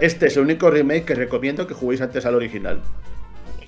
este 0.00 0.26
es 0.26 0.36
el 0.36 0.44
único 0.44 0.70
remake 0.70 1.04
que 1.04 1.14
recomiendo 1.14 1.66
que 1.66 1.74
juguéis 1.74 2.00
antes 2.00 2.24
al 2.26 2.34
original. 2.34 2.80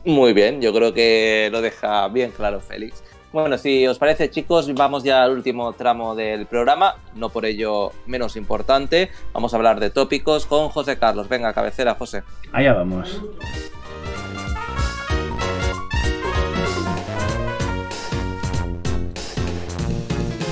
Muy 0.05 0.33
bien, 0.33 0.61
yo 0.61 0.73
creo 0.73 0.95
que 0.95 1.49
lo 1.51 1.61
deja 1.61 2.09
bien 2.09 2.31
claro 2.31 2.61
Félix. 2.61 3.03
Bueno, 3.33 3.59
si 3.59 3.87
os 3.87 3.99
parece 3.99 4.31
chicos, 4.31 4.73
vamos 4.73 5.03
ya 5.05 5.23
al 5.23 5.33
último 5.33 5.73
tramo 5.73 6.15
del 6.15 6.47
programa, 6.47 6.97
no 7.15 7.29
por 7.29 7.45
ello 7.45 7.93
menos 8.07 8.37
importante. 8.37 9.11
Vamos 9.35 9.53
a 9.53 9.57
hablar 9.57 9.79
de 9.81 9.91
tópicos 9.91 10.47
con 10.47 10.69
José 10.69 10.97
Carlos. 10.97 11.29
Venga, 11.29 11.53
cabecera, 11.53 11.95
José. 11.97 12.23
Allá 12.53 12.73
vamos. 12.73 13.21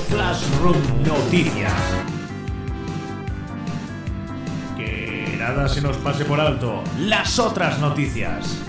Flashroom 0.09 0.77
Noticias. 1.03 2.04
Nada 5.47 5.67
se 5.67 5.79
nos 5.79 5.95
pase 5.97 6.25
por 6.25 6.39
alto. 6.39 6.83
Las 6.97 7.37
otras 7.37 7.79
noticias. 7.79 8.63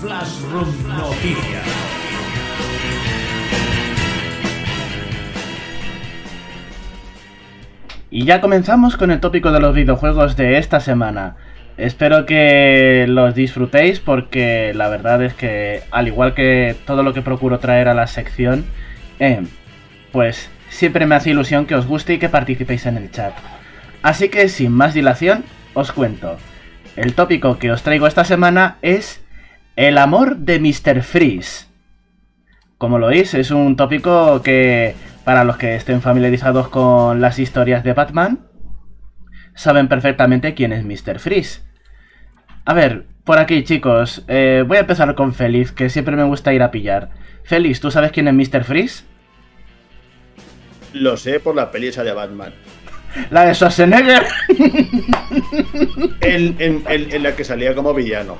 Flash 0.00 0.40
Room 0.50 0.66
Noticias. 0.88 1.66
Y 8.10 8.24
ya 8.24 8.40
comenzamos 8.40 8.96
con 8.96 9.12
el 9.12 9.20
tópico 9.20 9.52
de 9.52 9.60
los 9.60 9.72
videojuegos 9.72 10.36
de 10.36 10.58
esta 10.58 10.80
semana. 10.80 11.36
Espero 11.76 12.26
que 12.26 13.06
los 13.08 13.36
disfrutéis 13.36 14.00
porque 14.00 14.72
la 14.74 14.88
verdad 14.88 15.22
es 15.22 15.32
que 15.34 15.84
al 15.92 16.08
igual 16.08 16.34
que 16.34 16.74
todo 16.86 17.04
lo 17.04 17.14
que 17.14 17.22
procuro 17.22 17.60
traer 17.60 17.86
a 17.86 17.94
la 17.94 18.08
sección, 18.08 18.64
eh, 19.20 19.44
pues 20.10 20.50
siempre 20.70 21.06
me 21.06 21.14
hace 21.14 21.30
ilusión 21.30 21.66
que 21.66 21.76
os 21.76 21.86
guste 21.86 22.14
y 22.14 22.18
que 22.18 22.28
participéis 22.28 22.84
en 22.86 22.96
el 22.96 23.12
chat. 23.12 23.32
Así 24.02 24.28
que 24.28 24.48
sin 24.48 24.72
más 24.72 24.94
dilación, 24.94 25.44
os 25.74 25.92
cuento. 25.92 26.36
El 26.96 27.14
tópico 27.14 27.58
que 27.58 27.70
os 27.70 27.82
traigo 27.82 28.06
esta 28.06 28.24
semana 28.24 28.76
es 28.82 29.24
el 29.76 29.96
amor 29.96 30.36
de 30.38 30.58
Mr. 30.58 31.02
Freeze. 31.02 31.66
Como 32.78 32.98
lo 32.98 33.06
veis, 33.06 33.32
es 33.34 33.50
un 33.50 33.76
tópico 33.76 34.42
que 34.42 34.94
para 35.24 35.44
los 35.44 35.56
que 35.56 35.76
estén 35.76 36.02
familiarizados 36.02 36.68
con 36.68 37.20
las 37.20 37.38
historias 37.38 37.84
de 37.84 37.92
Batman, 37.92 38.40
saben 39.54 39.88
perfectamente 39.88 40.54
quién 40.54 40.72
es 40.72 40.84
Mr. 40.84 41.18
Freeze. 41.18 41.62
A 42.64 42.74
ver, 42.74 43.06
por 43.24 43.38
aquí 43.38 43.62
chicos, 43.62 44.24
eh, 44.26 44.64
voy 44.66 44.78
a 44.78 44.80
empezar 44.80 45.14
con 45.14 45.32
Félix, 45.32 45.72
que 45.72 45.88
siempre 45.90 46.16
me 46.16 46.24
gusta 46.24 46.52
ir 46.52 46.62
a 46.62 46.70
pillar. 46.70 47.10
Félix, 47.44 47.80
¿tú 47.80 47.90
sabes 47.90 48.12
quién 48.12 48.28
es 48.28 48.34
Mr. 48.34 48.64
Freeze? 48.64 49.04
Lo 50.92 51.16
sé 51.16 51.40
por 51.40 51.54
la 51.54 51.70
peli 51.70 51.90
de 51.90 52.12
Batman. 52.12 52.52
La 53.30 53.44
de 53.46 53.54
Schwarzenegger. 53.54 54.22
En, 56.20 56.56
en- 56.58 56.82
en- 56.88 57.12
en 57.14 57.22
la 57.22 57.34
que 57.36 57.44
salía 57.44 57.74
como 57.74 57.92
villano. 57.94 58.38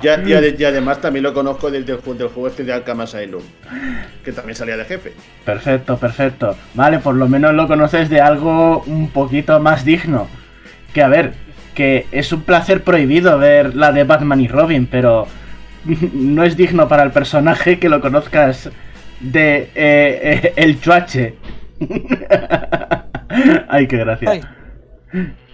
Ya- 0.00 0.20
y, 0.24 0.32
ade- 0.32 0.56
y 0.58 0.64
además 0.64 1.00
también 1.00 1.22
lo 1.22 1.32
conozco 1.34 1.70
del, 1.70 1.84
del, 1.84 1.98
ju- 2.00 2.16
del 2.16 2.28
juego 2.28 2.48
este 2.48 2.64
de 2.64 2.72
Arkham 2.72 3.00
Asylum. 3.00 3.42
Que 4.24 4.32
también 4.32 4.56
salía 4.56 4.76
de 4.76 4.84
jefe. 4.84 5.12
Perfecto, 5.44 5.96
perfecto. 5.96 6.56
Vale, 6.74 6.98
por 6.98 7.14
lo 7.14 7.28
menos 7.28 7.54
lo 7.54 7.66
conoces 7.68 8.08
de 8.08 8.20
algo 8.20 8.82
un 8.86 9.10
poquito 9.10 9.60
más 9.60 9.84
digno. 9.84 10.28
Que 10.92 11.02
a 11.02 11.08
ver, 11.08 11.34
que 11.74 12.06
es 12.10 12.32
un 12.32 12.42
placer 12.42 12.82
prohibido 12.82 13.38
ver 13.38 13.74
la 13.76 13.92
de 13.92 14.04
Batman 14.04 14.40
y 14.40 14.48
Robin, 14.48 14.86
pero 14.90 15.26
no 16.12 16.42
es 16.44 16.56
digno 16.56 16.88
para 16.88 17.02
el 17.04 17.10
personaje 17.12 17.78
que 17.78 17.88
lo 17.88 18.00
conozcas 18.00 18.70
de 19.20 19.56
eh, 19.56 19.70
eh, 19.74 20.52
el 20.56 20.80
chuache. 20.80 21.34
Ay, 23.68 23.86
qué 23.86 23.96
gracia. 23.98 24.30
Ay. 24.30 24.42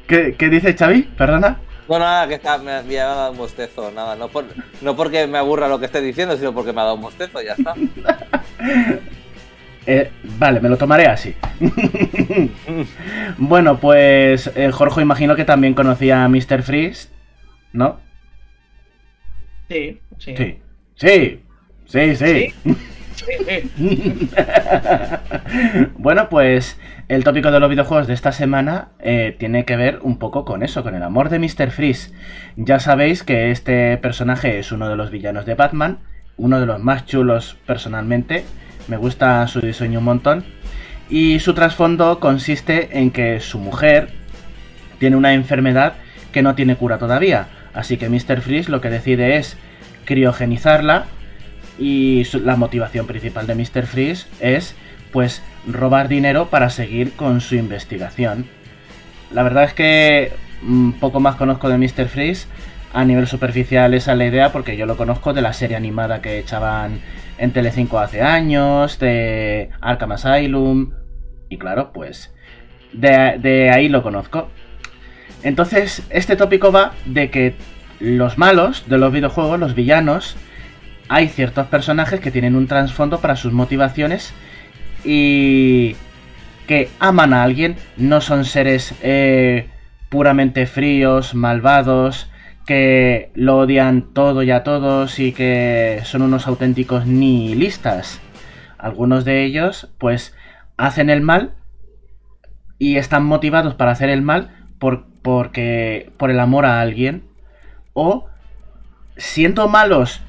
¿Qué, 0.07 0.35
qué 0.39 0.49
dice 0.49 0.75
Xavi? 0.77 1.03
Perdona. 1.17 1.59
No, 1.89 1.99
nada, 1.99 2.27
que 2.29 2.35
está, 2.35 2.57
me, 2.59 2.83
me 2.83 2.99
ha 2.99 3.05
dado 3.07 3.33
un 3.33 3.39
bostezo, 3.39 3.91
nada, 3.91 4.17
no, 4.17 4.29
por- 4.29 4.47
no 4.81 4.97
porque 4.97 5.27
me 5.27 5.37
aburra 5.39 5.69
lo 5.69 5.79
que 5.79 5.85
esté 5.87 6.01
diciendo, 6.01 6.37
sino 6.37 6.55
porque 6.55 6.73
me 6.73 6.81
ha 6.81 6.85
dado 6.85 6.95
un 6.97 7.03
bostezo, 7.03 7.41
ya 7.43 7.53
está. 7.53 7.75
Eh, 9.87 10.11
vale, 10.39 10.61
me 10.61 10.71
lo 10.71 10.79
tomaré 10.79 11.07
así. 11.07 11.35
bueno, 13.37 13.79
pues 13.79 14.51
eh, 14.55 14.71
Jorge 14.73 15.03
imagino 15.03 15.37
que 15.37 15.45
también 15.45 15.75
conocía 15.75 16.25
a 16.25 16.29
Mr. 16.31 16.63
Freeze, 16.63 17.11
¿no? 17.75 18.01
Sí, 19.69 20.01
sí. 20.17 20.35
Sí. 20.39 20.59
Sí. 20.95 21.41
Sí, 21.85 22.17
sí. 22.17 22.55
Sí, 23.15 23.27
sí. 23.47 24.31
bueno, 25.99 26.29
pues 26.29 26.79
el 27.09 27.25
tópico 27.25 27.51
de 27.51 27.61
los 27.61 27.71
videojuegos 27.71 28.07
de 28.07 28.15
esta 28.15 28.33
semana 28.33 28.89
eh, 28.99 29.35
tiene 29.39 29.65
que 29.65 29.77
ver 29.77 30.01
un 30.03 30.19
poco 30.19 30.45
con 30.45 30.63
eso, 30.63 30.83
con 30.83 30.95
el 30.95 31.03
amor 31.03 31.29
de 31.29 31.39
Mr. 31.39 31.71
Freeze. 31.71 32.13
Ya 32.57 32.79
sabéis 32.79 33.23
que 33.23 33.51
este 33.51 33.97
personaje 33.99 34.59
es 34.59 34.73
uno 34.73 34.89
de 34.89 34.97
los 34.97 35.11
villanos 35.11 35.47
de 35.47 35.55
Batman, 35.55 35.99
uno 36.37 36.61
de 36.61 36.67
los 36.67 36.81
más 36.81 37.07
chulos 37.07 37.57
personalmente. 37.67 38.45
Me 38.89 38.97
gusta 38.97 39.47
su 39.47 39.61
diseño 39.61 40.01
un 40.01 40.05
montón. 40.05 40.45
Y 41.09 41.39
su 41.41 41.55
trasfondo 41.55 42.19
consiste 42.19 42.99
en 42.99 43.11
que 43.11 43.41
su 43.41 43.59
mujer 43.59 44.09
tiene 44.99 45.17
una 45.17 45.35
enfermedad 45.35 45.95
que 46.33 46.43
no 46.43 46.55
tiene 46.55 46.77
cura 46.77 46.99
todavía. 46.99 47.49
Así 47.75 47.97
que 47.97 48.09
Mr. 48.09 48.41
Freeze 48.41 48.71
lo 48.71 48.81
que 48.81 48.91
decide 48.91 49.37
es 49.37 49.57
criogenizarla 50.05 51.05
y 51.79 52.25
la 52.39 52.57
motivación 52.57 53.07
principal 53.07 53.47
de 53.47 53.55
Mr. 53.55 53.87
Freeze 53.87 54.27
es 54.41 54.77
pues 55.15 55.45
robar 55.65 56.09
dinero 56.09 56.49
para 56.51 56.71
seguir 56.71 57.13
con 57.13 57.41
su 57.41 57.55
investigación. 57.55 58.47
La 59.31 59.45
verdad 59.45 59.63
es 59.63 59.73
que 59.73 60.33
mm, 60.63 60.95
poco 60.95 61.21
más 61.21 61.37
conozco 61.37 61.69
de 61.69 61.79
Mr. 61.79 62.09
Freeze. 62.09 62.49
A 62.93 63.05
nivel 63.05 63.29
superficial 63.29 63.95
esa 63.95 64.13
es 64.13 64.19
la 64.19 64.27
idea 64.27 64.51
porque 64.51 64.77
yo 64.77 64.87
lo 64.87 64.97
conozco 64.97 65.33
de 65.33 65.41
la 65.41 65.53
serie 65.53 65.77
animada 65.77 66.21
que 66.21 66.41
echaban 66.41 66.99
en 67.39 67.53
Telecinco 67.53 68.01
hace 68.01 68.23
años, 68.23 68.99
de 68.99 69.71
Arkham 69.81 70.13
Asylum 70.13 70.91
y 71.49 71.59
claro, 71.59 71.93
pues 71.93 72.35
de, 72.93 73.37
de 73.39 73.71
ahí 73.71 73.89
lo 73.89 74.03
conozco. 74.03 74.49
Entonces, 75.45 76.03
este 76.11 76.35
tópico 76.35 76.73
va 76.73 76.93
de 77.05 77.31
que 77.31 77.55
los 78.01 78.37
malos 78.37 78.85
de 78.89 78.99
los 78.99 79.13
videojuegos, 79.13 79.61
los 79.61 79.77
villanos, 79.77 80.37
hay 81.09 81.29
ciertos 81.29 81.69
personajes 81.69 82.19
que 82.19 82.33
tienen 82.33 82.57
un 82.57 82.67
trasfondo 82.67 83.21
para 83.21 83.37
sus 83.37 83.53
motivaciones 83.53 84.35
y 85.05 85.97
que 86.67 86.89
aman 86.99 87.33
a 87.33 87.43
alguien, 87.43 87.77
no 87.97 88.21
son 88.21 88.45
seres 88.45 88.95
eh, 89.03 89.69
puramente 90.09 90.67
fríos, 90.67 91.35
malvados, 91.35 92.31
que 92.67 93.31
lo 93.35 93.59
odian 93.59 94.15
todo 94.15 94.43
y 94.43 94.51
a 94.51 94.63
todos 94.63 95.19
y 95.19 95.33
que 95.33 96.01
son 96.05 96.23
unos 96.23 96.47
auténticos 96.47 97.07
nihilistas. 97.07 98.21
Algunos 98.79 99.25
de 99.25 99.45
ellos, 99.45 99.91
pues, 99.99 100.35
hacen 100.77 101.11
el 101.11 101.21
mal 101.21 101.55
y 102.79 102.97
están 102.97 103.25
motivados 103.25 103.75
para 103.75 103.93
hacer 103.93 104.09
el 104.09 104.23
mal 104.23 104.51
por, 104.79 105.07
porque, 105.23 106.11
por 106.17 106.31
el 106.31 106.41
amor 106.41 106.65
a 106.65 106.81
alguien 106.81 107.25
o 107.93 108.27
siendo 109.17 109.69
malos 109.69 110.21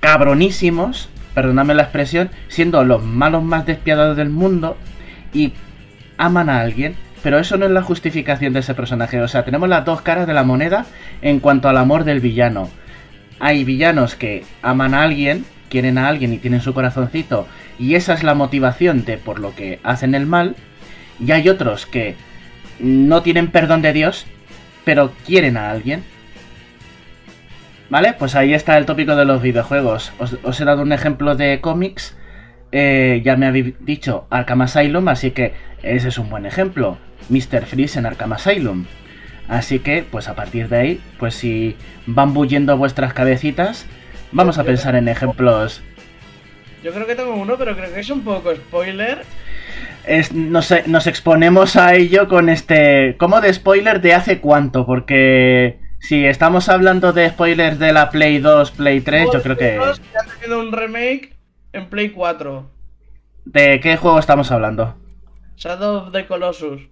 cabronísimos, 0.00 1.08
perdonadme 1.34 1.74
la 1.74 1.82
expresión, 1.82 2.30
siendo 2.48 2.84
los 2.84 3.02
malos 3.02 3.42
más 3.42 3.66
despiadados 3.66 4.16
del 4.16 4.30
mundo 4.30 4.76
y 5.32 5.52
aman 6.18 6.50
a 6.50 6.60
alguien, 6.60 6.96
pero 7.22 7.38
eso 7.38 7.56
no 7.56 7.66
es 7.66 7.72
la 7.72 7.82
justificación 7.82 8.52
de 8.52 8.60
ese 8.60 8.74
personaje. 8.74 9.20
O 9.20 9.28
sea, 9.28 9.44
tenemos 9.44 9.68
las 9.68 9.84
dos 9.84 10.02
caras 10.02 10.26
de 10.26 10.34
la 10.34 10.44
moneda 10.44 10.86
en 11.22 11.40
cuanto 11.40 11.68
al 11.68 11.76
amor 11.76 12.04
del 12.04 12.20
villano. 12.20 12.68
Hay 13.38 13.64
villanos 13.64 14.14
que 14.14 14.44
aman 14.62 14.94
a 14.94 15.02
alguien, 15.02 15.44
quieren 15.68 15.98
a 15.98 16.08
alguien 16.08 16.32
y 16.32 16.38
tienen 16.38 16.60
su 16.60 16.74
corazoncito, 16.74 17.46
y 17.78 17.94
esa 17.94 18.14
es 18.14 18.22
la 18.22 18.34
motivación 18.34 19.04
de 19.04 19.16
por 19.16 19.38
lo 19.38 19.54
que 19.54 19.80
hacen 19.82 20.14
el 20.14 20.26
mal. 20.26 20.56
Y 21.24 21.32
hay 21.32 21.48
otros 21.48 21.86
que 21.86 22.16
no 22.78 23.22
tienen 23.22 23.48
perdón 23.48 23.82
de 23.82 23.92
Dios, 23.92 24.26
pero 24.84 25.12
quieren 25.26 25.56
a 25.56 25.70
alguien. 25.70 26.02
¿Vale? 27.90 28.14
Pues 28.18 28.36
ahí 28.36 28.54
está 28.54 28.78
el 28.78 28.86
tópico 28.86 29.16
de 29.16 29.24
los 29.24 29.42
videojuegos. 29.42 30.12
Os, 30.18 30.36
os 30.44 30.60
he 30.60 30.64
dado 30.64 30.82
un 30.82 30.92
ejemplo 30.92 31.34
de 31.34 31.60
cómics. 31.60 32.16
Eh, 32.72 33.20
ya 33.24 33.36
me 33.36 33.46
habéis 33.46 33.74
dicho 33.84 34.26
Arkham 34.30 34.62
Asylum, 34.62 35.08
así 35.08 35.32
que 35.32 35.54
ese 35.82 36.08
es 36.08 36.18
un 36.18 36.30
buen 36.30 36.46
ejemplo. 36.46 36.98
Mr. 37.28 37.66
Freeze 37.66 37.98
en 37.98 38.06
Arkham 38.06 38.32
Asylum. 38.32 38.86
Así 39.48 39.80
que, 39.80 40.04
pues 40.08 40.28
a 40.28 40.36
partir 40.36 40.68
de 40.68 40.76
ahí, 40.76 41.00
pues 41.18 41.34
si 41.34 41.76
van 42.06 42.32
bullendo 42.32 42.76
vuestras 42.76 43.12
cabecitas, 43.12 43.86
vamos 44.30 44.58
a 44.58 44.64
pensar 44.64 44.94
en 44.94 45.08
ejemplos. 45.08 45.82
Yo 46.84 46.92
creo 46.92 47.06
que 47.08 47.16
tengo 47.16 47.34
uno, 47.34 47.56
pero 47.58 47.76
creo 47.76 47.92
que 47.92 47.98
es 48.00 48.10
un 48.10 48.20
poco 48.22 48.54
spoiler. 48.54 49.22
Es- 50.06 50.32
nos, 50.32 50.72
nos 50.86 51.06
exponemos 51.08 51.74
a 51.74 51.94
ello 51.96 52.28
con 52.28 52.48
este... 52.48 53.16
¿Cómo 53.18 53.40
de 53.40 53.52
spoiler 53.52 54.00
de 54.00 54.14
hace 54.14 54.38
cuánto? 54.38 54.86
Porque 54.86 55.80
si 56.00 56.26
estamos 56.26 56.68
hablando 56.68 57.12
de 57.12 57.28
spoilers 57.30 57.78
de 57.78 57.92
la 57.92 58.10
Play 58.10 58.38
2, 58.38 58.70
Play 58.72 59.00
3, 59.00 59.28
yo 59.32 59.42
creo 59.42 59.56
que... 59.56 59.78
Han 59.78 59.94
tenido 60.40 60.60
un 60.60 60.72
remake 60.72 61.36
en 61.72 61.88
Play 61.88 62.10
4. 62.10 62.68
¿De 63.44 63.80
qué 63.80 63.96
juego 63.96 64.18
estamos 64.18 64.50
hablando? 64.50 64.96
Shadow 65.56 66.06
of 66.06 66.12
the 66.12 66.26
Colossus. 66.26 66.82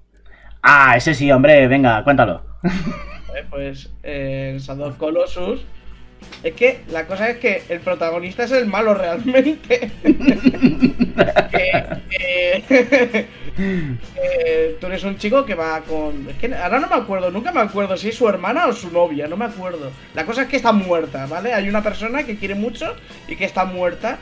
Ah, 0.63 0.95
ese 0.97 1.15
sí, 1.15 1.31
hombre, 1.33 1.67
venga, 1.69 2.05
cuéntalo. 2.05 2.43
Eh, 3.35 3.45
pues 3.49 3.91
eh, 4.03 4.51
en 4.53 4.59
Shadow 4.59 4.89
of 4.89 4.97
Colossus. 4.97 5.65
Es 6.43 6.55
que 6.55 6.81
la 6.91 7.07
cosa 7.07 7.31
es 7.31 7.37
que 7.39 7.63
el 7.69 7.81
protagonista 7.81 8.45
es 8.45 8.53
el 8.53 8.67
malo 8.67 8.95
realmente. 8.95 9.91
que, 11.51 12.65
que- 12.69 13.27
que 13.59 14.77
tú 14.81 14.87
eres 14.87 15.05
un 15.05 15.19
chico 15.19 15.45
que 15.45 15.55
va 15.55 15.81
con. 15.83 16.29
Es 16.31 16.37
que 16.37 16.55
ahora 16.55 16.79
no 16.81 16.89
me 16.89 16.95
acuerdo, 16.97 17.31
nunca 17.31 17.53
me 17.53 17.61
acuerdo 17.61 17.97
si 17.97 18.09
es 18.11 18.15
su 18.17 18.29
hermana 18.29 18.67
o 18.67 18.73
su 18.73 18.91
novia, 18.91 19.27
no 19.29 19.37
me 19.37 19.45
acuerdo. 19.47 19.91
La 20.15 20.25
cosa 20.25 20.43
es 20.43 20.49
que 20.49 20.57
está 20.57 20.73
muerta, 20.73 21.27
¿vale? 21.27 21.53
Hay 21.55 21.69
una 21.69 21.83
persona 21.83 22.25
que 22.25 22.37
quiere 22.39 22.55
mucho 22.55 22.95
y 23.27 23.37
que 23.37 23.45
está 23.45 23.65
muerta. 23.65 24.19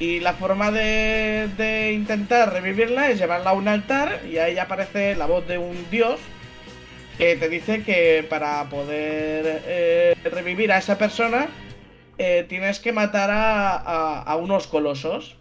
Y 0.00 0.20
la 0.20 0.32
forma 0.34 0.70
de, 0.70 1.48
de 1.56 1.92
intentar 1.92 2.52
revivirla 2.52 3.10
es 3.10 3.18
llevarla 3.18 3.50
a 3.50 3.54
un 3.54 3.66
altar 3.66 4.20
y 4.30 4.38
ahí 4.38 4.56
aparece 4.56 5.16
la 5.16 5.26
voz 5.26 5.46
de 5.48 5.58
un 5.58 5.90
dios 5.90 6.20
que 7.18 7.34
te 7.34 7.48
dice 7.48 7.82
que 7.82 8.24
para 8.30 8.62
poder 8.70 9.62
eh, 9.66 10.14
revivir 10.32 10.70
a 10.70 10.78
esa 10.78 10.96
persona 10.98 11.48
eh, 12.16 12.46
tienes 12.48 12.78
que 12.78 12.92
matar 12.92 13.28
a, 13.32 13.70
a- 13.76 14.22
a 14.22 14.36
unos 14.36 14.68
colosos. 14.68 15.34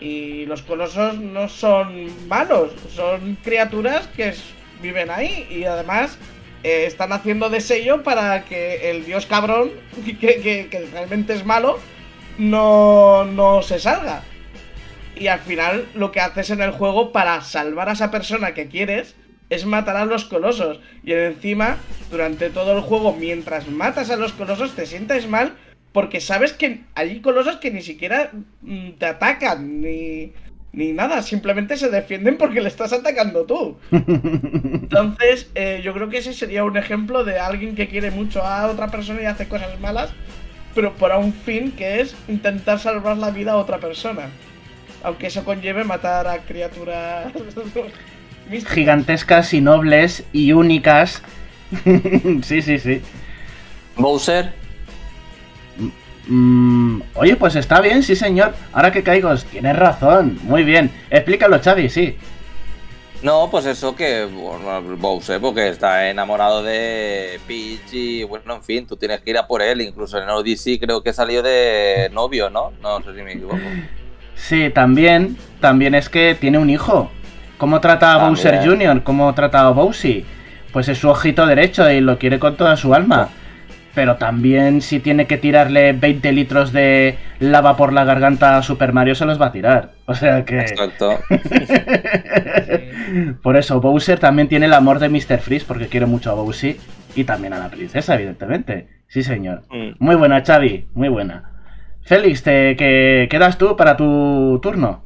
Y 0.00 0.46
los 0.46 0.62
colosos 0.62 1.18
no 1.18 1.48
son 1.48 2.08
malos, 2.26 2.72
son 2.94 3.36
criaturas 3.44 4.06
que 4.16 4.32
viven 4.80 5.10
ahí 5.10 5.46
y 5.50 5.64
además 5.64 6.18
eh, 6.64 6.84
están 6.86 7.12
haciendo 7.12 7.50
de 7.50 7.60
sello 7.60 8.02
para 8.02 8.44
que 8.44 8.90
el 8.90 9.04
dios 9.04 9.26
cabrón, 9.26 9.70
que, 10.04 10.16
que- 10.16 10.68
que 10.70 10.88
realmente 10.92 11.34
es 11.34 11.44
malo, 11.44 11.78
no, 12.38 13.24
no 13.24 13.62
se 13.62 13.78
salga. 13.78 14.22
Y 15.16 15.26
al 15.26 15.40
final 15.40 15.86
lo 15.94 16.12
que 16.12 16.20
haces 16.20 16.48
en 16.50 16.62
el 16.62 16.70
juego 16.70 17.12
para 17.12 17.42
salvar 17.42 17.88
a 17.88 17.92
esa 17.92 18.10
persona 18.10 18.54
que 18.54 18.68
quieres 18.68 19.14
es 19.50 19.66
matar 19.66 19.96
a 19.96 20.06
los 20.06 20.24
colosos. 20.24 20.80
Y 21.04 21.12
encima, 21.12 21.76
durante 22.10 22.48
todo 22.48 22.72
el 22.72 22.80
juego, 22.80 23.14
mientras 23.14 23.68
matas 23.68 24.08
a 24.10 24.16
los 24.16 24.32
colosos, 24.32 24.74
te 24.74 24.86
sientes 24.86 25.28
mal 25.28 25.56
porque 25.92 26.20
sabes 26.20 26.52
que 26.52 26.80
hay 26.94 27.20
colosos 27.20 27.56
que 27.56 27.70
ni 27.70 27.82
siquiera 27.82 28.30
mm, 28.62 28.90
te 28.92 29.06
atacan 29.06 29.80
ni, 29.80 30.32
ni 30.72 30.92
nada, 30.92 31.22
simplemente 31.22 31.76
se 31.76 31.90
defienden 31.90 32.36
porque 32.36 32.60
le 32.60 32.68
estás 32.68 32.92
atacando 32.92 33.44
tú. 33.44 33.76
Entonces, 33.90 35.50
eh, 35.54 35.80
yo 35.82 35.92
creo 35.92 36.08
que 36.08 36.18
ese 36.18 36.32
sería 36.32 36.64
un 36.64 36.76
ejemplo 36.76 37.24
de 37.24 37.38
alguien 37.38 37.74
que 37.74 37.88
quiere 37.88 38.10
mucho 38.10 38.42
a 38.42 38.66
otra 38.68 38.88
persona 38.88 39.22
y 39.22 39.26
hace 39.26 39.48
cosas 39.48 39.78
malas, 39.80 40.10
pero 40.74 40.94
para 40.94 41.18
un 41.18 41.32
fin 41.32 41.72
que 41.72 42.00
es 42.00 42.14
intentar 42.28 42.78
salvar 42.78 43.16
la 43.16 43.30
vida 43.30 43.52
a 43.52 43.56
otra 43.56 43.78
persona. 43.78 44.28
Aunque 45.02 45.28
eso 45.28 45.44
conlleve 45.44 45.82
matar 45.82 46.28
a 46.28 46.38
criaturas. 46.38 47.32
Gigantescas 48.68 49.54
y 49.54 49.60
nobles 49.60 50.24
y 50.32 50.52
únicas. 50.52 51.22
sí, 52.42 52.62
sí, 52.62 52.78
sí. 52.78 53.00
Bowser, 53.96 54.52
Mm, 56.26 57.00
oye, 57.14 57.36
pues 57.36 57.56
está 57.56 57.80
bien, 57.80 58.02
sí 58.02 58.14
señor. 58.14 58.54
Ahora 58.72 58.92
que 58.92 59.02
caigo, 59.02 59.34
tienes 59.36 59.76
razón. 59.76 60.38
Muy 60.42 60.62
bien. 60.64 60.90
Explícalo, 61.10 61.60
Xavi, 61.60 61.88
sí. 61.88 62.16
no, 63.22 63.48
pues 63.50 63.66
eso 63.66 63.94
que 63.94 64.24
bueno, 64.24 64.96
Bowser, 64.96 65.40
porque 65.40 65.68
está 65.68 66.08
enamorado 66.08 66.62
de 66.62 67.38
Peach 67.46 67.92
y 67.92 68.24
bueno, 68.24 68.54
en 68.54 68.62
fin, 68.62 68.86
tú 68.86 68.96
tienes 68.96 69.20
que 69.20 69.30
ir 69.30 69.38
a 69.38 69.46
por 69.46 69.60
él. 69.62 69.80
Incluso 69.80 70.18
en 70.22 70.28
Odyssey 70.28 70.78
creo 70.78 71.02
que 71.02 71.12
salió 71.12 71.42
de 71.42 72.10
novio, 72.12 72.48
¿no? 72.48 72.72
No 72.82 73.02
sé 73.02 73.14
si 73.14 73.22
me 73.22 73.32
equivoco. 73.32 73.58
Sí, 74.36 74.70
también, 74.70 75.36
también 75.60 75.94
es 75.94 76.08
que 76.08 76.34
tiene 76.34 76.58
un 76.58 76.70
hijo. 76.70 77.10
¿Cómo 77.58 77.80
trata 77.80 78.14
a. 78.14 78.26
Bowser 78.28 78.64
Jr.? 78.64 79.02
¿Cómo 79.02 79.34
trata 79.34 79.66
a 79.66 79.70
Bowsy? 79.70 80.24
Pues 80.72 80.88
es 80.88 80.96
su 80.96 81.10
ojito 81.10 81.44
derecho 81.46 81.90
y 81.90 82.00
lo 82.00 82.18
quiere 82.18 82.38
con 82.38 82.56
toda 82.56 82.76
su 82.76 82.94
alma. 82.94 83.28
Pero 83.94 84.16
también 84.16 84.82
si 84.82 85.00
tiene 85.00 85.26
que 85.26 85.36
tirarle 85.36 85.92
20 85.92 86.32
litros 86.32 86.72
de 86.72 87.18
lava 87.40 87.76
por 87.76 87.92
la 87.92 88.04
garganta 88.04 88.56
a 88.56 88.62
Super 88.62 88.92
Mario 88.92 89.14
se 89.14 89.24
los 89.24 89.40
va 89.40 89.46
a 89.46 89.52
tirar. 89.52 89.92
O 90.06 90.14
sea 90.14 90.44
que... 90.44 90.60
Exacto. 90.60 91.18
Por 93.42 93.56
eso, 93.56 93.80
Bowser 93.80 94.20
también 94.20 94.48
tiene 94.48 94.66
el 94.66 94.74
amor 94.74 95.00
de 95.00 95.08
Mr. 95.08 95.40
Freeze 95.40 95.66
porque 95.66 95.88
quiere 95.88 96.06
mucho 96.06 96.30
a 96.30 96.34
Bowsy 96.34 96.76
y 97.16 97.24
también 97.24 97.52
a 97.52 97.58
la 97.58 97.68
princesa, 97.68 98.14
evidentemente. 98.14 98.86
Sí, 99.08 99.24
señor. 99.24 99.62
Mm. 99.70 99.94
Muy 99.98 100.14
buena, 100.14 100.44
Xavi, 100.44 100.86
muy 100.94 101.08
buena. 101.08 101.50
Félix, 102.02 102.42
¿te 102.42 102.76
qué 102.76 103.28
quedas 103.30 103.58
tú 103.58 103.76
para 103.76 103.96
tu 103.96 104.58
turno? 104.62 105.04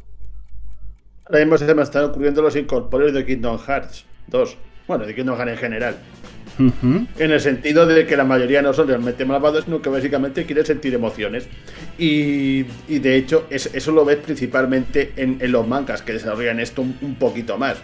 Ahora 1.27 1.41
mismo 1.41 1.57
se 1.57 1.75
me 1.75 1.83
están 1.83 2.05
ocurriendo 2.05 2.43
los 2.43 2.55
incorpóreos 2.55 3.15
de 3.15 3.25
Kingdom 3.25 3.59
Hearts 3.59 4.05
2. 4.27 4.59
Bueno, 4.87 5.07
de 5.07 5.15
Kingdom 5.15 5.37
Hearts 5.37 5.53
en 5.53 5.59
general. 5.59 5.97
Ujú. 6.59 7.07
En 7.19 7.33
el 7.33 7.41
sentido 7.41 7.85
de 7.87 8.07
que 8.07 8.17
la 8.17 8.25
mayoría 8.25 8.63
no 8.63 8.73
son 8.73 8.87
realmente 8.87 9.25
malvados, 9.25 9.65
sino 9.65 9.83
que 9.83 9.89
básicamente 9.89 10.45
quieren 10.47 10.65
sentir 10.65 10.95
emociones. 10.95 11.49
Y, 11.99 12.63
de 12.89 13.17
hecho, 13.17 13.47
es- 13.51 13.71
eso 13.75 13.91
lo 13.93 14.05
ves 14.05 14.19
principalmente 14.19 15.13
en, 15.17 15.39
los 15.51 15.67
mangas 15.67 16.03
que 16.03 16.13
desarrollan 16.13 16.61
esto 16.61 16.83
un, 16.83 17.17
poquito 17.19 17.59
más. 17.59 17.79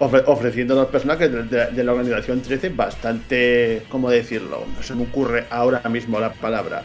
Ofre- 0.00 0.24
ofreciendo 0.26 0.74
a 0.74 0.82
los 0.82 0.86
personajes 0.88 1.30
de, 1.50 1.84
la 1.84 1.92
organización 1.92 2.40
13 2.40 2.70
bastante. 2.70 3.82
¿Cómo 3.88 4.10
decirlo? 4.10 4.64
No 4.76 4.82
se 4.82 4.94
me 4.94 5.02
ocurre 5.02 5.44
ahora 5.50 5.82
mismo 5.88 6.18
la 6.18 6.32
palabra. 6.32 6.82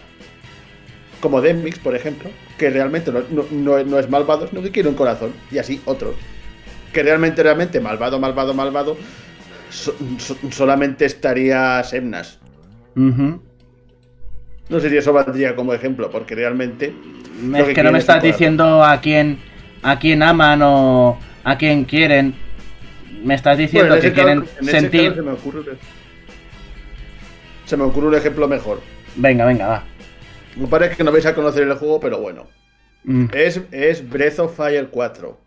Como 1.19 1.41
Demix, 1.41 1.79
por 1.79 1.95
ejemplo, 1.95 2.29
que 2.57 2.69
realmente 2.69 3.11
no- 3.11 3.79
no 3.83 3.99
es 3.99 4.09
malvado, 4.09 4.47
sino 4.47 4.61
que 4.61 4.71
quiere 4.71 4.89
un 4.89 4.95
corazón. 4.95 5.33
Y 5.51 5.57
así 5.57 5.81
otros. 5.85 6.15
Que 6.91 7.01
realmente, 7.01 7.41
realmente, 7.41 7.79
malvado, 7.79 8.19
malvado, 8.19 8.53
malvado, 8.53 8.97
so- 9.73 9.95
so- 10.19 10.37
solamente 10.51 11.05
estaría 11.05 11.83
Semnas. 11.83 12.39
No 14.69 14.79
sé 14.79 14.89
si 14.89 14.97
eso 14.97 15.11
valdría 15.13 15.55
como 15.55 15.73
ejemplo, 15.73 16.09
porque 16.09 16.35
realmente. 16.35 16.93
Es 17.55 17.67
que 17.75 17.83
no 17.83 17.91
me 17.91 17.97
es 17.97 18.03
estás 18.03 18.21
diciendo 18.23 18.83
a 18.83 19.01
quién, 19.01 19.39
a 19.81 19.99
quién 19.99 20.23
aman 20.23 20.61
o 20.63 21.17
a 21.43 21.57
quién 21.57 21.85
quieren. 21.85 22.35
Me 23.23 23.35
estás 23.35 23.57
diciendo 23.57 23.89
Bueno, 23.89 24.01
que 24.01 24.11
caso- 24.13 24.23
quieren 24.23 24.45
sentir. 24.81 25.13
se 25.15 25.21
me 25.21 25.31
ocurre 25.31 25.59
un- 25.59 25.77
Se 27.65 27.77
me 27.77 27.83
ocurre 27.83 28.07
un 28.07 28.15
ejemplo 28.15 28.47
mejor. 28.47 28.81
Venga, 29.15 29.45
venga, 29.45 29.67
va. 29.67 29.83
Me 30.57 30.67
parece 30.67 30.95
que 30.97 31.03
no 31.03 31.11
vais 31.11 31.25
a 31.25 31.33
conocer 31.33 31.63
el 31.63 31.73
juego, 31.75 31.99
pero 31.99 32.19
bueno. 32.19 32.47
Mm. 33.05 33.25
Es, 33.33 33.61
es 33.71 34.07
Breath 34.07 34.39
of 34.39 34.55
Fire 34.55 34.87
4. 34.89 35.39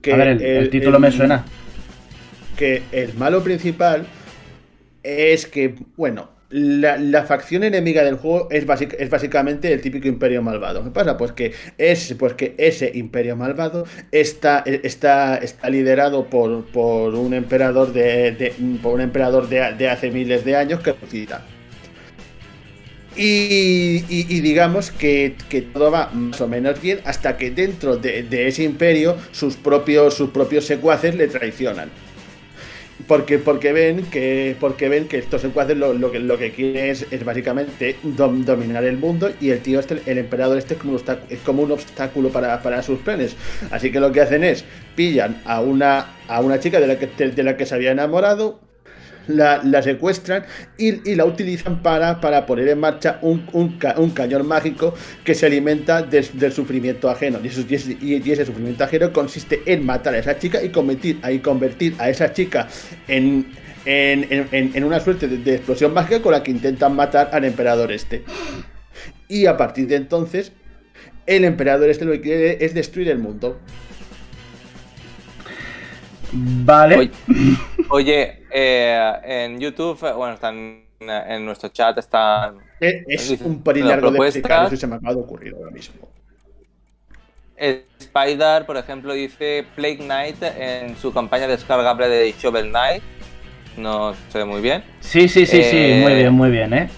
Que 0.00 0.12
A 0.12 0.16
ver, 0.16 0.28
el, 0.28 0.42
el 0.42 0.70
título 0.70 0.98
me 0.98 1.10
suena. 1.10 1.44
Que 2.56 2.82
el 2.92 3.14
malo 3.14 3.42
principal 3.42 4.06
es 5.02 5.46
que, 5.46 5.74
bueno, 5.96 6.30
la, 6.50 6.98
la 6.98 7.24
facción 7.24 7.64
enemiga 7.64 8.04
del 8.04 8.16
juego 8.16 8.48
es, 8.50 8.66
basic- 8.66 8.94
es 8.98 9.08
básicamente 9.08 9.72
el 9.72 9.80
típico 9.80 10.06
imperio 10.06 10.42
malvado. 10.42 10.84
¿Qué 10.84 10.90
pasa? 10.90 11.16
Pues 11.16 11.32
que, 11.32 11.52
es, 11.78 12.14
pues 12.18 12.34
que 12.34 12.54
ese 12.58 12.92
imperio 12.94 13.36
malvado 13.36 13.86
está, 14.10 14.62
está, 14.66 15.38
está 15.38 15.70
liderado 15.70 16.26
por, 16.26 16.66
por 16.66 17.14
un 17.14 17.32
emperador 17.32 17.92
de, 17.94 18.32
de- 18.32 18.54
por 18.82 18.94
un 18.94 19.00
emperador 19.00 19.48
de, 19.48 19.72
de 19.78 19.88
hace 19.88 20.10
miles 20.10 20.44
de 20.44 20.56
años 20.56 20.80
que 20.80 20.94
cita. 21.10 21.42
Y, 23.16 24.04
y- 24.08 24.26
y 24.28 24.40
digamos 24.40 24.90
que, 24.90 25.34
que 25.48 25.62
todo 25.62 25.90
va 25.90 26.10
más 26.14 26.40
o 26.40 26.48
menos 26.48 26.80
bien 26.80 27.00
hasta 27.04 27.36
que 27.36 27.50
dentro 27.50 27.96
de, 27.96 28.22
de 28.22 28.48
ese 28.48 28.62
imperio 28.62 29.16
sus 29.32 29.56
propios, 29.56 30.14
sus 30.14 30.30
propios 30.30 30.64
secuaces 30.66 31.14
le 31.14 31.28
traicionan. 31.28 31.90
Porque, 33.08 33.38
porque 33.38 33.72
ven 33.72 34.04
que 34.06 34.54
porque 34.60 34.88
ven 34.88 35.08
que 35.08 35.18
estos 35.18 35.40
secuaces 35.42 35.76
lo, 35.76 36.12
que, 36.12 36.20
lo 36.20 36.38
que 36.38 36.52
quieren 36.52 36.86
es, 36.90 37.24
básicamente 37.24 37.96
dom- 38.04 38.44
dominar 38.44 38.84
el 38.84 38.96
mundo 38.96 39.30
y 39.40 39.50
el 39.50 39.60
tío 39.60 39.80
este, 39.80 40.02
el 40.06 40.18
emperador 40.18 40.56
este 40.58 40.74
es 40.74 40.80
como 40.80 40.92
un 40.92 40.96
obstáculo, 40.98 41.26
es 41.34 41.40
como 41.40 41.62
un 41.62 41.72
obstáculo 41.72 42.28
para, 42.30 42.62
para 42.62 42.82
sus 42.82 43.00
planes. 43.00 43.34
Así 43.70 43.90
que 43.90 43.98
lo 43.98 44.12
que 44.12 44.20
hacen 44.20 44.44
es 44.44 44.64
pillan 44.94 45.40
a 45.44 45.60
una, 45.60 46.16
a 46.28 46.40
una 46.40 46.60
chica 46.60 46.80
de 46.80 46.86
la 46.86 46.98
que, 46.98 47.06
de 47.08 47.42
la 47.42 47.56
que 47.56 47.66
se 47.66 47.74
había 47.74 47.90
enamorado, 47.92 48.60
la, 49.28 49.82
secuestran 49.82 50.44
y, 50.78 51.14
la 51.14 51.24
utilizan 51.24 51.82
para, 51.82 52.20
para 52.20 52.46
poner 52.46 52.68
en 52.68 52.80
marcha 52.80 53.18
un, 53.22 53.46
un, 53.52 53.78
ca- 53.78 53.94
un 53.98 54.10
cañón 54.10 54.46
mágico 54.46 54.94
que 55.24 55.34
se 55.34 55.46
alimenta 55.46 56.02
del 56.02 56.52
sufrimiento 56.52 57.08
ajeno. 57.10 57.38
Y, 57.42 57.46
ese, 57.48 58.46
sufrimiento 58.46 58.84
ajeno 58.84 59.12
consiste 59.12 59.62
en 59.66 59.84
matar 59.84 60.14
a 60.14 60.18
esa 60.18 60.38
chica 60.38 60.62
y 60.62 60.70
convertir, 60.70 61.20
y 61.30 61.38
convertir 61.38 61.94
a 61.98 62.10
esa 62.10 62.32
chica 62.32 62.68
en, 63.08 63.46
en, 63.84 64.84
una 64.84 65.00
suerte 65.00 65.28
de 65.28 65.54
explosión 65.54 65.94
mágica 65.94 66.22
con 66.22 66.32
la 66.32 66.42
que 66.42 66.50
intentan 66.50 66.94
matar 66.94 67.30
al 67.32 67.44
emperador 67.44 67.92
este. 67.92 68.24
Y 69.28 69.46
a 69.46 69.56
partir 69.56 69.86
de 69.86 69.96
entonces, 69.96 70.52
el 71.26 71.44
emperador 71.44 71.88
este 71.88 72.04
lo 72.04 72.12
que 72.12 72.20
quiere 72.20 72.64
es 72.64 72.74
destruir 72.74 73.08
el 73.08 73.18
mundo. 73.18 73.60
Vale. 76.32 76.96
Oye, 76.96 77.10
oye, 77.90 78.42
eh, 78.50 79.12
en 79.24 79.60
YouTube, 79.60 79.98
eh, 80.04 80.12
bueno, 80.12 80.34
están 80.34 80.82
en 81.00 81.44
nuestro 81.44 81.68
chat 81.70 81.98
están 81.98 82.58
Es, 82.80 83.28
un 83.40 83.62
pelín 83.62 83.88
largo 83.88 84.10
de 84.10 84.18
explicar, 84.18 84.66
eso 84.66 84.76
se 84.76 84.86
me 84.86 84.96
acaba 84.96 85.14
de 85.14 85.20
ocurrir 85.20 85.54
ahora 85.54 85.70
mismo. 85.70 86.08
eh, 87.56 87.84
Spider, 87.98 88.64
por 88.66 88.76
ejemplo, 88.76 89.12
dice 89.12 89.64
Plague 89.74 89.98
Knight 89.98 90.42
en 90.42 90.96
su 90.96 91.12
campaña 91.12 91.46
descargable 91.46 92.08
de 92.08 92.34
Shovel 92.38 92.70
Knight. 92.70 93.02
No 93.76 94.14
sé 94.30 94.44
muy 94.44 94.60
bien. 94.60 94.84
Sí, 95.00 95.28
sí, 95.28 95.46
sí, 95.46 95.62
sí. 95.62 95.76
Eh, 95.76 96.00
Muy 96.02 96.14
bien, 96.14 96.32
muy 96.34 96.50
bien, 96.50 96.74
¿eh? 96.74 96.90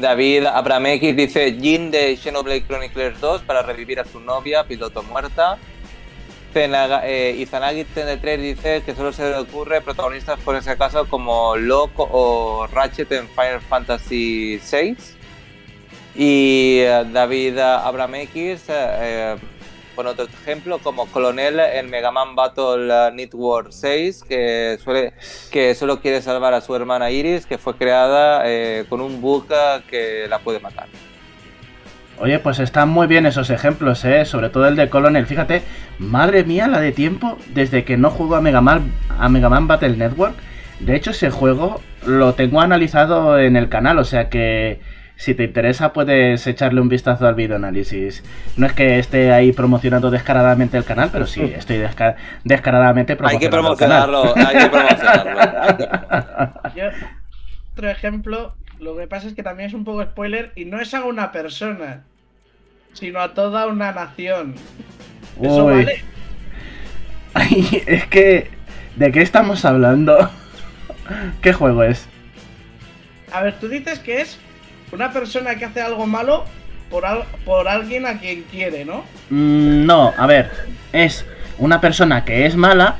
David 0.00 0.46
Abramekis 0.46 1.16
dice 1.16 1.52
Jin 1.60 1.90
de 1.90 2.16
Xenoblade 2.16 2.64
Chronicles 2.64 3.20
2 3.20 3.42
para 3.42 3.62
revivir 3.62 4.00
a 4.00 4.04
su 4.04 4.20
novia, 4.20 4.64
piloto 4.64 5.02
muerta. 5.02 5.58
Zenaga- 6.52 7.02
eh, 7.04 7.36
Izanagi 7.38 7.84
TN3 7.84 8.36
dice 8.38 8.82
que 8.84 8.94
solo 8.94 9.12
se 9.12 9.28
le 9.30 9.36
ocurre 9.38 9.80
protagonistas 9.80 10.38
por 10.40 10.54
ese 10.56 10.76
caso 10.76 11.06
como 11.08 11.56
Locke 11.56 11.94
o 11.98 12.66
Ratchet 12.70 13.10
en 13.12 13.28
Final 13.28 13.60
Fantasy 13.60 14.58
VI. 14.70 14.96
Y 16.14 16.80
eh, 16.80 17.04
David 17.10 17.58
Abraham 17.58 18.16
X 18.16 18.64
eh, 18.68 19.36
pone 19.96 20.10
otro 20.10 20.26
ejemplo 20.26 20.78
como 20.78 21.06
Colonel 21.06 21.58
en 21.60 21.88
Mega 21.88 22.10
Man 22.10 22.34
Battle 22.34 23.12
Network 23.12 23.72
6, 23.72 24.24
que, 24.28 24.78
que 25.50 25.74
solo 25.74 26.00
quiere 26.00 26.20
salvar 26.20 26.52
a 26.54 26.60
su 26.60 26.74
hermana 26.76 27.10
Iris, 27.10 27.46
que 27.46 27.56
fue 27.56 27.76
creada 27.76 28.42
eh, 28.44 28.84
con 28.90 29.00
un 29.00 29.20
bug 29.22 29.46
que 29.88 30.26
la 30.28 30.38
puede 30.38 30.60
matar. 30.60 30.88
Oye, 32.18 32.38
pues 32.38 32.58
están 32.60 32.88
muy 32.88 33.06
bien 33.06 33.26
esos 33.26 33.50
ejemplos, 33.50 34.04
¿eh? 34.04 34.24
Sobre 34.24 34.48
todo 34.48 34.68
el 34.68 34.76
de 34.76 34.88
Colonel. 34.88 35.26
Fíjate, 35.26 35.62
madre 35.98 36.44
mía, 36.44 36.68
la 36.68 36.80
de 36.80 36.92
tiempo 36.92 37.38
desde 37.52 37.84
que 37.84 37.96
no 37.96 38.10
juego 38.10 38.36
a 38.36 38.40
Mega 38.40 38.60
Man, 38.60 38.92
a 39.18 39.28
Mega 39.28 39.48
Man 39.48 39.66
Battle 39.66 39.96
Network. 39.96 40.34
De 40.80 40.94
hecho, 40.94 41.10
ese 41.10 41.30
juego 41.30 41.80
lo 42.06 42.34
tengo 42.34 42.60
analizado 42.60 43.38
en 43.38 43.56
el 43.56 43.68
canal, 43.68 43.98
o 43.98 44.04
sea 44.04 44.28
que 44.28 44.80
si 45.16 45.34
te 45.34 45.44
interesa 45.44 45.92
puedes 45.92 46.44
echarle 46.46 46.80
un 46.80 46.88
vistazo 46.88 47.26
al 47.26 47.34
videoanálisis. 47.34 48.24
No 48.56 48.66
es 48.66 48.72
que 48.72 48.98
esté 48.98 49.32
ahí 49.32 49.52
promocionando 49.52 50.10
descaradamente 50.10 50.76
el 50.76 50.84
canal, 50.84 51.10
pero 51.12 51.26
sí, 51.26 51.42
estoy 51.56 51.78
descaradamente 52.44 53.16
promocionando 53.16 53.36
hay 53.36 53.38
que 53.38 53.48
promocionarlo, 53.48 54.34
hay 54.36 54.58
que 54.58 54.68
promocionarlo. 54.68 56.52
otro 57.72 57.88
ejemplo, 57.88 58.54
lo 58.82 58.96
que 58.96 59.06
pasa 59.06 59.28
es 59.28 59.34
que 59.34 59.42
también 59.42 59.68
es 59.68 59.74
un 59.74 59.84
poco 59.84 60.02
spoiler 60.02 60.50
y 60.56 60.64
no 60.64 60.80
es 60.80 60.92
a 60.92 61.04
una 61.04 61.30
persona, 61.30 62.02
sino 62.92 63.20
a 63.20 63.32
toda 63.32 63.68
una 63.68 63.92
nación. 63.92 64.56
Eso 65.40 65.66
vale. 65.66 66.02
Ay, 67.34 67.82
es 67.86 68.06
que... 68.06 68.50
¿De 68.96 69.10
qué 69.10 69.22
estamos 69.22 69.64
hablando? 69.64 70.30
¿Qué 71.42 71.52
juego 71.52 71.82
es? 71.84 72.06
A 73.32 73.42
ver, 73.42 73.58
tú 73.58 73.68
dices 73.68 74.00
que 74.00 74.20
es 74.20 74.38
una 74.90 75.12
persona 75.12 75.54
que 75.54 75.64
hace 75.64 75.80
algo 75.80 76.06
malo 76.06 76.44
por, 76.90 77.04
por 77.46 77.68
alguien 77.68 78.04
a 78.04 78.18
quien 78.18 78.42
quiere, 78.42 78.84
¿no? 78.84 79.04
Mm, 79.30 79.86
no, 79.86 80.12
a 80.18 80.26
ver, 80.26 80.50
es 80.92 81.24
una 81.56 81.80
persona 81.80 82.24
que 82.26 82.44
es 82.44 82.56
mala, 82.56 82.96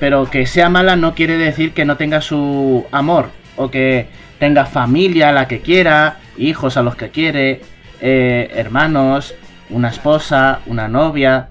pero 0.00 0.28
que 0.28 0.46
sea 0.46 0.68
mala 0.68 0.96
no 0.96 1.14
quiere 1.14 1.36
decir 1.36 1.72
que 1.72 1.84
no 1.84 1.96
tenga 1.96 2.20
su 2.20 2.86
amor 2.90 3.30
o 3.56 3.70
que 3.70 4.08
tenga 4.38 4.66
familia 4.66 5.30
a 5.30 5.32
la 5.32 5.48
que 5.48 5.60
quiera, 5.60 6.18
hijos 6.36 6.76
a 6.76 6.82
los 6.82 6.96
que 6.96 7.10
quiere, 7.10 7.60
eh, 8.00 8.50
hermanos, 8.54 9.34
una 9.70 9.88
esposa, 9.88 10.60
una 10.66 10.88
novia. 10.88 11.50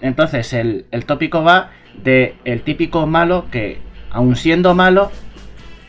Entonces 0.00 0.52
el, 0.52 0.86
el 0.90 1.04
tópico 1.04 1.42
va 1.42 1.70
de 2.02 2.36
el 2.44 2.62
típico 2.62 3.06
malo 3.06 3.46
que, 3.50 3.78
aun 4.10 4.36
siendo 4.36 4.74
malo, 4.74 5.10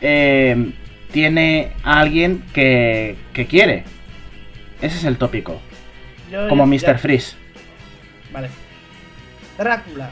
eh, 0.00 0.72
tiene 1.12 1.72
a 1.84 2.00
alguien 2.00 2.42
que, 2.52 3.16
que 3.32 3.46
quiere. 3.46 3.84
Ese 4.80 4.96
es 4.98 5.04
el 5.04 5.16
tópico. 5.16 5.60
Como 6.48 6.66
Mr. 6.66 6.98
Freeze. 6.98 7.36
Vale. 8.32 8.48
Drácula. 9.58 10.10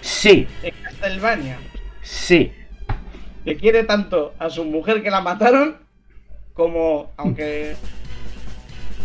Sí. 0.00 0.46
En 0.62 0.74
Castlevania. 0.82 1.56
Sí. 2.02 2.52
Que 3.44 3.56
quiere 3.56 3.84
tanto 3.84 4.34
a 4.38 4.50
su 4.50 4.64
mujer 4.64 5.02
que 5.02 5.10
la 5.10 5.20
mataron, 5.20 5.76
como 6.54 7.10
aunque 7.16 7.74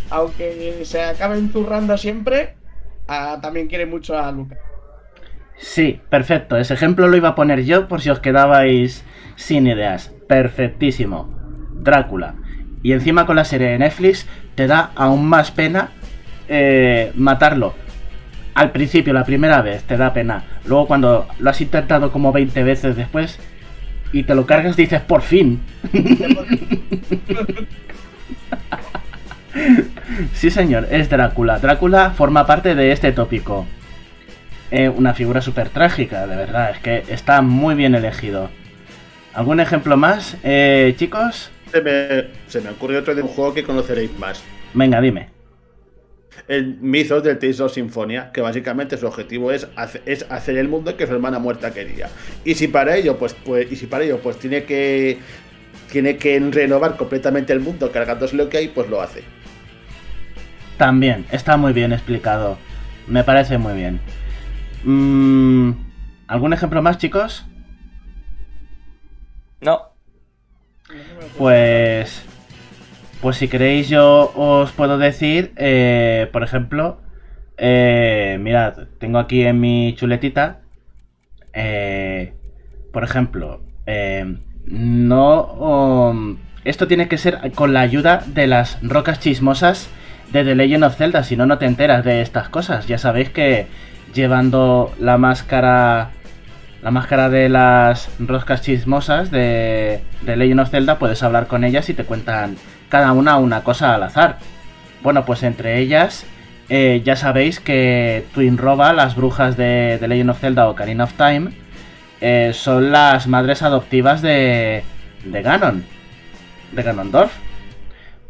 aunque 0.09 0.81
se 0.85 1.01
acabe 1.01 1.41
zurrando 1.51 1.97
siempre, 1.97 2.55
también 3.41 3.67
quiere 3.67 3.85
mucho 3.85 4.17
a 4.17 4.31
Luca. 4.31 4.57
Sí, 5.57 5.99
perfecto. 6.09 6.57
Ese 6.57 6.73
ejemplo 6.73 7.07
lo 7.07 7.17
iba 7.17 7.29
a 7.29 7.35
poner 7.35 7.63
yo 7.63 7.87
por 7.87 8.01
si 8.01 8.09
os 8.09 8.19
quedabais 8.19 9.03
sin 9.35 9.67
ideas 9.67 10.13
perfectísimo. 10.27 11.33
Drácula. 11.73 12.35
Y 12.83 12.93
encima 12.93 13.25
con 13.25 13.35
la 13.35 13.45
serie 13.45 13.69
de 13.69 13.79
Netflix 13.79 14.27
te 14.55 14.67
da 14.67 14.91
aún 14.95 15.27
más 15.27 15.51
pena 15.51 15.89
eh, 16.47 17.11
matarlo. 17.15 17.73
Al 18.53 18.71
principio, 18.71 19.13
la 19.13 19.23
primera 19.23 19.61
vez, 19.61 19.83
te 19.83 19.97
da 19.97 20.13
pena. 20.13 20.43
Luego 20.65 20.87
cuando 20.87 21.27
lo 21.39 21.49
has 21.49 21.61
intentado 21.61 22.11
como 22.11 22.31
20 22.31 22.63
veces 22.63 22.95
después 22.95 23.39
y 24.11 24.23
te 24.23 24.35
lo 24.35 24.45
cargas, 24.45 24.75
dices, 24.75 25.01
por 25.01 25.21
fin. 25.21 25.59
sí, 30.33 30.49
señor, 30.49 30.87
es 30.91 31.09
Drácula. 31.09 31.59
Drácula 31.59 32.11
forma 32.11 32.45
parte 32.45 32.75
de 32.75 32.91
este 32.91 33.11
tópico. 33.11 33.65
Eh, 34.71 34.89
una 34.89 35.13
figura 35.13 35.41
súper 35.41 35.69
trágica, 35.69 36.27
de 36.27 36.35
verdad. 36.35 36.71
Es 36.71 36.79
que 36.79 37.03
está 37.07 37.41
muy 37.41 37.75
bien 37.75 37.95
elegido. 37.95 38.49
¿Algún 39.33 39.59
ejemplo 39.59 39.97
más, 39.97 40.35
eh, 40.43 40.95
chicos? 40.97 41.51
Se 41.71 41.81
me, 41.81 42.27
se 42.47 42.61
me 42.61 42.69
ocurrió 42.69 42.99
otro 42.99 43.13
de 43.13 43.21
un 43.21 43.27
juego 43.27 43.53
que 43.53 43.63
conoceréis 43.63 44.17
más. 44.17 44.43
Venga, 44.73 44.99
dime. 44.99 45.36
El 46.47 46.77
Mythos 46.79 47.23
del 47.23 47.39
Tales 47.39 47.59
of 47.59 47.73
Sinfonia, 47.73 48.31
que 48.31 48.41
básicamente 48.41 48.97
su 48.97 49.07
objetivo 49.07 49.51
es, 49.51 49.67
es 50.05 50.25
hacer 50.29 50.57
el 50.57 50.67
mundo 50.67 50.95
que 50.95 51.07
su 51.07 51.13
hermana 51.13 51.39
muerta 51.39 51.71
quería. 51.71 52.09
Y 52.45 52.55
si 52.55 52.67
para 52.67 52.95
ello, 52.95 53.17
pues, 53.17 53.35
pues, 53.45 53.71
y 53.71 53.75
si 53.75 53.87
para 53.87 54.03
ello, 54.03 54.19
pues 54.19 54.37
tiene 54.37 54.63
que 54.63 55.19
tiene 55.91 56.17
que 56.17 56.39
renovar 56.39 56.97
completamente 56.97 57.53
el 57.53 57.59
mundo 57.59 57.91
cargándose 57.91 58.35
lo 58.35 58.49
que 58.49 58.57
hay, 58.57 58.67
pues 58.67 58.89
lo 58.89 59.01
hace. 59.01 59.23
También, 60.77 61.25
está 61.31 61.57
muy 61.57 61.73
bien 61.73 61.93
explicado. 61.93 62.57
Me 63.07 63.23
parece 63.23 63.57
muy 63.57 63.73
bien. 63.73 63.99
Mm, 64.83 65.71
¿Algún 66.27 66.53
ejemplo 66.53 66.81
más, 66.81 66.97
chicos? 66.97 67.45
No. 69.61 69.81
Pues. 71.37 72.23
Pues 73.21 73.37
si 73.37 73.47
queréis, 73.47 73.89
yo 73.89 74.31
os 74.35 74.71
puedo 74.71 74.97
decir, 74.97 75.51
eh, 75.57 76.29
por 76.31 76.43
ejemplo, 76.43 77.01
eh, 77.57 78.37
mirad, 78.39 78.87
tengo 78.99 79.17
aquí 79.17 79.43
en 79.43 79.59
mi 79.59 79.95
chuletita, 79.95 80.61
eh, 81.53 82.33
por 82.93 83.03
ejemplo, 83.03 83.63
eh, 83.87 84.37
no. 84.67 85.43
Um, 85.53 86.37
esto 86.63 86.87
tiene 86.87 87.07
que 87.07 87.17
ser 87.17 87.51
con 87.55 87.73
la 87.73 87.81
ayuda 87.81 88.23
de 88.27 88.45
las 88.45 88.77
rocas 88.83 89.19
chismosas 89.19 89.89
de 90.31 90.43
The 90.43 90.53
Legend 90.55 90.83
of 90.83 90.97
Zelda, 90.97 91.23
si 91.23 91.35
no, 91.35 91.45
no 91.47 91.57
te 91.57 91.65
enteras 91.65 92.05
de 92.05 92.21
estas 92.21 92.49
cosas. 92.49 92.87
Ya 92.87 92.99
sabéis 92.99 93.29
que 93.29 93.65
llevando 94.13 94.93
la 94.99 95.17
máscara 95.17 96.11
la 96.83 96.91
máscara 96.91 97.29
de 97.29 97.49
las 97.49 98.09
roscas 98.19 98.61
chismosas 98.61 99.31
de, 99.31 100.01
de 100.21 100.35
Legend 100.35 100.59
of 100.59 100.69
Zelda, 100.69 100.99
puedes 100.99 101.23
hablar 101.23 101.47
con 101.47 101.63
ellas 101.63 101.89
y 101.89 101.95
te 101.95 102.03
cuentan 102.03 102.55
cada 102.89 103.13
una 103.13 103.37
una 103.37 103.63
cosa 103.63 103.95
al 103.95 104.03
azar. 104.03 104.39
Bueno, 105.03 105.25
pues 105.25 105.43
entre 105.43 105.79
ellas, 105.79 106.25
eh, 106.69 107.01
ya 107.03 107.15
sabéis 107.15 107.59
que 107.59 108.25
Twin 108.33 108.57
Roba, 108.57 108.93
las 108.93 109.15
brujas 109.15 109.57
de, 109.57 109.97
de 109.99 110.07
Legend 110.07 110.31
of 110.31 110.39
Zelda 110.39 110.67
o 110.67 110.71
Ocarina 110.71 111.05
of 111.05 111.13
Time, 111.13 111.51
eh, 112.21 112.51
son 112.53 112.91
las 112.91 113.27
madres 113.27 113.61
adoptivas 113.61 114.21
de, 114.21 114.83
de 115.23 115.41
Ganon, 115.41 115.85
de 116.71 116.83
Ganondorf. 116.83 117.33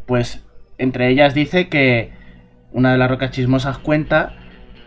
Pues 0.06 0.44
entre 0.78 1.08
ellas 1.08 1.34
dice 1.34 1.68
que 1.68 2.12
una 2.72 2.92
de 2.92 2.98
las 2.98 3.10
rocas 3.10 3.30
chismosas 3.30 3.78
cuenta 3.78 4.34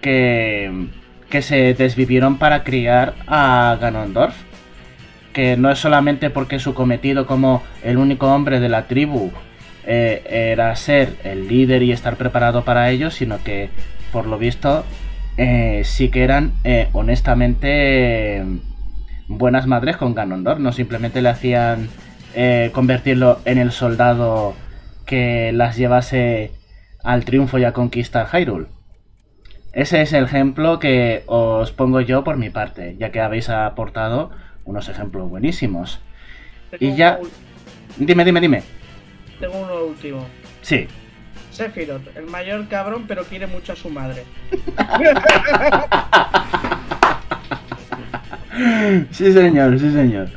que 0.01 0.89
que 1.31 1.41
se 1.41 1.73
desvivieron 1.73 2.37
para 2.37 2.63
criar 2.63 3.15
a 3.25 3.75
Ganondorf. 3.81 4.35
Que 5.33 5.57
no 5.57 5.71
es 5.71 5.79
solamente 5.79 6.29
porque 6.29 6.59
su 6.59 6.75
cometido 6.75 7.25
como 7.25 7.63
el 7.83 7.97
único 7.97 8.27
hombre 8.27 8.59
de 8.59 8.69
la 8.69 8.83
tribu 8.87 9.31
eh, 9.85 10.21
era 10.51 10.75
ser 10.75 11.15
el 11.23 11.47
líder 11.47 11.81
y 11.83 11.91
estar 11.91 12.15
preparado 12.15 12.63
para 12.63 12.89
ello, 12.89 13.09
sino 13.09 13.43
que 13.43 13.69
por 14.11 14.27
lo 14.27 14.37
visto 14.37 14.85
eh, 15.37 15.81
sí 15.85 16.09
que 16.09 16.23
eran 16.23 16.53
eh, 16.63 16.89
honestamente 16.93 18.43
buenas 19.27 19.65
madres 19.65 19.97
con 19.97 20.13
Ganondorf, 20.13 20.59
no 20.59 20.71
simplemente 20.71 21.21
le 21.21 21.29
hacían 21.29 21.89
convertirlo 22.71 23.39
en 23.43 23.57
el 23.57 23.73
soldado 23.73 24.55
que 25.05 25.51
las 25.51 25.75
llevase 25.75 26.51
al 27.03 27.25
triunfo 27.25 27.59
y 27.59 27.65
a 27.65 27.73
conquistar 27.73 28.27
Hyrule. 28.31 28.67
Ese 29.73 30.01
es 30.01 30.13
el 30.13 30.23
ejemplo 30.23 30.79
que 30.79 31.23
os 31.25 31.73
pongo 31.73 31.99
yo 31.99 32.23
por 32.23 32.37
mi 32.37 32.49
parte, 32.49 32.95
ya 32.97 33.11
que 33.11 33.19
habéis 33.19 33.49
aportado 33.49 34.31
unos 34.63 34.87
ejemplos 34.87 35.29
buenísimos. 35.29 35.99
y 36.79 36.95
ya... 36.95 37.19
Dime, 37.97 38.23
dime, 38.23 38.39
dime. 38.39 38.63
Tengo 39.41 39.57
uno 39.57 39.83
último. 39.85 40.27
Sí. 40.61 40.87
Sephiroth, 41.51 42.15
el 42.15 42.27
mayor 42.27 42.67
cabrón, 42.67 43.05
pero 43.07 43.23
quiere 43.23 43.47
mucho 43.47 43.73
a 43.73 43.75
su 43.75 43.89
madre. 43.89 44.23
sí, 49.11 49.33
señor, 49.33 49.79
sí, 49.79 49.91
señor. 49.91 50.29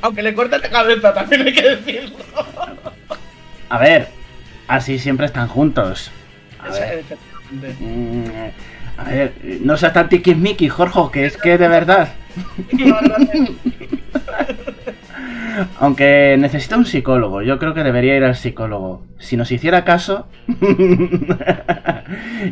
Aunque 0.00 0.22
le 0.22 0.32
corte 0.34 0.58
la 0.58 0.70
cabeza, 0.70 1.12
también 1.14 1.42
hay 1.42 1.52
que 1.52 1.76
decirlo. 1.76 2.16
A 3.68 3.78
ver, 3.78 4.08
así 4.66 4.98
siempre 4.98 5.26
están 5.26 5.46
juntos. 5.46 6.10
A 6.58 6.70
ver. 6.70 7.04
Mm, 7.78 8.24
a 8.96 9.04
ver, 9.04 9.34
no 9.60 9.76
seas 9.76 9.92
tan 9.92 10.08
tiquismiqui, 10.08 10.68
Jorge, 10.68 11.00
que 11.12 11.26
es 11.26 11.36
que 11.36 11.58
de 11.58 11.68
verdad. 11.68 12.08
Aunque 15.78 16.36
necesita 16.38 16.76
un 16.76 16.86
psicólogo, 16.86 17.42
yo 17.42 17.58
creo 17.58 17.74
que 17.74 17.82
debería 17.82 18.16
ir 18.16 18.24
al 18.24 18.36
psicólogo. 18.36 19.02
Si 19.18 19.36
nos 19.36 19.50
hiciera 19.50 19.84
caso. 19.84 20.28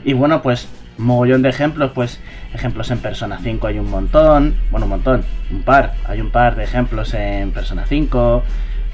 y 0.04 0.12
bueno, 0.12 0.42
pues 0.42 0.68
mogollón 0.98 1.42
de 1.42 1.48
ejemplos, 1.48 1.92
pues 1.94 2.20
ejemplos 2.52 2.90
en 2.90 2.98
Persona 2.98 3.38
5 3.42 3.66
hay 3.66 3.78
un 3.78 3.90
montón. 3.90 4.56
Bueno, 4.70 4.86
un 4.86 4.90
montón, 4.90 5.24
un 5.50 5.62
par. 5.62 5.94
Hay 6.06 6.20
un 6.20 6.30
par 6.30 6.56
de 6.56 6.64
ejemplos 6.64 7.14
en 7.14 7.52
Persona 7.52 7.84
5. 7.86 8.42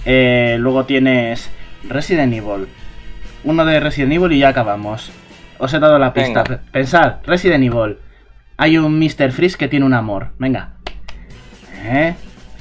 Eh, 0.05 0.57
luego 0.59 0.85
tienes 0.85 1.51
Resident 1.89 2.33
Evil. 2.33 2.69
Uno 3.45 3.65
de 3.65 3.81
Resident 3.81 4.13
Evil 4.13 4.33
y 4.33 4.41
ya 4.41 4.49
acabamos. 4.49 5.11
Os 5.59 5.73
he 5.73 5.79
dado 5.79 5.99
la 5.99 6.13
pista. 6.13 6.43
Venga. 6.43 6.63
Pensad, 6.73 7.15
Resident 7.25 7.65
Evil. 7.65 7.99
Hay 8.57 8.79
un 8.79 8.99
Mr. 8.99 9.33
Freeze 9.33 9.57
que 9.57 9.69
tiene 9.69 9.87
un 9.87 9.95
amor. 9.95 10.29
Venga. 10.39 10.75
¿Eh? 11.85 12.15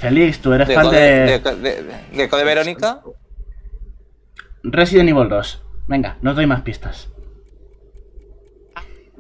Félix, 0.04 0.40
tú 0.40 0.54
eres 0.54 0.68
¿De 0.68 0.76
fan 0.76 0.86
Code, 0.86 1.00
de... 1.00 1.40
de, 1.40 1.56
de- 1.84 1.84
de 2.14 2.30
Code 2.30 2.44
Verónica? 2.44 3.02
Resident 4.64 5.10
Evil 5.10 5.30
2. 5.30 5.62
Venga, 5.88 6.18
no 6.22 6.32
os 6.32 6.36
doy 6.36 6.46
más 6.46 6.62
pistas. 6.62 7.10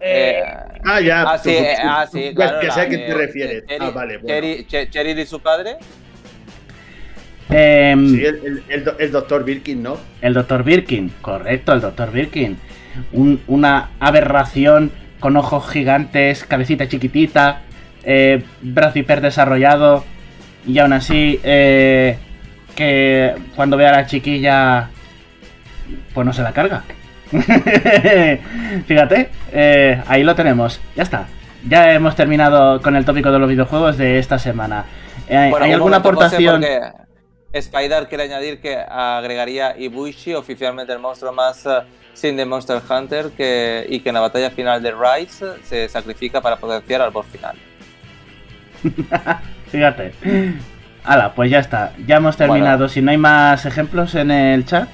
Eh, 0.02 0.40
Eh, 0.40 0.44
Ah, 0.86 1.00
ya. 1.00 1.22
ah, 1.24 1.38
sí, 1.38 1.50
eh, 1.52 1.76
ah, 1.82 2.06
sí, 2.12 2.34
claro. 2.36 2.60
Que 2.60 2.72
sé 2.72 2.82
a 2.82 2.90
qué 2.90 2.98
te 2.98 3.14
refieres. 3.14 3.64
Cherry- 3.66 3.78
Ah, 3.88 3.92
vale, 3.92 4.18
bueno. 4.18 4.46
Y 5.22 5.26
su 5.26 5.40
padre. 5.40 5.78
Em, 7.50 8.10
Sí, 8.10 8.26
el, 8.26 8.36
el, 8.46 8.64
el 8.68 8.84
do- 8.84 8.96
el 9.00 9.12
doctor 9.12 9.44
Birkin, 9.46 9.82
¿no? 9.84 9.98
El 10.22 10.34
Dr. 10.34 10.64
Birkin, 10.64 11.10
correcto, 11.22 11.72
el 11.74 11.82
Dr. 11.82 12.12
Birkin. 12.12 12.58
Un- 13.12 13.42
una 13.48 13.92
aberración 14.00 14.92
con 15.20 15.38
ojos 15.38 15.70
gigantes, 15.70 16.44
cabecita 16.46 16.88
chiquitita, 16.88 17.62
eh, 18.04 18.44
brazo 18.62 19.00
hiper 19.00 19.22
desarrollado. 19.22 20.04
Y 20.66 20.80
aún 20.80 20.94
así, 20.94 21.40
eh, 21.44 22.18
que 22.76 23.36
cuando 23.56 23.78
ve 23.78 23.88
a 23.88 23.92
la 23.92 24.06
chiquilla, 24.06 24.90
pues 26.14 26.26
no 26.26 26.34
se 26.34 26.42
la 26.42 26.54
carga. 26.54 26.84
Fíjate, 28.88 29.30
eh, 29.52 30.02
ahí 30.08 30.24
lo 30.24 30.36
tenemos. 30.36 30.80
Ya 30.96 31.04
está. 31.04 31.28
Ya 31.68 31.94
hemos 31.94 32.16
terminado 32.16 32.82
con 32.82 32.96
el 32.96 33.06
tópico 33.06 33.32
de 33.32 33.40
los 33.40 33.50
videojuegos 33.50 33.98
de 33.98 34.20
esta 34.20 34.38
semana. 34.38 34.86
Eh, 35.28 35.48
Bueno, 35.50 35.66
¿Hay 35.66 35.72
un 35.72 35.76
alguna 35.76 35.98
aportación? 35.98 36.64
Spider 37.54 38.08
quiere 38.08 38.24
añadir 38.24 38.60
que 38.60 38.76
agregaría 38.76 39.78
Ibushi, 39.78 40.34
oficialmente 40.34 40.92
el 40.92 41.00
monstruo 41.00 41.32
más 41.32 41.66
eh, 41.68 41.82
sin 42.14 42.36
de 42.36 42.46
Monster 42.46 42.82
Hunter, 42.90 43.30
que, 43.38 43.86
y 43.88 44.00
que 44.00 44.10
en 44.10 44.16
la 44.16 44.22
batalla 44.22 44.50
final 44.50 44.82
de 44.82 44.92
Rise 44.92 45.46
se 45.64 45.88
sacrifica 45.88 46.42
para 46.42 46.58
potenciar 46.58 47.02
al 47.02 47.12
boss 47.12 47.28
final. 47.28 47.56
Fíjate. 49.74 50.14
Hala, 51.04 51.34
pues 51.34 51.50
ya 51.50 51.58
está. 51.58 51.94
Ya 52.06 52.18
hemos 52.18 52.38
terminado. 52.38 52.78
Bueno. 52.78 52.90
Si 52.90 53.02
no 53.02 53.10
hay 53.10 53.18
más 53.18 53.66
ejemplos 53.66 54.14
en 54.14 54.30
el 54.30 54.68
chat, 54.68 54.88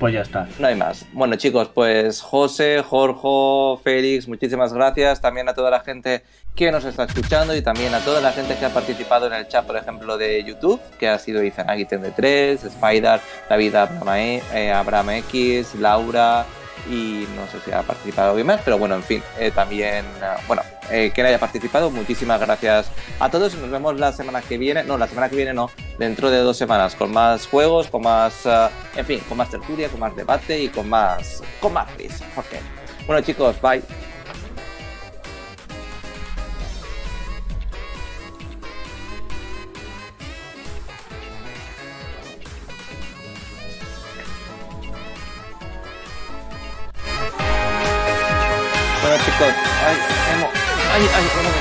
pues 0.00 0.12
ya 0.12 0.22
está. 0.22 0.48
No 0.58 0.66
hay 0.66 0.74
más. 0.74 1.06
Bueno, 1.12 1.36
chicos, 1.36 1.70
pues 1.72 2.20
José, 2.20 2.82
Jorge, 2.84 3.80
Félix, 3.84 4.26
muchísimas 4.26 4.72
gracias. 4.72 5.20
También 5.20 5.48
a 5.48 5.54
toda 5.54 5.70
la 5.70 5.78
gente 5.78 6.24
que 6.56 6.72
nos 6.72 6.84
está 6.84 7.04
escuchando 7.04 7.54
y 7.54 7.62
también 7.62 7.94
a 7.94 8.00
toda 8.00 8.20
la 8.20 8.32
gente 8.32 8.56
que 8.56 8.64
ha 8.64 8.70
participado 8.70 9.28
en 9.28 9.34
el 9.34 9.46
chat, 9.46 9.64
por 9.64 9.76
ejemplo, 9.76 10.18
de 10.18 10.42
YouTube, 10.42 10.80
que 10.98 11.08
ha 11.08 11.16
sido 11.16 11.44
Izanagi 11.44 11.84
3, 11.84 12.64
Spider, 12.64 13.20
David 13.48 13.76
Abraham, 13.76 14.40
eh, 14.52 14.72
Abraham 14.72 15.10
X, 15.10 15.76
Laura 15.76 16.44
y 16.88 17.26
no 17.36 17.46
sé 17.50 17.58
si 17.64 17.72
ha 17.72 17.82
participado 17.82 18.30
alguien 18.30 18.46
más, 18.46 18.60
pero 18.64 18.78
bueno, 18.78 18.94
en 18.94 19.02
fin, 19.02 19.22
eh, 19.38 19.50
también, 19.50 20.04
ah, 20.22 20.36
bueno, 20.46 20.62
eh, 20.90 21.10
quien 21.14 21.26
haya 21.26 21.38
participado, 21.38 21.90
muchísimas 21.90 22.40
gracias 22.40 22.90
a 23.18 23.30
todos. 23.30 23.54
Nos 23.54 23.70
vemos 23.70 23.98
la 23.98 24.12
semana 24.12 24.42
que 24.42 24.58
viene, 24.58 24.82
no, 24.84 24.98
la 24.98 25.08
semana 25.08 25.28
que 25.28 25.36
viene 25.36 25.52
no, 25.52 25.70
dentro 25.98 26.30
de 26.30 26.38
dos 26.38 26.56
semanas, 26.56 26.94
con 26.94 27.12
más 27.12 27.46
juegos, 27.46 27.88
con 27.88 28.02
más, 28.02 28.46
ah, 28.46 28.70
en 28.96 29.06
fin, 29.06 29.20
con 29.28 29.38
más 29.38 29.50
tertulia, 29.50 29.88
con 29.88 30.00
más 30.00 30.14
debate 30.16 30.58
y 30.60 30.68
con 30.68 30.88
más, 30.88 31.42
con 31.60 31.72
más 31.72 31.94
risa. 31.96 32.24
Ok. 32.36 32.46
Bueno, 33.06 33.22
chicos, 33.22 33.60
bye. 33.60 34.09
Bueno, 49.02 49.16
chicos, 49.24 49.54
ay, 49.86 49.96
Emo, 50.34 50.50
ay, 50.92 51.02
ay, 51.14 51.24
bueno, 51.34 51.48
ay. 51.48 51.59